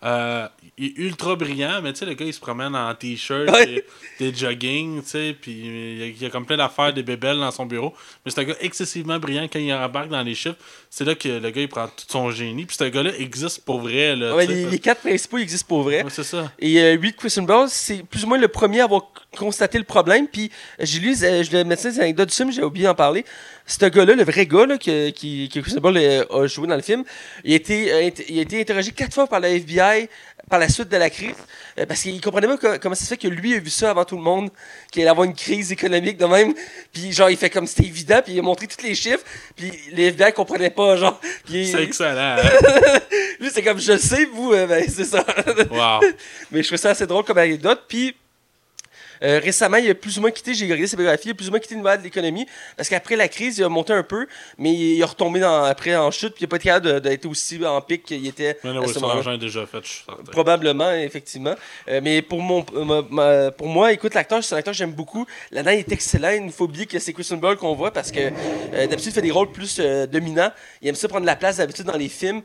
Euh, 0.04 0.48
il 0.78 0.86
est 0.86 0.98
ultra 0.98 1.36
brillant, 1.36 1.80
mais 1.82 1.92
tu 1.92 2.00
sais, 2.00 2.06
le 2.06 2.14
gars 2.14 2.24
il 2.26 2.32
se 2.34 2.40
promène 2.40 2.74
en 2.74 2.94
t-shirt, 2.94 3.50
Ouais. 3.50 3.84
des 4.18 4.34
jogging, 4.34 5.02
tu 5.02 5.08
sais, 5.08 5.36
puis 5.40 5.52
il 5.52 5.98
y 5.98 6.02
a- 6.02 6.06
il 6.06 6.22
y 6.22 6.26
a 6.26 6.30
comme 6.30 6.44
plein 6.46 6.56
d'affaires, 6.56 6.92
des 6.92 7.02
bébelles 7.02 7.38
dans 7.38 7.50
son 7.50 7.66
bureau. 7.66 7.94
Mais 8.24 8.30
c'est 8.32 8.40
un 8.40 8.44
gars 8.44 8.56
excessivement 8.60 9.18
brillant 9.18 9.46
quand 9.52 9.58
il 9.58 9.72
embarque 9.72 10.08
dans 10.08 10.22
les 10.22 10.34
chiffres. 10.34 10.56
C'est 10.94 11.06
là 11.06 11.14
que 11.14 11.26
le 11.26 11.50
gars 11.50 11.62
il 11.62 11.68
prend 11.70 11.86
tout 11.86 12.04
son 12.06 12.30
génie. 12.30 12.66
Puis 12.66 12.76
ce 12.78 12.84
gars-là 12.84 13.12
existe 13.18 13.64
pour 13.64 13.80
vrai, 13.80 14.14
là. 14.14 14.36
Ouais, 14.36 14.44
les, 14.46 14.66
les 14.66 14.78
quatre 14.78 15.00
principaux 15.00 15.38
existent 15.38 15.66
pour 15.66 15.84
vrai. 15.84 16.02
Ouais, 16.02 16.10
c'est 16.10 16.22
ça. 16.22 16.52
Et 16.58 16.78
euh, 16.82 16.98
Christian 17.16 17.44
Bell, 17.44 17.64
c'est 17.68 18.02
plus 18.02 18.24
ou 18.24 18.28
moins 18.28 18.36
le 18.36 18.48
premier 18.48 18.80
à 18.82 18.84
avoir 18.84 19.10
constaté 19.38 19.78
le 19.78 19.84
problème. 19.84 20.28
Puis 20.28 20.50
euh, 20.78 20.84
j'ai 20.84 20.98
lu, 21.00 21.16
euh, 21.22 21.42
je 21.42 21.50
vais 21.50 21.64
mettre 21.64 21.80
ça 21.80 21.90
des 21.90 21.98
anecdotes 21.98 22.28
du 22.28 22.34
film, 22.34 22.52
j'ai 22.52 22.62
oublié 22.62 22.84
d'en 22.84 22.94
parler. 22.94 23.24
Ce 23.66 23.86
gars-là, 23.86 24.14
le 24.14 24.24
vrai 24.24 24.44
gars 24.44 24.66
là, 24.66 24.76
que, 24.76 25.08
qui, 25.08 25.48
que 25.48 25.60
Christian 25.60 25.80
Bell 25.80 25.96
euh, 25.96 26.24
a 26.42 26.46
joué 26.46 26.66
dans 26.68 26.76
le 26.76 26.82
film, 26.82 27.04
il 27.42 27.54
a, 27.54 27.56
été, 27.56 27.86
int- 27.90 28.24
il 28.28 28.38
a 28.38 28.42
été 28.42 28.60
interrogé 28.60 28.90
quatre 28.90 29.14
fois 29.14 29.26
par 29.26 29.40
la 29.40 29.48
FBI 29.48 30.10
par 30.52 30.60
la 30.60 30.68
suite 30.68 30.90
de 30.90 30.98
la 30.98 31.08
crise. 31.08 31.34
euh, 31.78 31.86
parce 31.86 32.02
qu'il 32.02 32.20
comprenait 32.20 32.46
pas 32.46 32.58
co- 32.58 32.78
comment 32.78 32.94
ça 32.94 33.04
se 33.04 33.08
fait 33.08 33.16
que 33.16 33.26
lui 33.26 33.54
a 33.54 33.58
vu 33.58 33.70
ça 33.70 33.88
avant 33.90 34.04
tout 34.04 34.16
le 34.16 34.22
monde, 34.22 34.50
qu'il 34.90 35.00
allait 35.00 35.10
avoir 35.10 35.24
une 35.24 35.32
crise 35.34 35.72
économique 35.72 36.18
de 36.18 36.26
même. 36.26 36.52
Puis 36.92 37.10
genre, 37.10 37.30
il 37.30 37.38
fait 37.38 37.48
comme 37.48 37.66
c'était 37.66 37.84
évident, 37.88 38.20
puis 38.22 38.34
il 38.34 38.38
a 38.38 38.42
montré 38.42 38.66
tous 38.66 38.82
les 38.82 38.94
chiffres. 38.94 39.24
Puis 39.56 39.72
les 39.92 40.08
FBI 40.08 40.34
comprenaient 40.34 40.68
pas, 40.68 40.96
genre. 40.98 41.18
Puis 41.46 41.68
C'est 41.68 41.82
excellent. 41.84 42.36
hein? 42.36 42.98
lui, 43.40 43.48
c'est 43.50 43.62
comme, 43.62 43.80
je 43.80 43.92
le 43.92 43.98
sais, 43.98 44.26
vous, 44.26 44.52
euh, 44.52 44.66
ben, 44.66 44.84
c'est 44.86 45.04
ça. 45.06 45.24
wow. 45.70 46.00
Mais 46.50 46.62
je 46.62 46.66
trouve 46.68 46.78
ça 46.78 46.90
assez 46.90 47.06
drôle 47.06 47.24
comme 47.24 47.38
anecdote. 47.38 47.84
Puis 47.88 48.14
euh, 49.22 49.40
récemment, 49.42 49.76
il 49.76 49.88
a 49.90 49.94
plus 49.94 50.18
ou 50.18 50.20
moins 50.20 50.30
quitté, 50.30 50.54
j'ai 50.54 50.64
regardé 50.64 50.86
ses 50.86 50.96
biographies, 50.96 51.28
il 51.28 51.30
a 51.32 51.34
plus 51.34 51.48
ou 51.48 51.50
moins 51.50 51.60
quitté 51.60 51.74
le 51.74 51.82
monde 51.82 51.98
de 51.98 52.02
l'économie. 52.02 52.46
Parce 52.76 52.88
qu'après 52.88 53.16
la 53.16 53.28
crise, 53.28 53.58
il 53.58 53.64
a 53.64 53.68
monté 53.68 53.92
un 53.92 54.02
peu, 54.02 54.26
mais 54.58 54.72
il 54.72 55.00
est 55.00 55.04
retombé 55.04 55.40
dans, 55.40 55.64
après 55.64 55.94
en 55.96 56.10
chute, 56.10 56.34
puis 56.34 56.42
il 56.42 56.44
n'a 56.44 56.48
pas 56.48 56.56
été 56.56 56.64
capable 56.68 57.00
d'être 57.00 57.26
aussi 57.26 57.64
en 57.64 57.80
pic 57.80 58.04
qu'il 58.04 58.26
était 58.26 58.58
Mais 58.64 58.70
à 58.70 58.72
non, 58.74 58.86
ce 58.86 58.94
son 58.94 59.08
argent 59.08 59.32
est 59.32 59.38
déjà 59.38 59.64
fait, 59.66 59.78
je 59.82 59.88
suis 59.88 60.04
certain. 60.06 60.22
Probablement, 60.32 60.92
effectivement. 60.92 61.54
Euh, 61.88 62.00
mais 62.02 62.22
pour, 62.22 62.40
mon, 62.40 62.64
ma- 62.72 63.02
ma- 63.10 63.50
pour 63.50 63.68
moi, 63.68 63.92
écoute, 63.92 64.14
l'acteur, 64.14 64.42
c'est 64.42 64.54
un 64.54 64.58
acteur 64.58 64.72
que 64.72 64.78
j'aime 64.78 64.92
beaucoup. 64.92 65.26
Là-dedans, 65.50 65.70
il 65.72 65.78
est 65.80 65.92
excellent. 65.92 66.30
Il 66.30 66.50
faut 66.52 66.64
oublier 66.64 66.86
que 66.86 66.98
c'est 66.98 67.12
Christian 67.12 67.36
Bale 67.36 67.56
qu'on 67.56 67.74
voit 67.74 67.92
parce 67.92 68.10
que 68.10 68.20
euh, 68.20 68.86
d'habitude, 68.86 69.06
il 69.08 69.12
fait 69.12 69.22
des 69.22 69.30
rôles 69.30 69.52
plus 69.52 69.80
dominants. 70.10 70.50
Il 70.80 70.88
aime 70.88 70.94
ça 70.94 71.08
prendre 71.08 71.26
la 71.26 71.36
place 71.36 71.58
d'habitude 71.58 71.86
dans 71.86 71.96
les 71.96 72.08
films, 72.08 72.42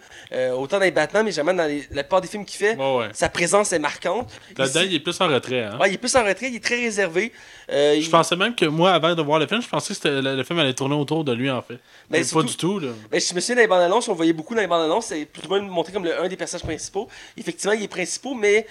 autant 0.56 0.78
dans 0.78 0.84
les 0.84 0.92
Batman, 0.92 1.24
mais 1.26 1.32
jamais 1.32 1.54
dans 1.54 1.66
les- 1.66 1.88
la 1.92 2.04
plupart 2.04 2.22
des 2.22 2.28
films 2.28 2.46
qu'il 2.46 2.58
fait. 2.58 2.76
Ouais. 2.76 3.08
Sa 3.14 3.30
présence 3.30 3.74
est 3.74 3.80
marquante. 3.80 4.30
Là-dedans, 4.58 4.80
Ici- 4.82 4.90
il 4.90 4.96
est 4.96 5.00
plus 5.00 5.20
en 5.22 5.28
retrait. 5.28 5.64
Hein? 5.64 5.78
Ouais, 5.80 5.90
il 5.90 5.94
est 5.96 5.98
plus 5.98 6.16
en 6.16 6.24
retrait, 6.24 6.48
il 6.50 6.56
est 6.56 6.60
très 6.68 6.82
réservé. 6.82 7.32
Euh, 7.72 7.96
Je 7.96 8.00
il- 8.02 8.10
pensais 8.10 8.36
même 8.36 8.56
que 8.56 8.66
moi, 8.66 8.92
avant 8.92 9.14
de 9.16 9.22
voir 9.22 9.40
le 9.40 9.48
film, 9.48 9.62
je 9.62 9.68
pensais 9.68 9.94
que 9.96 10.08
le, 10.08 10.36
le 10.36 10.44
film 10.44 10.60
allait 10.60 10.74
tourner 10.74 10.96
autour 10.96 11.24
de 11.24 11.34
lui, 11.34 11.50
en 11.50 11.62
fait. 11.62 11.80
Ben, 12.10 12.22
Mais 12.24 12.24
pas 12.32 12.44
du 12.44 12.56
tout, 12.56 12.80
là. 12.80 12.90
Ben, 13.12 13.20
je 13.20 13.34
me 13.34 13.40
souviens 13.40 13.56
dans 13.56 13.62
les 13.62 13.68
bandes 13.68 13.82
annonces, 13.82 14.08
on 14.08 14.14
voyait 14.14 14.34
beaucoup 14.34 14.56
dans 14.56 14.62
les 14.62 14.68
bandes 14.68 14.84
annonces, 14.84 15.08
c'est 15.08 15.28
moins 15.50 15.62
montré 15.62 15.92
comme 15.94 16.04
le, 16.06 16.20
un 16.22 16.28
des 16.28 16.38
personnages 16.38 16.64
principaux. 16.64 17.08
Effectivement, 17.38 17.74
il 17.74 17.84
est 17.84 17.88
principal, 17.88 18.34
mais 18.40 18.66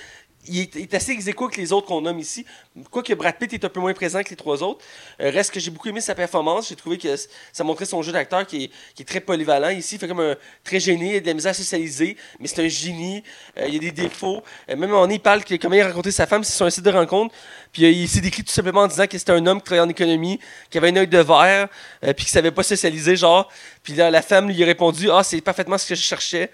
il 0.49 0.61
est, 0.61 0.95
assez 0.95 1.13
ex 1.13 1.27
avec 1.27 1.57
les 1.57 1.73
autres 1.73 1.87
qu'on 1.87 2.01
nomme 2.01 2.19
ici. 2.19 2.45
Quoique 2.91 3.13
Brad 3.15 3.37
Pitt 3.37 3.53
est 3.53 3.65
un 3.65 3.69
peu 3.69 3.81
moins 3.81 3.95
présent 3.95 4.23
que 4.23 4.31
les 4.31 4.37
trois 4.37 4.63
autres. 4.63 4.85
Euh, 5.21 5.31
reste 5.31 5.53
que 5.53 5.61
j'ai 5.61 5.71
beaucoup 5.71 5.89
aimé 5.89 6.01
sa 6.01 6.15
performance. 6.15 6.69
J'ai 6.69 6.77
trouvé 6.77 6.99
que 6.99 7.09
ça 7.53 7.65
montrait 7.65 7.85
son 7.85 8.03
jeu 8.03 8.13
d'acteur 8.13 8.47
qui 8.47 8.71
est, 8.99 9.05
très 9.05 9.21
polyvalent. 9.21 9.71
Ici, 9.71 9.97
il 9.97 9.99
fait 9.99 10.09
comme 10.09 10.21
un 10.21 10.37
très 10.65 10.81
gêné, 10.81 11.13
il 11.13 11.17
a 11.17 11.21
de 11.21 11.27
la 11.27 11.35
misère 11.35 11.51
à 11.51 11.55
socialiser, 11.55 12.17
mais 12.41 12.49
c'est 12.49 12.65
un 12.65 12.69
génie. 12.69 13.23
Euh, 13.59 13.67
il 13.69 13.75
y 13.75 13.77
a 13.77 13.81
des 13.81 13.93
défauts. 13.93 14.43
Euh, 14.69 14.77
même 14.77 14.95
en 14.95 15.09
il 15.09 15.21
parle 15.21 15.45
que 15.45 15.55
comment 15.57 15.75
il 15.75 15.81
a 15.81 15.89
rencontré 15.89 16.11
sa 16.11 16.27
femme, 16.27 16.45
c'est 16.45 16.57
sur 16.57 16.67
un 16.67 16.71
site 16.71 16.85
de 16.85 16.91
rencontre. 16.91 17.35
Puis 17.73 17.83
il 17.83 18.09
s'est 18.09 18.21
décrit 18.21 18.43
tout 18.45 18.53
simplement 18.53 18.83
en 18.83 18.87
disant 18.87 19.07
que 19.07 19.19
c'était 19.19 19.33
un 19.33 19.47
homme 19.47 19.59
qui 19.59 19.65
travaillait 19.65 19.87
en 19.87 19.91
économie, 19.91 20.41
qui 20.71 20.79
avait 20.79 20.89
un 20.89 20.97
œil 20.97 21.09
de 21.09 21.19
verre, 21.19 21.69
puis 22.17 22.25
qui 22.25 22.31
savait 22.31 22.51
pas 22.51 22.63
socialiser, 22.63 23.17
genre. 23.17 23.51
Puis 23.83 23.95
la 23.95 24.23
femme 24.23 24.49
lui 24.49 24.63
a 24.63 24.67
répondu 24.67 25.11
Ah, 25.11 25.23
c'est 25.23 25.41
parfaitement 25.41 25.77
ce 25.77 25.89
que 25.89 25.95
je 25.95 26.03
cherchais. 26.03 26.51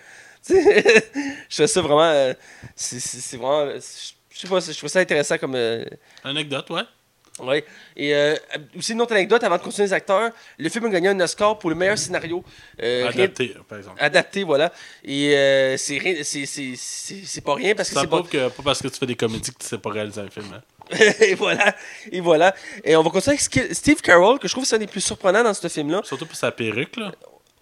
Je 0.51 1.57
trouve 1.57 1.67
ça 1.67 1.81
vraiment. 1.81 2.03
euh, 2.03 2.35
c'est 2.77 3.37
vraiment. 3.37 3.61
euh, 3.61 3.79
Je 4.31 4.39
sais 4.41 4.49
pas, 4.49 4.61
je 4.61 4.73
trouve 4.77 4.89
ça 4.91 5.01
intéressant 5.01 5.39
comme. 5.39 5.55
euh, 5.55 5.85
Anecdote, 6.25 6.69
ouais. 6.71 6.83
ouais. 7.41 7.65
Et 7.97 8.15
euh, 8.15 8.35
aussi 8.77 8.93
une 8.93 9.01
autre 9.03 9.13
anecdote 9.13 9.43
avant 9.45 9.57
de 9.57 9.63
continuer 9.63 9.87
les 9.87 9.93
acteurs 9.93 10.31
le 10.59 10.69
film 10.69 10.87
a 10.87 10.89
gagné 10.89 11.09
un 11.11 11.21
Oscar 11.21 11.59
pour 11.59 11.71
le 11.71 11.77
meilleur 11.77 11.97
scénario. 11.99 12.43
Euh, 12.83 13.07
rien- 13.09 13.25
Adapté, 13.25 13.55
par 13.69 13.79
exemple. 13.79 13.97
adapté, 14.03 14.43
voilà. 14.43 14.73
Et 15.05 15.37
euh, 15.37 15.77
c'est 15.77 15.99
rien- 15.99 16.23
c'est- 16.25 17.41
pas 17.45 17.55
rien 17.55 17.75
parce 17.75 17.91
que 17.91 18.01
c'est 18.01 18.07
pas. 18.07 18.23
que 18.23 18.49
pas 18.49 18.63
parce 18.65 18.83
que 18.83 18.89
tu 18.89 18.99
fais 18.99 19.07
des 19.07 19.17
comédies 19.17 19.53
que 19.53 19.59
tu 19.59 19.67
sais 19.67 19.79
pas 19.79 19.91
réaliser 19.91 20.21
un 20.23 20.31
film. 20.31 20.47
Hein. 20.55 20.63
et 21.21 21.35
voilà. 21.35 21.75
Et 22.11 22.21
voilà. 22.21 22.55
Et 22.85 22.97
on 22.97 23.03
va 23.03 23.11
continuer 23.11 23.39
avec 23.39 23.75
Steve 23.77 24.01
Carroll, 24.01 24.39
que 24.41 24.49
je 24.49 24.53
trouve 24.53 24.65
que 24.65 24.69
c'est 24.69 24.77
un 24.77 24.81
des 24.81 24.87
plus 24.89 25.01
surprenants 25.01 25.45
dans 25.45 25.55
ce 25.55 25.69
film-là. 25.69 26.01
Surtout 26.05 26.27
pour 26.27 26.37
sa 26.37 26.51
perruque, 26.51 26.97
là. 26.97 27.13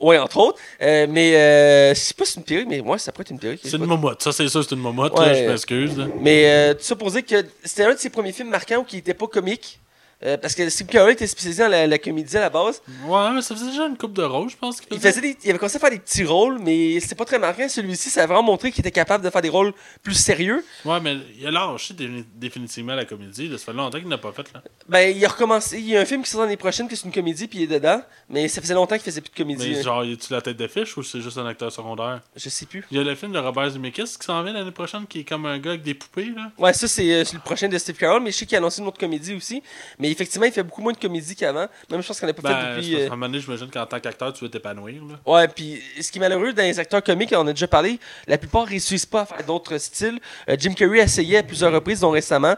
Ouais, 0.01 0.19
entre 0.19 0.39
autres. 0.39 0.59
Euh, 0.81 1.07
mais 1.09 1.37
euh, 1.37 1.95
je 1.95 2.01
sais 2.01 2.15
pas 2.15 2.25
si 2.25 2.33
c'est 2.33 2.41
une 2.41 2.45
perruque, 2.45 2.69
mais 2.69 2.81
moi, 2.81 2.97
ça 2.99 3.13
pourrait 3.13 3.23
être 3.23 3.31
une 3.31 3.39
perruque. 3.39 3.61
C'est 3.63 3.77
une 3.77 3.85
momotte. 3.85 4.23
Ça, 4.23 4.33
c'est 4.33 4.49
ça, 4.49 4.63
c'est 4.63 4.75
une 4.75 4.81
momotte, 4.81 5.19
là. 5.19 5.35
Je 5.35 5.49
m'excuse. 5.49 6.09
Mais 6.21 6.47
euh, 6.47 6.75
tout 6.75 6.83
ça 6.83 6.97
pour 6.97 7.11
dire 7.11 7.25
que 7.25 7.45
c'était 7.63 7.85
un 7.85 7.95
de 7.95 7.99
ses 7.99 8.11
premiers 8.11 8.33
films 8.33 8.49
marquants 8.49 8.79
où 8.79 8.87
il 8.93 8.99
était 8.99 9.15
pas 9.15 9.27
comique. 9.27 9.79
Euh, 10.23 10.37
parce 10.37 10.55
que 10.55 10.69
Steve 10.69 10.87
Carell 10.89 11.13
était 11.15 11.27
spécialisé 11.27 11.63
dans 11.63 11.69
la, 11.71 11.87
la 11.87 11.99
comédie 11.99 12.37
à 12.37 12.41
la 12.41 12.51
base. 12.51 12.83
Ouais, 13.07 13.31
mais 13.33 13.41
ça 13.41 13.55
faisait 13.55 13.71
déjà 13.71 13.87
une 13.87 13.97
coupe 13.97 14.13
de 14.13 14.23
rôle, 14.23 14.51
je 14.51 14.57
pense. 14.57 14.79
Il, 14.91 15.01
faisait. 15.01 15.21
des- 15.23 15.37
il 15.45 15.49
avait 15.51 15.59
commencé 15.59 15.77
à 15.77 15.81
faire 15.81 15.91
des 15.91 15.99
petits 15.99 16.25
rôles, 16.25 16.59
mais 16.59 17.01
c'était 17.01 17.15
pas 17.15 17.25
très 17.25 17.39
marquant. 17.39 17.67
Celui-ci, 17.69 18.11
ça 18.11 18.25
a 18.25 18.27
vraiment 18.27 18.43
montré 18.43 18.71
qu'il 18.71 18.81
était 18.81 18.91
capable 18.91 19.25
de 19.25 19.31
faire 19.31 19.41
des 19.41 19.49
rôles 19.49 19.73
plus 20.03 20.13
sérieux. 20.15 20.63
Ouais, 20.85 21.01
mais 21.01 21.17
il 21.39 21.47
a 21.47 21.51
lâché 21.51 21.95
dé- 21.95 22.25
définitivement 22.35 22.95
la 22.95 23.07
comédie. 23.07 23.49
là. 23.49 23.57
Ça 23.57 23.65
fait 23.67 23.73
longtemps 23.73 23.99
qu'il 23.99 24.09
n'a 24.09 24.19
pas 24.19 24.33
fait. 24.33 24.53
là. 24.53 24.63
Ben, 24.89 25.17
il 25.17 25.25
a 25.25 25.29
recommencé. 25.29 25.79
Il 25.79 25.87
y 25.89 25.97
a 25.97 26.01
un 26.01 26.05
film 26.05 26.23
qui 26.23 26.31
sort 26.31 26.43
l'année 26.43 26.57
prochaine, 26.59 26.87
que 26.87 26.97
c'est 26.97 27.07
une 27.07 27.13
comédie, 27.13 27.47
puis 27.49 27.61
il 27.61 27.63
est 27.65 27.79
dedans. 27.79 28.03
Mais 28.29 28.47
ça 28.49 28.61
faisait 28.61 28.75
longtemps 28.75 28.97
qu'il 28.97 29.05
faisait 29.05 29.23
plus 29.23 29.31
de 29.31 29.37
comédie. 29.37 29.71
Mais 29.71 29.79
hein. 29.79 29.83
genre, 29.83 30.01
a-tu 30.01 30.33
la 30.33 30.43
tête 30.43 30.57
d'affiche 30.59 30.97
ou 30.99 31.03
c'est 31.03 31.23
juste 31.23 31.39
un 31.39 31.47
acteur 31.47 31.73
secondaire? 31.73 32.21
Je 32.37 32.49
sais 32.51 32.67
plus. 32.67 32.85
Il 32.91 32.99
y 32.99 33.01
a 33.01 33.05
le 33.05 33.15
film 33.15 33.33
de 33.33 33.39
Robert 33.39 33.71
Zemeckis 33.71 34.03
qui 34.19 34.27
s'en 34.27 34.43
vient 34.43 34.53
l'année 34.53 34.71
prochaine 34.71 35.07
qui 35.07 35.21
est 35.21 35.25
comme 35.25 35.47
un 35.47 35.59
gars 35.59 35.71
avec 35.71 35.83
des 35.83 35.95
poupées. 35.95 36.31
là. 36.37 36.51
Ouais, 36.59 36.75
ça, 36.75 36.87
c'est 36.87 37.11
euh, 37.11 37.25
le 37.33 37.39
prochain 37.39 37.69
de 37.69 37.79
Steve 37.79 37.97
Carell, 37.97 38.23
mais 38.23 38.31
je 38.33 38.37
sais 38.37 38.45
qu'il 38.47 38.57
a 38.57 38.59
annoncé 38.59 38.83
une 38.83 38.89
autre 38.89 38.99
comédie 38.99 39.33
aussi. 39.35 39.63
Mais 39.99 40.10
effectivement, 40.13 40.47
il 40.47 40.53
fait 40.53 40.63
beaucoup 40.63 40.83
moins 40.83 40.93
de 40.93 40.99
comédie 40.99 41.35
qu'avant. 41.37 41.67
Même 41.91 42.03
chose 42.03 42.19
qu'on 42.21 42.27
n'a 42.27 42.33
pas 42.33 42.43
Ben, 42.43 42.49
fait 42.51 42.77
depuis. 42.77 42.91
parce 42.93 43.03
euh, 43.03 43.07
qu'à 43.07 43.13
un 43.13 43.17
moment 43.17 43.27
donné, 43.27 43.41
j'imagine 43.41 43.71
qu'en 43.71 43.87
tant 43.87 44.01
qu'acteur, 44.01 44.33
tu 44.33 44.45
veux 44.45 44.51
t'épanouir. 44.51 45.03
Ouais, 45.27 45.49
puis 45.49 45.81
ce 46.01 46.11
qui 46.11 46.19
est 46.19 46.21
malheureux 46.21 46.53
dans 46.53 46.63
les 46.63 46.79
acteurs 46.79 47.03
comiques, 47.03 47.31
on 47.33 47.39
en 47.39 47.47
a 47.49 47.53
déjà 47.53 47.69
parlé, 47.69 47.99
la 48.27 48.39
plupart 48.39 48.67
réussissent 48.67 49.07
pas 49.07 49.23
à 49.23 49.27
faire 49.27 49.45
d'autres 49.47 49.77
styles. 49.79 50.19
Euh, 50.49 50.57
Jim 50.59 50.73
Carrey 50.75 51.01
a 51.01 51.05
essayé 51.05 51.39
à 51.39 51.43
plusieurs 51.43 51.73
reprises, 51.73 52.01
dont 52.01 52.11
récemment, 52.11 52.55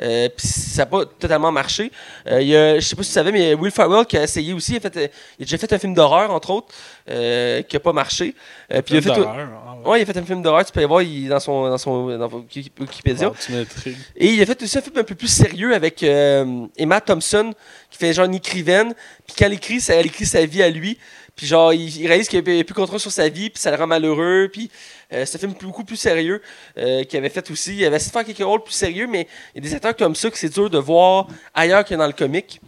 euh, 0.00 0.28
puis 0.36 0.46
ça 0.46 0.82
n'a 0.82 0.86
pas 0.86 1.04
totalement 1.06 1.52
marché. 1.52 1.90
Euh, 2.26 2.40
il 2.42 2.48
y 2.48 2.56
a, 2.56 2.78
je 2.78 2.86
sais 2.86 2.96
pas 2.96 3.02
si 3.02 3.10
tu 3.10 3.14
savais, 3.14 3.32
mais 3.32 3.54
Will 3.54 3.70
Ferrell 3.72 4.04
qui 4.06 4.16
a 4.16 4.22
essayé 4.22 4.52
aussi. 4.52 4.72
Il 4.72 4.76
a, 4.78 4.80
fait, 4.80 4.96
euh, 4.96 5.08
il 5.38 5.42
a 5.42 5.44
déjà 5.46 5.58
fait 5.58 5.72
un 5.72 5.78
film 5.78 5.94
d'horreur, 5.94 6.30
entre 6.30 6.50
autres, 6.50 6.74
euh, 7.08 7.62
qui 7.62 7.76
n'a 7.76 7.80
pas 7.80 7.92
marché. 7.92 8.34
Euh, 8.72 8.82
puis 8.82 8.94
il 8.94 8.98
a 8.98 9.00
fait, 9.02 9.20
ah 9.26 9.76
ouais. 9.84 9.90
ouais, 9.90 9.98
il 10.00 10.02
a 10.02 10.06
fait 10.06 10.18
un 10.18 10.24
film 10.24 10.42
d'horreur, 10.42 10.64
tu 10.64 10.72
peux 10.72 10.80
aller 10.80 10.86
voir 10.88 11.02
il, 11.02 11.28
dans 11.28 11.40
son, 11.40 11.68
dans 11.68 11.78
son 11.78 12.18
dans 12.18 12.28
Wiki- 12.28 12.72
Wikipédia. 12.80 13.28
Et 14.16 14.28
il 14.28 14.42
a 14.42 14.46
fait 14.46 14.62
aussi 14.62 14.78
un 14.78 14.82
film 14.82 14.98
un 14.98 15.04
peu 15.04 15.14
plus 15.14 15.28
sérieux 15.28 15.74
avec 15.74 16.02
euh, 16.02 16.66
Emma 16.76 17.00
Thompson, 17.00 17.52
qui 17.90 17.98
fait 17.98 18.12
genre 18.12 18.26
une 18.26 18.34
écrivaine. 18.34 18.94
Puis 19.26 19.36
quand 19.38 19.46
elle 19.46 19.52
écrit, 19.52 19.80
ça, 19.80 19.94
elle 19.94 20.06
écrit 20.06 20.26
sa 20.26 20.44
vie 20.44 20.62
à 20.62 20.70
lui. 20.70 20.98
Puis 21.36 21.46
genre, 21.46 21.74
il, 21.74 21.94
il 22.00 22.06
réalise 22.06 22.28
qu'il 22.28 22.42
n'a 22.42 22.64
plus 22.64 22.74
contrôle 22.74 22.98
sur 22.98 23.12
sa 23.12 23.28
vie, 23.28 23.50
puis 23.50 23.60
ça 23.60 23.70
le 23.70 23.76
rend 23.76 23.86
malheureux. 23.86 24.48
Puis 24.50 24.70
euh, 25.12 25.24
c'est 25.26 25.36
un 25.36 25.40
film 25.40 25.52
beaucoup 25.60 25.84
plus 25.84 25.96
sérieux 25.96 26.40
euh, 26.78 27.04
qu'il 27.04 27.18
avait 27.18 27.28
fait 27.28 27.50
aussi. 27.50 27.76
Il 27.76 27.84
avait 27.84 27.96
essayé 27.96 28.08
de 28.08 28.12
faire 28.12 28.24
quelques 28.24 28.46
rôles 28.46 28.62
plus 28.64 28.72
sérieux, 28.72 29.06
mais 29.06 29.28
il 29.54 29.62
y 29.62 29.66
a 29.66 29.68
des 29.68 29.74
acteurs 29.74 29.94
comme 29.94 30.14
ça 30.16 30.30
que 30.30 30.38
c'est 30.38 30.48
dur 30.48 30.70
de 30.70 30.78
voir 30.78 31.28
ailleurs 31.52 31.84
que 31.84 31.94
dans 31.94 32.06
le 32.06 32.14
comique. 32.14 32.60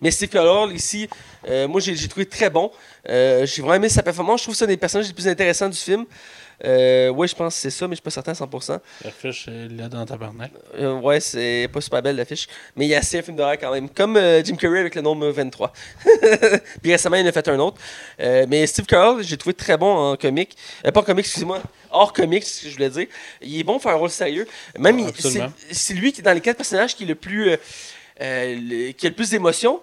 Mais 0.00 0.10
Steve 0.10 0.28
Carell, 0.30 0.74
ici, 0.74 1.08
euh, 1.48 1.68
moi, 1.68 1.80
j'ai 1.80 2.08
trouvé 2.08 2.26
très 2.26 2.48
bon. 2.50 2.70
Euh, 3.08 3.44
j'ai 3.46 3.60
vraiment 3.62 3.74
aimé 3.74 3.88
sa 3.88 4.02
performance. 4.02 4.40
Je 4.40 4.44
trouve 4.44 4.54
que 4.54 4.58
c'est 4.58 4.64
un 4.64 4.68
des 4.68 4.76
personnages 4.76 5.08
les 5.08 5.12
plus 5.14 5.28
intéressants 5.28 5.68
du 5.68 5.76
film. 5.76 6.06
Euh, 6.64 7.08
ouais, 7.10 7.26
je 7.26 7.34
pense 7.34 7.54
que 7.54 7.60
c'est 7.60 7.70
ça, 7.70 7.88
mais 7.88 7.92
je 7.92 7.96
suis 7.96 8.02
pas 8.02 8.10
certain 8.10 8.32
à 8.32 8.34
100%. 8.34 8.78
L'affiche 9.04 9.48
est 9.48 9.68
là 9.68 9.88
dans 9.88 10.04
tabarnak. 10.04 10.52
Euh, 10.78 10.92
ouais, 11.00 11.18
c'est 11.20 11.68
pas 11.72 11.80
super 11.80 12.02
belle 12.02 12.16
l'affiche. 12.16 12.48
Mais 12.76 12.84
il 12.86 12.88
y 12.88 12.94
a 12.94 12.98
assez 12.98 13.18
un 13.18 13.22
film 13.22 13.36
d'horreur 13.36 13.56
quand 13.58 13.72
même. 13.72 13.88
Comme 13.88 14.16
euh, 14.18 14.42
Jim 14.44 14.56
Carrey 14.56 14.80
avec 14.80 14.94
le 14.94 15.00
nombre 15.00 15.26
23. 15.28 15.72
Puis 16.82 16.92
récemment, 16.92 17.16
il 17.16 17.24
en 17.24 17.28
a 17.28 17.32
fait 17.32 17.48
un 17.48 17.58
autre. 17.58 17.78
Euh, 18.20 18.44
mais 18.48 18.66
Steve 18.66 18.84
Carell, 18.84 19.22
j'ai 19.24 19.38
trouvé 19.38 19.54
très 19.54 19.78
bon 19.78 20.12
en 20.12 20.16
comique. 20.16 20.54
Pas 20.82 21.00
en 21.00 21.02
comique, 21.02 21.24
excusez-moi. 21.24 21.62
Hors 21.90 22.12
comique, 22.12 22.44
c'est 22.44 22.58
ce 22.58 22.62
que 22.64 22.68
je 22.70 22.74
voulais 22.74 22.90
dire. 22.90 23.06
Il 23.40 23.58
est 23.58 23.64
bon 23.64 23.74
pour 23.74 23.82
faire 23.82 23.92
un 23.92 23.96
rôle 23.96 24.10
sérieux. 24.10 24.46
Même, 24.78 25.00
Ah, 25.08 25.48
c'est 25.70 25.94
lui 25.94 26.12
qui, 26.12 26.20
dans 26.20 26.32
les 26.34 26.40
quatre 26.42 26.58
personnages, 26.58 26.94
qui 26.94 27.04
est 27.04 27.06
le 27.06 27.14
plus. 27.14 27.56
qui 28.18 28.22
a 28.22 29.08
le 29.08 29.14
plus 29.14 29.30
d'émotions. 29.30 29.80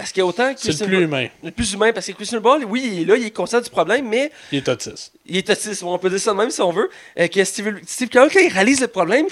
Parce 0.00 0.12
qu'il 0.12 0.20
y 0.20 0.22
a 0.22 0.26
autant 0.26 0.54
que 0.54 0.60
C'est 0.60 0.80
le 0.80 0.86
plus 0.86 1.02
humain. 1.02 1.28
le 1.44 1.50
plus 1.50 1.74
humain. 1.74 1.92
Parce 1.92 2.06
que 2.06 2.12
Christian 2.12 2.40
Ball, 2.40 2.64
oui, 2.64 2.90
il 2.90 3.02
est 3.02 3.04
là, 3.04 3.16
il 3.18 3.26
est 3.26 3.30
conscient 3.30 3.60
du 3.60 3.68
problème, 3.68 4.08
mais 4.08 4.32
Il 4.50 4.56
est 4.56 4.68
autiste. 4.70 5.12
il 5.26 5.36
est 5.36 5.50
autiste, 5.50 5.82
on 5.82 5.98
peut 5.98 6.08
dire 6.08 6.18
ça 6.18 6.32
de 6.32 6.38
même 6.38 6.48
si 6.50 6.62
on 6.62 6.72
veut. 6.72 6.88
Euh, 7.18 7.28
que 7.28 7.44
Steve, 7.44 7.78
Steve 7.86 8.08
Carell, 8.08 8.30
quand 8.32 8.40
il 8.40 8.50
réalise 8.50 8.80
le 8.80 8.88
problème, 8.88 9.26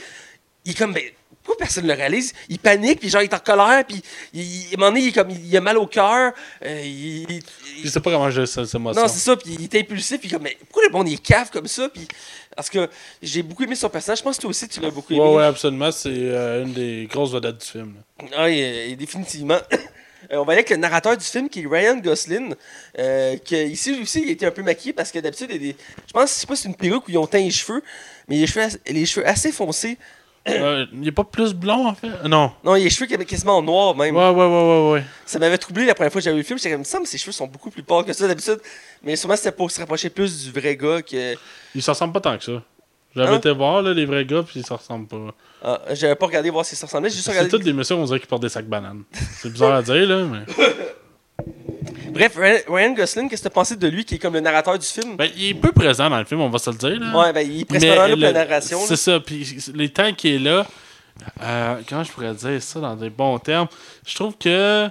il 0.66 0.72
est 0.72 0.74
comme, 0.74 0.92
ben, 0.92 1.02
pourquoi 1.42 1.56
personne 1.64 1.84
ne 1.84 1.88
le 1.88 1.94
réalise? 1.94 2.34
Il 2.50 2.58
panique, 2.58 3.00
puis 3.00 3.08
genre, 3.08 3.22
il 3.22 3.30
est 3.30 3.34
en 3.34 3.38
colère, 3.38 3.82
puis 3.86 4.02
il, 4.34 4.66
à 4.66 4.74
un 4.74 4.76
moment 4.76 4.90
donné, 4.90 5.00
il, 5.00 5.08
est 5.08 5.12
comme, 5.12 5.30
il, 5.30 5.56
a 5.56 5.60
mal 5.62 5.78
au 5.78 5.86
cœur. 5.86 6.32
euh, 6.62 6.82
il, 6.84 7.40
Je 7.82 7.88
sais 7.88 8.00
pas 8.00 8.10
comment 8.10 8.28
gérer 8.30 8.46
ces 8.46 8.76
émotions. 8.76 9.00
non, 9.00 9.08
c'est 9.08 9.20
ça, 9.20 9.34
puis 9.34 9.56
il 9.58 9.64
est 9.64 9.74
impulsif, 9.80 10.20
puis 10.20 10.28
comme, 10.28 10.42
mais 10.42 10.58
pourquoi 10.68 10.82
le 10.86 10.92
monde 10.92 11.08
il 11.08 11.14
est 11.14 11.22
cave 11.22 11.48
comme 11.50 11.66
ça? 11.66 11.88
Puis, 11.88 12.06
parce 12.54 12.68
que 12.68 12.90
j'ai 13.22 13.42
beaucoup 13.42 13.62
aimé 13.62 13.74
son 13.74 13.88
personnage, 13.88 14.18
je 14.18 14.22
pense 14.24 14.36
que 14.36 14.42
toi 14.42 14.50
aussi 14.50 14.68
tu 14.68 14.80
l'as 14.80 14.90
beaucoup 14.90 15.14
aimé. 15.14 15.22
Ouais, 15.22 15.36
ouais, 15.36 15.44
absolument. 15.44 15.90
C'est 15.90 16.10
euh, 16.12 16.64
une 16.64 16.74
des 16.74 17.08
grosses 17.10 17.32
vedettes 17.32 17.58
du 17.62 17.66
film. 17.66 17.94
Ah, 18.36 18.44
Oui, 18.44 18.94
définitivement. 18.96 19.58
Euh, 20.30 20.36
on 20.36 20.44
va 20.44 20.52
aller 20.52 20.60
avec 20.60 20.70
le 20.70 20.76
narrateur 20.76 21.16
du 21.16 21.24
film 21.24 21.48
qui 21.48 21.60
est 21.62 21.66
Ryan 21.66 21.96
Gosling. 21.96 22.54
Euh, 22.98 23.36
qui, 23.38 23.56
ici 23.64 23.98
aussi, 24.02 24.22
il 24.22 24.30
était 24.30 24.46
un 24.46 24.50
peu 24.50 24.62
maquillé 24.62 24.92
parce 24.92 25.10
que 25.10 25.18
d'habitude, 25.18 25.48
des- 25.50 25.74
je 26.06 26.12
pense, 26.12 26.34
je 26.34 26.40
sais 26.40 26.46
pas 26.46 26.54
si 26.56 26.62
c'est 26.62 26.68
une 26.68 26.74
perruque 26.74 27.08
où 27.08 27.10
ils 27.10 27.18
ont 27.18 27.26
teint 27.26 27.38
les 27.38 27.50
cheveux, 27.50 27.82
mais 28.28 28.36
les 28.36 28.46
cheveux, 28.46 28.66
les 28.86 29.06
cheveux 29.06 29.26
assez 29.26 29.52
foncés. 29.52 29.96
Euh, 30.48 30.86
il 30.94 31.06
est 31.06 31.12
pas 31.12 31.24
plus 31.24 31.52
blond, 31.52 31.86
en 31.88 31.94
fait? 31.94 32.08
Non. 32.24 32.50
Non, 32.64 32.74
il 32.76 32.78
y 32.78 32.82
a 32.82 32.84
les 32.84 32.90
cheveux 32.90 33.06
quasiment 33.06 33.58
en 33.58 33.62
noir 33.62 33.94
même. 33.94 34.16
Ouais, 34.16 34.30
ouais, 34.30 34.34
ouais, 34.34 34.46
ouais, 34.46 34.90
ouais. 34.92 35.04
Ça 35.26 35.38
m'avait 35.38 35.58
troublé 35.58 35.84
la 35.84 35.94
première 35.94 36.10
fois 36.10 36.20
que 36.20 36.24
j'avais 36.24 36.36
vu 36.36 36.40
le 36.42 36.46
film. 36.46 36.58
J'étais 36.58 36.70
comme 36.74 36.84
ça, 36.84 36.98
mais 37.00 37.04
ses 37.06 37.18
cheveux 37.18 37.32
sont 37.32 37.46
beaucoup 37.46 37.70
plus 37.70 37.82
pâles 37.82 38.04
que 38.04 38.12
ça 38.14 38.26
d'habitude. 38.26 38.58
Mais 39.02 39.14
sûrement 39.16 39.36
c'était 39.36 39.52
pour 39.52 39.70
se 39.70 39.78
rapprocher 39.78 40.08
plus 40.08 40.44
du 40.44 40.50
vrai 40.58 40.74
gars 40.76 41.02
que. 41.02 41.34
Il 41.74 41.82
se 41.82 41.90
ressemble 41.90 42.14
pas 42.14 42.20
tant 42.20 42.38
que 42.38 42.44
ça. 42.44 42.62
J'avais 43.14 43.32
Hein? 43.34 43.38
été 43.38 43.50
voir 43.52 43.82
là, 43.82 43.92
les 43.92 44.06
vrais 44.06 44.24
gars, 44.24 44.42
puis 44.42 44.60
ils 44.60 44.66
se 44.66 44.72
ressemblent 44.72 45.08
pas. 45.08 45.34
Ah, 45.62 45.80
j'avais 45.92 46.14
pas 46.14 46.26
regardé 46.26 46.50
voir 46.50 46.64
si 46.64 46.76
ça 46.76 46.86
ressemblait. 46.86 47.10
C'est 47.10 47.28
regardé. 47.30 47.50
toutes 47.50 47.64
des 47.64 47.72
messieurs, 47.72 47.96
on 47.96 48.04
dirait 48.04 48.18
qu'ils 48.20 48.28
portent 48.28 48.42
des 48.42 48.48
sacs 48.48 48.66
bananes. 48.66 49.02
C'est 49.40 49.50
bizarre 49.50 49.74
à 49.74 49.82
dire, 49.82 50.06
là, 50.06 50.24
mais. 50.24 50.44
Bref, 52.12 52.36
Ryan- 52.68 52.94
Gosling, 52.94 53.28
qu'est-ce 53.28 53.42
que 53.42 53.48
t'as 53.48 53.54
pensé 53.54 53.76
de 53.76 53.86
lui 53.86 54.04
qui 54.04 54.16
est 54.16 54.18
comme 54.18 54.34
le 54.34 54.40
narrateur 54.40 54.78
du 54.78 54.86
film? 54.86 55.16
Ben, 55.16 55.28
il 55.36 55.50
est 55.50 55.54
peu 55.54 55.72
présent 55.72 56.08
dans 56.08 56.18
le 56.18 56.24
film, 56.24 56.40
on 56.40 56.48
va 56.48 56.58
se 56.58 56.70
le 56.70 56.76
dire, 56.76 56.98
là. 57.00 57.16
Ouais, 57.16 57.32
ben 57.32 57.48
il 57.48 57.60
est 57.60 57.64
presque 57.64 57.84
Mais 57.84 57.94
dans 57.96 58.16
la 58.16 58.32
narration. 58.32 58.78
C'est 58.86 58.96
ça, 58.96 59.20
puis 59.20 59.58
les 59.74 59.88
temps 59.90 60.12
qu'il 60.12 60.34
est 60.34 60.38
là, 60.38 60.66
euh, 61.42 61.76
comment 61.88 62.02
je 62.04 62.10
pourrais 62.12 62.34
dire 62.34 62.62
ça 62.62 62.80
dans 62.80 62.96
des 62.96 63.10
bons 63.10 63.38
termes, 63.38 63.68
je 64.06 64.14
trouve 64.14 64.36
que 64.38 64.88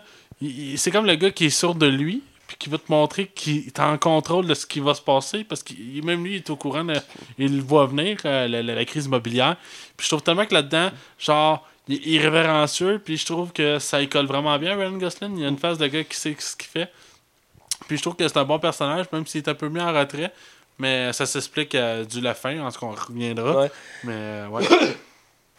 c'est 0.76 0.91
comme 0.91 1.05
le 1.05 1.15
gars 1.15 1.32
qui 1.32 1.45
est 1.45 1.49
sûr 1.49 1.76
de 1.76 1.88
lui, 1.88 2.22
puis 2.47 2.55
qui 2.57 2.69
va 2.69 2.77
te 2.77 2.89
montrer 2.91 3.27
qu'il 3.27 3.67
est 3.67 3.79
en 3.79 3.97
contrôle 3.97 4.47
de 4.47 4.53
ce 4.53 4.65
qui 4.65 4.79
va 4.79 4.93
se 4.93 5.01
passer, 5.01 5.43
parce 5.43 5.63
que 5.63 5.73
même 6.03 6.23
lui 6.23 6.33
il 6.33 6.35
est 6.37 6.49
au 6.49 6.55
courant, 6.55 6.83
de- 6.85 6.93
il 7.37 7.57
le 7.57 7.63
voit 7.63 7.85
venir, 7.87 8.17
euh, 8.25 8.47
la, 8.47 8.61
la- 8.63 8.75
la 8.75 8.85
crise 8.85 9.05
immobilière. 9.05 9.57
Puis 9.97 10.05
je 10.05 10.09
trouve 10.09 10.23
tellement 10.23 10.45
que 10.45 10.53
là-dedans, 10.53 10.89
genre, 11.19 11.67
il 11.89 11.95
est 11.95 12.05
irrévérencieux, 12.05 12.99
puis 13.03 13.17
je 13.17 13.25
trouve 13.25 13.51
que 13.51 13.79
ça 13.79 14.01
y 14.01 14.09
colle 14.09 14.25
vraiment 14.25 14.57
bien, 14.59 14.75
Ryan 14.77 14.91
Gosling. 14.97 15.37
Il 15.37 15.41
y 15.43 15.45
a 15.45 15.49
une 15.49 15.57
phase 15.57 15.77
de 15.77 15.87
gars 15.87 16.03
qui 16.03 16.15
sait 16.17 16.35
ce 16.39 16.55
qu'il 16.55 16.67
fait. 16.69 16.91
Puis 17.87 17.97
je 17.97 18.01
trouve 18.01 18.15
que 18.15 18.27
c'est 18.27 18.37
un 18.37 18.43
bon 18.43 18.59
personnage, 18.59 19.05
même 19.13 19.25
s'il 19.25 19.41
est 19.41 19.49
un 19.49 19.53
peu 19.55 19.69
mis 19.69 19.79
en 19.79 19.93
retrait. 19.93 20.33
Mais 20.79 21.11
ça 21.13 21.25
s'explique 21.25 21.73
euh, 21.75 22.05
du 22.05 22.21
la 22.21 22.33
fin, 22.33 22.59
en 22.59 22.69
ce 22.71 22.77
qu'on 22.77 22.91
reviendra. 22.91 23.61
Ouais. 23.61 23.71
Mais 24.03 24.13
euh, 24.15 24.47
ouais. 24.49 24.63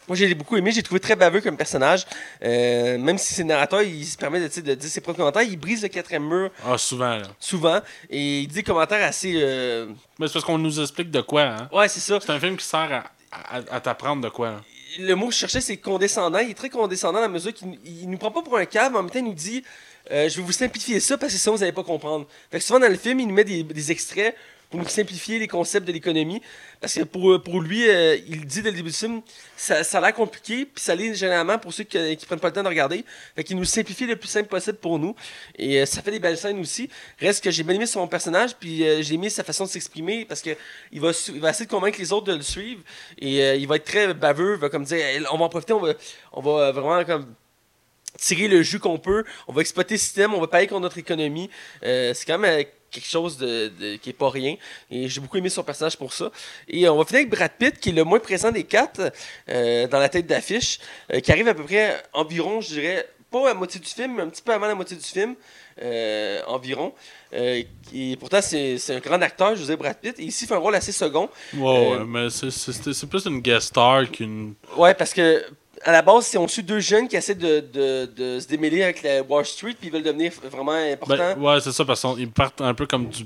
Moi, 0.09 0.17
j'ai 0.17 0.33
beaucoup 0.33 0.57
aimé. 0.57 0.71
J'ai 0.71 0.83
trouvé 0.83 0.99
très 0.99 1.15
baveux 1.15 1.39
comme 1.39 1.55
personnage. 1.55 2.05
Euh, 2.43 2.97
même 2.97 3.17
si 3.17 3.33
c'est 3.33 3.43
le 3.43 3.47
narrateur, 3.47 3.81
il 3.83 4.05
se 4.05 4.17
permet 4.17 4.39
de, 4.41 4.47
dire 4.47 4.89
ses 4.89 4.99
propres 5.01 5.19
commentaires. 5.19 5.43
Il 5.43 5.57
brise 5.57 5.81
le 5.83 5.87
quatrième 5.87 6.27
mur 6.27 6.49
Ah, 6.65 6.77
souvent, 6.77 7.15
là. 7.15 7.23
souvent. 7.39 7.79
Et 8.09 8.41
il 8.41 8.47
dit 8.47 8.55
des 8.55 8.63
commentaires 8.63 9.07
assez. 9.07 9.33
euh, 9.37 9.85
Mais 10.19 10.27
c'est 10.27 10.33
parce 10.33 10.45
qu'on 10.45 10.57
nous 10.57 10.81
explique 10.81 11.11
de 11.11 11.21
quoi, 11.21 11.43
hein. 11.43 11.69
Ouais, 11.71 11.87
c'est 11.87 11.99
ça. 12.01 12.19
C'est 12.19 12.31
un 12.31 12.39
film 12.39 12.57
qui 12.57 12.65
sert 12.65 12.79
à, 13.31 13.55
à, 13.57 13.61
à 13.75 13.79
t'apprendre 13.79 14.21
de 14.23 14.29
quoi. 14.29 14.47
hein. 14.49 14.61
Le 14.97 15.13
mot 15.13 15.27
que 15.27 15.33
je 15.33 15.37
cherchais, 15.39 15.61
c'est 15.61 15.77
condescendant. 15.77 16.39
Il 16.39 16.49
est 16.49 16.53
très 16.55 16.69
condescendant 16.71 17.21
la 17.21 17.27
mesure 17.27 17.53
qu'il 17.53 17.77
il 17.85 18.09
nous 18.09 18.17
prend 18.17 18.31
pas 18.31 18.41
pour 18.41 18.57
un 18.57 18.65
cave, 18.65 18.91
mais 18.91 18.97
en 18.97 19.03
même 19.03 19.11
temps, 19.11 19.19
il 19.19 19.25
nous 19.25 19.33
dit 19.35 19.63
euh, 20.11 20.27
Je 20.27 20.37
vais 20.37 20.41
vous 20.41 20.51
simplifier 20.51 20.99
ça 20.99 21.15
parce 21.19 21.31
que 21.31 21.37
sinon, 21.37 21.53
vous 21.53 21.59
n'allez 21.61 21.71
pas 21.71 21.83
comprendre. 21.83 22.25
Fait 22.51 22.57
que 22.57 22.63
souvent, 22.65 22.79
dans 22.79 22.89
le 22.89 22.97
film, 22.97 23.19
il 23.19 23.27
nous 23.27 23.35
met 23.35 23.43
des, 23.43 23.61
des 23.61 23.91
extraits 23.91 24.35
pour 24.69 24.79
nous 24.79 24.87
simplifier 24.87 25.39
les 25.39 25.47
concepts 25.47 25.87
de 25.87 25.91
l'économie. 25.91 26.41
Parce 26.79 26.93
que 26.93 27.03
pour, 27.03 27.41
pour 27.41 27.61
lui, 27.61 27.89
euh, 27.89 28.17
il 28.27 28.45
dit 28.45 28.61
dès 28.61 28.71
le 28.71 28.77
début 28.77 28.89
du 28.89 28.95
film, 28.95 29.21
ça, 29.57 29.83
ça 29.83 29.97
a 29.97 30.01
l'air 30.01 30.13
compliqué, 30.13 30.65
puis 30.65 30.83
ça 30.83 30.95
l'est 30.95 31.13
généralement 31.15 31.57
pour 31.57 31.73
ceux 31.73 31.83
qui, 31.83 32.17
qui 32.17 32.25
prennent 32.25 32.39
pas 32.39 32.47
le 32.47 32.53
temps 32.53 32.63
de 32.63 32.67
regarder. 32.67 33.03
Fait 33.35 33.43
qu'il 33.43 33.57
nous 33.57 33.65
simplifie 33.65 34.05
le 34.05 34.15
plus 34.15 34.29
simple 34.29 34.47
possible 34.47 34.77
pour 34.77 34.99
nous. 34.99 35.15
Et 35.57 35.81
euh, 35.81 35.85
ça 35.85 36.01
fait 36.01 36.11
des 36.11 36.19
belles 36.19 36.37
scènes 36.37 36.59
aussi. 36.59 36.89
Reste 37.19 37.43
que 37.43 37.51
j'ai 37.51 37.63
bien 37.63 37.75
aimé 37.75 37.85
son 37.85 38.07
personnage, 38.07 38.55
puis 38.55 38.83
euh, 38.87 39.01
j'ai 39.01 39.15
aimé 39.15 39.29
sa 39.29 39.43
façon 39.43 39.65
de 39.65 39.69
s'exprimer 39.69 40.25
parce 40.25 40.41
que 40.41 40.51
il 40.91 41.01
va, 41.01 41.11
il 41.27 41.39
va 41.39 41.49
essayer 41.49 41.65
de 41.65 41.71
convaincre 41.71 41.99
les 41.99 42.13
autres 42.13 42.27
de 42.27 42.35
le 42.35 42.41
suivre. 42.41 42.81
Et 43.17 43.41
euh, 43.41 43.55
il 43.55 43.67
va 43.67 43.75
être 43.77 43.85
très 43.85 44.13
baveux, 44.13 44.55
va 44.55 44.69
comme 44.69 44.83
dire, 44.83 44.99
on 45.31 45.37
va 45.37 45.45
en 45.45 45.49
profiter, 45.49 45.73
on 45.73 45.79
va, 45.79 45.93
on 46.33 46.41
va 46.41 46.51
euh, 46.51 46.71
vraiment 46.71 47.03
comme 47.03 47.33
tirer 48.17 48.47
le 48.47 48.61
jus 48.61 48.79
qu'on 48.79 48.99
peut, 48.99 49.23
on 49.47 49.53
va 49.53 49.61
exploiter 49.61 49.95
le 49.95 49.99
système, 49.99 50.33
on 50.33 50.41
va 50.41 50.47
payer 50.47 50.67
contre 50.67 50.81
notre 50.81 50.97
économie. 50.97 51.49
Euh, 51.83 52.13
c'est 52.13 52.25
quand 52.25 52.37
même 52.37 52.65
quelque 52.91 53.07
chose 53.07 53.37
de, 53.37 53.67
de- 53.79 53.95
qui 53.97 54.09
est 54.09 54.13
pas 54.13 54.29
rien. 54.29 54.55
Et 54.91 55.07
j'ai 55.07 55.21
beaucoup 55.21 55.37
aimé 55.37 55.49
son 55.49 55.63
personnage 55.63 55.97
pour 55.97 56.13
ça. 56.13 56.31
Et 56.67 56.87
on 56.89 56.97
va 56.97 57.05
finir 57.05 57.19
avec 57.21 57.29
Brad 57.29 57.51
Pitt, 57.57 57.79
qui 57.79 57.89
est 57.89 57.93
le 57.93 58.03
moins 58.03 58.19
présent 58.19 58.51
des 58.51 58.63
quatre 58.63 59.11
euh, 59.49 59.87
dans 59.87 59.99
la 59.99 60.09
tête 60.09 60.27
d'affiche, 60.27 60.79
euh, 61.13 61.19
qui 61.19 61.31
arrive 61.31 61.47
à 61.47 61.53
peu 61.53 61.63
près 61.63 62.01
environ, 62.13 62.61
je 62.61 62.69
dirais, 62.69 63.07
pas 63.31 63.51
à 63.51 63.53
moitié 63.53 63.79
du 63.79 63.87
film, 63.87 64.15
mais 64.15 64.23
un 64.23 64.29
petit 64.29 64.41
peu 64.41 64.51
avant 64.53 64.65
la 64.67 64.73
moitié 64.73 64.97
du 64.97 65.03
film, 65.03 65.35
euh, 65.81 66.41
environ. 66.47 66.93
Euh, 67.33 67.61
et 67.93 68.17
pourtant, 68.19 68.41
c'est 68.41 68.79
un 68.89 68.99
grand 68.99 69.21
acteur, 69.21 69.53
dire, 69.53 69.77
Brad 69.77 69.97
Pitt. 69.97 70.17
Et 70.19 70.23
ici, 70.23 70.45
il 70.45 70.47
fait 70.47 70.55
un 70.55 70.57
rôle 70.57 70.73
assez 70.75 70.91
second. 70.91 71.29
Ouais, 71.53 71.61
Euh, 71.93 71.99
ouais, 71.99 72.05
mais 72.05 72.29
c'est 72.31 73.07
plus 73.07 73.25
une 73.27 73.39
guest 73.39 73.67
star 73.67 74.09
qu'une. 74.09 74.55
Ouais, 74.75 74.95
parce 74.95 75.13
que 75.13 75.45
à 75.83 75.91
la 75.91 76.01
base, 76.01 76.35
on 76.35 76.47
suit 76.47 76.63
deux 76.63 76.79
jeunes 76.79 77.07
qui 77.07 77.15
essaient 77.15 77.35
de, 77.35 77.59
de, 77.61 78.05
de 78.15 78.39
se 78.39 78.47
démêler 78.47 78.83
avec 78.83 79.01
la 79.03 79.21
Wall 79.23 79.45
Street, 79.45 79.75
puis 79.79 79.87
ils 79.89 79.91
veulent 79.91 80.03
devenir 80.03 80.31
vraiment 80.51 80.71
importants. 80.73 81.15
Ben, 81.35 81.39
ouais, 81.39 81.59
c'est 81.61 81.71
ça, 81.71 81.85
parce 81.85 82.01
qu'ils 82.01 82.29
partent 82.31 82.61
un 82.61 82.73
peu 82.73 82.85
comme 82.85 83.07
du. 83.07 83.23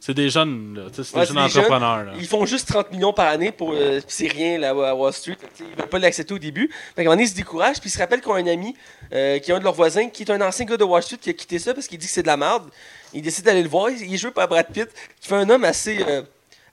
c'est 0.00 0.14
des 0.14 0.28
jeunes, 0.30 0.90
C'est 0.92 1.14
Ouais, 1.14 1.20
des 1.20 1.26
jeunes 1.26 1.36
des 1.46 1.58
entrepreneurs. 1.58 2.14
Ils 2.18 2.26
font 2.26 2.44
juste 2.46 2.68
30 2.68 2.90
millions 2.92 3.12
par 3.12 3.28
année 3.28 3.52
pour. 3.52 3.72
euh, 3.72 4.00
c'est 4.08 4.26
rien 4.28 4.58
là, 4.58 4.70
à 4.70 4.94
Wall 4.94 5.12
Street. 5.12 5.36
Ils 5.60 5.66
veulent 5.78 5.88
pas 5.88 5.98
l'accepter 5.98 6.34
au 6.34 6.38
début. 6.38 6.68
Fait 6.68 6.96
qu'à 6.96 7.00
un 7.02 7.04
moment 7.04 7.14
donné, 7.16 7.24
ils 7.24 7.30
se 7.30 7.36
découragent. 7.36 7.80
Puis 7.80 7.88
ils 7.88 7.92
se 7.92 7.98
rappellent 7.98 8.20
qu'ils 8.20 8.32
ont 8.32 8.34
un 8.34 8.46
ami 8.46 8.74
euh, 9.12 9.38
qui 9.38 9.50
est 9.50 9.54
un 9.54 9.58
de 9.58 9.64
leurs 9.64 9.74
voisins, 9.74 10.08
qui 10.08 10.22
est 10.24 10.30
un 10.30 10.40
ancien 10.40 10.64
gars 10.64 10.76
de 10.76 10.84
Wall 10.84 11.02
Street 11.02 11.18
qui 11.20 11.30
a 11.30 11.32
quitté 11.34 11.58
ça 11.58 11.72
parce 11.74 11.86
qu'il 11.86 11.98
dit 11.98 12.06
que 12.06 12.12
c'est 12.12 12.22
de 12.22 12.26
la 12.26 12.36
merde. 12.36 12.68
Il 13.14 13.22
décide 13.22 13.44
d'aller 13.44 13.62
le 13.62 13.68
voir. 13.68 13.90
Il 13.90 14.12
est 14.12 14.16
joué 14.18 14.30
par 14.30 14.48
Brad 14.48 14.66
Pitt, 14.72 14.88
qui 15.20 15.28
fait 15.28 15.36
un 15.36 15.48
homme 15.48 15.64
assez, 15.64 16.02
euh, 16.08 16.22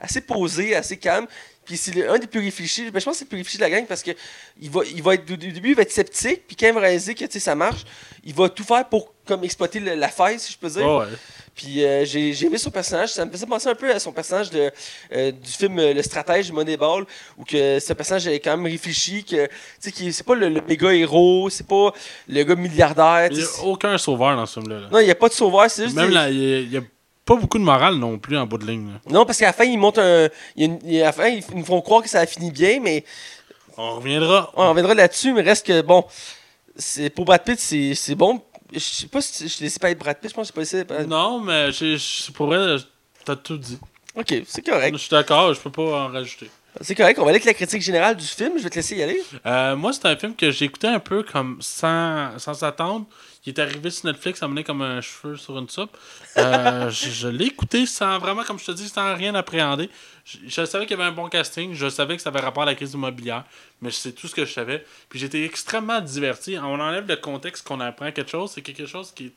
assez 0.00 0.22
posé, 0.22 0.74
assez 0.74 0.96
calme. 0.96 1.26
Puis 1.70 1.76
c'est 1.76 1.94
le- 1.94 2.10
un 2.10 2.18
des 2.18 2.26
plus 2.26 2.40
réfléchis. 2.40 2.90
Ben, 2.90 2.98
je 2.98 3.04
pense 3.04 3.14
que 3.14 3.18
c'est 3.20 3.24
le 3.26 3.28
plus 3.28 3.36
réfléchi 3.38 3.58
de 3.58 3.62
la 3.62 3.70
gang 3.70 3.86
parce 3.86 4.02
que 4.02 4.10
il 4.60 4.68
va, 4.70 4.80
il 4.92 5.00
va 5.04 5.14
être, 5.14 5.30
au 5.30 5.36
début, 5.36 5.68
il 5.70 5.74
va 5.76 5.82
être 5.82 5.92
sceptique. 5.92 6.42
Puis 6.48 6.56
quand 6.56 6.66
il 6.66 6.74
va 6.74 6.80
réaliser 6.80 7.14
que 7.14 7.38
ça 7.38 7.54
marche, 7.54 7.84
il 8.24 8.34
va 8.34 8.48
tout 8.48 8.64
faire 8.64 8.88
pour 8.88 9.14
comme 9.24 9.44
exploiter 9.44 9.78
le- 9.78 9.94
la 9.94 10.08
faille, 10.08 10.40
si 10.40 10.52
je 10.52 10.58
peux 10.58 10.68
dire. 10.68 10.84
Ouais. 10.84 11.06
Puis 11.54 11.84
euh, 11.84 12.04
j'ai 12.04 12.32
j'ai 12.32 12.46
aimé 12.46 12.58
son 12.58 12.70
personnage. 12.72 13.10
Ça 13.12 13.24
me 13.24 13.30
faisait 13.30 13.46
penser 13.46 13.68
un 13.68 13.76
peu 13.76 13.88
à 13.94 14.00
son 14.00 14.10
personnage 14.10 14.50
de, 14.50 14.72
euh, 15.12 15.30
du 15.30 15.50
film 15.52 15.78
euh, 15.78 15.94
Le 15.94 16.02
Stratège 16.02 16.50
Moneyball, 16.50 17.06
où 17.38 17.44
que 17.44 17.78
ce 17.78 17.92
personnage 17.92 18.26
est 18.26 18.40
quand 18.40 18.56
même 18.56 18.66
réfléchi, 18.66 19.22
que 19.22 19.46
tu 19.46 19.52
sais, 19.78 19.92
qui- 19.92 20.12
c'est 20.12 20.26
pas 20.26 20.34
le, 20.34 20.48
le 20.48 20.60
méga 20.62 20.92
héros, 20.92 21.48
c'est 21.50 21.66
pas 21.68 21.92
le 22.28 22.42
gars 22.42 22.56
milliardaire. 22.56 23.28
Il 23.30 23.36
n'y 23.38 23.44
a 23.44 23.62
aucun 23.62 23.96
sauveur 23.96 24.34
dans 24.34 24.46
ce 24.46 24.58
film-là. 24.58 24.80
là. 24.80 24.88
Non, 24.90 24.98
il 24.98 25.04
n'y 25.04 25.10
a 25.12 25.14
pas 25.14 25.28
de 25.28 25.34
sauveur, 25.34 25.70
c'est 25.70 25.84
juste. 25.84 25.94
Même 25.94 26.08
des- 26.08 26.14
là, 26.14 26.30
il 26.30 26.68
n'y 26.68 26.76
a, 26.76 26.80
pas 27.34 27.40
beaucoup 27.40 27.58
de 27.58 27.64
morale 27.64 27.94
non 27.94 28.18
plus 28.18 28.36
en 28.36 28.46
bout 28.46 28.58
de 28.58 28.66
ligne. 28.66 28.88
là. 28.92 29.00
Non, 29.12 29.24
parce 29.24 29.38
qu'à 29.38 29.46
la 29.46 29.52
fin, 29.52 29.64
ils 29.64 29.78
montent 29.78 29.98
un. 29.98 30.28
il 30.56 30.62
y 30.62 30.62
a 30.62 30.66
une- 30.66 30.78
il 30.84 30.92
y 30.94 31.00
a- 31.00 31.04
à 31.04 31.06
la 31.06 31.12
fin, 31.12 31.28
ils 31.28 31.44
nous 31.54 31.64
font 31.64 31.80
croire 31.80 32.02
que 32.02 32.08
ça 32.08 32.20
a 32.20 32.26
fini 32.26 32.50
bien, 32.50 32.80
mais 32.80 33.04
On 33.76 33.96
reviendra. 33.96 34.50
ouais, 34.56 34.64
on 34.64 34.68
reviendra 34.70 34.94
là-dessus, 34.94 35.32
mais 35.32 35.42
reste 35.42 35.66
que 35.66 35.80
bon. 35.82 36.04
c'est 36.76 37.10
Pour 37.10 37.24
Brad 37.24 37.44
Pitt, 37.44 37.58
c'est 37.60 37.94
c'est 37.94 38.14
bon. 38.14 38.42
Je 38.72 38.78
sais 38.78 39.06
pas 39.06 39.20
si 39.20 39.48
je 39.48 39.60
laissé 39.62 39.78
pas 39.78 39.90
être 39.90 39.98
Brad 39.98 40.18
Pitt, 40.18 40.30
je 40.30 40.34
pense 40.34 40.50
que 40.50 40.64
c'est 40.64 40.84
pas 40.84 40.98
laissé. 40.98 41.06
Non, 41.08 41.40
mais 41.40 41.72
j'ai- 41.72 41.98
j'ai- 41.98 42.32
pour 42.32 42.46
vrai, 42.46 42.76
t'as 43.24 43.36
tout 43.36 43.58
dit. 43.58 43.78
Ok, 44.16 44.34
c'est 44.46 44.64
correct. 44.64 44.92
Je 44.94 45.00
suis 45.00 45.10
d'accord, 45.10 45.54
je 45.54 45.60
peux 45.60 45.70
pas 45.70 45.82
en 46.06 46.08
rajouter. 46.08 46.50
C'est 46.80 46.94
correct, 46.94 47.18
on 47.18 47.22
va 47.22 47.30
aller 47.30 47.36
avec 47.36 47.44
la 47.46 47.54
critique 47.54 47.82
générale 47.82 48.16
du 48.16 48.24
film. 48.24 48.52
Je 48.56 48.62
vais 48.62 48.70
te 48.70 48.76
laisser 48.76 48.96
y 48.96 49.02
aller. 49.02 49.20
Euh, 49.44 49.74
moi, 49.76 49.92
c'est 49.92 50.06
un 50.06 50.16
film 50.16 50.34
que 50.36 50.50
j'ai 50.52 50.66
écouté 50.66 50.86
un 50.86 51.00
peu 51.00 51.24
comme 51.24 51.58
sans, 51.60 52.38
sans 52.38 52.62
attendre. 52.62 53.06
Il 53.46 53.50
est 53.50 53.58
arrivé 53.58 53.88
sur 53.90 54.06
Netflix, 54.06 54.40
ça 54.40 54.48
menait 54.48 54.64
comme 54.64 54.82
un 54.82 55.00
cheveu 55.00 55.36
sur 55.36 55.58
une 55.58 55.68
soupe. 55.68 55.96
Euh, 56.36 56.90
je 56.90 57.08
je 57.08 57.28
l'ai 57.28 57.46
écouté 57.46 57.86
sans 57.86 58.18
vraiment, 58.18 58.44
comme 58.44 58.58
je 58.58 58.66
te 58.66 58.72
dis, 58.72 58.88
sans 58.88 59.14
rien 59.14 59.34
appréhender. 59.34 59.88
Je, 60.24 60.38
je 60.46 60.64
savais 60.66 60.86
qu'il 60.86 60.98
y 60.98 61.00
avait 61.00 61.08
un 61.08 61.14
bon 61.14 61.28
casting, 61.28 61.72
je 61.72 61.88
savais 61.88 62.16
que 62.16 62.22
ça 62.22 62.28
avait 62.28 62.40
rapport 62.40 62.64
à 62.64 62.66
la 62.66 62.74
crise 62.74 62.92
immobilière, 62.92 63.44
mais 63.80 63.90
c'est 63.90 64.12
tout 64.12 64.28
ce 64.28 64.34
que 64.34 64.44
je 64.44 64.52
savais. 64.52 64.84
Puis 65.08 65.18
j'étais 65.18 65.44
extrêmement 65.44 66.00
diverti. 66.00 66.58
On 66.58 66.78
enlève 66.78 67.08
le 67.08 67.16
contexte 67.16 67.66
qu'on 67.66 67.80
apprend 67.80 68.12
quelque 68.12 68.30
chose, 68.30 68.50
c'est 68.52 68.62
quelque 68.62 68.86
chose 68.86 69.10
qui 69.12 69.32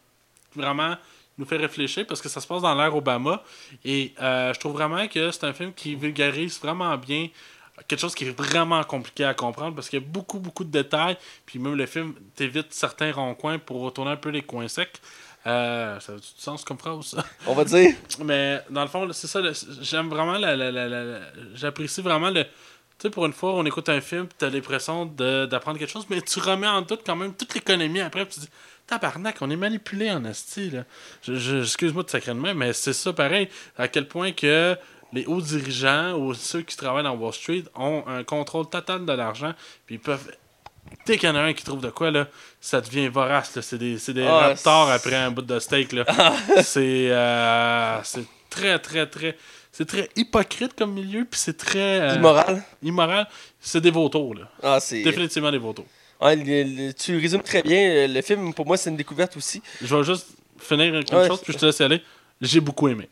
vraiment 0.56 0.98
nous 1.38 1.46
fait 1.46 1.58
réfléchir 1.58 2.06
parce 2.06 2.22
que 2.22 2.30
ça 2.30 2.42
se 2.42 2.48
passe 2.48 2.62
dans 2.62 2.76
l'ère 2.76 2.96
Obama. 2.96 3.44
Et 3.84 4.14
euh, 4.22 4.54
je 4.54 4.60
trouve 4.60 4.74
vraiment 4.74 5.08
que 5.08 5.32
c'est 5.32 5.46
un 5.46 5.54
film 5.54 5.74
qui 5.74 5.96
vulgarise 5.96 6.60
vraiment 6.60 6.96
bien 6.98 7.30
quelque 7.88 8.00
chose 8.00 8.16
qui 8.16 8.26
est 8.26 8.32
vraiment 8.38 8.84
compliqué 8.84 9.24
à 9.26 9.34
comprendre 9.34 9.76
parce 9.76 9.90
qu'il 9.90 10.00
y 10.00 10.04
a 10.04 10.06
beaucoup, 10.06 10.40
beaucoup 10.40 10.64
de 10.64 10.72
détails. 10.72 11.18
Puis 11.46 11.60
même 11.60 11.76
le 11.76 11.86
film 11.86 12.14
t'évite 12.36 12.74
certains 12.74 13.12
ronds-coins 13.12 13.60
pour 13.60 13.82
retourner 13.82 14.12
un 14.12 14.16
peu 14.18 14.30
les 14.30 14.42
coins 14.42 14.68
secs. 14.68 14.94
Euh, 15.46 16.00
ça 16.00 16.14
a 16.14 16.16
du 16.16 16.22
sens 16.38 16.64
comme 16.64 16.78
phrase, 16.78 17.06
ça? 17.08 17.26
On 17.48 17.54
va 17.54 17.66
dire. 17.66 17.94
Mais 18.24 18.62
dans 18.70 18.82
le 18.84 18.88
fond, 18.88 19.12
c'est 19.12 19.28
ça. 19.28 19.42
J'aime 19.82 20.08
vraiment 20.10 20.38
la. 20.38 20.56
la- 20.56 20.72
la- 20.72 20.88
la- 20.88 21.04
la- 21.04 21.20
J'apprécie 21.56 22.02
vraiment 22.02 22.30
le. 22.30 22.44
Tu 22.44 22.50
sais, 23.00 23.10
pour 23.10 23.26
une 23.26 23.34
fois, 23.34 23.54
on 23.56 23.66
écoute 23.66 23.90
un 23.90 24.00
film, 24.00 24.28
tu 24.38 24.46
as 24.46 24.50
l'impression 24.50 25.06
d'apprendre 25.06 25.80
quelque 25.80 25.90
chose, 25.92 26.06
mais 26.10 26.22
tu 26.22 26.40
remets 26.40 26.68
en 26.68 26.82
doute 26.82 27.02
quand 27.06 27.16
même 27.18 27.34
toute 27.34 27.54
l'économie 27.56 28.00
après. 28.00 28.24
puis 28.24 28.36
tu 28.36 28.40
dis, 28.42 28.50
tabarnak, 28.88 29.36
on 29.42 29.50
est 29.50 29.56
manipulé 29.58 30.10
en 30.12 30.24
asti. 30.24 30.70
Là. 30.70 30.84
Je, 31.24 31.36
je- 31.36 31.58
Excuse-moi 31.64 32.04
de 32.04 32.32
main, 32.34 32.54
mais 32.54 32.72
c'est 32.72 32.94
ça 32.94 33.12
pareil. 33.12 33.50
À 33.78 33.90
quel 33.90 34.08
point 34.08 34.32
que 34.32 34.78
les 35.14 35.26
hauts 35.26 35.42
dirigeants 35.42 36.14
ou 36.18 36.34
ceux 36.34 36.62
qui 36.62 36.76
travaillent 36.76 37.04
dans 37.04 37.16
Wall 37.16 37.34
Street 37.34 37.64
ont 37.76 38.04
un 38.08 38.24
contrôle 38.24 38.68
total 38.70 39.06
de 39.06 39.14
l'argent, 39.14 39.54
puis 39.86 39.96
ils 39.96 40.00
peuvent. 40.02 40.32
Dès 41.06 41.18
qu'il 41.18 41.28
y 41.30 41.32
en 41.32 41.36
a 41.36 41.40
un 41.42 41.54
qui 41.54 41.64
trouve 41.64 41.82
de 41.82 41.90
quoi, 41.90 42.12
là, 42.12 42.28
ça 42.60 42.82
devient 42.82 43.08
vorace. 43.08 43.56
là. 43.56 43.62
C'est 43.62 43.78
des, 43.78 43.96
des 43.96 44.24
Ah, 44.28 44.50
raptors 44.50 44.90
après 44.92 45.16
un 45.16 45.32
bout 45.32 45.42
de 45.42 45.58
steak. 45.60 45.92
Là. 45.94 46.06
c'est 46.62 47.08
euh, 47.10 48.00
très, 48.50 48.78
très, 48.80 49.08
très. 49.08 49.38
C'est 49.72 49.86
très 49.88 50.08
hypocrite 50.16 50.74
comme 50.78 50.94
milieu, 50.94 51.26
puis 51.26 51.40
c'est 51.40 51.58
très 51.58 52.00
euh, 52.02 52.16
Immoral. 52.16 52.64
immoral. 52.84 53.28
C'est 53.60 53.82
des 53.82 53.90
vautours, 53.92 54.36
là. 54.36 54.50
Ah, 54.62 54.80
c'est. 54.80 55.02
Définitivement 55.02 55.52
des 55.52 55.58
vautours. 55.58 55.86
Ouais, 56.22 56.36
le- 56.36 56.64
le- 56.88 56.94
tu 56.94 57.18
résumes 57.18 57.42
très 57.42 57.64
bien. 57.64 58.08
Le 58.08 58.22
film, 58.22 58.54
pour 58.54 58.66
moi, 58.68 58.78
c'est 58.78 58.90
une 58.92 58.98
découverte 58.98 59.36
aussi. 59.36 59.62
Je 59.82 59.96
vais 59.96 60.04
juste 60.04 60.28
finir 60.60 60.94
avec 60.94 61.12
une 61.12 61.18
Ouais. 61.18 61.28
chose, 61.28 61.42
puis 61.42 61.54
je 61.54 61.58
te 61.58 61.66
laisse 61.66 61.80
y 61.80 61.84
aller. 61.84 62.02
J'ai 62.40 62.60
beaucoup 62.60 62.88
aimé. 62.88 63.10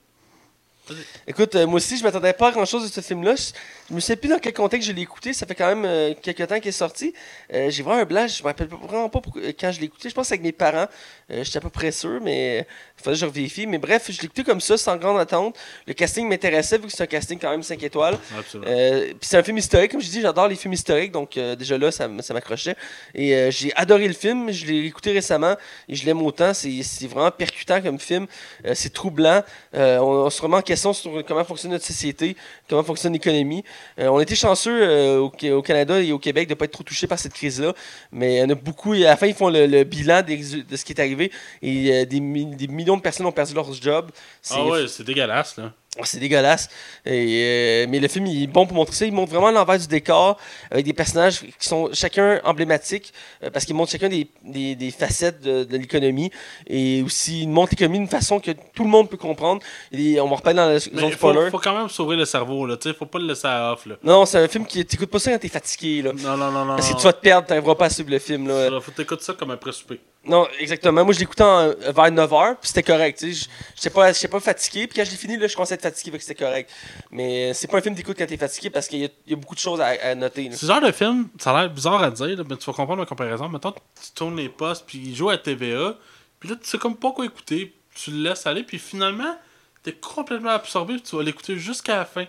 Écoute, 1.28 1.56
euh, 1.56 1.68
moi 1.68 1.76
aussi, 1.78 1.98
je 1.98 2.04
m'attendais 2.04 2.34
pas 2.34 2.50
à 2.50 2.52
grand 2.52 2.66
chose 2.66 2.84
de 2.84 2.92
ce 2.92 3.02
film-là. 3.02 3.36
Je, 3.36 3.52
je 3.90 3.96
me 3.96 4.00
sais 4.00 4.16
plus 4.16 4.30
dans 4.30 4.40
quel 4.40 4.54
contexte 4.54 4.88
je 4.88 4.94
l'ai 4.94 5.02
écouté. 5.02 5.34
Ça 5.34 5.46
fait 5.46 5.56
quand 5.56 5.68
même 5.68 5.86
euh, 5.86 6.14
quelques 6.22 6.48
temps 6.48 6.60
qu'il 6.60 6.70
est 6.70 6.72
sorti. 6.72 7.14
Euh, 7.54 7.70
j'ai 7.70 7.84
vraiment 7.84 8.02
un 8.02 8.06
blanc. 8.06 8.28
Je 8.28 8.42
me 8.42 8.48
rappelle 8.48 8.68
vraiment 8.68 9.10
pas 9.10 9.22
euh, 9.38 9.52
quand 9.60 9.72
je 9.72 9.80
l'ai 9.80 9.86
écouté. 9.86 10.10
Je 10.10 10.16
pense 10.16 10.32
avec 10.32 10.42
mes 10.42 10.52
parents. 10.52 10.88
Euh, 11.32 11.44
J'étais 11.44 11.58
à 11.58 11.62
peu 11.62 11.70
près 11.70 11.92
sûr, 11.92 12.20
mais 12.22 12.66
il 13.00 13.04
fallait 13.04 13.16
que 13.16 13.22
je 13.22 13.26
revérifie. 13.26 13.68
Mais 13.68 13.78
bref, 13.78 14.08
je 14.10 14.20
l'ai 14.20 14.26
écouté 14.26 14.44
comme 14.44 14.62
ça, 14.62 14.78
sans 14.78 14.98
grande 14.98 15.20
attente. 15.20 15.56
Le 15.88 15.94
casting 15.94 16.28
m'intéressait, 16.28 16.78
vu 16.78 16.88
que 16.88 16.92
c'est 16.92 17.04
un 17.04 17.08
casting 17.08 17.40
quand 17.40 17.50
même 17.52 17.64
5 17.64 17.82
étoiles. 17.84 18.18
Absolument. 18.38 18.70
Euh, 18.72 19.08
puis 19.08 19.18
c'est 19.22 19.38
un 19.38 19.44
film 19.44 19.58
historique, 19.58 19.92
comme 19.92 20.02
je 20.02 20.10
dis, 20.10 20.22
j'adore 20.22 20.48
les 20.48 20.56
films 20.56 20.74
historiques, 20.74 21.12
donc 21.12 21.38
euh, 21.38 21.56
déjà 21.56 21.78
là, 21.78 21.92
ça, 21.92 22.08
m'accrochait. 22.08 22.76
Et 23.16 23.34
euh, 23.36 23.52
j'ai 23.52 23.72
adoré 23.76 24.08
le 24.08 24.14
film, 24.14 24.52
je 24.52 24.66
l'ai 24.66 24.86
écouté 24.86 25.12
récemment 25.12 25.56
et 25.88 25.96
je 25.96 26.06
l'aime 26.06 26.22
autant. 26.22 26.54
C'est 26.54 27.08
vraiment 27.08 27.32
percutant 27.32 27.82
comme 27.82 28.00
film, 28.00 28.28
c'est 28.74 28.94
troublant. 28.94 29.42
On, 29.74 29.80
on 30.26 30.30
se 30.30 30.42
remet 30.42 30.58
en 30.58 30.62
question 30.62 30.94
sur 30.94 31.24
comment 31.26 31.44
fonctionne 31.44 31.72
notre 31.72 31.86
société, 31.86 32.36
comment 32.70 32.84
fonctionne 32.84 33.14
l'économie. 33.14 33.64
On 33.98 34.20
été 34.20 34.36
chanceux 34.36 35.18
au, 35.20 35.32
Ca- 35.40 35.56
au 35.56 35.62
Canada 35.62 36.00
et 36.02 36.12
au 36.12 36.20
Québec 36.20 36.48
de 36.48 36.54
ne 36.54 36.56
pas 36.58 36.66
être 36.66 36.72
trop 36.72 36.84
touchés 36.84 37.08
par 37.08 37.20
cette 37.20 37.34
crise-là, 37.34 37.74
mais 38.12 38.36
il 38.36 38.40
y 38.40 38.44
en 38.44 38.50
a 38.50 38.56
beaucoup. 38.56 38.94
Et 38.94 39.06
à 39.06 39.10
la 39.12 39.18
fin, 39.18 39.28
ils 39.28 39.34
font 39.34 39.50
le, 39.50 39.66
le 39.66 39.84
bilan 39.84 40.22
des 40.22 40.38
de 40.38 40.76
ce 40.76 40.84
qui 40.86 40.94
est 40.94 41.00
arrivé 41.00 41.21
et 41.62 42.06
des, 42.06 42.20
mi- 42.20 42.56
des 42.56 42.68
millions 42.68 42.98
de 42.98 43.02
personnes 43.02 43.26
ont 43.26 43.32
perdu 43.32 43.54
leur 43.54 43.72
job. 43.74 44.10
Ah 44.50 44.64
ouais, 44.66 44.88
c'est 44.88 45.04
dégueulasse, 45.04 45.58
là. 45.58 45.74
Oh, 46.00 46.04
C'est 46.06 46.20
dégueulasse. 46.22 46.70
Et, 47.06 47.44
euh, 47.44 47.86
mais 47.90 48.00
le 48.00 48.08
film 48.08 48.26
il 48.26 48.44
est 48.44 48.48
bon 48.48 48.66
pour 48.66 48.78
montrer 48.78 48.96
ça. 48.96 49.06
Il 49.06 49.12
montre 49.12 49.32
vraiment 49.34 49.52
l'envers 49.52 49.78
du 49.78 49.88
décor 49.88 50.38
avec 50.72 50.86
des 50.86 50.94
personnages 50.94 51.42
qui 51.42 51.68
sont 51.68 51.90
chacun 51.92 52.40
emblématiques 52.46 53.12
euh, 53.44 53.50
parce 53.50 53.66
qu'il 53.66 53.76
montre 53.76 53.92
chacun 53.92 54.08
des, 54.08 54.26
des- 54.42 54.76
des 54.76 54.90
facettes 54.92 55.42
de, 55.42 55.66
de 55.66 55.78
l'économie 55.78 56.32
et 56.66 57.02
aussi 57.04 57.42
il 57.42 57.50
montre 57.50 57.72
l'économie 57.72 57.98
d'une 58.00 58.08
façon 58.08 58.40
que 58.40 58.52
tout 58.74 58.86
le 58.86 58.90
monde 58.90 59.10
peut 59.10 59.18
comprendre. 59.18 59.62
Et 59.92 60.18
on 60.22 60.30
va 60.30 60.38
reparler 60.38 60.56
dans 60.58 60.68
la 60.68 60.74
Mais 60.76 60.80
zone 60.80 61.12
faut, 61.12 61.18
spoiler. 61.30 61.50
faut 61.52 61.60
quand 61.60 61.78
même 61.78 61.90
sauver 61.90 62.16
le 62.16 62.24
cerveau, 62.24 62.66
là. 62.66 62.78
Sais, 62.82 62.94
faut 62.94 63.06
pas 63.06 63.20
le 63.20 63.28
laisser 63.28 63.48
à 63.48 63.74
off, 63.74 63.86
là. 63.86 63.96
Non, 64.02 64.26
c'est 64.26 64.38
un 64.38 64.48
film 64.48 64.66
qui 64.66 64.86
t'écoutes 64.86 65.10
pas 65.12 65.20
ça 65.20 65.32
quand 65.34 65.40
t'es 65.40 65.50
fatigué 65.50 66.04
là. 66.04 66.14
Non, 66.14 66.38
non, 66.38 66.52
non, 66.52 66.64
non. 66.64 66.76
Parce 66.78 66.90
que 66.90 66.96
tu 66.98 67.04
vas 67.04 67.12
te 67.12 67.20
perdre, 67.20 67.48
t'arriveras 67.48 67.76
pas 67.76 67.88
à 67.88 67.90
suivre 67.90 68.12
le 68.12 68.20
film 68.20 68.48
là. 68.48 68.80
Faut 68.80 68.92
t'écouter 68.92 69.26
ça 69.26 69.34
comme 69.34 69.52
après 69.52 69.74
souper. 69.74 70.00
Non, 70.24 70.48
exactement. 70.60 71.04
Moi, 71.04 71.16
je 71.16 71.20
l'écoutais 71.20 71.44
euh, 71.44 71.74
vers 71.92 72.12
9h, 72.12 72.58
puis 72.60 72.68
c'était 72.68 72.84
correct. 72.84 73.26
Je 73.26 73.46
j'étais 73.76 73.90
pas, 73.90 74.12
pas 74.14 74.40
fatigué, 74.40 74.86
puis 74.86 74.98
quand 74.98 75.06
je 75.06 75.12
l'ai 75.12 75.18
fini, 75.18 75.38
je 75.42 75.56
commençais 75.56 75.74
à 75.74 75.76
être 75.76 75.82
fatigué, 75.82 76.20
c'était 76.20 76.36
correct. 76.36 76.70
Mais 77.10 77.50
euh, 77.50 77.54
c'est 77.56 77.68
pas 77.68 77.80
un 77.80 77.82
film 77.82 77.96
d'écoute 77.96 78.16
quand 78.20 78.28
t'es 78.28 78.38
fatigué 78.38 78.70
parce 78.70 78.88
qu'il 78.88 79.00
y, 79.00 79.12
y 79.28 79.34
a 79.34 79.36
beaucoup 79.36 79.56
de 79.56 79.60
choses 79.60 79.82
à, 79.82 80.14
noter. 80.14 80.50
là. 80.50 80.56
Ce 80.56 80.66
genre 80.66 80.82
de 80.82 80.92
film, 80.92 81.28
ça 81.40 81.52
a 81.52 81.62
l'air 81.62 81.70
bizarre 81.72 82.04
à 82.04 82.12
dire, 82.12 82.44
mais 82.48 82.56
tu 82.56 82.66
vas 82.66 82.74
comprendre 82.74 82.98
ma 82.98 83.08
comparaison. 83.08 83.50
Maintenant, 83.50 83.74
tu 83.74 84.12
tournes 84.14 84.38
les 84.38 84.50
postes, 84.50 84.86
puis 84.86 85.00
il 85.00 85.16
joue 85.16 85.30
à 85.32 85.38
TVA, 85.40 85.98
puis 86.40 86.50
là, 86.50 86.56
tu 86.56 86.70
sais 86.70 86.78
comme 86.78 86.96
pas 86.96 87.12
quoi 87.12 87.26
écouter, 87.26 87.74
tu 87.96 88.12
le 88.12 88.30
laisses 88.30 88.46
aller, 88.46 88.64
puis 88.64 88.78
finalement, 88.78 89.36
t'es 89.82 89.94
complètement 89.94 90.52
absorbé, 90.52 90.96
puis 90.96 91.04
tu 91.04 91.16
vas 91.16 91.24
l'écouter 91.24 91.58
jusqu'à 91.58 91.98
la 91.98 92.06
fin. 92.06 92.26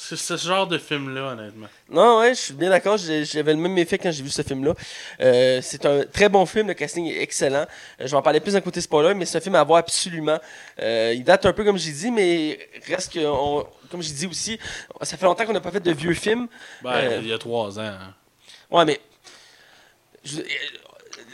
C'est 0.00 0.14
ce 0.16 0.36
genre 0.36 0.68
de 0.68 0.78
film-là, 0.78 1.32
honnêtement. 1.32 1.66
Non, 1.90 2.20
ouais, 2.20 2.32
je 2.32 2.38
suis 2.40 2.54
bien 2.54 2.70
d'accord. 2.70 2.96
J'avais 2.98 3.52
le 3.52 3.58
même 3.58 3.76
effet 3.78 3.98
quand 3.98 4.12
j'ai 4.12 4.22
vu 4.22 4.30
ce 4.30 4.42
film-là. 4.42 4.72
Euh, 5.20 5.58
c'est 5.60 5.84
un 5.86 6.04
très 6.04 6.28
bon 6.28 6.46
film. 6.46 6.68
Le 6.68 6.74
casting 6.74 7.04
est 7.06 7.20
excellent. 7.20 7.62
Euh, 7.66 7.66
je 8.02 8.06
vais 8.06 8.14
en 8.16 8.22
parler 8.22 8.38
plus 8.38 8.52
d'un 8.52 8.60
côté 8.60 8.80
spoiler, 8.80 9.12
mais 9.14 9.24
c'est 9.26 9.38
un 9.38 9.40
film 9.40 9.56
à 9.56 9.64
voir 9.64 9.80
absolument. 9.80 10.38
Euh, 10.80 11.12
il 11.16 11.24
date 11.24 11.46
un 11.46 11.52
peu, 11.52 11.64
comme 11.64 11.76
j'ai 11.78 11.90
dit, 11.90 12.12
mais 12.12 12.60
reste 12.86 13.12
que, 13.12 13.26
on- 13.26 13.66
comme 13.90 14.00
j'ai 14.00 14.12
dit 14.12 14.28
aussi, 14.28 14.56
ça 15.02 15.16
fait 15.16 15.26
longtemps 15.26 15.44
qu'on 15.44 15.52
n'a 15.52 15.60
pas 15.60 15.72
fait 15.72 15.80
de 15.80 15.90
vieux 15.92 16.14
films. 16.14 16.46
Ben, 16.80 17.20
il 17.20 17.26
y 17.26 17.32
a 17.32 17.38
trois 17.38 17.76
ans. 17.80 17.82
hein. 17.82 18.14
Ouais, 18.70 18.84
mais. 18.84 19.00
je- 20.22 20.42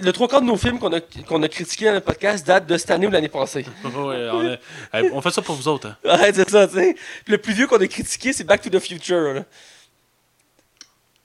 le 0.01 0.13
trois 0.13 0.29
quarts 0.29 0.41
de 0.41 0.47
nos 0.47 0.57
films 0.57 0.79
qu'on 0.79 0.93
a, 0.93 1.01
qu'on 1.01 1.43
a 1.43 1.49
critiqués 1.49 1.87
dans 1.87 1.93
le 1.93 2.01
podcast 2.01 2.47
datent 2.47 2.67
de 2.67 2.77
cette 2.77 2.91
année 2.91 3.07
ou 3.07 3.11
l'année 3.11 3.29
passée. 3.29 3.65
On, 4.93 5.21
fait 5.21 5.31
ça 5.31 5.43
pour 5.43 5.55
vous 5.55 5.69
autres. 5.69 5.89
Hein. 5.89 5.97
Ouais, 6.19 6.33
c'est 6.33 6.49
ça, 6.49 6.67
tu 6.67 6.75
sais. 6.75 6.97
Le 7.27 7.39
plus 7.39 7.53
vieux 7.53 7.67
qu'on 7.67 7.81
a 7.81 7.87
critiqué, 7.87 8.33
c'est 8.33 8.45
Back 8.45 8.63
to 8.63 8.71
the 8.71 8.81
Future. 8.81 9.35
là. 9.35 9.45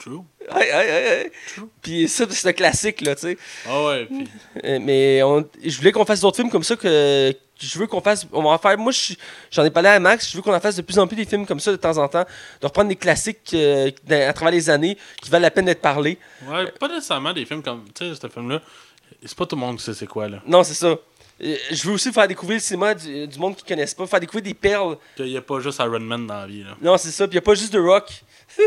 True. 0.10 0.22
Ouais, 0.56 0.56
ouais, 0.56 0.72
ouais, 0.74 1.32
ouais. 1.60 1.68
Puis 1.82 2.08
ça, 2.08 2.26
c'est 2.30 2.48
un 2.50 2.54
classique, 2.54 3.02
là, 3.02 3.16
tu 3.16 3.22
sais. 3.22 3.38
Ah 3.68 3.84
ouais, 3.86 4.06
puis 4.06 4.28
Euh, 4.64 4.80
mais 4.82 5.22
on- 5.24 5.48
je 5.64 5.78
voulais 5.78 5.92
qu'on 5.92 6.06
fasse 6.06 6.22
d'autres 6.22 6.38
films 6.38 6.50
comme 6.50 6.64
ça 6.64 6.76
que 6.76 7.34
je 7.62 7.78
veux 7.78 7.88
qu'on 7.88 8.00
fasse 8.02 8.26
on 8.32 8.42
va 8.42 8.52
en 8.52 8.58
faire 8.58 8.78
moi 8.78 8.94
j'en 9.52 9.66
ai 9.66 9.70
parlé 9.70 9.90
à 9.90 10.00
Max 10.00 10.32
je 10.32 10.38
veux 10.38 10.42
qu'on 10.42 10.54
en 10.54 10.62
fasse 10.62 10.78
de 10.78 10.82
plus 10.82 10.98
en 10.98 11.06
plus 11.08 11.18
des 11.18 11.26
films 11.26 11.46
comme 11.46 11.60
ça 11.60 11.72
de 11.72 11.76
temps 11.76 11.98
en 11.98 12.08
temps 12.08 12.24
de 12.62 12.66
reprendre 12.66 12.88
des 12.88 12.96
classiques 12.96 13.52
euh, 13.54 13.92
à 14.10 14.32
travers 14.32 14.54
les 14.54 14.70
années 14.70 14.98
qui 15.22 15.30
valent 15.30 15.42
la 15.42 15.52
peine 15.52 15.66
d'être 15.66 15.82
parlés 15.82 16.18
ouais, 16.48 16.72
pas 16.80 16.88
nécessairement 16.88 17.34
des 17.34 17.44
films 17.46 17.62
comme. 17.62 17.84
Tu 17.94 18.06
sais, 18.16 18.16
ce 18.22 18.28
film-là, 18.30 18.62
c'est 19.26 19.36
pas 19.38 19.46
tout 19.46 19.58
le 19.58 19.60
monde 19.60 19.78
qui 19.78 19.84
sait 19.84 19.94
c'est 19.94 20.08
quoi, 20.08 20.30
là. 20.30 20.42
non 20.48 20.64
c'est 20.64 20.74
ça 20.74 20.96
je 21.40 21.88
veux 21.88 21.94
aussi 21.94 22.12
faire 22.12 22.28
découvrir 22.28 22.58
le 22.58 22.62
cinéma 22.62 22.94
du, 22.94 23.28
du 23.28 23.40
monde 23.40 23.56
qui 23.56 23.64
ne 23.64 23.70
connaissent 23.70 23.94
pas, 23.94 24.06
faire 24.08 24.20
découvrir 24.20 24.44
des 24.44 24.54
perles. 24.54 24.98
Il 25.18 25.26
n'y 25.26 25.38
a 25.38 25.42
pas 25.42 25.60
juste 25.60 25.80
Iron 25.80 26.00
Man 26.00 26.28
dans 26.28 26.34
la 26.34 26.48
vie. 26.48 26.64
Là. 26.64 26.76
Non, 26.82 26.98
c'est 26.98 27.12
ça. 27.12 27.28
Puis 27.28 27.36
il 27.36 27.40
n'y 27.40 27.44
a 27.44 27.46
pas 27.46 27.56
juste 27.56 27.74
The 27.74 27.78
Rock. 27.78 28.24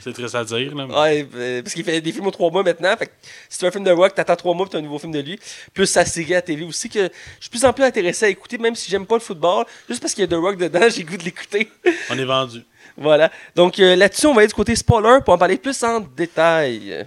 c'est 0.00 0.12
triste 0.12 0.34
à 0.34 0.44
dire. 0.44 0.74
Là, 0.74 0.86
mais... 0.86 0.94
Ouais, 0.94 1.28
euh, 1.34 1.62
parce 1.62 1.74
qu'il 1.74 1.84
fait 1.84 2.00
des 2.00 2.12
films 2.12 2.26
aux 2.26 2.30
trois 2.30 2.50
mois 2.50 2.62
maintenant. 2.62 2.96
Fait 2.96 3.06
que 3.06 3.12
si 3.48 3.58
tu 3.58 3.64
as 3.64 3.68
un 3.68 3.70
film 3.70 3.84
de 3.84 3.90
Rock, 3.90 4.14
t'attends 4.14 4.36
trois 4.36 4.54
mois 4.54 4.66
puis 4.66 4.72
t'as 4.72 4.78
un 4.78 4.82
nouveau 4.82 4.98
film 4.98 5.12
de 5.12 5.20
lui. 5.20 5.38
Plus 5.74 5.86
sa 5.86 6.04
série 6.04 6.34
à 6.34 6.42
télé 6.42 6.64
aussi 6.64 6.88
que 6.88 7.04
je 7.04 7.40
suis 7.40 7.50
plus 7.50 7.64
en 7.64 7.72
plus 7.72 7.84
intéressé 7.84 8.26
à 8.26 8.28
écouter, 8.28 8.58
même 8.58 8.74
si 8.74 8.90
j'aime 8.90 9.06
pas 9.06 9.16
le 9.16 9.20
football. 9.20 9.64
Juste 9.88 10.00
parce 10.00 10.14
qu'il 10.14 10.22
y 10.22 10.24
a 10.24 10.28
The 10.28 10.40
Rock 10.40 10.58
dedans, 10.58 10.88
j'ai 10.94 11.02
goût 11.02 11.16
de 11.16 11.24
l'écouter. 11.24 11.68
On 12.10 12.18
est 12.18 12.24
vendu. 12.24 12.62
voilà. 12.96 13.32
Donc 13.54 13.80
euh, 13.80 13.96
là-dessus, 13.96 14.26
on 14.26 14.34
va 14.34 14.40
aller 14.40 14.48
du 14.48 14.54
côté 14.54 14.76
spoiler 14.76 15.18
pour 15.24 15.34
en 15.34 15.38
parler 15.38 15.56
plus 15.56 15.82
en 15.82 16.00
détail. 16.00 17.06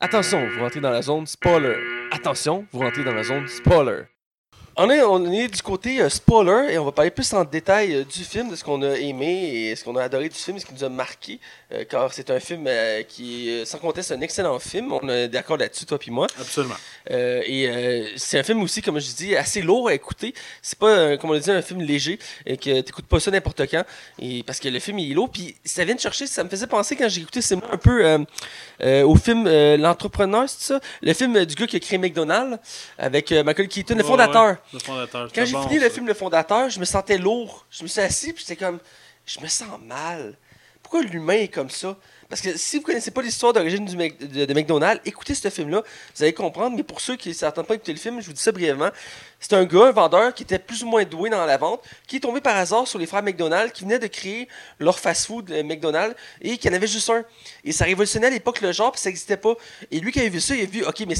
Attention, 0.00 0.46
vous 0.48 0.60
rentrez 0.60 0.80
dans 0.80 0.90
la 0.90 1.00
zone 1.00 1.26
spoiler. 1.26 1.76
Attention, 2.14 2.64
vous 2.70 2.78
rentrez 2.78 3.02
dans 3.02 3.12
la 3.12 3.24
zone 3.24 3.48
spoiler. 3.48 4.04
On 4.76 4.90
est, 4.90 5.02
on 5.02 5.24
est 5.30 5.46
du 5.46 5.62
côté 5.62 6.00
euh, 6.00 6.08
spoiler 6.08 6.72
et 6.72 6.78
on 6.78 6.84
va 6.84 6.90
parler 6.90 7.12
plus 7.12 7.32
en 7.32 7.44
détail 7.44 7.94
euh, 7.94 8.04
du 8.04 8.24
film, 8.24 8.50
de 8.50 8.56
ce 8.56 8.64
qu'on 8.64 8.82
a 8.82 8.96
aimé 8.98 9.68
et 9.70 9.76
ce 9.76 9.84
qu'on 9.84 9.94
a 9.94 10.02
adoré 10.02 10.28
du 10.28 10.34
film, 10.34 10.58
ce 10.58 10.66
qui 10.66 10.74
nous 10.74 10.82
a 10.82 10.88
marqué. 10.88 11.38
euh, 11.74 11.84
car 11.84 12.12
c'est 12.12 12.28
un 12.30 12.40
film 12.40 12.68
qui 13.08 13.50
est 13.50 13.64
sans 13.64 13.78
conteste 13.78 14.10
un 14.12 14.20
excellent 14.20 14.58
film. 14.58 14.92
On 14.92 15.08
est 15.08 15.28
d'accord 15.28 15.56
là-dessus, 15.58 15.86
toi 15.86 15.98
puis 15.98 16.10
moi. 16.10 16.26
Absolument. 16.40 16.74
Euh, 17.10 17.42
et 17.46 17.68
euh, 17.68 18.08
c'est 18.16 18.38
un 18.38 18.42
film 18.42 18.62
aussi, 18.62 18.82
comme 18.82 18.98
je 18.98 19.12
dis, 19.14 19.36
assez 19.36 19.62
lourd 19.62 19.88
à 19.88 19.94
écouter. 19.94 20.34
C'est 20.62 20.78
pas, 20.78 21.16
comme 21.18 21.30
on 21.30 21.34
l'a 21.34 21.40
dit, 21.40 21.50
un 21.50 21.62
film 21.62 21.80
léger 21.80 22.18
et 22.46 22.56
que 22.56 22.80
t'écoutes 22.80 23.06
pas 23.06 23.20
ça 23.20 23.30
n'importe 23.30 23.62
quand. 23.70 23.84
Et 24.18 24.42
parce 24.42 24.58
que 24.58 24.68
le 24.68 24.80
film 24.80 24.98
il 24.98 25.12
est 25.12 25.14
lourd. 25.14 25.30
Puis 25.30 25.56
ça 25.64 25.84
vient 25.84 25.94
de 25.94 26.00
chercher, 26.00 26.26
ça 26.26 26.42
me 26.42 26.48
faisait 26.48 26.66
penser 26.66 26.96
quand 26.96 27.08
j'ai 27.08 27.20
écouté 27.20 27.42
c'est 27.42 27.54
un 27.54 27.76
peu 27.76 28.04
euh, 28.04 28.18
euh, 28.82 29.04
au 29.04 29.14
film 29.16 29.46
euh, 29.46 29.76
L'entrepreneur, 29.76 30.48
c'est 30.48 30.74
ça? 30.74 30.80
Le 31.02 31.12
film 31.12 31.44
du 31.44 31.54
gars 31.54 31.66
qui 31.66 31.76
a 31.76 31.80
créé 31.80 31.98
McDonald's 31.98 32.58
avec 32.98 33.30
Michael 33.30 33.68
Keaton, 33.68 33.96
le 33.96 34.02
fondateur. 34.02 34.44
ouais, 34.50 34.56
le 34.72 34.78
fondateur. 34.78 35.22
Quand 35.22 35.28
c'était 35.28 35.46
j'ai 35.46 35.52
bon, 35.52 35.62
fini 35.68 35.78
ça. 35.78 35.84
le 35.84 35.90
film 35.90 36.06
Le 36.06 36.14
Fondateur, 36.14 36.70
je 36.70 36.80
me 36.80 36.84
sentais 36.84 37.18
lourd. 37.18 37.66
Je 37.70 37.82
me 37.82 37.88
suis 37.88 38.00
assis 38.00 38.32
puis 38.32 38.44
j'étais 38.46 38.56
comme, 38.64 38.78
je 39.26 39.40
me 39.40 39.46
sens 39.46 39.78
mal. 39.82 40.36
Pourquoi 40.82 41.02
l'humain 41.02 41.34
est 41.34 41.48
comme 41.48 41.70
ça? 41.70 41.96
Parce 42.28 42.40
que 42.40 42.56
si 42.56 42.78
vous 42.78 42.82
connaissez 42.82 43.10
pas 43.10 43.22
l'histoire 43.22 43.52
d'origine 43.52 43.84
de, 43.84 44.54
McDonald's, 44.54 45.00
écoutez 45.04 45.34
ce 45.34 45.50
film-là, 45.50 45.82
vous 46.14 46.22
allez 46.22 46.32
comprendre. 46.32 46.76
Mais 46.76 46.82
pour 46.82 47.00
ceux 47.00 47.16
qui 47.16 47.30
ne 47.30 47.34
s'attendent 47.34 47.66
pas 47.66 47.74
à 47.74 47.76
écouter 47.76 47.92
le 47.92 47.98
film, 47.98 48.20
je 48.20 48.26
vous 48.26 48.32
dis 48.32 48.42
ça 48.42 48.52
brièvement. 48.52 48.90
C'est 49.40 49.52
un 49.52 49.64
gars, 49.64 49.86
un 49.86 49.92
vendeur, 49.92 50.32
qui 50.32 50.42
était 50.42 50.58
plus 50.58 50.82
ou 50.82 50.86
moins 50.86 51.04
doué 51.04 51.28
dans 51.28 51.44
la 51.44 51.56
vente, 51.58 51.82
qui 52.06 52.16
est 52.16 52.20
tombé 52.20 52.40
par 52.40 52.56
hasard 52.56 52.88
sur 52.88 52.98
les 52.98 53.06
frères 53.06 53.22
McDonald's, 53.22 53.72
qui 53.72 53.84
venaient 53.84 53.98
de 53.98 54.06
créer 54.06 54.48
leur 54.78 54.98
fast-food 54.98 55.50
euh, 55.50 55.62
McDonald's 55.62 56.16
et 56.40 56.56
qui 56.56 56.68
en 56.68 56.72
avait 56.72 56.86
juste 56.86 57.10
un. 57.10 57.24
Et 57.62 57.72
ça 57.72 57.84
révolutionnait 57.84 58.28
à 58.28 58.30
l'époque 58.30 58.60
le 58.62 58.72
genre, 58.72 58.92
puis 58.92 59.00
ça 59.00 59.10
n'existait 59.10 59.36
pas. 59.36 59.54
Et 59.90 60.00
lui, 60.00 60.12
quand 60.12 60.20
il 60.20 60.26
a 60.26 60.30
vu 60.30 60.40
ça, 60.40 60.54
il 60.54 60.62
a 60.62 60.66
vu, 60.66 60.84
OK, 60.84 61.04
mais 61.06 61.14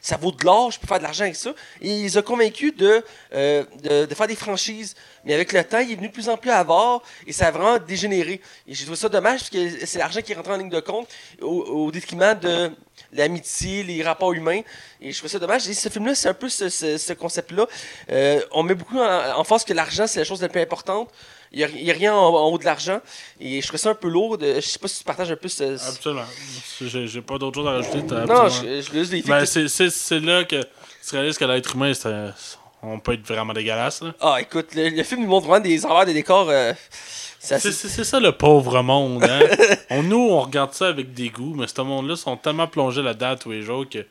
ça 0.00 0.16
vaut 0.16 0.32
de 0.32 0.44
l'or, 0.44 0.70
je 0.70 0.78
peux 0.78 0.86
faire 0.86 0.98
de 0.98 1.04
l'argent 1.04 1.24
avec 1.24 1.36
ça. 1.36 1.54
Et 1.80 1.96
il 1.96 2.02
les 2.02 2.18
a 2.18 2.22
convaincus 2.22 2.76
de, 2.76 3.02
euh, 3.34 3.64
de, 3.82 4.06
de 4.06 4.14
faire 4.14 4.26
des 4.26 4.36
franchises. 4.36 4.94
Mais 5.24 5.34
avec 5.34 5.52
le 5.52 5.62
temps, 5.64 5.78
il 5.78 5.92
est 5.92 5.94
venu 5.94 6.08
de 6.08 6.12
plus 6.12 6.28
en 6.28 6.36
plus 6.36 6.50
avare 6.50 7.02
et 7.26 7.32
ça 7.32 7.46
a 7.46 7.50
vraiment 7.50 7.78
dégénéré. 7.78 8.40
Et 8.66 8.74
j'ai 8.74 8.84
trouvé 8.84 8.98
ça 8.98 9.08
dommage 9.08 9.40
parce 9.40 9.50
que 9.50 9.86
c'est 9.86 10.01
l'argent 10.02 10.20
qui 10.20 10.32
rentré 10.34 10.52
en 10.52 10.56
ligne 10.58 10.68
de 10.70 10.80
compte 10.80 11.08
au, 11.40 11.62
au 11.62 11.90
détriment 11.90 12.38
de 12.38 12.70
l'amitié, 13.12 13.82
les 13.82 14.02
rapports 14.02 14.32
humains. 14.32 14.60
Et 15.00 15.12
je 15.12 15.18
trouve 15.18 15.30
ça 15.30 15.38
dommage. 15.38 15.68
Et 15.68 15.74
ce 15.74 15.88
film-là, 15.88 16.14
c'est 16.14 16.28
un 16.28 16.34
peu 16.34 16.48
ce, 16.48 16.68
ce- 16.68 16.98
ce 16.98 17.12
concept-là. 17.12 17.66
Euh, 18.10 18.40
on 18.52 18.62
met 18.62 18.74
beaucoup 18.74 18.98
en, 18.98 19.38
en 19.38 19.44
face 19.44 19.64
que 19.64 19.72
l'argent, 19.72 20.06
c'est 20.06 20.18
la 20.20 20.24
chose 20.24 20.40
la 20.42 20.48
plus 20.48 20.60
importante. 20.60 21.08
Il 21.54 21.58
n'y 21.58 21.90
a, 21.90 21.94
rien 21.94 22.14
en, 22.14 22.34
en 22.34 22.48
haut 22.48 22.56
de 22.58 22.64
l'argent. 22.64 23.00
Et 23.38 23.60
je 23.60 23.66
trouve 23.68 23.78
ça 23.78 23.90
un 23.90 23.94
peu 23.94 24.08
lourd. 24.08 24.38
De, 24.38 24.54
je 24.54 24.60
sais 24.60 24.78
pas 24.78 24.88
si 24.88 24.98
tu 24.98 25.04
partages 25.04 25.30
un 25.30 25.36
peu 25.36 25.48
ce. 25.48 25.76
ce- 25.76 25.88
Absolument. 25.88 26.24
J'ai 26.80 27.20
pas 27.20 27.36
d'autre 27.38 27.56
chose 27.60 27.66
à 27.68 27.72
rajouter. 27.72 27.98
non, 28.26 28.48
je, 28.48 28.80
je 28.80 29.10
des 29.10 29.22
Ben, 29.22 29.44
c'est- 29.44 30.20
là 30.20 30.44
que 30.44 30.62
tu 30.62 31.14
réalises 31.14 31.36
que 31.36 31.44
l'être 31.44 31.74
humain, 31.74 31.92
c'est 31.92 32.08
un- 32.08 32.34
on 32.82 32.98
peut 32.98 33.14
être 33.14 33.26
vraiment 33.26 33.52
dégueulasse. 33.52 34.02
là. 34.02 34.14
Ah, 34.20 34.38
écoute, 34.40 34.74
le, 34.74 34.88
le 34.90 35.02
film 35.02 35.22
nous 35.22 35.28
montre 35.28 35.46
vraiment 35.46 35.62
des 35.62 35.84
envers 35.86 36.04
des 36.06 36.14
décors. 36.14 36.48
euh, 36.50 36.72
c'est 37.38 37.54
assez- 37.56 37.72
C'est 37.72 37.88
c'est- 37.88 37.94
c'est 37.96 38.04
ça 38.04 38.20
le 38.20 38.32
pauvre 38.32 38.82
monde. 38.82 39.24
Hein? 39.24 39.40
on, 39.90 40.02
nous, 40.02 40.28
on 40.30 40.40
regarde 40.40 40.72
ça 40.74 40.88
avec 40.88 41.12
dégoût, 41.14 41.54
mais 41.54 41.66
ce 41.66 41.80
monde-là 41.80 42.16
sont 42.16 42.36
tellement 42.36 42.66
plongés 42.66 43.02
là-dedans 43.02 43.36
tous 43.36 43.50
les 43.52 43.62
jours 43.62 43.88
que 43.88 44.04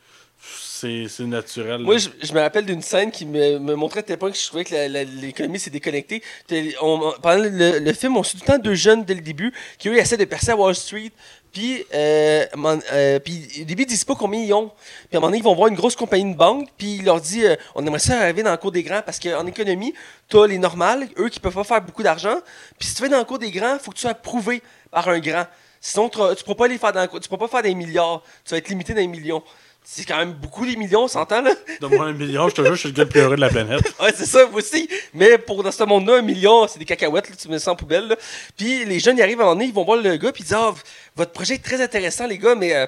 c'est 0.44 1.06
c'est 1.08 1.24
naturel. 1.24 1.70
là. 1.80 1.84
Moi, 1.86 1.98
je, 1.98 2.08
je 2.22 2.32
me 2.32 2.40
rappelle 2.40 2.66
d'une 2.66 2.82
scène 2.82 3.12
qui 3.12 3.24
me, 3.24 3.58
me 3.60 3.74
montrait 3.76 4.00
à 4.00 4.02
tel 4.02 4.18
point 4.18 4.30
que 4.32 4.36
je 4.36 4.44
trouvais 4.46 4.64
que 4.64 4.74
l'économie 5.20 5.60
s'est 5.60 5.70
déconnectée. 5.70 6.22
T'es- 6.48 6.74
on- 6.82 7.00
on- 7.00 7.20
pendant 7.22 7.44
le, 7.44 7.78
le 7.78 7.92
film, 7.92 8.16
on 8.16 8.22
suit 8.24 8.38
tout 8.38 8.44
le 8.48 8.52
temps 8.54 8.58
deux 8.58 8.74
jeunes 8.74 9.04
dès 9.04 9.14
le 9.14 9.20
début 9.20 9.52
qui, 9.78 9.88
eux, 9.88 9.96
essaient 9.96 10.16
de 10.16 10.24
percer 10.24 10.50
à 10.50 10.56
Wall 10.56 10.74
Street. 10.74 11.12
Puis, 11.52 11.84
euh, 11.92 12.46
euh, 12.92 13.18
puis 13.18 13.48
au 13.60 13.64
début, 13.64 13.82
ils 13.82 13.86
disent 13.86 14.04
pas 14.04 14.14
combien 14.14 14.40
ils 14.40 14.52
ont. 14.54 14.68
Puis 15.08 15.14
à 15.14 15.16
un 15.16 15.20
moment 15.20 15.28
donné, 15.28 15.38
ils 15.38 15.44
vont 15.44 15.54
voir 15.54 15.68
une 15.68 15.74
grosse 15.74 15.96
compagnie 15.96 16.32
de 16.32 16.36
banque. 16.36 16.68
Puis 16.78 16.96
ils 16.96 17.04
leur 17.04 17.20
disent 17.20 17.44
euh, 17.44 17.56
on 17.74 17.86
aimerait 17.86 17.98
ça 17.98 18.18
arriver 18.18 18.42
dans 18.42 18.50
le 18.50 18.56
cours 18.56 18.72
des 18.72 18.82
grands. 18.82 19.02
Parce 19.02 19.18
qu'en 19.18 19.46
économie, 19.46 19.92
tu 20.28 20.38
as 20.38 20.46
les 20.46 20.58
normales, 20.58 21.08
eux 21.18 21.28
qui 21.28 21.40
peuvent 21.40 21.54
pas 21.54 21.64
faire 21.64 21.82
beaucoup 21.82 22.02
d'argent. 22.02 22.36
Puis 22.78 22.88
si 22.88 22.94
tu 22.94 23.02
vas 23.02 23.08
dans 23.08 23.18
le 23.18 23.24
cours 23.24 23.38
des 23.38 23.50
grands, 23.50 23.78
faut 23.78 23.90
que 23.90 23.96
tu 23.96 24.02
sois 24.02 24.12
approuvé 24.12 24.62
par 24.90 25.08
un 25.08 25.18
grand. 25.18 25.44
Sinon, 25.80 26.08
tu 26.08 26.18
ne 26.20 26.34
pourras 26.34 26.54
pas 26.54 26.68
les 26.68 26.78
faire 26.78 26.92
dans 26.92 27.02
le 27.02 27.08
cours- 27.08 27.20
tu 27.20 27.28
pourras 27.28 27.46
pas 27.46 27.48
faire 27.48 27.62
des 27.62 27.74
milliards. 27.74 28.22
Tu 28.44 28.52
vas 28.52 28.58
être 28.58 28.68
limité 28.68 28.94
dans 28.94 29.00
les 29.00 29.08
millions. 29.08 29.42
C'est 29.84 30.04
quand 30.04 30.16
même 30.16 30.32
beaucoup 30.32 30.64
des 30.64 30.76
millions, 30.76 31.02
on 31.04 31.08
s'entend 31.08 31.42
là? 31.42 31.50
Donne-moi 31.80 32.06
un 32.06 32.12
million, 32.12 32.48
je 32.48 32.54
te 32.54 32.62
jure, 32.62 32.74
je 32.74 32.78
suis 32.80 32.88
le 32.88 32.94
gars 32.94 33.02
le 33.02 33.08
plus 33.08 33.20
heureux 33.20 33.36
de 33.36 33.40
la 33.40 33.48
planète. 33.50 33.82
Ouais, 34.00 34.12
c'est 34.16 34.26
ça, 34.26 34.46
moi 34.46 34.60
aussi. 34.60 34.88
Mais 35.12 35.36
pour 35.38 35.62
dans 35.62 35.72
ce 35.72 35.82
monde-là, 35.84 36.16
un 36.18 36.22
million, 36.22 36.66
c'est 36.68 36.78
des 36.78 36.84
cacahuètes, 36.84 37.28
là, 37.28 37.36
tu 37.40 37.48
mets 37.48 37.58
ça 37.58 37.72
en 37.72 37.76
poubelle. 37.76 38.06
là. 38.08 38.16
Puis 38.56 38.84
les 38.84 39.00
jeunes, 39.00 39.18
ils 39.18 39.22
arrivent 39.22 39.40
à 39.40 39.42
un 39.42 39.46
moment 39.46 39.56
donné, 39.56 39.66
ils 39.66 39.74
vont 39.74 39.84
voir 39.84 39.98
le 40.00 40.16
gars, 40.16 40.32
puis 40.32 40.42
ils 40.42 40.46
disent 40.46 40.54
Ah, 40.58 40.70
v- 40.74 40.80
votre 41.16 41.32
projet 41.32 41.54
est 41.54 41.62
très 41.64 41.82
intéressant, 41.82 42.26
les 42.26 42.38
gars, 42.38 42.54
mais 42.54 42.74
euh, 42.74 42.86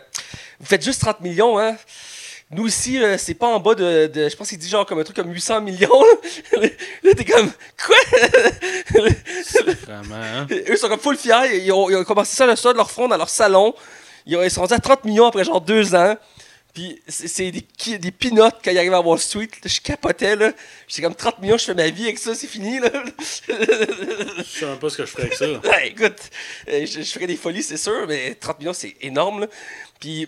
vous 0.61 0.67
faites 0.67 0.85
juste 0.85 1.01
30 1.01 1.21
millions, 1.21 1.59
hein. 1.59 1.77
Nous 2.51 2.69
ici, 2.69 3.03
euh, 3.03 3.17
c'est 3.19 3.35
pas 3.35 3.49
en 3.49 3.59
bas 3.59 3.75
de, 3.75 4.07
de- 4.07 4.29
Je 4.29 4.37
pense 4.37 4.49
qu'il 4.51 4.59
dit 4.59 4.69
genre 4.69 4.87
comme 4.87 4.99
un 5.01 5.03
truc 5.05 5.17
comme 5.17 5.33
800 5.33 5.61
millions. 5.63 6.03
Là, 6.53 6.61
Là, 7.03 7.11
t'es 7.17 7.25
comme. 7.25 7.51
Quoi? 7.85 7.97
Vraiment. 9.87 10.15
hein. 10.15 10.47
Eux 10.69 10.77
sont 10.77 10.89
comme 10.89 11.01
full 11.01 11.17
fiers. 11.17 11.65
Ils 11.65 11.73
ont, 11.73 11.91
ils 11.91 11.97
ont 11.97 12.05
commencé 12.05 12.37
ça 12.37 12.47
le 12.47 12.55
soir 12.57 12.75
de 12.75 12.79
leur 12.79 12.91
front 12.91 13.09
dans 13.09 13.17
leur 13.17 13.29
salon. 13.29 13.75
Ils 14.27 14.51
sont 14.51 14.61
rendus 14.63 14.75
à 14.75 14.79
30 14.79 15.05
millions 15.05 15.27
après 15.27 15.45
genre 15.45 15.61
deux 15.61 15.95
ans. 15.95 16.17
Puis 16.75 17.01
c'est 17.07 17.53
des, 17.53 17.99
des 17.99 18.11
peanuts 18.11 18.41
quand 18.64 18.70
ils 18.72 18.79
arrivent 18.79 18.95
à 18.95 19.01
Wall 19.01 19.18
Street. 19.20 19.49
je 19.64 19.81
capotais 19.81 20.35
là. 20.35 20.53
J'étais 20.89 21.03
comme 21.03 21.14
30 21.14 21.39
millions, 21.39 21.57
je 21.57 21.64
fais 21.66 21.75
ma 21.75 21.89
vie 21.89 22.03
avec 22.05 22.18
ça, 22.18 22.35
c'est 22.35 22.49
fini 22.49 22.81
là. 22.81 22.91
Je 23.49 24.43
sais 24.43 24.66
même 24.66 24.79
pas 24.79 24.91
ce 24.91 24.97
que 24.97 25.07
je 25.07 25.11
ferais 25.11 25.22
avec 25.25 25.35
ça. 25.35 25.47
Ouais, 25.64 25.89
écoute, 25.89 26.18
euh, 26.68 26.85
je, 26.87 27.03
je 27.03 27.11
ferais 27.12 27.27
des 27.29 27.37
folies, 27.37 27.62
c'est 27.62 27.77
sûr, 27.77 28.07
mais 28.09 28.35
30 28.35 28.59
millions, 28.59 28.72
c'est 28.72 28.95
énorme. 29.01 29.41
Là. 29.43 29.47
Puis, 30.01 30.27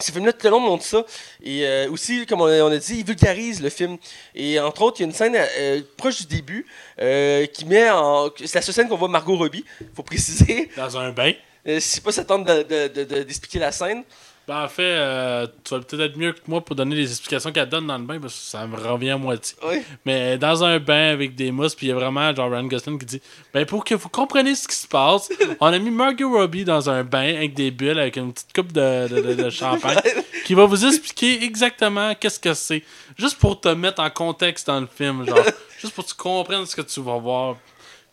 ce 0.00 0.12
film-là, 0.12 0.32
tout 0.32 0.44
le 0.46 0.50
long, 0.50 0.60
montre 0.60 0.84
ça. 0.84 1.04
Et 1.42 1.66
euh, 1.66 1.90
aussi, 1.90 2.24
comme 2.26 2.40
on 2.40 2.46
a, 2.46 2.60
on 2.62 2.70
a 2.72 2.76
dit, 2.78 2.98
il 2.98 3.04
vulgarise 3.04 3.60
le 3.62 3.70
film. 3.70 3.98
Et 4.34 4.58
entre 4.60 4.82
autres, 4.82 4.98
il 5.00 5.02
y 5.02 5.04
a 5.04 5.08
une 5.08 5.14
scène 5.14 5.36
euh, 5.36 5.80
proche 5.96 6.18
du 6.18 6.26
début 6.26 6.66
euh, 7.00 7.46
qui 7.46 7.64
met 7.64 7.90
en. 7.90 8.30
C'est 8.36 8.54
la 8.56 8.62
seule 8.62 8.74
scène 8.74 8.88
qu'on 8.88 8.96
voit 8.96 9.08
Margot 9.08 9.36
Robbie, 9.36 9.64
faut 9.94 10.02
préciser. 10.04 10.70
Dans 10.76 10.96
un 10.98 11.10
bain. 11.10 11.32
Je 11.66 11.80
sais 11.80 12.00
pas 12.00 12.12
ça 12.12 12.24
tente 12.24 12.44
de- 12.46 12.62
de- 12.62 12.88
de- 12.88 13.04
de- 13.04 13.22
d'expliquer 13.24 13.58
la 13.58 13.72
scène. 13.72 14.04
Ben, 14.48 14.64
en 14.64 14.68
fait, 14.68 14.82
euh, 14.82 15.46
tu 15.62 15.74
vas 15.74 15.80
peut-être 15.80 16.00
être 16.00 16.16
mieux 16.16 16.32
que 16.32 16.38
moi 16.46 16.62
pour 16.64 16.74
donner 16.74 16.96
les 16.96 17.10
explications 17.10 17.52
qu'elle 17.52 17.68
donne 17.68 17.86
dans 17.86 17.98
le 17.98 18.04
bain 18.04 18.18
parce 18.18 18.32
que 18.32 18.40
ça 18.40 18.66
me 18.66 18.76
revient 18.78 19.10
à 19.10 19.18
moitié. 19.18 19.54
Oui. 19.62 19.82
Mais 20.06 20.38
dans 20.38 20.64
un 20.64 20.78
bain 20.78 21.12
avec 21.12 21.34
des 21.34 21.50
mousses, 21.52 21.74
puis 21.74 21.86
il 21.86 21.90
y 21.90 21.92
a 21.92 21.94
vraiment 21.94 22.34
genre 22.34 22.50
Ryan 22.50 22.64
Gosling 22.64 22.98
qui 22.98 23.04
dit 23.04 23.20
Ben 23.52 23.66
pour 23.66 23.84
que 23.84 23.94
vous 23.94 24.08
compreniez 24.08 24.54
ce 24.54 24.66
qui 24.66 24.74
se 24.74 24.86
passe, 24.88 25.28
on 25.60 25.66
a 25.66 25.78
mis 25.78 25.90
Margot 25.90 26.30
Robbie 26.32 26.64
dans 26.64 26.88
un 26.88 27.04
bain 27.04 27.36
avec 27.36 27.52
des 27.52 27.70
bulles, 27.70 27.98
avec 27.98 28.16
une 28.16 28.32
petite 28.32 28.54
coupe 28.54 28.72
de, 28.72 29.06
de- 29.08 29.20
de- 29.20 29.34
de 29.42 29.50
champagne, 29.50 29.98
qui 30.46 30.54
va 30.54 30.64
vous 30.64 30.82
expliquer 30.86 31.44
exactement 31.44 32.14
qu'est-ce 32.14 32.40
que 32.40 32.54
c'est. 32.54 32.82
Juste 33.18 33.38
pour 33.38 33.60
te 33.60 33.68
mettre 33.68 34.00
en 34.00 34.08
contexte 34.08 34.66
dans 34.68 34.80
le 34.80 34.86
film, 34.92 35.26
genre. 35.26 35.38
juste 35.78 35.92
pour 35.94 36.04
que 36.04 36.08
tu 36.08 36.16
comprennes 36.16 36.64
ce 36.64 36.74
que 36.74 36.80
tu 36.82 37.00
vas 37.02 37.18
voir. 37.18 37.56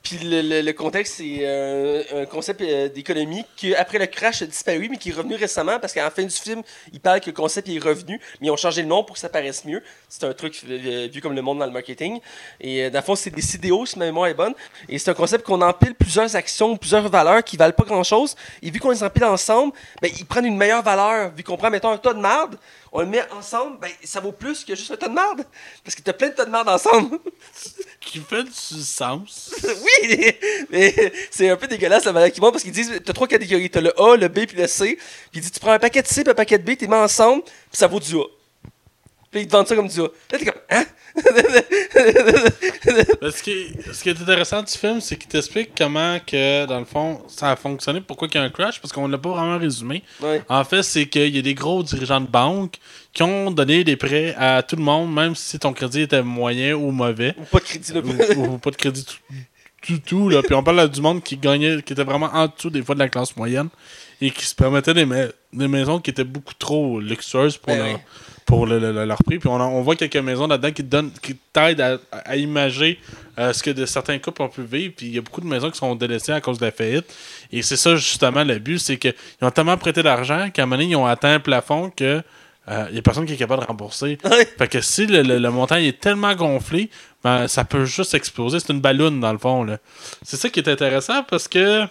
Puis 0.06 0.20
le, 0.20 0.62
le- 0.62 0.74
contexte, 0.74 1.16
c'est 1.16 1.39
euh, 1.41 2.03
un 2.22 2.26
concept 2.28 2.62
euh, 2.62 2.89
d'économie 2.89 3.43
qui, 3.56 3.74
après 3.74 3.97
le 3.97 4.06
crash, 4.06 4.43
a 4.43 4.45
disparu, 4.45 4.88
mais 4.88 4.97
qui 4.97 5.10
est 5.10 5.14
revenu 5.14 5.34
récemment 5.34 5.80
parce 5.80 5.93
qu'à 5.93 6.03
la 6.03 6.12
fin 6.12 6.22
du 6.22 6.30
film, 6.30 6.62
il 6.93 6.99
parle 6.99 7.22
que 7.22 7.26
le 7.26 7.36
concept 7.36 7.68
est 7.70 7.80
revenu, 7.80 8.22
mais 8.39 8.47
ils 8.47 8.51
ont 8.51 8.56
changé 8.56 8.84
le 8.84 8.88
nom 8.88 9.03
pour 9.03 9.16
que 9.16 9.20
ça 9.20 9.30
paraisse 9.30 9.66
mieux. 9.66 9.82
C'est 10.18 10.26
un 10.26 10.34
truc 10.34 10.61
euh, 10.70 11.09
vu 11.11 11.20
comme 11.20 11.34
le 11.34 11.41
monde 11.41 11.59
dans 11.59 11.66
le 11.66 11.74
marketing. 11.74 12.22
Et 12.61 12.86
euh, 12.86 12.89
dans 12.89 12.99
le 12.99 13.03
fond, 13.03 13.16
c'est 13.16 13.32
des 13.32 13.41
CDO, 13.41 13.86
si 13.86 13.99
ma 13.99 14.05
mémoire 14.05 14.28
est 14.28 14.34
bonne. 14.34 14.53
Et 14.88 14.97
c'est 14.97 15.11
un 15.11 15.13
concept 15.13 15.45
qu'on 15.45 15.61
empile 15.61 15.93
plusieurs 15.93 16.34
actions, 16.38 16.78
plusieurs 16.78 17.09
valeurs 17.09 17.43
qui 17.43 17.57
valent 17.57 17.74
pas 17.74 17.84
grand-chose. 17.84 18.34
Et 18.61 18.72
vu 18.72 18.80
qu'on 18.80 18.91
les 18.91 19.03
empile 19.03 19.26
ensemble, 19.26 19.74
ben, 20.01 20.09
ils 20.18 20.26
prennent 20.26 20.45
une 20.45 20.55
meilleure 20.55 20.84
valeur. 20.84 21.34
Vu 21.36 21.43
qu'on 21.43 21.57
prend, 21.57 21.70
mettons, 21.70 21.91
un 21.91 21.97
tas 21.97 22.13
de 22.13 22.22
marde, 22.22 22.57
on 22.93 23.01
le 23.01 23.07
met 23.07 23.30
ensemble, 23.38 23.78
ben, 23.82 23.91
ça 24.05 24.22
vaut 24.22 24.32
plus 24.32 24.63
que 24.63 24.74
juste 24.74 24.89
un 24.91 24.95
tas 24.95 25.09
de 25.09 25.13
marde. 25.13 25.45
Parce 25.84 25.95
que 25.95 26.01
t'as 26.01 26.13
plein 26.13 26.30
de 26.30 26.34
tas 26.34 26.45
de 26.45 26.51
marde 26.51 26.70
ensemble. 26.70 27.20
Qui 27.99 28.20
fait 28.20 28.43
du 28.43 28.51
sens. 28.53 29.53
oui, 29.63 30.34
mais 30.70 30.95
c'est 31.30 31.49
un 31.49 31.57
peu 31.57 31.68
dégueulasse 31.68 32.05
la 32.05 32.13
valeur 32.13 32.32
qu'ils 32.32 32.39
montrent 32.39 32.53
parce 32.53 32.63
qu'ils 32.63 32.72
disent 32.72 33.01
t'as 33.03 33.11
trois 33.11 33.28
catégories, 33.28 33.70
t'as 33.70 33.82
le 33.82 33.99
A, 33.99 34.16
le 34.16 34.30
B 34.30 34.45
puis 34.45 34.55
le 34.55 34.68
C. 34.68 34.95
Puis 34.95 35.39
ils 35.39 35.41
disent 35.41 35.51
tu 35.51 35.59
prends 35.59 35.74
un 35.74 35.80
paquet 35.80 36.01
de 36.01 36.07
C 36.07 36.24
puis 36.24 36.32
un 36.32 36.36
paquet 36.36 36.57
de 36.57 36.63
B, 36.63 36.78
t'es 36.78 36.88
mis 36.88 36.93
ensemble, 36.93 37.43
puis 37.43 37.53
ça 37.74 37.88
vaut 37.88 37.99
du 37.99 38.16
A. 38.16 38.35
Puis 39.36 39.44
ils 39.44 39.48
te 39.48 39.52
vendent 39.52 39.68
ça 39.68 39.76
comme 39.76 39.90
du 39.90 40.00
Là, 40.00 40.08
t'es 40.30 40.46
comme, 40.46 40.54
hein? 40.70 40.86
ce, 41.18 41.44
qui 43.44 43.52
est, 43.52 43.92
ce 43.92 44.02
qui 44.02 44.08
est 44.08 44.22
intéressant 44.22 44.64
du 44.64 44.72
film, 44.72 45.02
c'est 45.02 45.18
qu'il 45.18 45.28
t'explique 45.28 45.72
comment 45.78 46.20
que, 46.26 46.66
dans 46.66 46.80
le 46.80 46.86
fond, 46.86 47.22
ça 47.28 47.52
a 47.52 47.58
fonctionné, 47.58 48.00
pourquoi 48.00 48.30
il 48.32 48.36
y 48.36 48.38
a 48.38 48.44
un 48.44 48.50
crash, 48.50 48.80
parce 48.80 48.94
qu'on 48.94 49.10
l'a 49.10 49.18
pas 49.18 49.32
vraiment 49.32 49.58
résumé. 49.58 50.04
En 50.48 50.64
fait, 50.64 50.84
c'est 50.84 51.08
qu'il 51.08 51.36
y 51.36 51.40
a 51.40 51.42
des 51.42 51.54
gros 51.54 51.84
dirigeants 51.84 52.22
de 52.22 52.28
banque 52.28 52.76
qui 53.12 53.24
ont 53.24 53.52
donné 53.52 53.84
des 53.84 53.98
prêts 53.98 54.34
à 54.38 54.64
tout 54.64 54.78
le 54.78 54.84
monde, 54.84 55.14
même 55.14 55.36
si 55.36 55.60
ton 55.60 55.74
crédit 55.74 56.04
était 56.04 56.24
moyen 56.24 56.76
ou 56.76 56.92
mauvais. 56.92 57.36
Ou 57.38 57.44
pas 57.44 57.60
de 57.60 57.66
crédit, 57.66 57.92
ou, 58.38 58.58
pas 58.58 58.72
de 58.72 58.78
crédit 58.78 59.06
du 59.86 60.00
tout. 60.00 60.30
Là. 60.30 60.44
Puis 60.44 60.56
on 60.56 60.64
parle 60.64 60.90
du 60.90 61.02
monde 61.02 61.22
qui 61.22 61.36
gagnait, 61.36 61.82
qui 61.82 61.92
était 61.92 62.06
vraiment 62.06 62.30
en 62.32 62.48
dessous 62.48 62.70
des 62.70 62.82
fois 62.82 62.96
de 62.96 63.00
la 63.00 63.10
classe 63.10 63.36
moyenne 63.36 63.68
et 64.22 64.32
qui 64.32 64.46
se 64.46 64.56
permettait 64.56 64.94
des, 64.94 65.06
des 65.52 65.68
maisons 65.68 66.00
qui 66.00 66.12
étaient 66.12 66.24
beaucoup 66.24 66.54
trop 66.54 67.02
luxueuses 67.02 67.58
pour, 67.58 67.76
ben 67.76 68.00
pour 68.46 68.66
leur 68.68 69.24
prix. 69.24 69.39
Puis 69.39 69.50
on, 69.50 69.56
on 69.56 69.82
voit 69.82 69.96
quelques 69.96 70.16
maisons 70.18 70.48
là-dedans 70.48 70.72
qui 70.72 70.84
donnent, 70.84 71.12
qui 71.22 71.36
t'aident 71.52 71.82
à, 71.82 71.98
à 72.12 72.36
imager 72.36 73.00
euh, 73.38 73.52
ce 73.52 73.64
que 73.64 73.72
de 73.72 73.86
certains 73.86 74.20
couples 74.20 74.41
ont 74.43 74.50
pu 74.50 74.62
vivre. 74.62 74.93
Puis 74.96 75.08
il 75.08 75.16
y 75.16 75.18
a 75.18 75.22
beaucoup 75.22 75.41
de 75.41 75.48
maisons 75.48 75.72
qui 75.72 75.78
sont 75.78 75.96
délaissées 75.96 76.32
à 76.32 76.41
cause 76.41 76.60
de 76.60 76.66
la 76.66 76.72
faillite. 76.72 77.06
Et 77.52 77.62
c'est 77.62 77.78
ça 77.78 77.96
justement 77.96 78.43
le 78.43 78.60
but, 78.60 78.80
c'est 78.80 78.98
qu'ils 78.98 79.14
ont 79.41 79.52
tellement 79.52 79.78
prêté 79.78 80.04
d'argent 80.04 80.50
qu'à 80.54 80.64
un 80.64 80.66
moment 80.66 80.78
donné, 80.78 80.91
ils 80.91 80.96
ont 80.96 81.06
atteint 81.06 81.34
un 81.34 81.39
plafond 81.39 81.89
que 81.89 82.22
il 82.68 82.74
euh, 82.74 82.91
n'y 82.91 82.98
a 82.98 83.02
personne 83.04 83.28
qui 83.28 83.34
est 83.34 83.38
capable 83.38 83.62
de 83.62 83.68
rembourser. 83.68 84.18
Fait 84.58 84.68
que 84.68 84.82
si 84.82 85.06
le, 85.06 85.22
le, 85.22 85.50
montant 85.52 85.76
est 85.76 86.00
tellement 86.00 86.34
gonflé, 86.34 86.89
ben, 87.24 87.48
ça 87.48 87.64
peut 87.64 87.86
juste 87.86 88.16
exploser. 88.16 88.60
C'est 88.60 88.74
une 88.74 88.82
balloune, 88.82 89.20
dans 89.20 89.32
le 89.32 89.38
fond. 89.38 89.68
C'est 90.24 90.38
ça 90.38 90.50
qui 90.50 90.60
est 90.62 90.68
intéressant 90.68 91.22
parce 91.24 91.48
que 91.48 91.84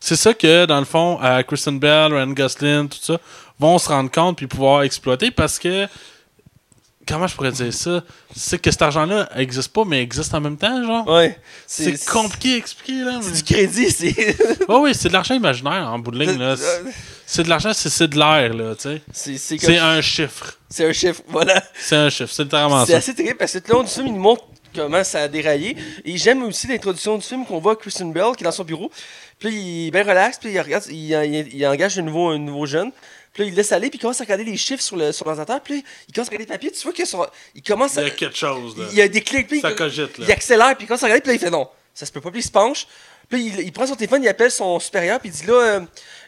c'est 0.00 0.16
ça 0.16 0.34
que, 0.34 0.66
dans 0.66 0.78
le 0.78 0.84
fond, 0.84 1.18
euh, 1.22 1.42
Kristen 1.42 1.78
Bell, 1.78 2.12
Ryan 2.12 2.28
Gosling, 2.28 2.88
tout 2.88 2.98
ça, 3.00 3.18
vont 3.58 3.78
se 3.78 3.88
rendre 3.88 4.10
compte 4.10 4.36
puis 4.36 4.46
pouvoir 4.46 4.82
exploiter 4.82 5.30
parce 5.30 5.58
que 5.58 5.86
comment 7.06 7.26
je 7.26 7.34
pourrais 7.34 7.52
dire 7.52 7.72
ça? 7.72 8.02
C'est 8.34 8.58
que 8.58 8.70
cet 8.70 8.82
argent-là 8.82 9.28
existe 9.36 9.72
pas 9.72 9.84
mais 9.84 10.02
existe 10.02 10.34
en 10.34 10.40
même 10.40 10.56
temps 10.56 10.84
genre. 10.84 11.08
Ouais. 11.08 11.38
C'est 11.66 12.04
compliqué 12.06 12.54
à 12.54 12.56
expliquer 12.56 13.04
là 13.04 13.20
c'est 13.22 13.32
du 13.32 13.42
crédit 13.42 13.90
c'est 13.90 14.36
oh, 14.68 14.80
oui 14.82 14.94
c'est 14.94 15.08
de 15.08 15.12
l'argent 15.12 15.34
imaginaire 15.34 15.88
en 15.92 15.98
bout 15.98 16.10
de 16.10 16.18
ligne 16.18 16.38
là. 16.38 16.56
C'est 17.26 17.42
de 17.42 17.48
l'argent 17.48 17.72
c'est 17.72 18.08
de 18.08 18.18
l'air 18.18 18.54
là 18.54 18.74
tu 18.74 19.00
sais. 19.12 19.38
C'est 19.38 19.78
un 19.78 20.00
chiffre. 20.00 20.58
C'est 20.68 20.86
un 20.86 20.92
chiffre 20.92 21.22
voilà. 21.28 21.62
C'est 21.78 21.96
un 21.96 22.10
chiffre 22.10 22.32
c'est 22.32 22.44
littéralement 22.44 22.80
ça. 22.80 22.86
c'est 22.86 22.94
assez 22.94 23.14
terrible 23.14 23.38
parce 23.38 23.52
que 23.52 23.72
là 23.72 23.78
on 23.78 23.86
film 23.86 24.06
il 24.08 24.14
nous 24.14 24.20
montre 24.20 24.44
comment 24.74 25.04
ça 25.04 25.22
a 25.22 25.28
déraillé 25.28 25.76
et 26.04 26.16
j'aime 26.16 26.42
aussi 26.42 26.66
l'introduction 26.66 27.16
du 27.16 27.24
film 27.24 27.44
qu'on 27.46 27.58
voit 27.58 27.76
Kristen 27.76 28.12
Bell 28.12 28.36
qui 28.36 28.42
est 28.42 28.46
dans 28.46 28.52
son 28.52 28.64
bureau 28.64 28.90
puis 29.38 29.54
il 29.54 29.86
est 29.88 29.90
bien 29.90 30.02
relax 30.02 30.38
puis 30.38 30.50
il 30.52 30.60
regarde 30.60 30.84
il, 30.90 31.54
il, 31.54 31.66
engage 31.66 31.98
un 31.98 32.02
nouveau, 32.02 32.28
un 32.28 32.38
nouveau 32.38 32.66
jeune 32.66 32.92
puis 33.34 33.42
là, 33.42 33.48
il 33.48 33.54
laisse 33.56 33.72
aller, 33.72 33.90
puis 33.90 33.98
il 33.98 34.00
commence 34.00 34.20
à 34.20 34.24
regarder 34.24 34.44
les 34.44 34.56
chiffres 34.56 34.82
sur 34.82 34.96
le 34.96 35.10
sur 35.10 35.26
l'ordinateur. 35.26 35.60
Puis 35.60 35.74
là, 35.74 35.82
il 36.06 36.14
commence 36.14 36.28
à 36.28 36.30
regarder 36.30 36.44
les 36.44 36.52
papiers. 36.52 36.70
Tu 36.70 36.82
vois 36.84 36.92
qu'il 36.92 37.04
il 37.56 37.62
commence 37.62 37.98
à. 37.98 38.02
Il 38.02 38.04
y 38.04 38.10
a 38.10 38.14
quelque 38.14 38.36
chose, 38.36 38.78
là. 38.78 38.84
Il 38.92 38.96
y 38.96 39.02
a 39.02 39.08
des 39.08 39.22
clics. 39.22 39.48
Puis 39.48 39.60
ça 39.60 39.70
il, 39.70 39.76
cogite, 39.76 40.18
là. 40.18 40.24
Il 40.28 40.30
accélère, 40.30 40.76
puis 40.76 40.84
il 40.84 40.86
commence 40.86 41.02
à 41.02 41.06
regarder, 41.06 41.20
puis 41.20 41.30
là, 41.30 41.34
il 41.34 41.40
fait 41.40 41.50
non. 41.50 41.68
Ça 41.92 42.06
se 42.06 42.12
peut 42.12 42.20
pas. 42.20 42.30
Puis 42.30 42.40
il 42.40 42.44
se 42.44 42.52
penche. 42.52 42.86
Puis 43.28 43.46
il, 43.46 43.60
il, 43.60 43.72
prend 43.72 43.86
son 43.86 43.94
téléphone, 43.94 44.22
il 44.22 44.28
appelle 44.28 44.50
son 44.50 44.78
supérieur, 44.78 45.20
puis 45.20 45.28
il 45.28 45.32
dit 45.32 45.46
là, 45.46 45.54
euh, 45.54 45.80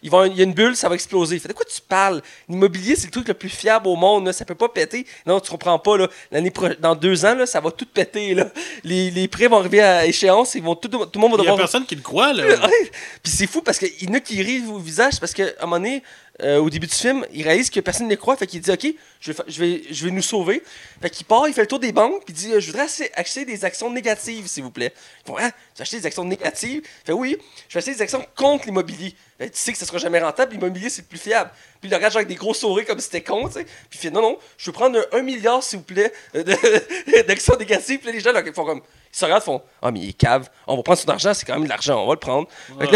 il, 0.03 0.11
va, 0.11 0.27
il, 0.27 0.37
y 0.37 0.41
a 0.41 0.45
une 0.45 0.53
bulle, 0.53 0.77
ça 0.77 0.89
va 0.89 0.95
exploser. 0.95 1.37
Il 1.37 1.41
fait 1.41 1.49
de 1.49 1.53
quoi 1.53 1.65
tu 1.65 1.81
parles? 1.81 2.23
L'immobilier, 2.49 2.97
c'est 2.97 3.07
le 3.07 3.11
truc 3.11 3.29
le 3.29 3.35
plus 3.35 3.49
fiable 3.49 3.89
au 3.89 3.97
monde, 3.97 4.27
là, 4.27 4.33
ça 4.33 4.45
peut 4.45 4.55
pas 4.55 4.69
péter. 4.69 5.07
Non, 5.27 5.41
tu 5.41 5.51
comprends 5.51 5.79
pas. 5.79 5.97
Là, 5.97 6.09
l'année 6.31 6.53
dans 6.81 6.95
deux 6.95 7.25
ans, 7.25 7.35
là, 7.35 7.47
ça 7.47 7.61
va 7.61 7.71
tout 7.71 7.87
péter. 7.87 8.35
Là. 8.35 8.49
Les, 8.85 9.11
les 9.11 9.29
prêts 9.29 9.49
vont 9.49 9.59
arriver 9.59 9.81
à 9.81 10.07
échéance, 10.07 10.55
ils 10.55 10.63
vont 10.63 10.75
tout, 10.75 10.89
tout 10.89 11.09
le 11.15 11.21
monde 11.21 11.33
va 11.33 11.39
devoir. 11.39 11.43
Il 11.43 11.47
y 11.47 11.51
a 11.51 11.57
personne 11.57 11.87
qui 11.87 11.95
le 11.95 12.03
croit. 12.03 12.33
là. 12.33 12.45
puis 13.23 13.33
c'est 13.33 13.47
fou 13.47 13.63
parce 13.63 13.79
qu'il 13.79 14.09
y 14.09 14.11
en 14.11 14.15
a 14.15 14.21
qui 14.21 14.43
rient 14.43 14.67
au 14.69 14.79
visage 14.79 15.19
parce 15.21 15.33
qu'à 15.33 15.45
un 15.61 15.67
moment 15.67 15.77
donné, 15.77 16.03
euh, 16.43 16.59
au 16.59 16.69
début 16.69 16.87
du 16.87 16.95
film, 16.95 17.25
il 17.33 17.43
réalise 17.45 17.71
que 17.71 17.81
personne 17.81 18.07
ne 18.07 18.11
les 18.11 18.17
croit, 18.17 18.37
fait 18.37 18.47
qu'il 18.47 18.61
dit 18.61 18.71
Ok, 18.71 18.87
je 19.21 19.33
vais, 19.33 19.43
je, 19.49 19.61
vais, 19.61 19.83
je 19.91 20.05
vais 20.05 20.11
nous 20.11 20.23
sauver. 20.23 20.63
Fait 21.01 21.09
qu'il 21.09 21.25
part, 21.25 21.49
il 21.49 21.55
fait 21.55 21.63
le 21.63 21.67
tour 21.67 21.79
des 21.79 21.93
banques, 21.93 22.25
puis 22.25 22.35
il 22.35 22.37
dit 22.37 22.53
Je 22.61 22.67
voudrais 22.67 22.87
acheter 23.15 23.45
des 23.45 23.65
actions 23.65 23.91
négatives, 23.91 24.47
s'il 24.47 24.63
vous 24.63 24.71
plaît. 24.71 24.93
Ils 25.25 25.29
font 25.29 25.39
Hein, 25.39 25.51
tu 25.75 25.97
des 25.97 26.07
actions 26.07 26.25
négatives 26.25 26.83
fait 27.05 27.13
Oui, 27.13 27.39
je 27.69 27.75
vais 27.75 27.79
acheter 27.79 27.95
des 27.95 28.03
actions 28.03 28.25
contre 28.37 28.67
l'immobilier. 28.67 29.15
tu 29.39 29.49
sais 29.53 29.73
que 29.73 29.79
ça 29.79 29.87
sera 29.87 29.99
jamais 29.99 30.21
rentable, 30.21 30.53
l'immobilier 30.53 30.91
c'est 30.91 31.03
le 31.03 31.09
plus 31.09 31.19
fiable. 31.19 31.51
Puis 31.81 31.91
il 31.91 31.95
regarde 31.95 32.13
genre 32.13 32.19
avec 32.19 32.29
des 32.29 32.35
gros 32.35 32.55
sourires 32.55 32.87
comme 32.87 32.99
si 32.99 33.07
c'était 33.07 33.23
con. 33.23 33.49
Puis 33.49 33.65
il 33.93 33.99
fait 33.99 34.11
Non, 34.11 34.21
non, 34.21 34.39
je 34.59 34.67
veux 34.67 34.73
prendre 34.73 35.07
un, 35.13 35.23
milliard, 35.23 35.63
s'il 35.63 35.79
vous 35.79 35.85
plaît, 35.85 36.13
d'actions 37.27 37.57
négatives. 37.57 38.01
Puis 38.01 38.13
les 38.13 38.21
gens, 38.21 38.33
ils 38.35 38.53
font 38.53 38.65
comme 38.65 38.83
se 39.19 39.25
regardent, 39.25 39.43
font 39.43 39.63
Ah, 39.81 39.91
mais 39.91 40.01
il 40.01 40.09
est 40.11 40.13
cave, 40.13 40.51
on 40.67 40.77
va 40.77 40.83
prendre 40.83 40.99
son 40.99 41.09
argent, 41.09 41.33
c'est 41.33 41.47
quand 41.47 41.55
même 41.55 41.65
de 41.65 41.69
l'argent, 41.69 42.03
on 42.03 42.07
va 42.07 42.15
le 42.15 42.19
prendre. 42.19 42.49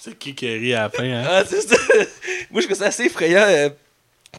c'est 0.00 0.18
qui 0.18 0.34
qui 0.34 0.48
rit 0.48 0.74
à 0.74 0.82
la 0.82 0.90
fin, 0.90 1.04
hein? 1.04 1.24
Ah. 1.24 1.42
Moi, 2.50 2.60
je 2.60 2.66
trouve 2.66 2.78
ça 2.78 2.86
assez 2.86 3.04
effrayant. 3.04 3.46
Euh. 3.46 3.70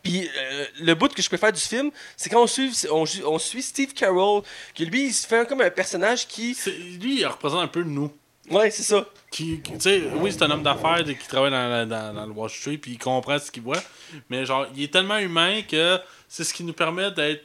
Puis 0.04 0.28
euh, 0.28 0.66
le 0.82 0.94
bout 0.94 1.12
que 1.14 1.22
je 1.22 1.28
préfère 1.28 1.52
du 1.52 1.62
film, 1.62 1.92
c'est 2.16 2.30
quand 2.30 2.44
on 2.44 2.48
suit, 2.48 2.72
on, 2.92 3.40
suit 3.40 3.64
Steve 3.64 3.94
Carroll, 3.94 4.44
que 4.76 4.84
lui, 4.84 5.08
il 5.08 5.14
se 5.14 5.26
fait 5.26 5.48
comme 5.48 5.62
un 5.62 5.72
personnage 5.72 6.28
qui. 6.28 6.58
Lui, 7.02 7.22
il 7.22 7.26
représente 7.26 7.62
un 7.62 7.68
peu 7.68 7.84
nous. 7.84 8.12
Ouais, 8.52 8.70
c'est 8.70 8.84
ça. 8.84 9.06
Qui, 9.32 9.62
sais, 9.80 10.04
oui, 10.16 10.32
c'est 10.32 10.44
un 10.44 10.52
homme 10.52 10.64
d'affaires 10.64 11.04
qui 11.04 11.28
travaille 11.28 11.52
dans, 11.52 11.88
dans, 11.88 12.14
dans, 12.14 12.26
le 12.26 12.32
Wall 12.32 12.50
Street, 12.50 12.78
puis 12.78 12.92
il 12.92 12.98
comprend 12.98 13.38
ce 13.40 13.52
qu'il 13.52 13.64
voit. 13.64 13.82
Mais 14.30 14.46
genre, 14.46 14.68
il 14.76 14.84
est 14.84 14.94
tellement 14.94 15.18
humain 15.18 15.62
que 15.64 16.00
c'est 16.30 16.44
ce 16.44 16.54
qui 16.54 16.64
nous 16.64 16.74
permet 16.74 17.12
d'être. 17.12 17.44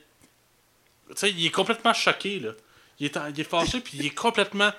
Tu 1.10 1.16
sais, 1.16 1.30
il 1.30 1.46
est 1.46 1.50
complètement 1.50 1.92
choqué, 1.92 2.38
là. 2.38 2.50
Il 3.02 3.06
est, 3.06 3.18
il 3.36 3.44
fâché, 3.44 3.80
puis 3.80 3.98
il 3.98 4.06
est 4.06 4.14
complètement 4.14 4.70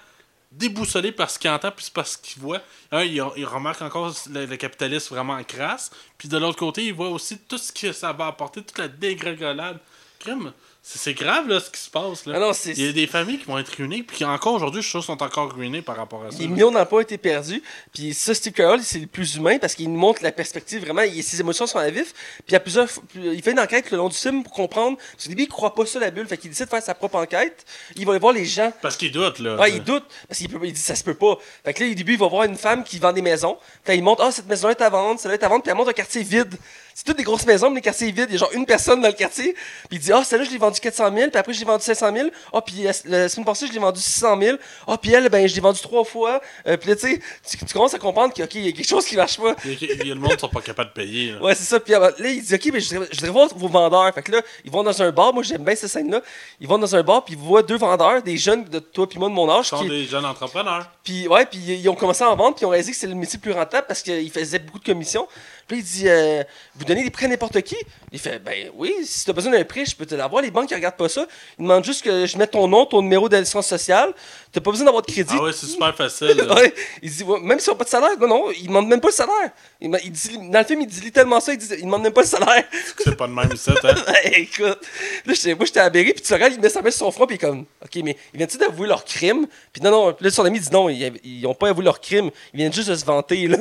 déboussolé 0.50 1.12
par 1.12 1.30
ce 1.30 1.38
qu'il 1.38 1.50
entend, 1.50 1.72
puis 1.72 1.86
par 1.94 2.08
ce 2.08 2.18
qu'il 2.18 2.42
voit. 2.42 2.62
il, 2.94 3.22
remarque 3.46 3.82
encore 3.82 4.14
le, 4.30 4.56
capitalisme 4.56 5.14
vraiment 5.14 5.44
crasse, 5.44 5.92
puis 6.18 6.30
de 6.30 6.38
l'autre 6.38 6.58
côté, 6.58 6.86
il 6.86 6.94
voit 6.94 7.10
aussi 7.10 7.38
tout 7.40 7.58
ce 7.58 7.74
que 7.74 7.92
ça 7.92 8.14
va 8.14 8.28
apporter, 8.28 8.64
toute 8.64 8.78
la 8.78 8.88
dégringolade. 8.88 9.78
Crime, 10.20 10.54
c'est 10.86 11.14
grave 11.14 11.48
là, 11.48 11.62
ce 11.62 11.70
qui 11.70 11.80
se 11.80 11.90
passe. 11.90 12.26
Là. 12.26 12.38
Ah 12.38 12.52
il 12.66 12.86
y 12.86 12.90
a 12.90 12.92
des 12.92 13.08
familles 13.08 13.40
qui 13.40 13.46
vont 13.46 13.58
être 13.58 13.74
ruinées, 13.74 14.04
puis 14.04 14.18
qui 14.18 14.26
encore 14.26 14.54
aujourd'hui, 14.54 14.82
je 14.82 14.88
suis 14.88 14.92
sûr, 14.92 15.04
sont 15.04 15.24
encore 15.24 15.54
ruinées 15.54 15.82
par 15.82 15.96
rapport 15.96 16.26
à 16.26 16.32
ça. 16.32 16.38
Les 16.38 16.50
millions 16.50 16.72
d'emplois 16.72 17.00
ont 17.00 17.04
été 17.04 17.18
perdus. 17.18 17.64
Puis 17.94 18.14
ça, 18.14 18.34
Steve 18.34 18.52
Carell, 18.52 18.84
c'est 18.84 19.00
le 19.00 19.08
plus 19.08 19.36
humain 19.36 19.58
parce 19.60 19.76
qu'il 19.76 19.90
nous 19.90 19.98
montre 19.98 20.22
la 20.22 20.34
perspective 20.34 20.82
vraiment. 20.82 21.04
Il, 21.04 21.24
ses 21.24 21.40
émotions 21.40 21.68
sont 21.68 21.80
à 21.80 21.90
vif. 21.90 22.12
Puis 22.12 22.44
il, 22.50 22.54
y 22.54 22.56
a 22.58 22.60
plusieurs, 22.60 22.90
il 23.16 23.42
fait 23.42 23.52
une 23.52 23.62
enquête 23.62 23.92
le 23.92 23.98
long 23.98 24.10
du 24.10 24.18
film 24.18 24.44
pour 24.44 24.52
comprendre. 24.52 24.98
Parce 24.98 25.24
qu'au 25.24 25.30
début, 25.30 25.44
il 25.44 25.48
croit 25.48 25.74
pas 25.74 25.86
ça, 25.86 26.02
la 26.02 26.12
bulle. 26.12 26.28
Fait 26.28 26.38
qu'il 26.38 26.50
décide 26.50 26.66
de 26.66 26.70
faire 26.70 26.84
sa 26.84 26.94
propre 26.94 27.16
enquête. 27.16 27.66
Il 27.96 28.06
va 28.06 28.12
aller 28.12 28.20
voir 28.20 28.34
les 28.34 28.46
gens. 28.46 28.74
Parce 28.82 28.98
qu'il 28.98 29.14
doute, 29.14 29.40
là. 29.40 29.56
Ouais, 29.56 29.72
il 29.72 29.84
doute. 29.84 30.04
Parce 30.28 30.40
qu'il 30.40 30.52
il 30.64 30.74
dit 30.74 30.82
ça 30.82 30.96
se 30.96 31.04
peut 31.06 31.16
pas. 31.16 31.38
Fait 31.64 31.74
que 31.74 31.82
là, 31.82 31.92
au 31.92 31.94
début, 31.94 32.14
il 32.14 32.20
va 32.20 32.28
voir 32.28 32.44
une 32.44 32.58
femme 32.58 32.84
qui 32.84 33.00
vend 33.00 33.14
des 33.14 33.22
maisons. 33.22 33.58
Puis 33.86 33.96
il 33.96 34.04
montre, 34.04 34.22
ah, 34.22 34.32
cette 34.32 34.48
maison 34.48 34.68
est 34.68 34.82
à 34.82 34.90
vendre, 34.90 35.18
celle-là 35.18 35.38
est 35.38 35.44
à 35.44 35.48
vendre. 35.48 35.64
Puis 35.64 35.72
elle 35.72 35.78
montre 35.78 35.92
un 35.92 35.94
quartier 35.94 36.24
vide. 36.24 36.56
C'est 36.94 37.06
toutes 37.06 37.18
des 37.18 37.24
grosses 37.24 37.46
maisons, 37.46 37.70
mais 37.70 37.78
les 37.78 37.82
quartiers 37.82 38.12
vides. 38.12 38.28
Il 38.30 38.34
y 38.34 38.36
a 38.36 38.40
genre 38.40 38.54
une 38.54 38.66
personne 38.66 39.02
dans 39.02 39.08
le 39.08 39.14
quartier. 39.14 39.54
Puis 39.90 39.98
il 39.98 40.00
dit, 40.00 40.12
ah, 40.12 40.24
celle-là, 40.24 40.46
je 40.46 40.52
l'ai 40.52 40.58
vendu 40.58 40.80
400 40.80 41.12
000. 41.16 41.30
Puis 41.30 41.40
après, 41.40 41.54
je 41.54 41.60
l'ai 41.60 41.66
vendu 41.66 41.84
500 41.84 42.14
000. 42.16 42.30
Ah, 42.54 42.62
puis 42.62 42.84
la 43.06 43.30
semaine 43.30 43.46
passée, 43.46 43.68
je 43.68 43.74
l'ai 43.74 43.80
vendu 43.80 44.00
600 44.00 44.40
000. 44.40 44.58
Ah, 44.88 44.98
puis 44.98 45.12
elle, 45.12 45.28
ben, 45.30 45.48
je 45.48 45.56
l'ai 45.56 45.62
vendu 45.62 45.82
trois 45.82 46.04
fois. 46.04 46.42
Euh, 46.68 46.78
puis 46.78 46.90
là, 46.90 46.96
tu 46.96 47.22
sais, 47.42 47.58
tu 47.58 47.74
commences 47.74 47.94
à 47.94 48.00
comprendre 48.00 48.34
qu'il 48.34 48.66
y 48.66 48.70
a 48.70 48.72
quelque 48.72 48.88
chose 48.88 49.06
qui 49.06 49.16
marche 49.16 49.38
pas. 49.40 49.56
Il 49.66 50.08
y 50.08 50.12
a 50.12 50.14
le 50.14 50.16
monde 50.16 50.34
qui 50.34 50.40
sont 50.40 50.50
pas 50.50 50.62
capables 50.62 50.90
de 50.90 50.94
payer. 50.94 51.32
Là. 51.32 51.42
Ouais, 51.42 51.56
c'est 51.56 51.64
ça. 51.64 51.80
Puis 51.80 51.94
là, 51.94 52.12
il 52.20 52.44
dit, 52.44 52.54
OK, 52.54 52.70
mais 52.72 52.80
je 52.80 52.96
voudrais, 52.96 53.30
voir 53.30 53.48
vos 53.56 53.68
vendeurs. 53.68 54.14
Fait 54.14 54.22
que 54.22 54.32
là, 54.32 54.42
ils 54.64 54.72
vont 54.72 54.84
dans 54.84 55.02
un 55.02 55.12
bar. 55.12 55.34
Moi, 55.34 55.44
j'aime 55.44 55.64
bien 55.64 55.76
cette 55.76 55.90
scène-là. 55.90 56.22
Ils 56.60 56.68
vont 56.68 56.78
dans 56.78 56.96
un 56.96 57.04
bar, 57.04 57.26
puis 57.26 57.34
ils 57.34 57.40
voient 57.40 57.64
deux 57.64 57.78
vendeurs, 57.78 58.22
des 58.22 58.38
jeunes 58.38 58.66
de 58.66 58.80
toi 58.80 59.08
puis 59.08 59.18
moi 59.18 59.30
de 59.30 59.34
mon 59.34 59.50
âge. 59.50 59.68
Ils 59.72 59.78
sont 59.78 59.84
des 59.86 60.06
jeunes 60.06 60.26
entrepreneurs. 60.26 60.90
Puis, 61.04 61.28
ouais, 61.28 61.46
puis 61.46 61.60
ils 61.60 61.90
ont 61.90 61.96
commencé 61.96 62.24
à 62.24 62.30
en 62.30 62.36
vendre, 62.36 62.56
puis 62.56 62.64
ils 62.64 62.66
ont 62.66 62.70
réalisé 62.70 62.92
que 62.92 62.98
c'est 62.98 63.08
le 63.08 63.16
métier 63.16 63.38
le 63.38 63.42
plus 63.42 63.52
rentable 63.52 63.88
parce 63.88 64.02
qu'ils 64.02 64.32
faisaient 64.32 64.60
beaucoup 64.60 64.80
de 64.80 64.86
commissions. 64.86 65.28
Puis 65.68 65.78
il 65.78 65.84
dit 65.84 66.04
euh, 66.08 66.44
Vous 66.76 66.86
donnez 66.86 67.04
des 67.04 67.10
prêts 67.10 67.26
à 67.26 67.30
n'importe 67.30 67.62
qui? 67.62 67.78
Il 68.12 68.20
fait 68.20 68.40
Ben 68.40 68.70
oui, 68.76 68.94
si 69.06 69.24
tu 69.24 69.30
as 69.30 69.34
besoin 69.34 69.52
d'un 69.52 69.64
prêt, 69.64 69.86
je 69.86 69.96
peux 69.96 70.06
te 70.06 70.16
l'avoir. 70.16 70.42
Les 70.42 70.52
banques 70.52 70.70
ne 70.70 70.76
regardent 70.76 70.98
pas 70.98 71.10
ça. 71.10 71.26
Ils 71.58 71.64
demandent 71.64 71.86
juste 71.86 72.04
que 72.04 72.26
je 72.26 72.38
mette 72.38 72.52
ton 72.52 72.68
nom, 72.68 72.86
ton 72.86 73.02
numéro 73.02 73.30
d'assurance 73.30 73.68
sociale. 73.68 74.14
Tu 74.52 74.60
n'as 74.60 74.64
pas 74.64 74.72
besoin 74.72 74.86
d'avoir 74.86 75.04
de 75.04 75.12
crédit. 75.12 75.34
Ah 75.38 75.44
ouais, 75.44 75.54
c'est 75.54 75.66
super 75.66 75.96
facile. 75.96 76.46
ouais. 76.56 76.74
Il 77.02 77.10
dit 77.10 77.24
Même 77.42 77.60
s'ils 77.60 77.72
n'ont 77.72 77.78
pas 77.78 77.86
de 77.86 77.90
salaire, 77.90 78.18
non, 78.20 78.28
non, 78.28 78.52
ils 78.52 78.64
ne 78.64 78.68
demandent 78.68 78.88
même 78.88 79.02
pas 79.02 79.08
le 79.08 79.14
salaire. 79.14 79.52
Il, 79.82 79.90
dit, 80.12 80.38
dans 80.50 80.60
le 80.60 80.66
film, 80.66 80.82
il 80.82 80.88
dit 80.88 81.12
tellement 81.12 81.40
ça, 81.40 81.54
il 81.54 81.58
dit 81.58 81.68
Il 81.72 81.78
ne 81.78 81.86
demande 81.86 82.04
même 82.04 82.14
pas 82.14 82.22
le 82.22 82.28
salaire. 82.28 82.64
C'est 82.98 83.16
pas 83.16 83.28
de 83.28 83.34
même 83.34 83.56
ça, 83.56 83.74
hein 83.84 83.96
Écoute, 84.26 84.80
là, 85.26 85.34
moi, 85.56 85.66
j'étais 85.66 85.80
aberré, 85.80 86.14
puis 86.14 86.24
tu 86.24 86.34
regardes, 86.34 86.54
il 86.54 86.60
met 86.60 86.70
sa 86.70 86.82
main 86.82 86.92
sur 86.92 87.00
son 87.06 87.12
front, 87.12 87.26
puis 87.26 87.36
il 87.36 87.44
est 87.44 87.48
comme 87.48 87.66
Ok, 87.84 87.96
mais 88.04 88.18
ils 88.34 88.38
viennent-tu 88.38 88.58
d'avouer 88.58 88.88
leur 88.88 89.06
crime? 89.06 89.48
Puis 89.72 89.82
non, 89.82 89.92
non, 89.92 90.16
là, 90.20 90.30
son 90.30 90.46
ami 90.46 90.60
dit 90.60 90.70
Non, 90.72 90.90
ils 90.90 91.42
n'ont 91.42 91.56
pas 91.56 91.70
avoué 91.70 91.84
leur 91.84 92.00
crime. 92.00 92.30
Ils 92.54 92.58
viennent 92.58 92.74
juste 92.74 92.90
de 92.90 92.96
se 92.96 93.06
vanter, 93.06 93.48
là. 93.48 93.58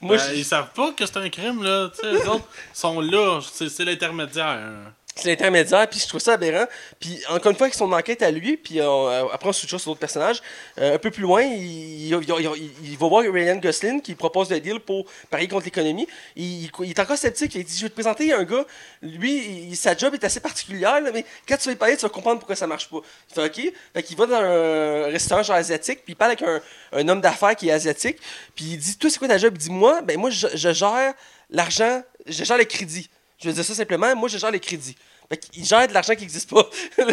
Moi, 0.00 0.16
ben, 0.16 0.32
Ils 0.34 0.44
savent 0.44 0.72
pas 0.72 0.92
que 0.92 1.04
c'est 1.04 1.16
un 1.18 1.28
crime, 1.28 1.62
là. 1.62 1.90
les 2.02 2.26
autres 2.26 2.48
sont 2.72 3.00
là. 3.00 3.40
C'est 3.42 3.84
l'intermédiaire. 3.84 4.92
C'est 5.16 5.28
l'intermédiaire, 5.28 5.88
puis 5.88 5.98
je 5.98 6.06
trouve 6.06 6.20
ça 6.20 6.34
aberrant. 6.34 6.66
Puis 6.98 7.20
encore 7.28 7.50
une 7.50 7.56
fois, 7.56 7.66
avec 7.66 7.74
son 7.74 7.92
enquête 7.92 8.22
à 8.22 8.30
lui, 8.30 8.56
puis 8.56 8.80
euh, 8.80 9.26
après 9.32 9.48
on 9.48 9.52
switch 9.52 9.68
sur 9.76 9.90
d'autres 9.90 10.00
personnages. 10.00 10.40
Euh, 10.78 10.94
un 10.94 10.98
peu 10.98 11.10
plus 11.10 11.22
loin, 11.22 11.42
il, 11.42 12.08
va 12.14 13.08
voir 13.08 13.22
Ryan 13.22 13.56
Gosling 13.56 14.00
qui 14.00 14.14
propose 14.14 14.50
le 14.50 14.60
deal 14.60 14.78
pour 14.78 15.06
parier 15.28 15.48
contre 15.48 15.64
l'économie. 15.64 16.06
Il, 16.36 16.70
est 16.84 16.98
encore 16.98 17.18
sceptique. 17.18 17.54
Il 17.56 17.64
dit 17.64 17.76
Je 17.76 17.82
vais 17.82 17.88
te 17.88 17.94
présenter 17.94 18.32
un 18.32 18.44
gars, 18.44 18.64
lui, 19.02 19.74
sa 19.74 19.96
job 19.96 20.14
est 20.14 20.24
assez 20.24 20.40
particulière, 20.40 21.00
mais 21.12 21.24
quand 21.46 21.56
tu 21.56 21.68
vas 21.68 21.72
y 21.72 21.76
parler, 21.76 21.96
tu 21.96 22.02
vas 22.02 22.08
comprendre 22.08 22.38
pourquoi 22.38 22.56
ça 22.56 22.68
marche 22.68 22.88
pas. 22.88 22.98
Il 23.30 23.34
fait 23.34 23.44
OK. 23.44 23.74
Fait 23.92 24.02
qu'il 24.02 24.16
va 24.16 24.26
dans 24.26 24.36
un 24.36 25.06
restaurant 25.06 25.42
genre 25.42 25.56
asiatique, 25.56 26.04
puis 26.04 26.12
il 26.12 26.16
parle 26.16 26.32
avec 26.32 26.44
un, 26.92 27.08
homme 27.08 27.20
d'affaires 27.20 27.56
qui 27.56 27.68
est 27.68 27.72
asiatique, 27.72 28.18
puis 28.54 28.64
il 28.64 28.78
dit 28.78 28.96
Toi, 28.96 29.10
c'est 29.10 29.18
quoi 29.18 29.28
ta 29.28 29.38
job 29.38 29.54
Il 29.56 29.58
dit 29.58 29.70
Moi, 29.70 30.02
ben 30.02 30.18
moi, 30.18 30.30
je, 30.30 30.46
je 30.54 30.72
gère 30.72 31.14
l'argent 31.50 32.02
je 32.26 32.44
gère 32.44 32.58
les 32.58 32.66
crédits. 32.66 33.08
Je 33.42 33.48
vais 33.48 33.54
dire 33.54 33.64
ça 33.64 33.74
simplement, 33.74 34.14
moi, 34.16 34.28
je 34.28 34.38
gère 34.38 34.50
les 34.50 34.60
crédits. 34.60 34.96
Fait 35.30 35.48
il 35.54 35.64
gère 35.64 35.86
de 35.86 35.94
l'argent 35.94 36.14
qui 36.14 36.22
n'existe 36.22 36.50
pas. 36.50 36.68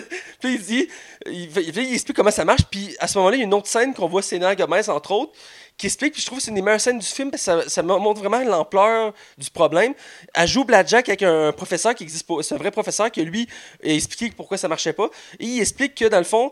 puis 0.41 0.55
il 0.55 0.61
dit, 0.61 0.87
il, 1.27 1.93
explique 1.93 2.17
comment 2.17 2.31
ça 2.31 2.43
marche. 2.43 2.63
Puis 2.69 2.95
à 2.99 3.07
ce 3.07 3.17
moment-là, 3.19 3.37
il 3.37 3.39
y 3.39 3.43
a 3.43 3.45
une 3.45 3.53
autre 3.53 3.67
scène 3.67 3.93
qu'on 3.93 4.07
voit 4.07 4.23
Sénat 4.23 4.55
Gomez, 4.55 4.89
entre 4.89 5.11
autres, 5.11 5.33
qui 5.77 5.85
explique, 5.85 6.13
puis 6.13 6.21
je 6.21 6.25
trouve 6.25 6.39
que 6.39 6.43
c'est 6.43 6.49
une 6.49 6.55
des 6.55 6.63
meilleures 6.63 6.81
scènes 6.81 6.97
du 6.97 7.05
film 7.05 7.29
parce 7.29 7.45
que 7.45 7.69
ça, 7.69 7.83
montre 7.83 8.19
vraiment 8.19 8.39
l'ampleur 8.39 9.13
du 9.37 9.49
problème. 9.51 9.93
Elle 10.33 10.47
joue 10.47 10.65
Blackjack 10.65 11.07
avec 11.07 11.21
un 11.21 11.51
professeur 11.51 11.93
qui 11.93 12.03
existe 12.03 12.25
pas. 12.25 12.41
C'est 12.41 12.55
un 12.55 12.57
vrai 12.57 12.71
professeur 12.71 13.11
qui, 13.11 13.23
lui, 13.23 13.47
a 13.83 13.89
expliqué 13.89 14.33
pourquoi 14.35 14.57
ça 14.57 14.67
marchait 14.67 14.93
pas. 14.93 15.09
Et 15.39 15.45
il 15.45 15.61
explique 15.61 15.93
que, 15.93 16.05
dans 16.05 16.17
le 16.17 16.23
fond, 16.23 16.51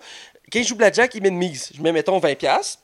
quand 0.54 0.60
il 0.60 0.66
joue 0.66 0.76
Blackjack, 0.76 1.16
il 1.16 1.24
met 1.24 1.30
une 1.30 1.38
mise. 1.38 1.72
Je 1.76 1.82
mets, 1.82 1.92
mettons, 1.92 2.20
20$ 2.20 2.78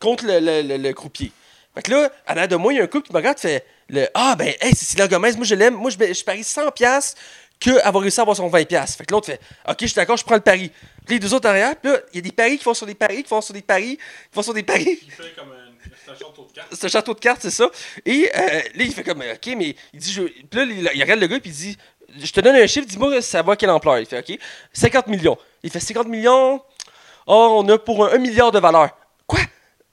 contre 0.00 0.24
le, 0.26 0.92
croupier. 0.92 1.30
Fait 1.76 1.82
que 1.82 1.92
là, 1.92 2.10
en 2.26 2.32
arrière 2.32 2.48
de 2.48 2.56
moi, 2.56 2.72
il 2.72 2.76
y 2.76 2.80
a 2.80 2.82
un 2.82 2.88
couple 2.88 3.06
qui 3.06 3.12
me 3.12 3.18
regarde 3.18 3.38
fait 3.38 3.64
le 3.88 4.08
Ah, 4.14 4.34
ben, 4.36 4.52
hey, 4.60 4.74
Cécilia 4.74 5.08
Gomez, 5.08 5.32
moi 5.32 5.44
je 5.44 5.54
l'aime. 5.54 5.74
Moi, 5.74 5.90
je, 5.90 5.96
je 5.96 6.24
parie 6.24 6.42
100$ 6.42 7.14
qu'avoir 7.58 8.02
réussi 8.02 8.20
à 8.20 8.22
avoir 8.22 8.36
son 8.36 8.48
20$. 8.50 8.96
Fait 8.96 9.04
que 9.04 9.12
l'autre 9.12 9.26
fait 9.26 9.40
Ok, 9.68 9.76
je 9.80 9.86
suis 9.86 9.94
d'accord, 9.94 10.16
je 10.16 10.24
prends 10.24 10.34
le 10.34 10.40
pari. 10.40 10.70
Puis 11.06 11.14
les 11.14 11.18
deux 11.18 11.32
autres 11.32 11.48
derrière, 11.48 11.76
puis 11.76 11.90
là, 11.90 11.98
il 12.12 12.16
y 12.16 12.18
a 12.18 12.22
des 12.22 12.32
paris 12.32 12.58
qui 12.58 12.64
font 12.64 12.74
sur 12.74 12.86
des 12.86 12.94
paris, 12.94 13.22
qui 13.22 13.28
font 13.28 13.40
sur 13.40 13.54
des 13.54 13.62
paris, 13.62 13.96
qui 13.96 14.02
font 14.32 14.42
sur 14.42 14.54
des 14.54 14.62
paris. 14.62 14.98
Il 15.02 15.10
fait 15.10 15.34
comme 15.36 15.52
un 15.52 15.66
un 16.08 16.14
château 16.14 16.44
de 16.44 16.52
cartes. 16.52 16.68
C'est 16.72 16.84
un 16.84 16.88
château 16.88 17.14
de 17.14 17.20
cartes, 17.20 17.42
c'est 17.42 17.50
ça. 17.50 17.68
Et 18.04 18.30
euh, 18.34 18.40
là, 18.40 18.84
il 18.84 18.92
fait 18.92 19.02
comme, 19.02 19.20
OK, 19.20 19.54
mais 19.56 19.76
il 19.92 20.00
dit, 20.00 20.12
je... 20.12 20.22
puis 20.22 20.82
là, 20.82 20.92
il, 20.94 21.02
regarde 21.02 21.20
le 21.20 21.26
gars, 21.26 21.40
puis 21.40 21.50
il 21.50 21.56
dit, 21.56 21.76
je 22.18 22.32
te 22.32 22.40
donne 22.40 22.56
un 22.56 22.66
chiffre, 22.66 22.86
dis-moi 22.86 23.20
ça 23.22 23.42
va 23.42 23.52
à 23.52 23.56
quelle 23.56 23.70
ampleur? 23.70 23.98
Il 23.98 24.06
fait, 24.06 24.18
OK, 24.18 24.38
50 24.72 25.08
millions. 25.08 25.36
Il 25.62 25.70
fait 25.70 25.80
50 25.80 26.08
millions, 26.08 26.62
oh, 27.26 27.62
on 27.62 27.68
a 27.68 27.78
pour 27.78 28.06
un 28.06 28.14
1 28.14 28.18
milliard 28.18 28.52
de 28.52 28.58
valeur. 28.58 28.90
Quoi? 29.26 29.40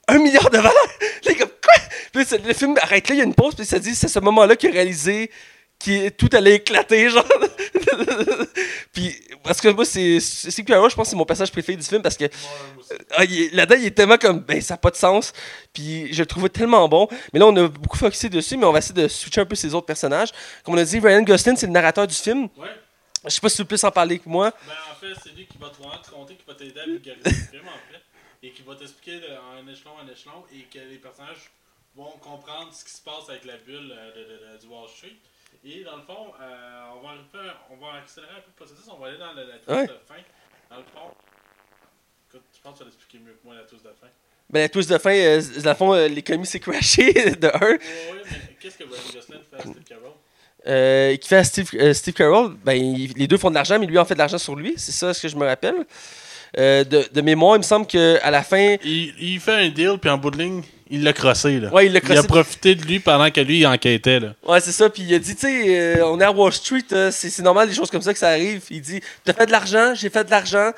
1 0.08 0.18
milliard 0.18 0.50
de 0.50 0.58
valeur? 0.58 0.72
Là, 0.72 1.08
il 1.24 1.30
est 1.32 1.36
comme, 1.36 1.48
quoi? 1.48 1.74
Puis 2.14 2.24
là, 2.30 2.38
le 2.46 2.54
film 2.54 2.76
arrête 2.80 3.08
là, 3.08 3.14
il 3.14 3.18
y 3.18 3.20
a 3.20 3.24
une 3.24 3.34
pause, 3.34 3.54
puis 3.54 3.66
ça 3.66 3.78
dit, 3.78 3.94
c'est 3.94 4.08
ce 4.08 4.20
moment-là 4.20 4.54
qu'il 4.54 4.70
a 4.70 4.72
réalisé 4.72 5.30
qui 5.78 6.10
tout 6.12 6.30
allait 6.32 6.54
éclater, 6.56 7.10
genre. 7.10 7.26
puis, 8.92 9.14
parce 9.42 9.60
que 9.60 9.68
moi, 9.68 9.84
c'est. 9.84 10.20
C'est 10.20 10.66
je 10.66 10.72
pense 10.72 10.94
que 10.94 11.04
c'est 11.04 11.16
mon 11.16 11.26
passage 11.26 11.50
préféré 11.50 11.76
du 11.76 11.84
film 11.84 12.00
parce 12.00 12.16
que. 12.16 12.24
Ah, 13.10 13.24
là-dedans, 13.52 13.76
il 13.78 13.86
est 13.86 13.90
tellement 13.90 14.16
comme. 14.16 14.40
Ben, 14.40 14.60
ça 14.60 14.74
n'a 14.74 14.78
pas 14.78 14.90
de 14.90 14.96
sens. 14.96 15.32
Puis, 15.72 16.12
je 16.12 16.22
le 16.22 16.26
trouvais 16.26 16.48
tellement 16.48 16.88
bon. 16.88 17.08
Mais 17.32 17.40
là, 17.40 17.46
on 17.46 17.56
a 17.56 17.68
beaucoup 17.68 17.98
focusé 17.98 18.28
dessus, 18.28 18.56
mais 18.56 18.64
on 18.64 18.72
va 18.72 18.78
essayer 18.78 18.94
de 18.94 19.08
switcher 19.08 19.40
un 19.40 19.46
peu 19.46 19.56
ces 19.56 19.74
autres 19.74 19.86
personnages. 19.86 20.30
Comme 20.62 20.74
on 20.74 20.78
a 20.78 20.84
dit, 20.84 21.00
Ryan 21.00 21.22
Gosling, 21.22 21.56
c'est 21.56 21.66
le 21.66 21.72
narrateur 21.72 22.06
du 22.06 22.14
film. 22.14 22.48
Ouais. 22.56 22.68
Je 23.24 23.30
sais 23.30 23.40
pas 23.40 23.48
si 23.48 23.56
tu 23.56 23.62
veux 23.62 23.68
plus 23.68 23.82
en 23.84 23.90
parler 23.90 24.18
que 24.18 24.28
moi. 24.28 24.52
Ben, 24.66 24.74
en 24.90 24.94
fait, 24.94 25.20
c'est 25.22 25.34
lui 25.36 25.46
qui 25.46 25.58
va 25.58 25.68
te 25.68 25.82
raconter, 25.82 26.36
qui 26.36 26.44
va 26.46 26.54
t'aider 26.54 26.80
à 26.80 26.86
vulgariser 26.86 27.22
le 27.24 27.58
film, 27.58 27.68
en 27.68 27.92
fait. 27.92 28.00
Et 28.42 28.50
qui 28.52 28.62
va 28.62 28.74
t'expliquer 28.74 29.20
en 29.38 29.66
échelon 29.68 29.92
en 30.02 30.10
échelon 30.10 30.44
et 30.52 30.62
que 30.72 30.78
les 30.78 30.98
personnages 30.98 31.50
vont 31.94 32.10
comprendre 32.20 32.72
ce 32.72 32.84
qui 32.84 32.92
se 32.92 33.02
passe 33.02 33.28
avec 33.28 33.44
la 33.44 33.56
bulle 33.58 33.92
euh, 33.92 34.56
de, 34.56 34.60
du 34.60 34.66
Wall 34.66 34.88
Street. 34.88 35.16
Et 35.64 35.82
dans 35.84 35.96
le 35.96 36.02
fond, 36.02 36.32
euh, 36.40 36.90
on, 36.96 37.00
va 37.00 37.14
on 37.70 37.76
va 37.76 37.98
accélérer 37.98 38.32
un 38.32 38.40
peu 38.40 38.48
le 38.48 38.64
processus, 38.64 38.88
on 38.88 38.98
va 38.98 39.08
aller 39.08 39.18
dans 39.18 39.32
la, 39.32 39.44
la 39.44 39.58
twist 39.58 39.92
de 39.92 39.98
fin. 40.06 40.20
Dans 40.70 40.76
le 40.76 40.82
fond, 40.82 41.14
écoute, 42.28 42.44
je 42.54 42.60
pense 42.60 42.72
que 42.72 42.78
tu 42.78 42.84
vas 42.84 42.90
l'expliquer 42.90 43.18
mieux 43.18 43.32
que 43.32 43.44
moi 43.44 43.54
la 43.54 43.62
twist 43.62 43.84
de 43.84 43.90
fin. 44.00 44.08
Ben, 44.50 44.60
la 44.60 44.68
twist 44.68 44.90
de 44.90 44.98
fin, 44.98 45.14
euh, 45.14 45.42
dans 45.62 45.70
le 45.70 45.76
fond, 45.76 45.94
euh, 45.94 46.08
l'économie 46.08 46.46
s'est 46.46 46.60
crashée 46.60 47.12
de 47.40 47.46
un. 47.48 47.72
Oui, 47.72 47.78
oui, 48.12 48.18
mais 48.24 48.56
qu'est-ce 48.60 48.76
que 48.78 48.84
Ryan 48.84 49.00
Gosling 49.14 49.40
fait 49.50 49.56
à 49.56 49.60
Steve 49.60 49.84
Carroll 49.84 50.12
euh, 50.66 51.16
qui 51.16 51.28
fait 51.28 51.36
à 51.36 51.44
Steve, 51.44 51.92
Steve 51.92 52.14
Carroll, 52.14 52.54
ben, 52.64 52.72
les 53.16 53.26
deux 53.26 53.36
font 53.36 53.50
de 53.50 53.54
l'argent, 53.54 53.78
mais 53.78 53.86
lui 53.86 53.98
en 53.98 54.04
fait 54.04 54.14
de 54.14 54.18
l'argent 54.18 54.38
sur 54.38 54.56
lui. 54.56 54.74
C'est 54.76 54.92
ça 54.92 55.12
ce 55.12 55.20
que 55.20 55.28
je 55.28 55.36
me 55.36 55.44
rappelle. 55.44 55.86
Euh, 56.58 56.84
de, 56.84 57.04
de, 57.12 57.20
mémoire, 57.20 57.56
il 57.56 57.58
me 57.58 57.64
semble 57.64 57.86
qu'à 57.86 58.30
la 58.30 58.42
fin. 58.42 58.76
Il, 58.84 59.12
il, 59.18 59.40
fait 59.40 59.66
un 59.66 59.68
deal, 59.68 59.98
puis 60.00 60.08
en 60.08 60.18
bout 60.18 60.30
de 60.30 60.38
ligne, 60.38 60.62
il 60.90 61.02
l'a 61.02 61.12
crossé. 61.12 61.58
Là. 61.58 61.72
Ouais, 61.72 61.86
il, 61.86 61.92
il 61.92 62.18
a 62.18 62.22
profité 62.22 62.74
de 62.74 62.82
lui 62.84 63.00
pendant 63.00 63.30
que 63.30 63.40
lui, 63.40 63.60
il 63.60 63.66
enquêtait. 63.66 64.20
Là. 64.20 64.34
Ouais, 64.46 64.60
c'est 64.60 64.72
ça. 64.72 64.90
Puis 64.90 65.02
il 65.02 65.14
a 65.14 65.18
dit, 65.18 65.34
tu 65.34 65.42
sais, 65.42 65.98
euh, 65.98 66.06
on 66.06 66.20
est 66.20 66.24
à 66.24 66.30
Wall 66.30 66.52
Street, 66.52 66.84
euh, 66.92 67.10
c'est 67.10 67.42
normal 67.42 67.68
des 67.68 67.74
choses 67.74 67.90
comme 67.90 68.02
ça 68.02 68.12
que 68.12 68.18
ça 68.18 68.28
arrive. 68.28 68.62
Il 68.70 68.80
dit, 68.80 69.00
t'as 69.24 69.32
fait 69.32 69.46
de 69.46 69.52
l'argent, 69.52 69.94
j'ai 69.94 70.10
fait 70.10 70.24
de 70.24 70.30
l'argent. 70.30 70.70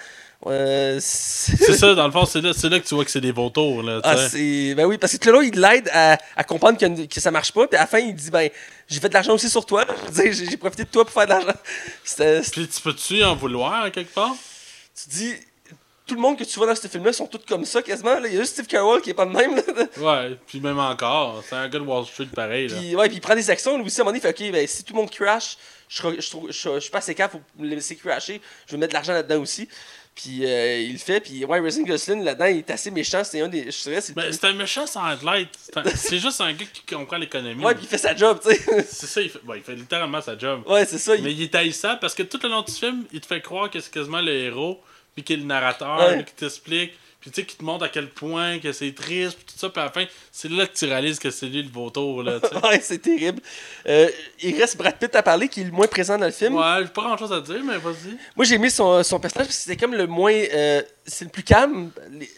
Euh, 0.47 0.99
c'est 1.01 1.75
ça, 1.75 1.95
dans 1.95 2.07
le 2.07 2.13
fond, 2.13 2.25
c'est 2.25 2.41
là, 2.41 2.53
là, 2.53 2.81
que 2.81 2.87
tu 2.87 2.95
vois 2.95 3.05
que 3.05 3.11
c'est 3.11 3.21
des 3.21 3.33
vautours. 3.33 3.83
Là, 3.83 4.01
ah, 4.05 4.15
ben 4.35 4.85
oui, 4.85 4.99
parce 4.99 5.17
que 5.17 5.31
là, 5.31 5.43
il 5.43 5.59
l'aide 5.59 5.89
à, 5.93 6.19
à, 6.37 6.45
comprendre 6.45 6.79
que, 6.79 7.07
que, 7.07 7.21
ça 7.21 7.31
marche 7.31 7.53
pas. 7.53 7.67
Puis 7.67 7.77
à 7.77 7.81
la 7.81 7.87
fin, 7.87 7.99
il 7.99 8.15
dit, 8.15 8.31
ben, 8.31 8.49
j'ai 8.87 9.01
fait 9.01 9.09
de 9.09 9.15
l'argent 9.15 9.33
aussi 9.35 9.49
sur 9.49 9.67
toi. 9.67 9.85
J'ai 10.15 10.57
profité 10.57 10.85
de 10.85 10.89
toi 10.89 11.05
pour 11.05 11.13
faire 11.13 11.27
de 11.27 11.31
l'argent. 11.31 12.43
Puis 12.53 12.69
tu 12.69 12.81
peux-tu 12.83 13.25
en 13.25 13.35
vouloir 13.35 13.91
quelque 13.91 14.13
part? 14.13 14.37
Tu 14.95 15.09
dis, 15.11 15.35
tout 16.07 16.15
le 16.15 16.21
monde 16.21 16.39
que 16.39 16.45
tu 16.45 16.57
vois 16.59 16.69
dans 16.69 16.75
ce 16.75 16.87
film-là 16.87 17.13
sont 17.13 17.27
tous 17.27 17.41
comme 17.49 17.65
ça 17.65 17.83
quasiment. 17.83 18.17
Il 18.25 18.33
y 18.33 18.37
a 18.37 18.41
juste 18.41 18.53
Steve 18.53 18.67
Carroll 18.67 19.03
qui 19.03 19.11
est 19.11 19.15
pas 19.15 19.27
de 19.27 19.33
même. 19.33 19.57
Là. 19.57 19.63
Ouais, 19.99 20.39
puis 20.47 20.61
même 20.61 20.79
encore. 20.79 21.43
C'est 21.49 21.57
un 21.57 21.69
gars 21.69 21.79
de 21.81 21.85
Wall 21.85 22.07
Street 22.07 22.29
pareil. 22.35 22.69
Puis, 22.69 22.95
ouais, 22.95 23.09
puis 23.09 23.17
il 23.17 23.21
prend 23.21 23.35
des 23.35 23.51
actions. 23.51 23.77
Lui 23.77 23.87
aussi, 23.87 24.01
à 24.01 24.03
un 24.03 24.05
moment 24.05 24.17
donné, 24.17 24.19
il 24.19 24.35
fait 24.35 24.47
Ok, 24.47 24.53
ben, 24.53 24.67
si 24.67 24.85
tout 24.85 24.95
le 24.95 25.01
monde 25.01 25.11
crash, 25.11 25.57
je, 25.89 26.03
je, 26.03 26.21
je, 26.21 26.51
je, 26.51 26.81
suis 26.81 26.91
pas 26.91 26.99
assez 26.99 27.15
capable 27.15 27.43
pour 27.43 27.65
le 27.65 27.71
laisser 27.71 27.97
crasher. 27.97 28.41
Je 28.67 28.73
vais 28.73 28.79
mettre 28.79 28.91
de 28.91 28.95
l'argent 28.95 29.13
là-dedans 29.13 29.41
aussi. 29.41 29.69
Puis 30.15 30.47
euh, 30.47 30.81
il 30.81 30.93
le 30.93 30.99
fait. 30.99 31.21
Puis 31.21 31.45
ouais, 31.45 31.61
Racing 31.61 31.87
Gosling 31.87 32.25
là-dedans, 32.25 32.47
il 32.47 32.59
est 32.59 32.71
assez 32.71 32.91
méchant. 32.91 33.23
C'est 33.23 33.41
un 33.41 33.49
des. 33.49 33.71
Je 33.71 33.83
dirais, 33.83 34.01
c'est 34.01 34.15
ben, 34.15 34.33
un 34.43 34.53
méchant 34.55 34.87
sans 34.87 35.23
light. 35.23 35.51
C'est 35.95 36.19
juste 36.19 36.41
un 36.41 36.53
gars 36.55 36.65
qui 36.73 36.95
comprend 36.95 37.19
l'économie. 37.19 37.63
Ouais, 37.63 37.75
puis 37.75 37.85
il 37.85 37.89
fait 37.89 37.99
sa 37.99 38.17
job, 38.17 38.41
tu 38.43 38.55
sais. 38.55 38.87
C'est 38.89 39.07
ça, 39.07 39.21
il 39.21 39.29
fait, 39.29 39.41
il 39.57 39.63
fait 39.63 39.75
littéralement 39.75 40.23
sa 40.23 40.39
job. 40.39 40.63
Ouais, 40.67 40.87
c'est 40.87 40.99
ça. 40.99 41.13
Mais 41.19 41.33
il 41.33 41.43
est 41.43 41.55
haïssant 41.55 41.97
parce 42.01 42.15
que 42.15 42.23
tout 42.23 42.39
le 42.43 42.49
long 42.49 42.63
du 42.63 42.73
film, 42.73 43.05
il 43.13 43.21
te 43.21 43.27
fait 43.27 43.43
croire 43.43 43.71
que 43.71 43.79
c'est 43.79 43.93
quasiment 43.93 44.23
le 44.23 44.33
héros 44.33 44.81
puis 45.17 45.25
qui 45.25 45.33
est 45.33 45.37
le 45.37 45.45
narrateur, 45.45 46.25
qui 46.25 46.35
t'explique, 46.35 46.93
puis 47.21 47.31
tu 47.31 47.41
sais, 47.41 47.47
qui 47.47 47.57
te 47.57 47.65
montre 47.65 47.85
à 47.85 47.89
quel 47.89 48.09
point 48.11 48.59
que 48.59 48.71
c'est 48.71 48.95
triste, 48.95 49.39
puis 49.39 49.47
tout 49.47 49.59
ça, 49.59 49.71
puis 49.71 49.81
à 49.81 49.87
la 49.87 49.91
fin, 49.91 50.05
c'est 50.31 50.51
là 50.51 50.67
que 50.67 50.77
tu 50.77 50.85
réalises 50.85 51.19
que 51.19 51.31
c'est 51.31 51.47
lui 51.47 51.63
le 51.63 51.71
vautour, 51.71 52.23
là, 52.23 52.39
ouais, 52.65 52.81
c'est 52.83 53.01
terrible. 53.01 53.41
Euh, 53.89 54.09
il 54.43 54.61
reste 54.61 54.77
Brad 54.77 54.97
Pitt 54.97 55.17
à 55.17 55.23
parler, 55.23 55.49
qui 55.49 55.63
est 55.63 55.65
le 55.65 55.71
moins 55.71 55.87
présent 55.87 56.19
dans 56.19 56.27
le 56.27 56.33
film. 56.33 56.55
Ouais, 56.55 56.83
j'ai 56.83 56.89
pas 56.89 57.03
grand 57.03 57.17
chose 57.17 57.33
à 57.33 57.41
dire, 57.41 57.65
mais 57.65 57.79
vas-y. 57.79 58.17
Moi, 58.37 58.45
j'ai 58.45 58.59
mis 58.59 58.71
son, 58.71 59.03
son 59.03 59.19
personnage 59.19 59.47
parce 59.49 59.57
que 59.57 59.65
c'était 59.65 59.77
comme 59.77 59.95
le 59.95 60.07
moins. 60.07 60.35
Euh, 60.35 60.83
c'est 61.07 61.25
le 61.25 61.31
plus 61.31 61.43
calme. 61.43 61.91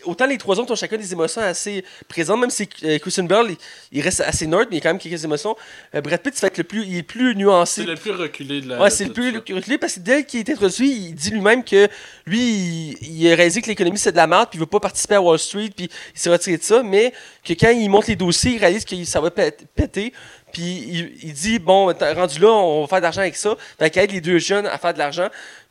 Autant 0.05 0.27
les 0.27 0.39
trois 0.39 0.59
autres 0.61 0.73
ont 0.73 0.77
chacun 0.77 0.97
des 0.97 1.12
émotions 1.12 1.40
assez 1.40 1.85
présentes, 2.07 2.40
même 2.40 2.51
si 2.51 2.69
euh, 2.85 2.99
Christian 2.99 3.24
Bale, 3.24 3.49
il, 3.93 4.01
reste 4.03 4.20
assez 4.20 4.47
neutre, 4.47 4.69
mais 4.70 4.77
il 4.77 4.78
y 4.78 4.81
a 4.81 4.82
quand 4.82 4.90
même 4.90 4.99
quelques 4.99 5.24
émotions. 5.24 5.57
Euh, 5.95 6.01
Brad 6.01 6.20
Pitt, 6.20 6.39
fait 6.39 6.57
le 6.59 6.65
plus, 6.65 6.85
il 6.85 6.99
est 6.99 7.03
plus 7.03 7.35
nuancé. 7.35 7.82
C'est 7.82 7.86
le 7.86 7.97
plus 7.97 8.11
reculé 8.11 8.61
de 8.61 8.69
la. 8.69 8.81
Ouais, 8.81 8.90
c'est 8.90 9.07
le 9.07 9.12
plus 9.12 9.35
reculé 9.35 9.78
parce 9.78 9.95
que 9.95 10.01
dès 10.01 10.24
qu'il 10.24 10.40
est 10.40 10.51
introduit, 10.51 10.90
il 10.90 11.15
dit 11.15 11.31
lui-même 11.31 11.65
que 11.65 11.89
lui, 12.27 12.97
il, 13.01 13.32
a 13.32 13.35
réalisé 13.36 13.62
que 13.62 13.69
l'économie 13.69 13.99
c'est 13.99 14.12
de 14.12 14.16
la 14.16 14.27
merde, 14.27 14.49
puis 14.51 14.59
il 14.59 14.61
veut 14.61 14.66
pas 14.66 14.81
participer 14.81 15.15
à 15.15 15.23
Wall 15.23 15.39
Street, 15.39 15.70
puis 15.74 15.89
il 16.15 16.20
s'est 16.20 16.31
retiré 16.31 16.59
de 16.59 16.62
ça, 16.62 16.82
mais 16.82 17.12
que 17.45 17.55
quand 17.55 17.70
il 17.70 17.89
monte 17.89 18.07
les 18.07 18.16
dossiers, 18.16 18.53
il 18.53 18.59
réalise 18.59 18.85
que 18.85 19.03
ça 19.05 19.20
va 19.20 19.31
péter. 19.31 20.12
Puis 20.53 20.62
il, 20.62 21.12
il, 21.23 21.32
dit, 21.32 21.59
bon, 21.59 21.93
rendu 21.93 22.39
là, 22.39 22.49
on 22.49 22.82
va 22.82 22.86
faire 22.86 22.99
de 22.99 23.03
l'argent 23.03 23.20
avec 23.20 23.36
ça. 23.36 23.55
Fait 23.78 23.90
qu'il 23.90 24.03
aide 24.03 24.12
les 24.12 24.20
deux 24.20 24.39
jeunes 24.39 24.66
à 24.66 24.78
faire 24.78 24.95
de 24.95 24.99
l'argent. 24.99 25.28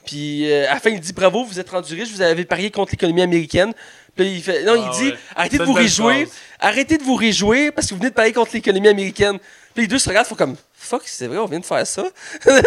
Puis 0.07 0.49
euh, 0.49 0.69
à 0.69 0.75
la 0.75 0.79
fin, 0.79 0.89
il 0.89 0.99
dit 0.99 1.13
bravo, 1.13 1.43
vous 1.43 1.59
êtes 1.59 1.69
rendu 1.69 1.93
riche, 1.93 2.09
vous 2.09 2.21
avez 2.21 2.45
parié 2.45 2.71
contre 2.71 2.93
l'économie 2.93 3.21
américaine. 3.21 3.73
Puis 4.15 4.35
il 4.35 4.41
fait 4.41 4.63
non, 4.63 4.75
il 4.75 4.83
ah 4.85 4.97
dit 4.97 5.13
arrêtez 5.35 5.57
de 5.59 5.63
vous 5.63 5.73
réjouir, 5.73 6.27
arrêtez 6.59 6.97
de 6.97 7.03
vous 7.03 7.15
réjouir 7.15 7.73
parce 7.73 7.87
que 7.87 7.93
vous 7.93 7.99
venez 7.99 8.09
de 8.09 8.15
parier 8.15 8.33
contre 8.33 8.53
l'économie 8.53 8.87
américaine. 8.87 9.37
Puis 9.73 9.83
les 9.83 9.87
deux 9.87 9.99
se 9.99 10.09
regardent, 10.09 10.25
font 10.25 10.35
comme 10.35 10.55
fuck, 10.73 11.03
c'est 11.05 11.27
vrai, 11.27 11.37
on 11.37 11.45
vient 11.45 11.59
de 11.59 11.65
faire 11.65 11.85
ça. 11.85 12.03
en 12.03 12.51
même 12.51 12.63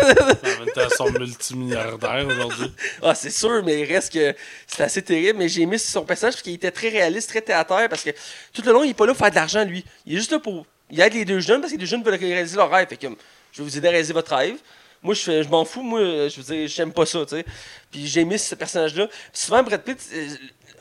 temps, 0.75 0.83
ils 0.89 0.97
sont 0.97 1.11
multimilliardaires 1.11 2.27
aujourd'hui. 2.27 2.73
Ah, 3.03 3.15
c'est 3.15 3.31
sûr, 3.31 3.63
mais 3.65 3.81
il 3.81 3.93
reste 3.93 4.13
que 4.13 4.35
c'est 4.67 4.83
assez 4.83 5.03
terrible. 5.03 5.39
Mais 5.39 5.49
j'ai 5.49 5.63
aimé 5.63 5.79
son 5.79 6.05
personnage 6.05 6.35
parce 6.35 6.43
qu'il 6.43 6.55
était 6.55 6.71
très 6.71 6.91
réaliste, 6.91 7.31
très 7.31 7.41
théâtre 7.41 7.75
parce 7.89 8.05
que 8.05 8.11
tout 8.53 8.63
le 8.63 8.73
long, 8.73 8.85
il 8.85 8.91
est 8.91 8.95
pas 8.95 9.07
là 9.07 9.13
pour 9.13 9.25
faire 9.25 9.31
de 9.31 9.37
l'argent, 9.37 9.65
lui. 9.65 9.85
Il 10.07 10.15
est 10.15 10.19
juste 10.19 10.31
là 10.31 10.39
pour. 10.39 10.67
Il 10.91 11.01
aide 11.01 11.15
les 11.15 11.25
deux 11.25 11.41
jeunes 11.41 11.61
parce 11.61 11.73
que 11.73 11.79
les 11.79 11.81
deux 11.81 11.87
jeunes 11.87 12.03
veulent 12.03 12.15
réaliser 12.15 12.57
leur 12.57 12.71
rêve. 12.71 12.89
Fait 12.89 12.97
que 12.97 13.07
je 13.53 13.63
vais 13.63 13.69
vous 13.69 13.77
aider 13.79 13.89
à 13.89 13.91
réaliser 13.93 14.13
votre 14.13 14.35
rêve. 14.35 14.57
Moi, 15.03 15.15
je, 15.15 15.43
je 15.43 15.49
m'en 15.49 15.65
fous. 15.65 15.83
Moi, 15.83 16.29
je 16.29 16.41
veux 16.41 16.55
dire, 16.55 16.69
j'aime 16.69 16.93
pas 16.93 17.07
ça, 17.07 17.21
tu 17.25 17.37
sais. 17.37 17.45
Puis 17.91 18.07
j'ai 18.07 18.21
aimé 18.21 18.39
ce 18.39 18.55
personnage-là. 18.55 19.09
Souvent, 19.33 19.63
Brad 19.63 19.83
Pitt, 19.83 19.99
euh, 20.13 20.29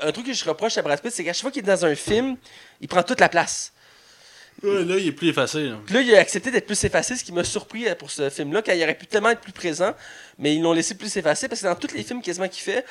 un 0.01 0.11
truc 0.11 0.25
que 0.25 0.33
je 0.33 0.45
reproche 0.45 0.77
à 0.77 0.81
Brad 0.81 1.01
Pitt, 1.01 1.11
c'est 1.11 1.23
qu'à 1.23 1.33
chaque 1.33 1.41
fois 1.41 1.51
qu'il 1.51 1.63
est 1.63 1.67
dans 1.67 1.85
un 1.85 1.95
film, 1.95 2.35
il 2.81 2.87
prend 2.87 3.03
toute 3.03 3.19
la 3.19 3.29
place. 3.29 3.71
Ouais, 4.61 4.83
là, 4.83 4.97
il 4.97 5.07
est 5.07 5.11
plus 5.13 5.29
effacé. 5.29 5.63
Là, 5.63 5.77
là 5.89 6.01
il 6.01 6.13
a 6.15 6.19
accepté 6.19 6.51
d'être 6.51 6.65
plus 6.65 6.83
effacé, 6.83 7.15
ce 7.15 7.23
qui 7.23 7.31
m'a 7.31 7.45
surpris 7.45 7.87
euh, 7.87 7.95
pour 7.95 8.11
ce 8.11 8.29
film-là, 8.29 8.61
car 8.61 8.75
il 8.75 8.83
aurait 8.83 8.97
pu 8.97 9.07
tellement 9.07 9.29
être 9.29 9.39
plus 9.39 9.53
présent, 9.53 9.95
mais 10.37 10.53
ils 10.55 10.61
l'ont 10.61 10.73
laissé 10.73 10.95
plus 10.95 11.15
effacé, 11.15 11.47
parce 11.47 11.61
que 11.61 11.67
dans 11.67 11.75
tous 11.75 11.93
les 11.93 12.03
films 12.03 12.21
quasiment 12.21 12.49
qu'il 12.49 12.63
fait, 12.63 12.85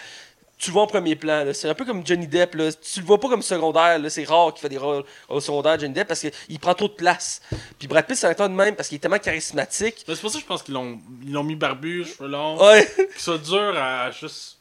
tu 0.59 0.71
le 0.71 0.73
vois 0.73 0.83
en 0.83 0.87
premier 0.87 1.15
plan. 1.15 1.45
C'est 1.53 1.69
un 1.69 1.75
peu 1.75 1.85
comme 1.85 2.05
Johnny 2.07 2.27
Depp. 2.27 2.55
Là. 2.57 2.73
Tu 2.73 3.01
le 3.01 3.07
vois 3.07 3.21
pas 3.21 3.29
comme 3.29 3.43
secondaire. 3.43 3.99
C'est 4.09 4.25
rare 4.25 4.53
qu'il 4.53 4.61
fait 4.61 4.69
des 4.69 4.79
rôles 4.79 5.05
secondaires, 5.41 5.79
Johnny 5.79 5.95
Depp, 5.95 6.09
parce 6.09 6.21
qu'il 6.21 6.59
prend 6.59 6.75
trop 6.75 6.89
de 6.89 6.95
place. 6.95 7.41
Puis 7.79 7.87
Brad 7.87 8.07
Pitt, 8.07 8.17
c'est 8.17 8.27
un 8.27 8.31
acteur 8.31 8.49
de 8.49 8.55
même 8.55 8.75
parce 8.75 8.89
qu'il 8.89 8.97
est 8.97 9.01
tellement 9.01 9.19
charismatique. 9.19 10.05
C'est 10.07 10.21
pour 10.21 10.31
ça 10.31 10.39
que 10.39 10.43
je 10.43 10.47
pense 10.49 10.63
qu'ils 10.63 10.75
l'ont, 10.75 10.99
ils 11.25 11.33
l'ont 11.33 11.45
mis 11.45 11.55
barbu, 11.57 12.05
cheveux 12.05 12.29
longs. 12.29 12.61
Ouais. 12.63 12.87
Que 12.97 13.21
soit 13.21 13.39
dur 13.39 13.75
à 13.79 14.11
juste. 14.11 14.57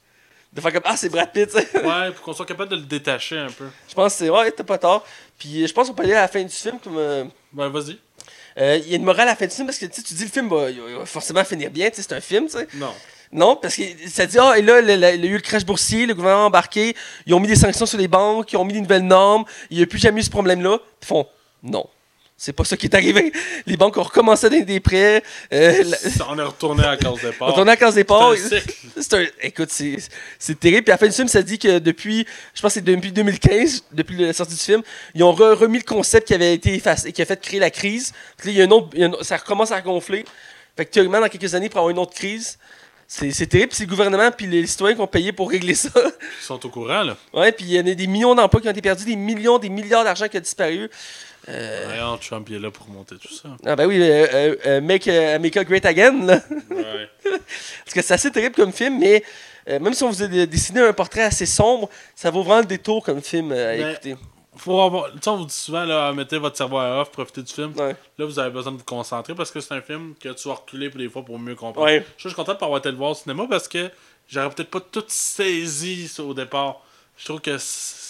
De 0.54 0.62
faire 0.62 0.72
comme 0.72 0.84
Ah, 0.86 0.96
c'est 0.96 1.10
Brad 1.10 1.32
Pitt. 1.32 1.54
ouais, 1.54 2.12
pour 2.12 2.22
qu'on 2.24 2.34
soit 2.34 2.46
capable 2.46 2.72
de 2.72 2.76
le 2.78 2.84
détacher 2.84 3.38
un 3.38 3.50
peu. 3.52 3.68
Je 3.90 3.94
pense 3.94 4.14
que 4.14 4.20
c'est. 4.20 4.30
Ouais, 4.30 4.52
t'as 4.52 4.64
pas 4.64 4.78
tort. 4.78 5.06
Puis 5.38 5.68
je 5.68 5.74
pense 5.74 5.88
qu'on 5.88 5.94
peut 5.94 6.04
aller 6.04 6.14
à 6.14 6.22
la 6.22 6.28
fin 6.28 6.42
du 6.44 6.50
film 6.50 6.80
comme. 6.80 6.98
Euh... 6.98 7.26
Ouais, 7.56 7.70
vas-y. 7.70 8.00
Euh, 8.60 8.78
il 8.78 8.90
y 8.90 8.94
a 8.94 8.96
une 8.98 9.04
morale 9.04 9.28
à 9.28 9.32
la 9.32 9.36
fin 9.36 9.46
du 9.46 9.54
film 9.54 9.68
parce 9.68 9.78
que 9.78 9.86
tu 9.86 10.02
dis 10.02 10.24
le 10.24 10.30
film 10.30 10.50
va, 10.50 10.72
va 10.72 11.06
forcément 11.06 11.44
finir 11.44 11.70
bien, 11.70 11.90
c'est 11.94 12.12
un 12.14 12.22
film, 12.22 12.46
tu 12.46 12.54
sais. 12.54 12.68
Non. 12.74 12.92
Non, 13.32 13.56
parce 13.58 13.76
que 13.76 13.84
ça 14.08 14.26
dit, 14.26 14.38
ah, 14.40 14.58
et 14.58 14.62
là, 14.62 14.80
il 14.80 14.88
y 14.90 15.04
a 15.04 15.14
eu 15.32 15.34
le 15.36 15.40
crash 15.42 15.66
boursier, 15.66 16.06
le 16.06 16.14
gouvernement 16.14 16.46
a 16.46 16.48
embarqué, 16.48 16.96
ils 17.26 17.34
ont 17.34 17.40
mis 17.40 17.48
des 17.48 17.56
sanctions 17.58 17.86
sur 17.86 17.98
les 17.98 18.08
banques, 18.08 18.54
ils 18.54 18.58
ont 18.58 18.64
mis 18.66 18.74
des 18.74 18.82
nouvelles 18.82 19.06
normes, 19.06 19.44
il 19.70 19.78
n'y 19.78 19.84
a 19.84 19.86
plus 19.86 20.00
jamais 20.00 20.22
eu 20.22 20.24
ce 20.24 20.30
problème-là. 20.30 20.80
Ils 21.02 21.06
font, 21.06 21.28
non. 21.62 21.86
C'est 22.40 22.54
pas 22.54 22.64
ça 22.64 22.78
qui 22.78 22.86
est 22.86 22.94
arrivé. 22.94 23.32
Les 23.66 23.78
banques 23.78 23.98
ont 23.98 24.04
recommencé 24.04 24.46
à 24.46 24.50
donner 24.50 24.64
des 24.64 24.80
prêts. 24.80 25.24
euh, 25.52 25.84
la- 25.84 25.98
On 26.30 26.38
est 26.38 26.44
retourné 26.44 26.84
à 26.86 26.96
cause 26.96 27.20
des 27.20 27.30
on 27.30 27.34
parts. 27.34 27.54
tournait 27.56 27.72
à 27.72 27.76
case 27.78 27.96
départ. 27.96 28.34
C'est 28.96 29.14
un 29.16 29.22
un- 29.24 29.26
Écoute, 29.42 29.72
c'est 29.72 30.60
terrible. 30.60 30.84
Puis 30.84 30.92
à 30.92 30.94
la 30.94 30.98
fin 31.00 31.08
du 31.08 31.14
film, 31.14 31.28
ça 31.28 31.42
dit 31.42 31.58
que 31.58 31.80
depuis, 31.80 32.28
je 32.54 32.62
pense 32.62 32.76
que 32.76 32.80
c'est 32.80 32.86
depuis 32.86 33.12
2015, 33.12 33.86
depuis 33.92 34.18
la 34.18 34.34
sortie 34.34 34.54
du 34.54 34.60
film, 34.62 34.84
ils 35.16 35.24
ont 35.24 35.34
re- 35.34 35.54
remis 35.56 35.80
le 35.80 35.84
concept 35.84 36.28
qui 36.28 36.36
avait 36.36 36.54
été 36.54 36.76
effacé, 36.76 37.12
qui 37.12 37.24
a 37.24 37.26
fait 37.26 37.42
créer 37.42 37.60
la 37.60 37.72
crise. 37.72 38.14
Puis 38.38 38.50
là, 38.50 38.54
il 38.54 38.58
y 38.60 38.62
a 38.62 38.66
une 38.66 38.74
autre, 38.74 38.90
il 38.94 39.00
y 39.00 39.04
a 39.04 39.08
une- 39.08 39.18
ça 39.24 39.38
recommence 39.38 39.72
à 39.72 39.82
gonfler. 39.82 40.24
Fait 40.78 40.86
que 40.86 40.92
théoriquement, 40.92 41.20
dans 41.20 41.30
quelques 41.30 41.56
années, 41.56 41.70
pour 41.70 41.80
avoir 41.80 41.90
une 41.90 41.98
autre 41.98 42.14
crise, 42.14 42.60
c'est 43.08 43.48
terrible. 43.48 43.72
C'est 43.74 43.86
le 43.86 43.90
gouvernement 43.90 44.30
puis 44.32 44.48
les 44.48 44.68
citoyens 44.68 44.96
qui 44.96 45.02
ont 45.02 45.08
payé 45.08 45.32
pour 45.32 45.50
régler 45.50 45.76
ça. 45.76 45.90
Ils 45.96 46.44
sont 46.46 46.64
au 46.66 46.70
courant, 46.70 47.04
là. 47.04 47.16
ouais, 47.34 47.52
puis 47.52 47.66
il 47.66 47.72
y 47.74 47.80
en 47.80 47.88
a 47.88 47.94
des 47.94 48.08
millions 48.08 48.36
d'emplois 48.36 48.60
qui 48.62 48.68
ont 48.68 48.72
été 48.72 48.82
perdus, 48.82 49.06
des 49.06 49.16
millions, 49.16 49.58
des 49.60 49.70
milliards 49.70 50.04
d'argent 50.04 50.28
qui 50.28 50.38
a 50.38 50.40
disparu. 50.42 50.90
Voyons, 51.48 52.18
Trump 52.18 52.46
il 52.50 52.56
est 52.58 52.60
là 52.60 52.70
pour 52.72 52.90
monter 52.90 53.16
tout 53.16 53.34
ça. 53.34 53.48
Ah 53.66 53.76
ben 53.78 53.86
oui, 53.88 54.02
euh, 54.02 54.28
euh, 54.34 54.56
euh, 54.66 54.82
Make 54.82 55.08
euh, 55.08 55.36
America 55.38 55.64
Great 55.64 55.86
Again, 55.86 56.26
là. 56.26 56.42
Ouais. 56.70 57.10
Parce 57.86 57.94
que 57.94 58.02
c'est 58.02 58.14
assez 58.14 58.30
terrible 58.32 58.56
comme 58.56 58.74
film, 58.74 59.00
mais 59.00 59.24
euh, 59.70 59.80
même 59.80 59.94
si 59.94 60.04
on 60.04 60.10
vous 60.10 60.22
a 60.24 60.28
dessiné 60.28 60.82
un 60.82 60.92
portrait 60.92 61.24
assez 61.24 61.46
sombre, 61.46 61.90
ça 62.16 62.32
vaut 62.32 62.44
vraiment 62.44 62.60
le 62.60 62.66
détour 62.66 63.02
comme 63.02 63.22
film 63.22 63.54
euh, 63.54 63.74
à 63.74 63.78
Mais- 63.78 63.92
écouter. 63.94 64.16
Faut 64.58 64.82
avoir. 64.82 65.12
Tu 65.12 65.20
sais, 65.22 65.30
on 65.30 65.38
vous 65.38 65.46
dit 65.46 65.54
souvent, 65.54 65.86
là, 65.86 66.12
mettez 66.14 66.38
votre 66.38 66.58
cerveau 66.58 66.78
à 66.78 67.02
off, 67.02 67.12
profitez 67.12 67.44
du 67.44 67.54
film. 67.54 67.74
Ouais. 67.76 67.96
Là, 68.18 68.26
vous 68.26 68.40
avez 68.40 68.50
besoin 68.50 68.72
de 68.72 68.78
vous 68.78 68.84
concentrer 68.84 69.36
parce 69.36 69.52
que 69.52 69.60
c'est 69.60 69.74
un 69.74 69.82
film 69.82 70.16
que 70.20 70.30
tu 70.30 70.48
vas 70.48 70.56
reculer 70.56 70.90
pour 70.90 71.00
des 71.00 71.10
fois 71.10 71.24
pour 71.24 71.40
mieux 71.40 71.56
comprendre. 71.56 71.86
Ouais. 71.86 72.06
Je 72.18 72.28
suis 72.28 72.36
content 72.36 72.54
de 72.54 72.58
pas 72.58 72.66
avoir 72.66 72.80
été 72.80 72.92
le 72.92 72.98
voir 72.98 73.12
au 73.12 73.16
cinéma 73.16 73.46
parce 73.50 73.68
que 73.68 73.90
j'aurais 74.28 74.50
peut-être 74.50 74.70
pas 74.70 74.82
tout 74.82 75.04
saisi 75.08 76.08
ça, 76.08 76.24
au 76.24 76.34
départ. 76.34 76.82
Je 77.18 77.26
trouve 77.26 77.42
que 77.42 77.58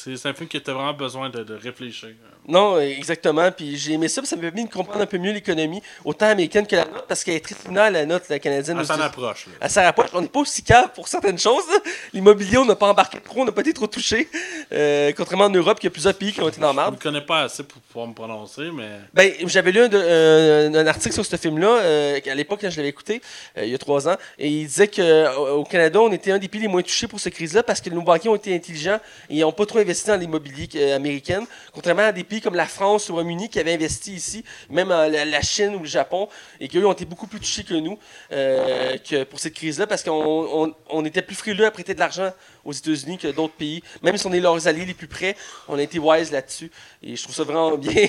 c'est 0.04 0.30
un 0.30 0.34
film 0.34 0.48
qui 0.48 0.58
était 0.58 0.72
vraiment 0.72 0.94
besoin 0.94 1.30
de, 1.30 1.44
de 1.44 1.54
réfléchir. 1.56 2.10
Non, 2.48 2.80
exactement. 2.80 3.52
Puis 3.52 3.76
j'ai 3.78 3.94
aimé 3.94 4.08
ça, 4.08 4.22
puis 4.22 4.28
ça 4.28 4.36
m'a 4.38 4.44
permis 4.44 4.66
de 4.66 4.70
comprendre 4.74 5.02
un 5.02 5.06
peu 5.06 5.18
mieux 5.18 5.34
l'économie, 5.34 5.82
autant 6.06 6.28
américaine 6.28 6.66
que 6.66 6.76
la 6.78 6.86
note, 6.86 7.06
parce 7.08 7.24
qu'elle 7.24 7.36
est 7.36 7.44
très 7.44 7.56
similaire 7.56 7.84
à 7.86 7.90
la 7.90 8.06
note 8.06 8.24
la 8.30 8.40
canadienne. 8.40 8.78
À 8.78 8.82
aussi. 8.82 8.88
s'en 8.94 9.00
approche. 9.02 9.48
Là. 9.48 9.54
Elle 9.60 9.70
s'en 9.70 9.84
rapproche. 9.84 10.10
On 10.14 10.22
n'est 10.22 10.28
pas 10.30 10.40
aussi 10.40 10.64
cave 10.64 10.90
pour 10.96 11.08
certaines 11.08 11.38
choses. 11.40 11.66
L'immobilier, 12.14 12.58
on 12.58 12.66
n'a 12.66 12.76
pas 12.76 12.88
embarqué 12.88 13.20
trop, 13.20 13.42
on 13.42 13.46
n'a 13.46 13.52
pas 13.52 13.62
été 13.62 13.74
trop 13.74 13.88
touché. 13.88 14.30
Euh, 14.72 15.12
contrairement 15.16 15.46
en 15.46 15.50
Europe, 15.50 15.78
il 15.82 15.86
y 15.86 15.88
a 15.88 15.92
plusieurs 15.92 16.14
pays 16.14 16.32
qui 16.32 16.42
ont 16.42 16.48
été 16.48 16.62
dans 16.62 16.68
la 16.68 16.72
Je 16.74 16.78
ne 16.78 16.82
marde. 16.84 17.00
connais 17.02 17.22
pas 17.22 17.42
assez 17.42 17.64
pour 17.64 17.82
pouvoir 17.82 18.08
me 18.08 18.14
prononcer, 18.14 18.70
mais. 18.74 18.90
Ben, 19.14 19.34
j'avais 19.46 19.72
lu 19.72 19.82
un, 19.82 19.88
de- 19.90 19.98
euh, 20.02 20.74
un 20.74 20.88
article 20.88 21.14
sur 21.14 21.26
ce 21.26 21.36
film-là, 21.36 21.68
euh, 21.82 22.20
à 22.26 22.36
l'époque, 22.36 22.60
quand 22.62 22.70
je 22.70 22.78
l'avais 22.78 22.90
écouté, 22.90 23.22
il 23.62 23.68
y 23.70 23.76
a 23.76 23.78
trois 23.78 24.08
ans, 24.08 24.16
et 24.40 24.48
il 24.48 24.68
disait 24.68 24.88
qu'au 24.88 25.64
Canada, 25.66 26.00
on 26.00 26.12
était 26.12 26.32
un 26.32 26.38
des 26.38 26.48
pays 26.48 26.62
les 26.62 26.68
moins 26.68 26.82
touchés 26.82 27.08
pour 27.08 27.20
cette 27.20 27.34
crise-là 27.34 27.64
parce 27.64 27.82
que 27.82 27.90
nos 27.90 28.02
banquiers 28.02 28.30
ont 28.30 28.36
été 28.36 28.56
intelligents 28.56 29.00
et 29.30 29.42
n'ont 29.42 29.52
pas 29.52 29.66
trop 29.66 29.80
investi 29.80 29.97
dans 30.06 30.16
l'immobilier 30.16 30.68
euh, 30.76 30.96
américain, 30.96 31.46
contrairement 31.74 32.04
à 32.04 32.12
des 32.12 32.24
pays 32.24 32.42
comme 32.42 32.56
la 32.56 32.66
France 32.66 33.10
ou 33.10 33.14
le 33.14 33.14
Royaume-Uni 33.16 33.50
qui 33.50 33.60
avaient 33.60 33.74
investi 33.74 34.14
ici, 34.14 34.44
même 34.70 34.92
euh, 34.92 35.26
la, 35.26 35.42
Chine 35.42 35.76
ou 35.76 35.80
le 35.80 35.86
Japon, 35.86 36.30
et 36.60 36.68
qu'eux 36.68 36.86
ont 36.86 36.92
été 36.92 37.06
beaucoup 37.06 37.28
plus 37.28 37.40
touchés 37.40 37.64
que 37.64 37.74
nous 37.74 37.98
euh, 38.32 38.98
que 38.98 39.24
pour 39.24 39.40
cette 39.40 39.54
crise-là 39.54 39.88
parce 39.88 40.04
qu'on 40.04 40.66
on, 40.66 40.74
on 40.90 41.06
était 41.06 41.22
plus 41.22 41.36
frileux 41.36 41.66
à 41.66 41.72
prêter 41.72 41.94
de 41.94 42.00
l'argent 42.00 42.32
aux 42.68 42.74
États-Unis 42.74 43.18
que 43.18 43.30
d'autres 43.30 43.54
pays. 43.54 43.82
Même 44.04 44.18
si 44.18 44.28
on 44.28 44.34
est 44.34 44.42
leurs 44.42 44.68
alliés 44.68 44.86
les 44.86 44.94
plus 44.94 45.08
près, 45.08 45.36
on 45.68 45.80
a 45.80 45.82
été 45.82 46.00
wise 46.00 46.32
là-dessus. 46.32 46.70
Et 47.02 47.16
je 47.16 47.24
trouve 47.24 47.36
ça 47.36 47.44
vraiment 47.44 47.78
bien. 47.78 48.08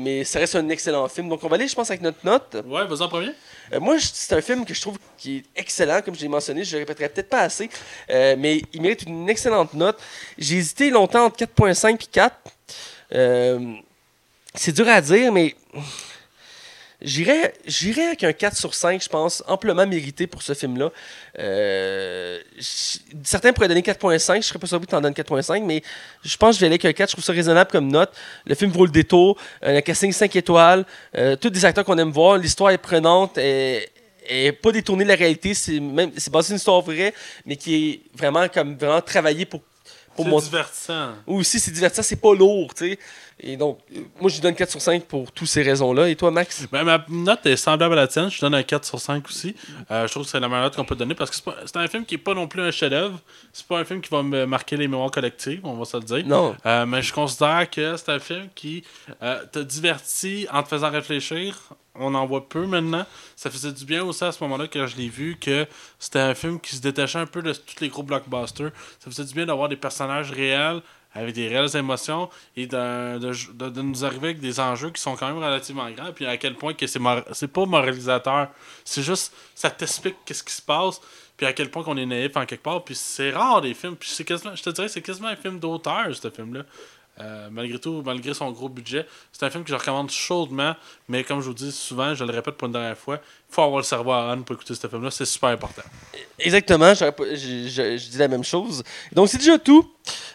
Mais 0.00 0.22
ça 0.24 0.38
reste 0.38 0.54
un 0.54 0.68
excellent 0.68 1.08
film. 1.08 1.28
Donc 1.28 1.42
on 1.42 1.48
va 1.48 1.56
aller, 1.56 1.66
je 1.66 1.74
pense, 1.74 1.90
avec 1.90 2.00
notre 2.00 2.24
note. 2.24 2.56
Ouais, 2.66 2.86
vas-y 2.86 3.02
en 3.02 3.08
premier. 3.08 3.32
Euh, 3.72 3.80
moi, 3.80 3.96
c'est 4.00 4.34
un 4.34 4.40
film 4.40 4.64
que 4.64 4.72
je 4.72 4.80
trouve 4.80 4.98
qui 5.18 5.38
est 5.38 5.44
excellent, 5.56 6.00
comme 6.02 6.14
je 6.14 6.20
l'ai 6.20 6.28
mentionné. 6.28 6.64
Je 6.64 6.76
le 6.76 6.80
répéterai 6.80 7.08
peut-être 7.08 7.28
pas 7.28 7.40
assez. 7.40 7.68
Euh, 8.10 8.36
mais 8.38 8.62
il 8.72 8.82
mérite 8.82 9.02
une 9.02 9.28
excellente 9.28 9.74
note. 9.74 9.98
J'ai 10.38 10.56
hésité 10.56 10.90
longtemps 10.90 11.24
entre 11.24 11.44
4.5 11.44 11.94
et 11.94 12.06
4. 12.10 12.36
Euh, 13.14 13.74
c'est 14.54 14.72
dur 14.72 14.88
à 14.88 15.00
dire, 15.00 15.32
mais 15.32 15.56
j'irais 17.04 17.54
j'irais 17.66 18.06
avec 18.06 18.24
un 18.24 18.32
4 18.32 18.56
sur 18.56 18.74
5, 18.74 19.02
je 19.02 19.08
pense, 19.08 19.44
amplement 19.46 19.86
mérité 19.86 20.26
pour 20.26 20.42
ce 20.42 20.54
film-là. 20.54 20.90
Euh, 21.38 22.40
certains 23.22 23.52
pourraient 23.52 23.68
donner 23.68 23.82
4.5, 23.82 24.36
je 24.36 24.40
serais 24.48 24.58
pas 24.58 24.66
surpris 24.66 24.86
que 24.86 24.90
tu 24.90 24.96
en 24.96 25.00
donnes 25.00 25.12
4.5, 25.12 25.62
mais 25.62 25.82
je 26.24 26.36
pense 26.36 26.50
que 26.50 26.54
je 26.56 26.60
vais 26.60 26.66
aller 26.66 26.74
avec 26.74 26.84
un 26.86 26.92
4, 26.92 27.10
je 27.10 27.14
trouve 27.14 27.24
ça 27.24 27.32
raisonnable 27.32 27.70
comme 27.70 27.88
note. 27.88 28.10
Le 28.46 28.54
film 28.54 28.70
vaut 28.70 28.86
le 28.86 28.92
détour, 28.92 29.38
euh, 29.62 29.78
un 29.78 29.80
casting 29.80 30.12
5 30.12 30.34
étoiles, 30.34 30.84
euh, 31.16 31.36
tous 31.36 31.50
des 31.50 31.64
acteurs 31.64 31.84
qu'on 31.84 31.98
aime 31.98 32.10
voir, 32.10 32.38
l'histoire 32.38 32.70
est 32.70 32.78
prenante, 32.78 33.38
et, 33.38 33.88
et 34.28 34.52
pas 34.52 34.72
détournée 34.72 35.04
de 35.04 35.10
la 35.10 35.16
réalité, 35.16 35.54
c'est 35.54 35.80
même 35.80 36.10
c'est 36.16 36.32
basé 36.32 36.46
sur 36.46 36.52
une 36.52 36.56
histoire 36.56 36.80
vraie, 36.80 37.14
mais 37.44 37.56
qui 37.56 37.74
est 37.74 38.00
vraiment 38.18 38.48
comme 38.48 38.76
vraiment 38.76 39.00
travaillé 39.00 39.44
pour 39.44 39.60
pour 40.14 40.24
C'est 40.24 40.30
mon 40.30 40.40
divertissant. 40.40 41.12
ou 41.26 41.38
aussi 41.38 41.58
c'est 41.60 41.72
divertissant, 41.72 42.02
c'est 42.02 42.20
pas 42.20 42.34
lourd, 42.34 42.72
tu 42.74 42.90
sais. 42.90 42.98
Et 43.40 43.56
donc, 43.56 43.78
moi, 44.20 44.30
je 44.30 44.36
lui 44.36 44.42
donne 44.42 44.54
4 44.54 44.70
sur 44.70 44.80
5 44.80 45.04
pour 45.04 45.32
toutes 45.32 45.48
ces 45.48 45.62
raisons-là. 45.62 46.08
Et 46.08 46.16
toi, 46.16 46.30
Max? 46.30 46.66
Ben, 46.70 46.84
ma 46.84 47.04
note 47.08 47.44
est 47.46 47.56
semblable 47.56 47.94
à 47.94 48.02
la 48.02 48.08
tienne. 48.08 48.30
Je 48.30 48.40
donne 48.40 48.54
un 48.54 48.62
4 48.62 48.84
sur 48.84 49.00
5 49.00 49.26
aussi. 49.26 49.56
Euh, 49.90 50.06
je 50.06 50.12
trouve 50.12 50.24
que 50.24 50.30
c'est 50.30 50.40
la 50.40 50.48
meilleure 50.48 50.64
note 50.64 50.76
qu'on 50.76 50.84
peut 50.84 50.94
donner 50.94 51.14
parce 51.14 51.30
que 51.30 51.50
c'est 51.66 51.76
un 51.76 51.88
film 51.88 52.04
qui 52.04 52.14
est 52.14 52.18
pas 52.18 52.34
non 52.34 52.46
plus 52.46 52.62
un 52.62 52.70
chef-d'œuvre. 52.70 53.18
C'est 53.52 53.66
pas 53.66 53.78
un 53.78 53.84
film 53.84 54.00
qui 54.00 54.10
va 54.10 54.22
me 54.22 54.46
marquer 54.46 54.76
les 54.76 54.86
mémoires 54.86 55.10
collectives, 55.10 55.60
on 55.64 55.74
va 55.74 55.84
se 55.84 55.96
le 55.96 56.04
dire. 56.04 56.26
Non. 56.26 56.54
Euh, 56.64 56.86
mais 56.86 57.02
je 57.02 57.12
considère 57.12 57.68
que 57.68 57.96
c'est 57.96 58.10
un 58.10 58.20
film 58.20 58.48
qui 58.54 58.84
euh, 59.22 59.44
te 59.50 59.58
divertit 59.58 60.46
en 60.52 60.62
te 60.62 60.68
faisant 60.68 60.90
réfléchir. 60.90 61.58
On 61.96 62.14
en 62.14 62.26
voit 62.26 62.48
peu 62.48 62.66
maintenant. 62.66 63.06
Ça 63.36 63.50
faisait 63.50 63.72
du 63.72 63.84
bien 63.84 64.02
aussi 64.04 64.24
à 64.24 64.32
ce 64.32 64.42
moment-là 64.44 64.66
que 64.66 64.86
je 64.86 64.96
l'ai 64.96 65.08
vu 65.08 65.36
que 65.40 65.66
c'était 65.98 66.18
un 66.18 66.34
film 66.34 66.58
qui 66.60 66.74
se 66.74 66.80
détachait 66.80 67.18
un 67.18 67.26
peu 67.26 67.40
de 67.40 67.52
tous 67.52 67.80
les 67.80 67.88
gros 67.88 68.02
blockbusters. 68.02 68.70
Ça 68.98 69.10
faisait 69.10 69.24
du 69.24 69.34
bien 69.34 69.46
d'avoir 69.46 69.68
des 69.68 69.76
personnages 69.76 70.32
réels 70.32 70.80
avec 71.14 71.34
des 71.34 71.48
réelles 71.48 71.76
émotions 71.76 72.28
et 72.56 72.66
de, 72.66 73.18
de, 73.18 73.68
de- 73.70 73.82
nous 73.82 74.04
arriver 74.04 74.28
avec 74.28 74.40
des 74.40 74.58
enjeux 74.60 74.90
qui 74.90 75.00
sont 75.00 75.14
quand 75.16 75.28
même 75.28 75.38
relativement 75.38 75.88
grands. 75.90 76.12
Puis 76.12 76.26
à 76.26 76.36
quel 76.36 76.54
point 76.56 76.74
que 76.74 76.86
c'est 76.86 76.98
mor- 76.98 77.22
c'est 77.32 77.48
pas 77.52 77.66
moralisateur. 77.66 78.48
C'est 78.84 79.02
juste, 79.02 79.32
ça 79.54 79.70
t'explique 79.70 80.16
qu'est-ce 80.24 80.42
qui 80.42 80.52
se 80.54 80.62
passe. 80.62 81.00
Puis 81.36 81.46
à 81.46 81.52
quel 81.52 81.68
point 81.70 81.82
qu'on 81.82 81.96
est 81.96 82.06
naïf 82.06 82.36
en 82.36 82.46
quelque 82.46 82.62
part. 82.62 82.84
Puis 82.84 82.94
c'est 82.94 83.30
rare 83.32 83.60
des 83.60 83.74
films. 83.74 83.96
Puis 83.96 84.08
c'est 84.12 84.24
quasiment, 84.24 84.54
je 84.54 84.62
te 84.62 84.70
dirais, 84.70 84.88
c'est 84.88 85.02
quasiment 85.02 85.28
un 85.28 85.36
film 85.36 85.58
d'auteur, 85.58 86.14
ce 86.14 86.30
film-là. 86.30 86.62
Euh, 87.20 87.48
malgré 87.50 87.78
tout, 87.78 88.02
malgré 88.04 88.34
son 88.34 88.50
gros 88.50 88.68
budget, 88.68 89.06
c'est 89.32 89.44
un 89.46 89.50
film 89.50 89.62
que 89.62 89.70
je 89.70 89.76
recommande 89.76 90.10
chaudement, 90.10 90.74
mais 91.08 91.22
comme 91.22 91.40
je 91.40 91.46
vous 91.46 91.54
dis 91.54 91.70
souvent, 91.70 92.14
je 92.14 92.24
le 92.24 92.32
répète 92.32 92.56
pour 92.56 92.66
une 92.66 92.72
dernière 92.72 92.98
fois, 92.98 93.20
il 93.48 93.54
faut 93.54 93.62
avoir 93.62 93.78
le 93.78 93.84
cerveau 93.84 94.10
à 94.10 94.34
on 94.36 94.42
pour 94.42 94.56
écouter 94.56 94.74
ce 94.74 94.86
film-là, 94.88 95.10
c'est 95.12 95.24
super 95.24 95.50
important. 95.50 95.82
Exactement, 96.38 96.92
je 96.94 98.10
dis 98.10 98.18
la 98.18 98.28
même 98.28 98.42
chose. 98.42 98.82
Donc, 99.12 99.28
c'est 99.28 99.38
déjà 99.38 99.58
tout. 99.58 99.88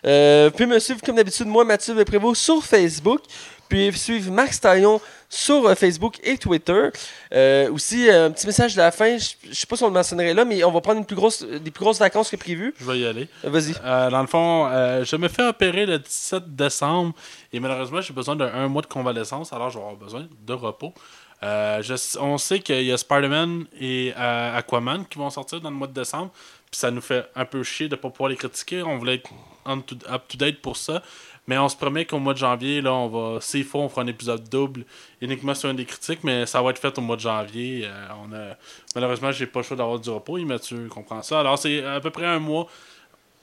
Euh, 0.06 0.46
vous 0.46 0.52
pouvez 0.52 0.68
me 0.68 0.80
suivre, 0.80 1.02
comme 1.02 1.16
d'habitude, 1.16 1.48
moi, 1.48 1.66
Mathieu 1.66 2.06
Prévost, 2.06 2.42
sur 2.42 2.64
Facebook. 2.64 3.22
Puis 3.70 3.94
suivre 3.94 4.32
Max 4.32 4.60
Taillon 4.60 5.00
sur 5.30 5.66
euh, 5.68 5.76
Facebook 5.76 6.18
et 6.24 6.38
Twitter. 6.38 6.90
Euh, 7.34 7.72
aussi, 7.72 8.10
euh, 8.10 8.26
un 8.28 8.32
petit 8.32 8.48
message 8.48 8.74
de 8.74 8.80
la 8.80 8.92
fin. 8.92 9.18
Je 9.18 9.30
je 9.50 9.54
sais 9.54 9.68
pas 9.68 9.76
si 9.76 9.84
on 9.84 9.88
le 9.88 9.94
mentionnerait 9.94 10.34
là, 10.34 10.44
mais 10.44 10.64
on 10.64 10.72
va 10.72 10.82
prendre 10.82 10.98
une 11.00 11.06
plus 11.06 11.16
grosse, 11.16 11.44
des 11.44 11.72
plus 11.72 11.84
grosses 11.84 12.00
vacances 12.00 12.30
que 12.32 12.36
prévu. 12.36 12.74
Je 12.80 12.86
vais 12.86 13.00
y 13.00 13.06
aller. 13.06 13.28
Vas-y. 13.44 13.74
Euh, 13.84 14.10
dans 14.10 14.22
le 14.22 14.28
fond, 14.28 14.68
euh, 14.72 15.06
je 15.06 15.16
me 15.16 15.28
fais 15.28 15.44
opérer 15.48 15.86
le 15.86 16.00
17 16.00 16.56
décembre 16.56 17.14
et 17.54 17.60
malheureusement, 17.60 18.02
j'ai 18.02 18.14
besoin 18.14 18.36
d'un 18.36 18.68
mois 18.68 18.82
de 18.82 18.88
convalescence, 18.88 19.54
alors 19.54 19.70
je 19.70 19.76
vais 19.78 19.84
avoir 19.84 19.96
besoin 19.98 20.28
de 20.46 20.54
repos. 20.54 20.94
Je- 21.42 22.18
on 22.20 22.38
sait 22.38 22.60
qu'il 22.60 22.82
y 22.84 22.92
a 22.92 22.98
Spider-Man 22.98 23.66
et 23.80 24.14
Aquaman 24.16 25.06
qui 25.06 25.18
vont 25.20 25.30
sortir 25.30 25.62
dans 25.62 25.70
le 25.70 25.76
mois 25.76 25.88
de 25.88 25.94
décembre, 25.94 26.32
puis 26.70 26.80
ça 26.80 26.92
nous 26.92 27.02
fait 27.02 27.26
un 27.36 27.46
peu 27.46 27.64
chier 27.64 27.88
de 27.88 27.96
ne 27.96 28.02
pas 28.02 28.10
pouvoir 28.10 28.30
les 28.30 28.36
critiquer. 28.36 28.84
On 28.84 28.98
voulait 28.98 29.16
être 29.16 29.30
up-to-date 29.70 30.62
pour 30.62 30.78
ça. 30.78 31.02
Mais 31.48 31.58
on 31.58 31.68
se 31.68 31.76
promet 31.76 32.06
qu'au 32.06 32.20
mois 32.20 32.34
de 32.34 32.38
janvier, 32.38 32.80
là, 32.80 32.94
on 32.94 33.08
va, 33.08 33.42
s'il 33.42 33.64
faut, 33.64 33.80
on 33.80 33.90
fera 33.90 34.04
un 34.04 34.08
épisode 34.08 34.48
double 34.50 34.84
uniquement 35.20 35.56
sur 35.56 35.68
un 35.70 35.74
des 35.74 35.86
critiques, 35.86 36.24
mais 36.24 36.46
ça 36.46 36.62
va 36.62 36.70
être 36.70 36.78
fait 36.80 36.96
au 36.96 37.02
mois 37.02 37.16
de 37.16 37.22
janvier. 37.22 37.86
Euh, 37.86 38.08
on 38.24 38.32
a, 38.36 38.56
malheureusement, 38.94 39.32
j'ai 39.32 39.48
pas 39.48 39.62
le 39.62 39.66
choix 39.66 39.76
d'avoir 39.76 39.98
du 40.00 40.10
repos, 40.12 40.38
et 40.38 40.46
Mathieu 40.46 40.88
comprend 40.90 41.24
ça. 41.24 41.40
Alors, 41.40 41.58
c'est 41.58 41.84
à 41.84 42.00
peu 42.02 42.12
près 42.12 42.28
un 42.28 42.38
mois. 42.40 42.68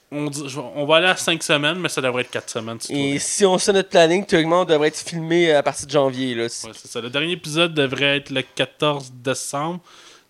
On, 0.09 0.29
dit- 0.29 0.47
je- 0.47 0.57
on 0.57 0.85
va 0.85 0.95
aller 0.97 1.07
à 1.07 1.17
5 1.17 1.43
semaines, 1.43 1.79
mais 1.79 1.89
ça 1.89 1.99
devrait 1.99 2.21
être 2.21 2.31
4 2.31 2.49
semaines. 2.49 2.79
si 2.79 2.93
Et 2.97 3.19
si 3.19 3.45
on 3.45 3.57
sait 3.57 3.73
notre 3.73 3.89
planning, 3.89 4.25
théoriquement, 4.25 4.61
on 4.61 4.65
devrait 4.65 4.87
être 4.87 4.99
filmé 5.05 5.51
à 5.51 5.61
partir 5.61 5.85
de 5.85 5.91
janvier. 5.91 6.33
Là. 6.33 6.43
Ouais, 6.43 6.49
c'est 6.49 6.87
ça. 6.87 7.01
Le 7.01 7.09
dernier 7.09 7.33
épisode 7.33 7.73
devrait 7.73 8.15
être 8.19 8.29
le 8.29 8.41
14 8.41 9.11
décembre, 9.15 9.81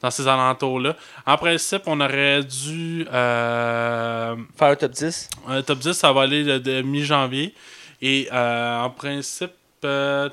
dans 0.07 0.11
ces 0.11 0.27
alentours-là. 0.27 0.95
En 1.25 1.37
principe, 1.37 1.83
on 1.85 1.99
aurait 1.99 2.41
dû. 2.43 3.05
euh, 3.11 4.35
Faire 4.57 4.69
un 4.69 4.75
top 4.75 4.91
10. 4.91 5.29
un 5.47 5.61
top 5.61 5.79
10, 5.79 5.93
ça 5.93 6.11
va 6.13 6.21
aller 6.21 6.43
de, 6.43 6.57
de 6.57 6.81
mi-janvier. 6.81 7.53
Et 8.01 8.27
euh, 8.31 8.81
en 8.83 8.89
principe. 8.89 9.51
euh, 9.85 10.29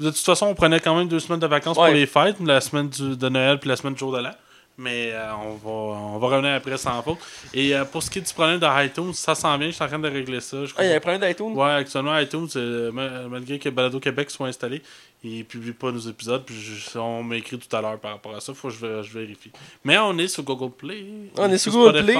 de 0.00 0.10
toute 0.10 0.18
façon, 0.18 0.46
on 0.46 0.54
prenait 0.54 0.80
quand 0.80 0.96
même 0.96 1.06
deux 1.06 1.20
semaines 1.20 1.38
de 1.40 1.46
vacances 1.46 1.76
Ouais. 1.78 1.86
pour 1.86 1.94
les 1.94 2.06
fêtes, 2.06 2.36
la 2.44 2.60
semaine 2.60 2.88
du- 2.88 3.16
de 3.16 3.28
Noël 3.28 3.58
puis 3.60 3.68
la 3.68 3.76
semaine 3.76 3.92
du 3.94 4.00
jour 4.00 4.10
de 4.12 4.18
l'an. 4.18 4.32
Mais 4.78 5.10
euh, 5.12 5.34
on, 5.36 5.54
va, 5.54 5.70
on 5.70 6.18
va 6.18 6.26
revenir 6.28 6.54
après 6.54 6.76
sans 6.78 7.02
faute. 7.02 7.18
Et 7.52 7.74
euh, 7.76 7.84
pour 7.84 8.02
ce 8.02 8.10
qui 8.10 8.18
est 8.18 8.22
du 8.22 8.32
problème 8.32 8.58
de 8.58 8.84
iTunes, 8.86 9.12
ça 9.12 9.34
s'en 9.34 9.56
vient, 9.58 9.68
je 9.68 9.74
suis 9.74 9.84
en 9.84 9.86
train 9.86 9.98
de 9.98 10.08
régler 10.08 10.40
ça. 10.40 10.64
Je 10.64 10.72
Ah, 10.78 10.84
il 10.84 10.90
y 10.90 10.92
a 10.92 10.96
un 10.96 11.00
problème 11.00 11.20
d'iTunes? 11.20 11.52
Ouais, 11.54 11.70
actuellement, 11.72 12.18
iTunes, 12.18 12.48
euh, 12.56 12.90
ma- 12.90 13.28
malgré 13.28 13.58
que 13.58 13.68
Balado 13.68 14.00
Québec 14.00 14.30
soit 14.30 14.48
installé, 14.48 14.82
il 15.22 15.44
publie 15.44 15.72
pas 15.72 15.92
nos 15.92 16.00
épisodes. 16.00 16.42
Puis 16.44 16.54
je- 16.58 16.98
on 16.98 17.22
m'a 17.22 17.36
écrit 17.36 17.58
tout 17.58 17.76
à 17.76 17.82
l'heure 17.82 17.98
par 17.98 18.12
rapport 18.12 18.34
à 18.34 18.40
ça. 18.40 18.54
Faut 18.54 18.68
que 18.68 18.74
je, 18.74 18.84
vé- 18.86 19.02
je 19.02 19.12
vérifie. 19.16 19.52
Mais 19.84 19.98
on 19.98 20.16
est 20.18 20.26
sur 20.28 20.42
Google 20.42 20.72
Play. 20.74 21.04
On 21.36 21.50
est 21.52 21.58
sur 21.58 21.70
Google 21.70 22.02
Play. 22.04 22.14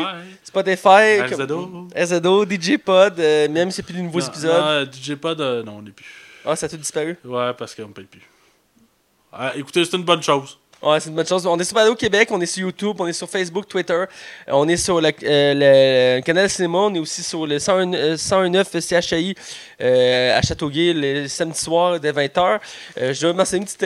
Spotify, 0.44 0.78
Spotify, 1.24 1.34
RZO. 1.34 1.46
comme- 1.46 1.88
RZO, 1.96 2.44
DJ 2.44 2.76
Pod, 2.78 3.16
même 3.18 3.70
si 3.70 3.76
c'est 3.76 3.82
plus 3.82 3.94
de 3.94 4.02
nouveaux 4.02 4.20
Non, 4.20 4.26
épisodes. 4.26 4.62
non, 4.62 4.84
DJ 4.92 5.14
Pod, 5.16 5.40
non, 5.40 5.76
on 5.78 5.82
n'est 5.82 5.90
plus. 5.90 6.04
Ah, 6.44 6.54
ça 6.54 6.66
a 6.66 6.68
tout 6.68 6.76
disparu? 6.76 7.16
Ouais, 7.24 7.54
parce 7.54 7.74
qu'on 7.74 7.88
me 7.88 7.92
paye 7.94 8.04
plus. 8.04 8.22
Ah, 9.32 9.52
écoutez, 9.56 9.84
c'est 9.86 9.96
une 9.96 10.04
bonne 10.04 10.22
chose. 10.22 10.58
Ouais, 10.82 10.98
c'est 10.98 11.10
une 11.10 11.14
bonne 11.14 11.26
chose. 11.26 11.46
On 11.46 11.56
est 11.60 11.64
sur 11.64 11.76
Balado 11.76 11.94
Québec, 11.94 12.28
on 12.32 12.40
est 12.40 12.46
sur 12.46 12.62
YouTube, 12.62 12.96
on 12.98 13.06
est 13.06 13.12
sur 13.12 13.30
Facebook, 13.30 13.68
Twitter, 13.68 13.92
euh, 13.92 14.06
on 14.48 14.66
est 14.66 14.76
sur 14.76 15.00
le, 15.00 15.12
euh, 15.22 16.16
le 16.16 16.20
canal 16.22 16.50
cinéma, 16.50 16.78
on 16.78 16.94
est 16.94 16.98
aussi 16.98 17.22
sur 17.22 17.46
le 17.46 17.60
101, 17.60 17.94
euh, 17.94 18.16
109 18.16 18.80
CHI 18.80 19.36
à 19.78 20.42
Châteauguay 20.42 20.92
le 20.92 21.28
samedi 21.28 21.58
soir 21.60 22.00
dès 22.00 22.10
20h. 22.10 22.58
Euh, 22.98 23.14
je 23.14 23.20
dois 23.20 23.32
mentionner 23.32 23.60
une 23.60 23.66
petite. 23.66 23.82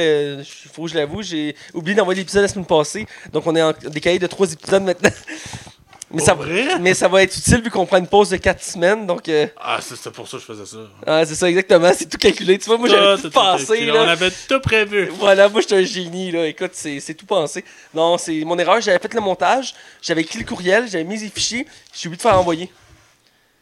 Il 0.65 0.71
faut 0.73 0.85
que 0.85 0.89
je 0.89 0.95
l'avoue, 0.95 1.21
j'ai 1.21 1.55
oublié 1.75 1.95
d'envoyer 1.95 2.21
l'épisode 2.21 2.43
la 2.43 2.49
semaine 2.49 2.65
passée, 2.65 3.07
donc 3.31 3.47
on 3.47 3.55
est 3.55 3.63
en 3.63 3.75
décalé 3.91 4.19
de 4.19 4.27
trois 4.27 4.51
épisodes 4.51 4.83
maintenant. 4.83 5.11
Mais, 6.17 6.23
ça, 6.23 6.35
vrai? 6.35 6.79
mais 6.81 6.95
ça 6.95 7.09
va 7.09 7.23
être 7.23 7.37
utile 7.37 7.63
vu 7.63 7.71
qu'on 7.71 7.87
prend 7.87 7.99
une 7.99 8.07
pause 8.07 8.31
de 8.31 8.37
4 8.37 8.63
semaines, 8.63 9.07
donc. 9.07 9.29
euh, 9.29 9.47
Ah, 9.61 9.79
c'est 9.81 10.11
pour 10.11 10.27
ça 10.27 10.37
que 10.37 10.43
je 10.43 10.47
faisais 10.47 10.67
ça. 10.67 10.77
ah, 11.07 11.25
c'est 11.25 11.35
ça, 11.35 11.49
exactement, 11.49 11.91
c'est 11.97 12.09
tout 12.09 12.19
calculé. 12.19 12.59
Tu 12.59 12.67
vois, 12.67 12.79
moi 12.79 12.89
j'avais 12.89 13.07
Ah, 13.07 13.17
tout 13.21 13.31
pensé. 13.31 13.85
là. 13.87 13.95
On 14.03 14.09
avait 14.09 14.31
tout 14.49 14.61
prévu. 14.61 15.07
Voilà, 15.19 15.49
moi, 15.49 15.61
je 15.61 15.67
suis 15.67 15.77
un 15.77 15.83
génie, 15.85 16.31
là. 16.33 16.47
Écoute, 16.47 16.73
c'est 16.75 17.15
tout 17.15 17.27
pensé. 17.27 17.65
Non, 17.95 18.19
c'est 18.19 18.43
mon 18.45 18.59
erreur. 18.59 18.81
J'avais 18.81 18.99
fait 18.99 19.13
le 19.15 19.21
montage, 19.21 19.75
j'avais 20.03 20.23
écrit 20.23 20.39
le 20.41 20.45
courriel, 20.45 20.89
j'avais 20.89 21.05
mis 21.05 21.19
les 21.19 21.29
fichiers, 21.29 21.67
j'ai 21.95 22.09
oublié 22.09 22.17
de 22.19 22.23
faire 22.23 22.39
envoyer. 22.39 22.71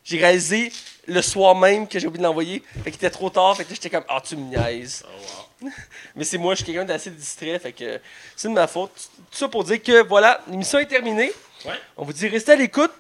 J'ai 0.05 0.19
réalisé 0.19 0.71
le 1.07 1.23
soir 1.23 1.55
même 1.55 1.89
que 1.89 1.99
j'ai 1.99 2.07
oublié 2.07 2.23
de 2.23 2.27
l'envoyer. 2.27 2.63
Fait 2.83 2.91
qu'il 2.91 2.95
était 2.97 3.11
trop 3.11 3.31
tard, 3.31 3.57
fait 3.57 3.65
que 3.65 3.75
j'étais 3.75 3.91
comme, 3.91 4.05
ah, 4.09 4.21
tu 4.27 4.37
me 4.37 4.43
niaises. 4.51 5.03
Oh, 5.07 5.65
wow. 5.65 5.71
Mais 6.17 6.25
c'est 6.25 6.37
moi, 6.37 6.53
je 6.55 6.57
suis 6.57 6.67
quelqu'un 6.67 6.85
d'assez 6.85 7.11
distrait, 7.11 7.59
fait 7.59 7.73
que 7.73 7.99
c'est 8.37 8.49
de 8.49 8.53
ma 8.53 8.67
faute. 8.67 8.91
Tout 9.31 9.39
ça 9.39 9.49
pour 9.49 9.65
dire 9.65 9.83
que, 9.83 10.07
voilà, 10.07 10.41
l'émission 10.51 10.79
est 10.79 10.85
terminée. 10.87 11.33
Ouais. 11.65 11.79
On 11.97 12.05
vous 12.05 12.13
dit 12.13 12.29
restez 12.29 12.53
à 12.53 12.57
l'écoute. 12.57 12.93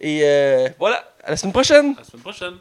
Et 0.00 0.20
euh, 0.22 0.68
voilà, 0.78 1.04
à 1.22 1.30
la 1.30 1.36
semaine 1.36 1.52
prochaine. 1.52 1.94
À 1.96 2.00
la 2.00 2.04
semaine 2.04 2.22
prochaine. 2.22 2.54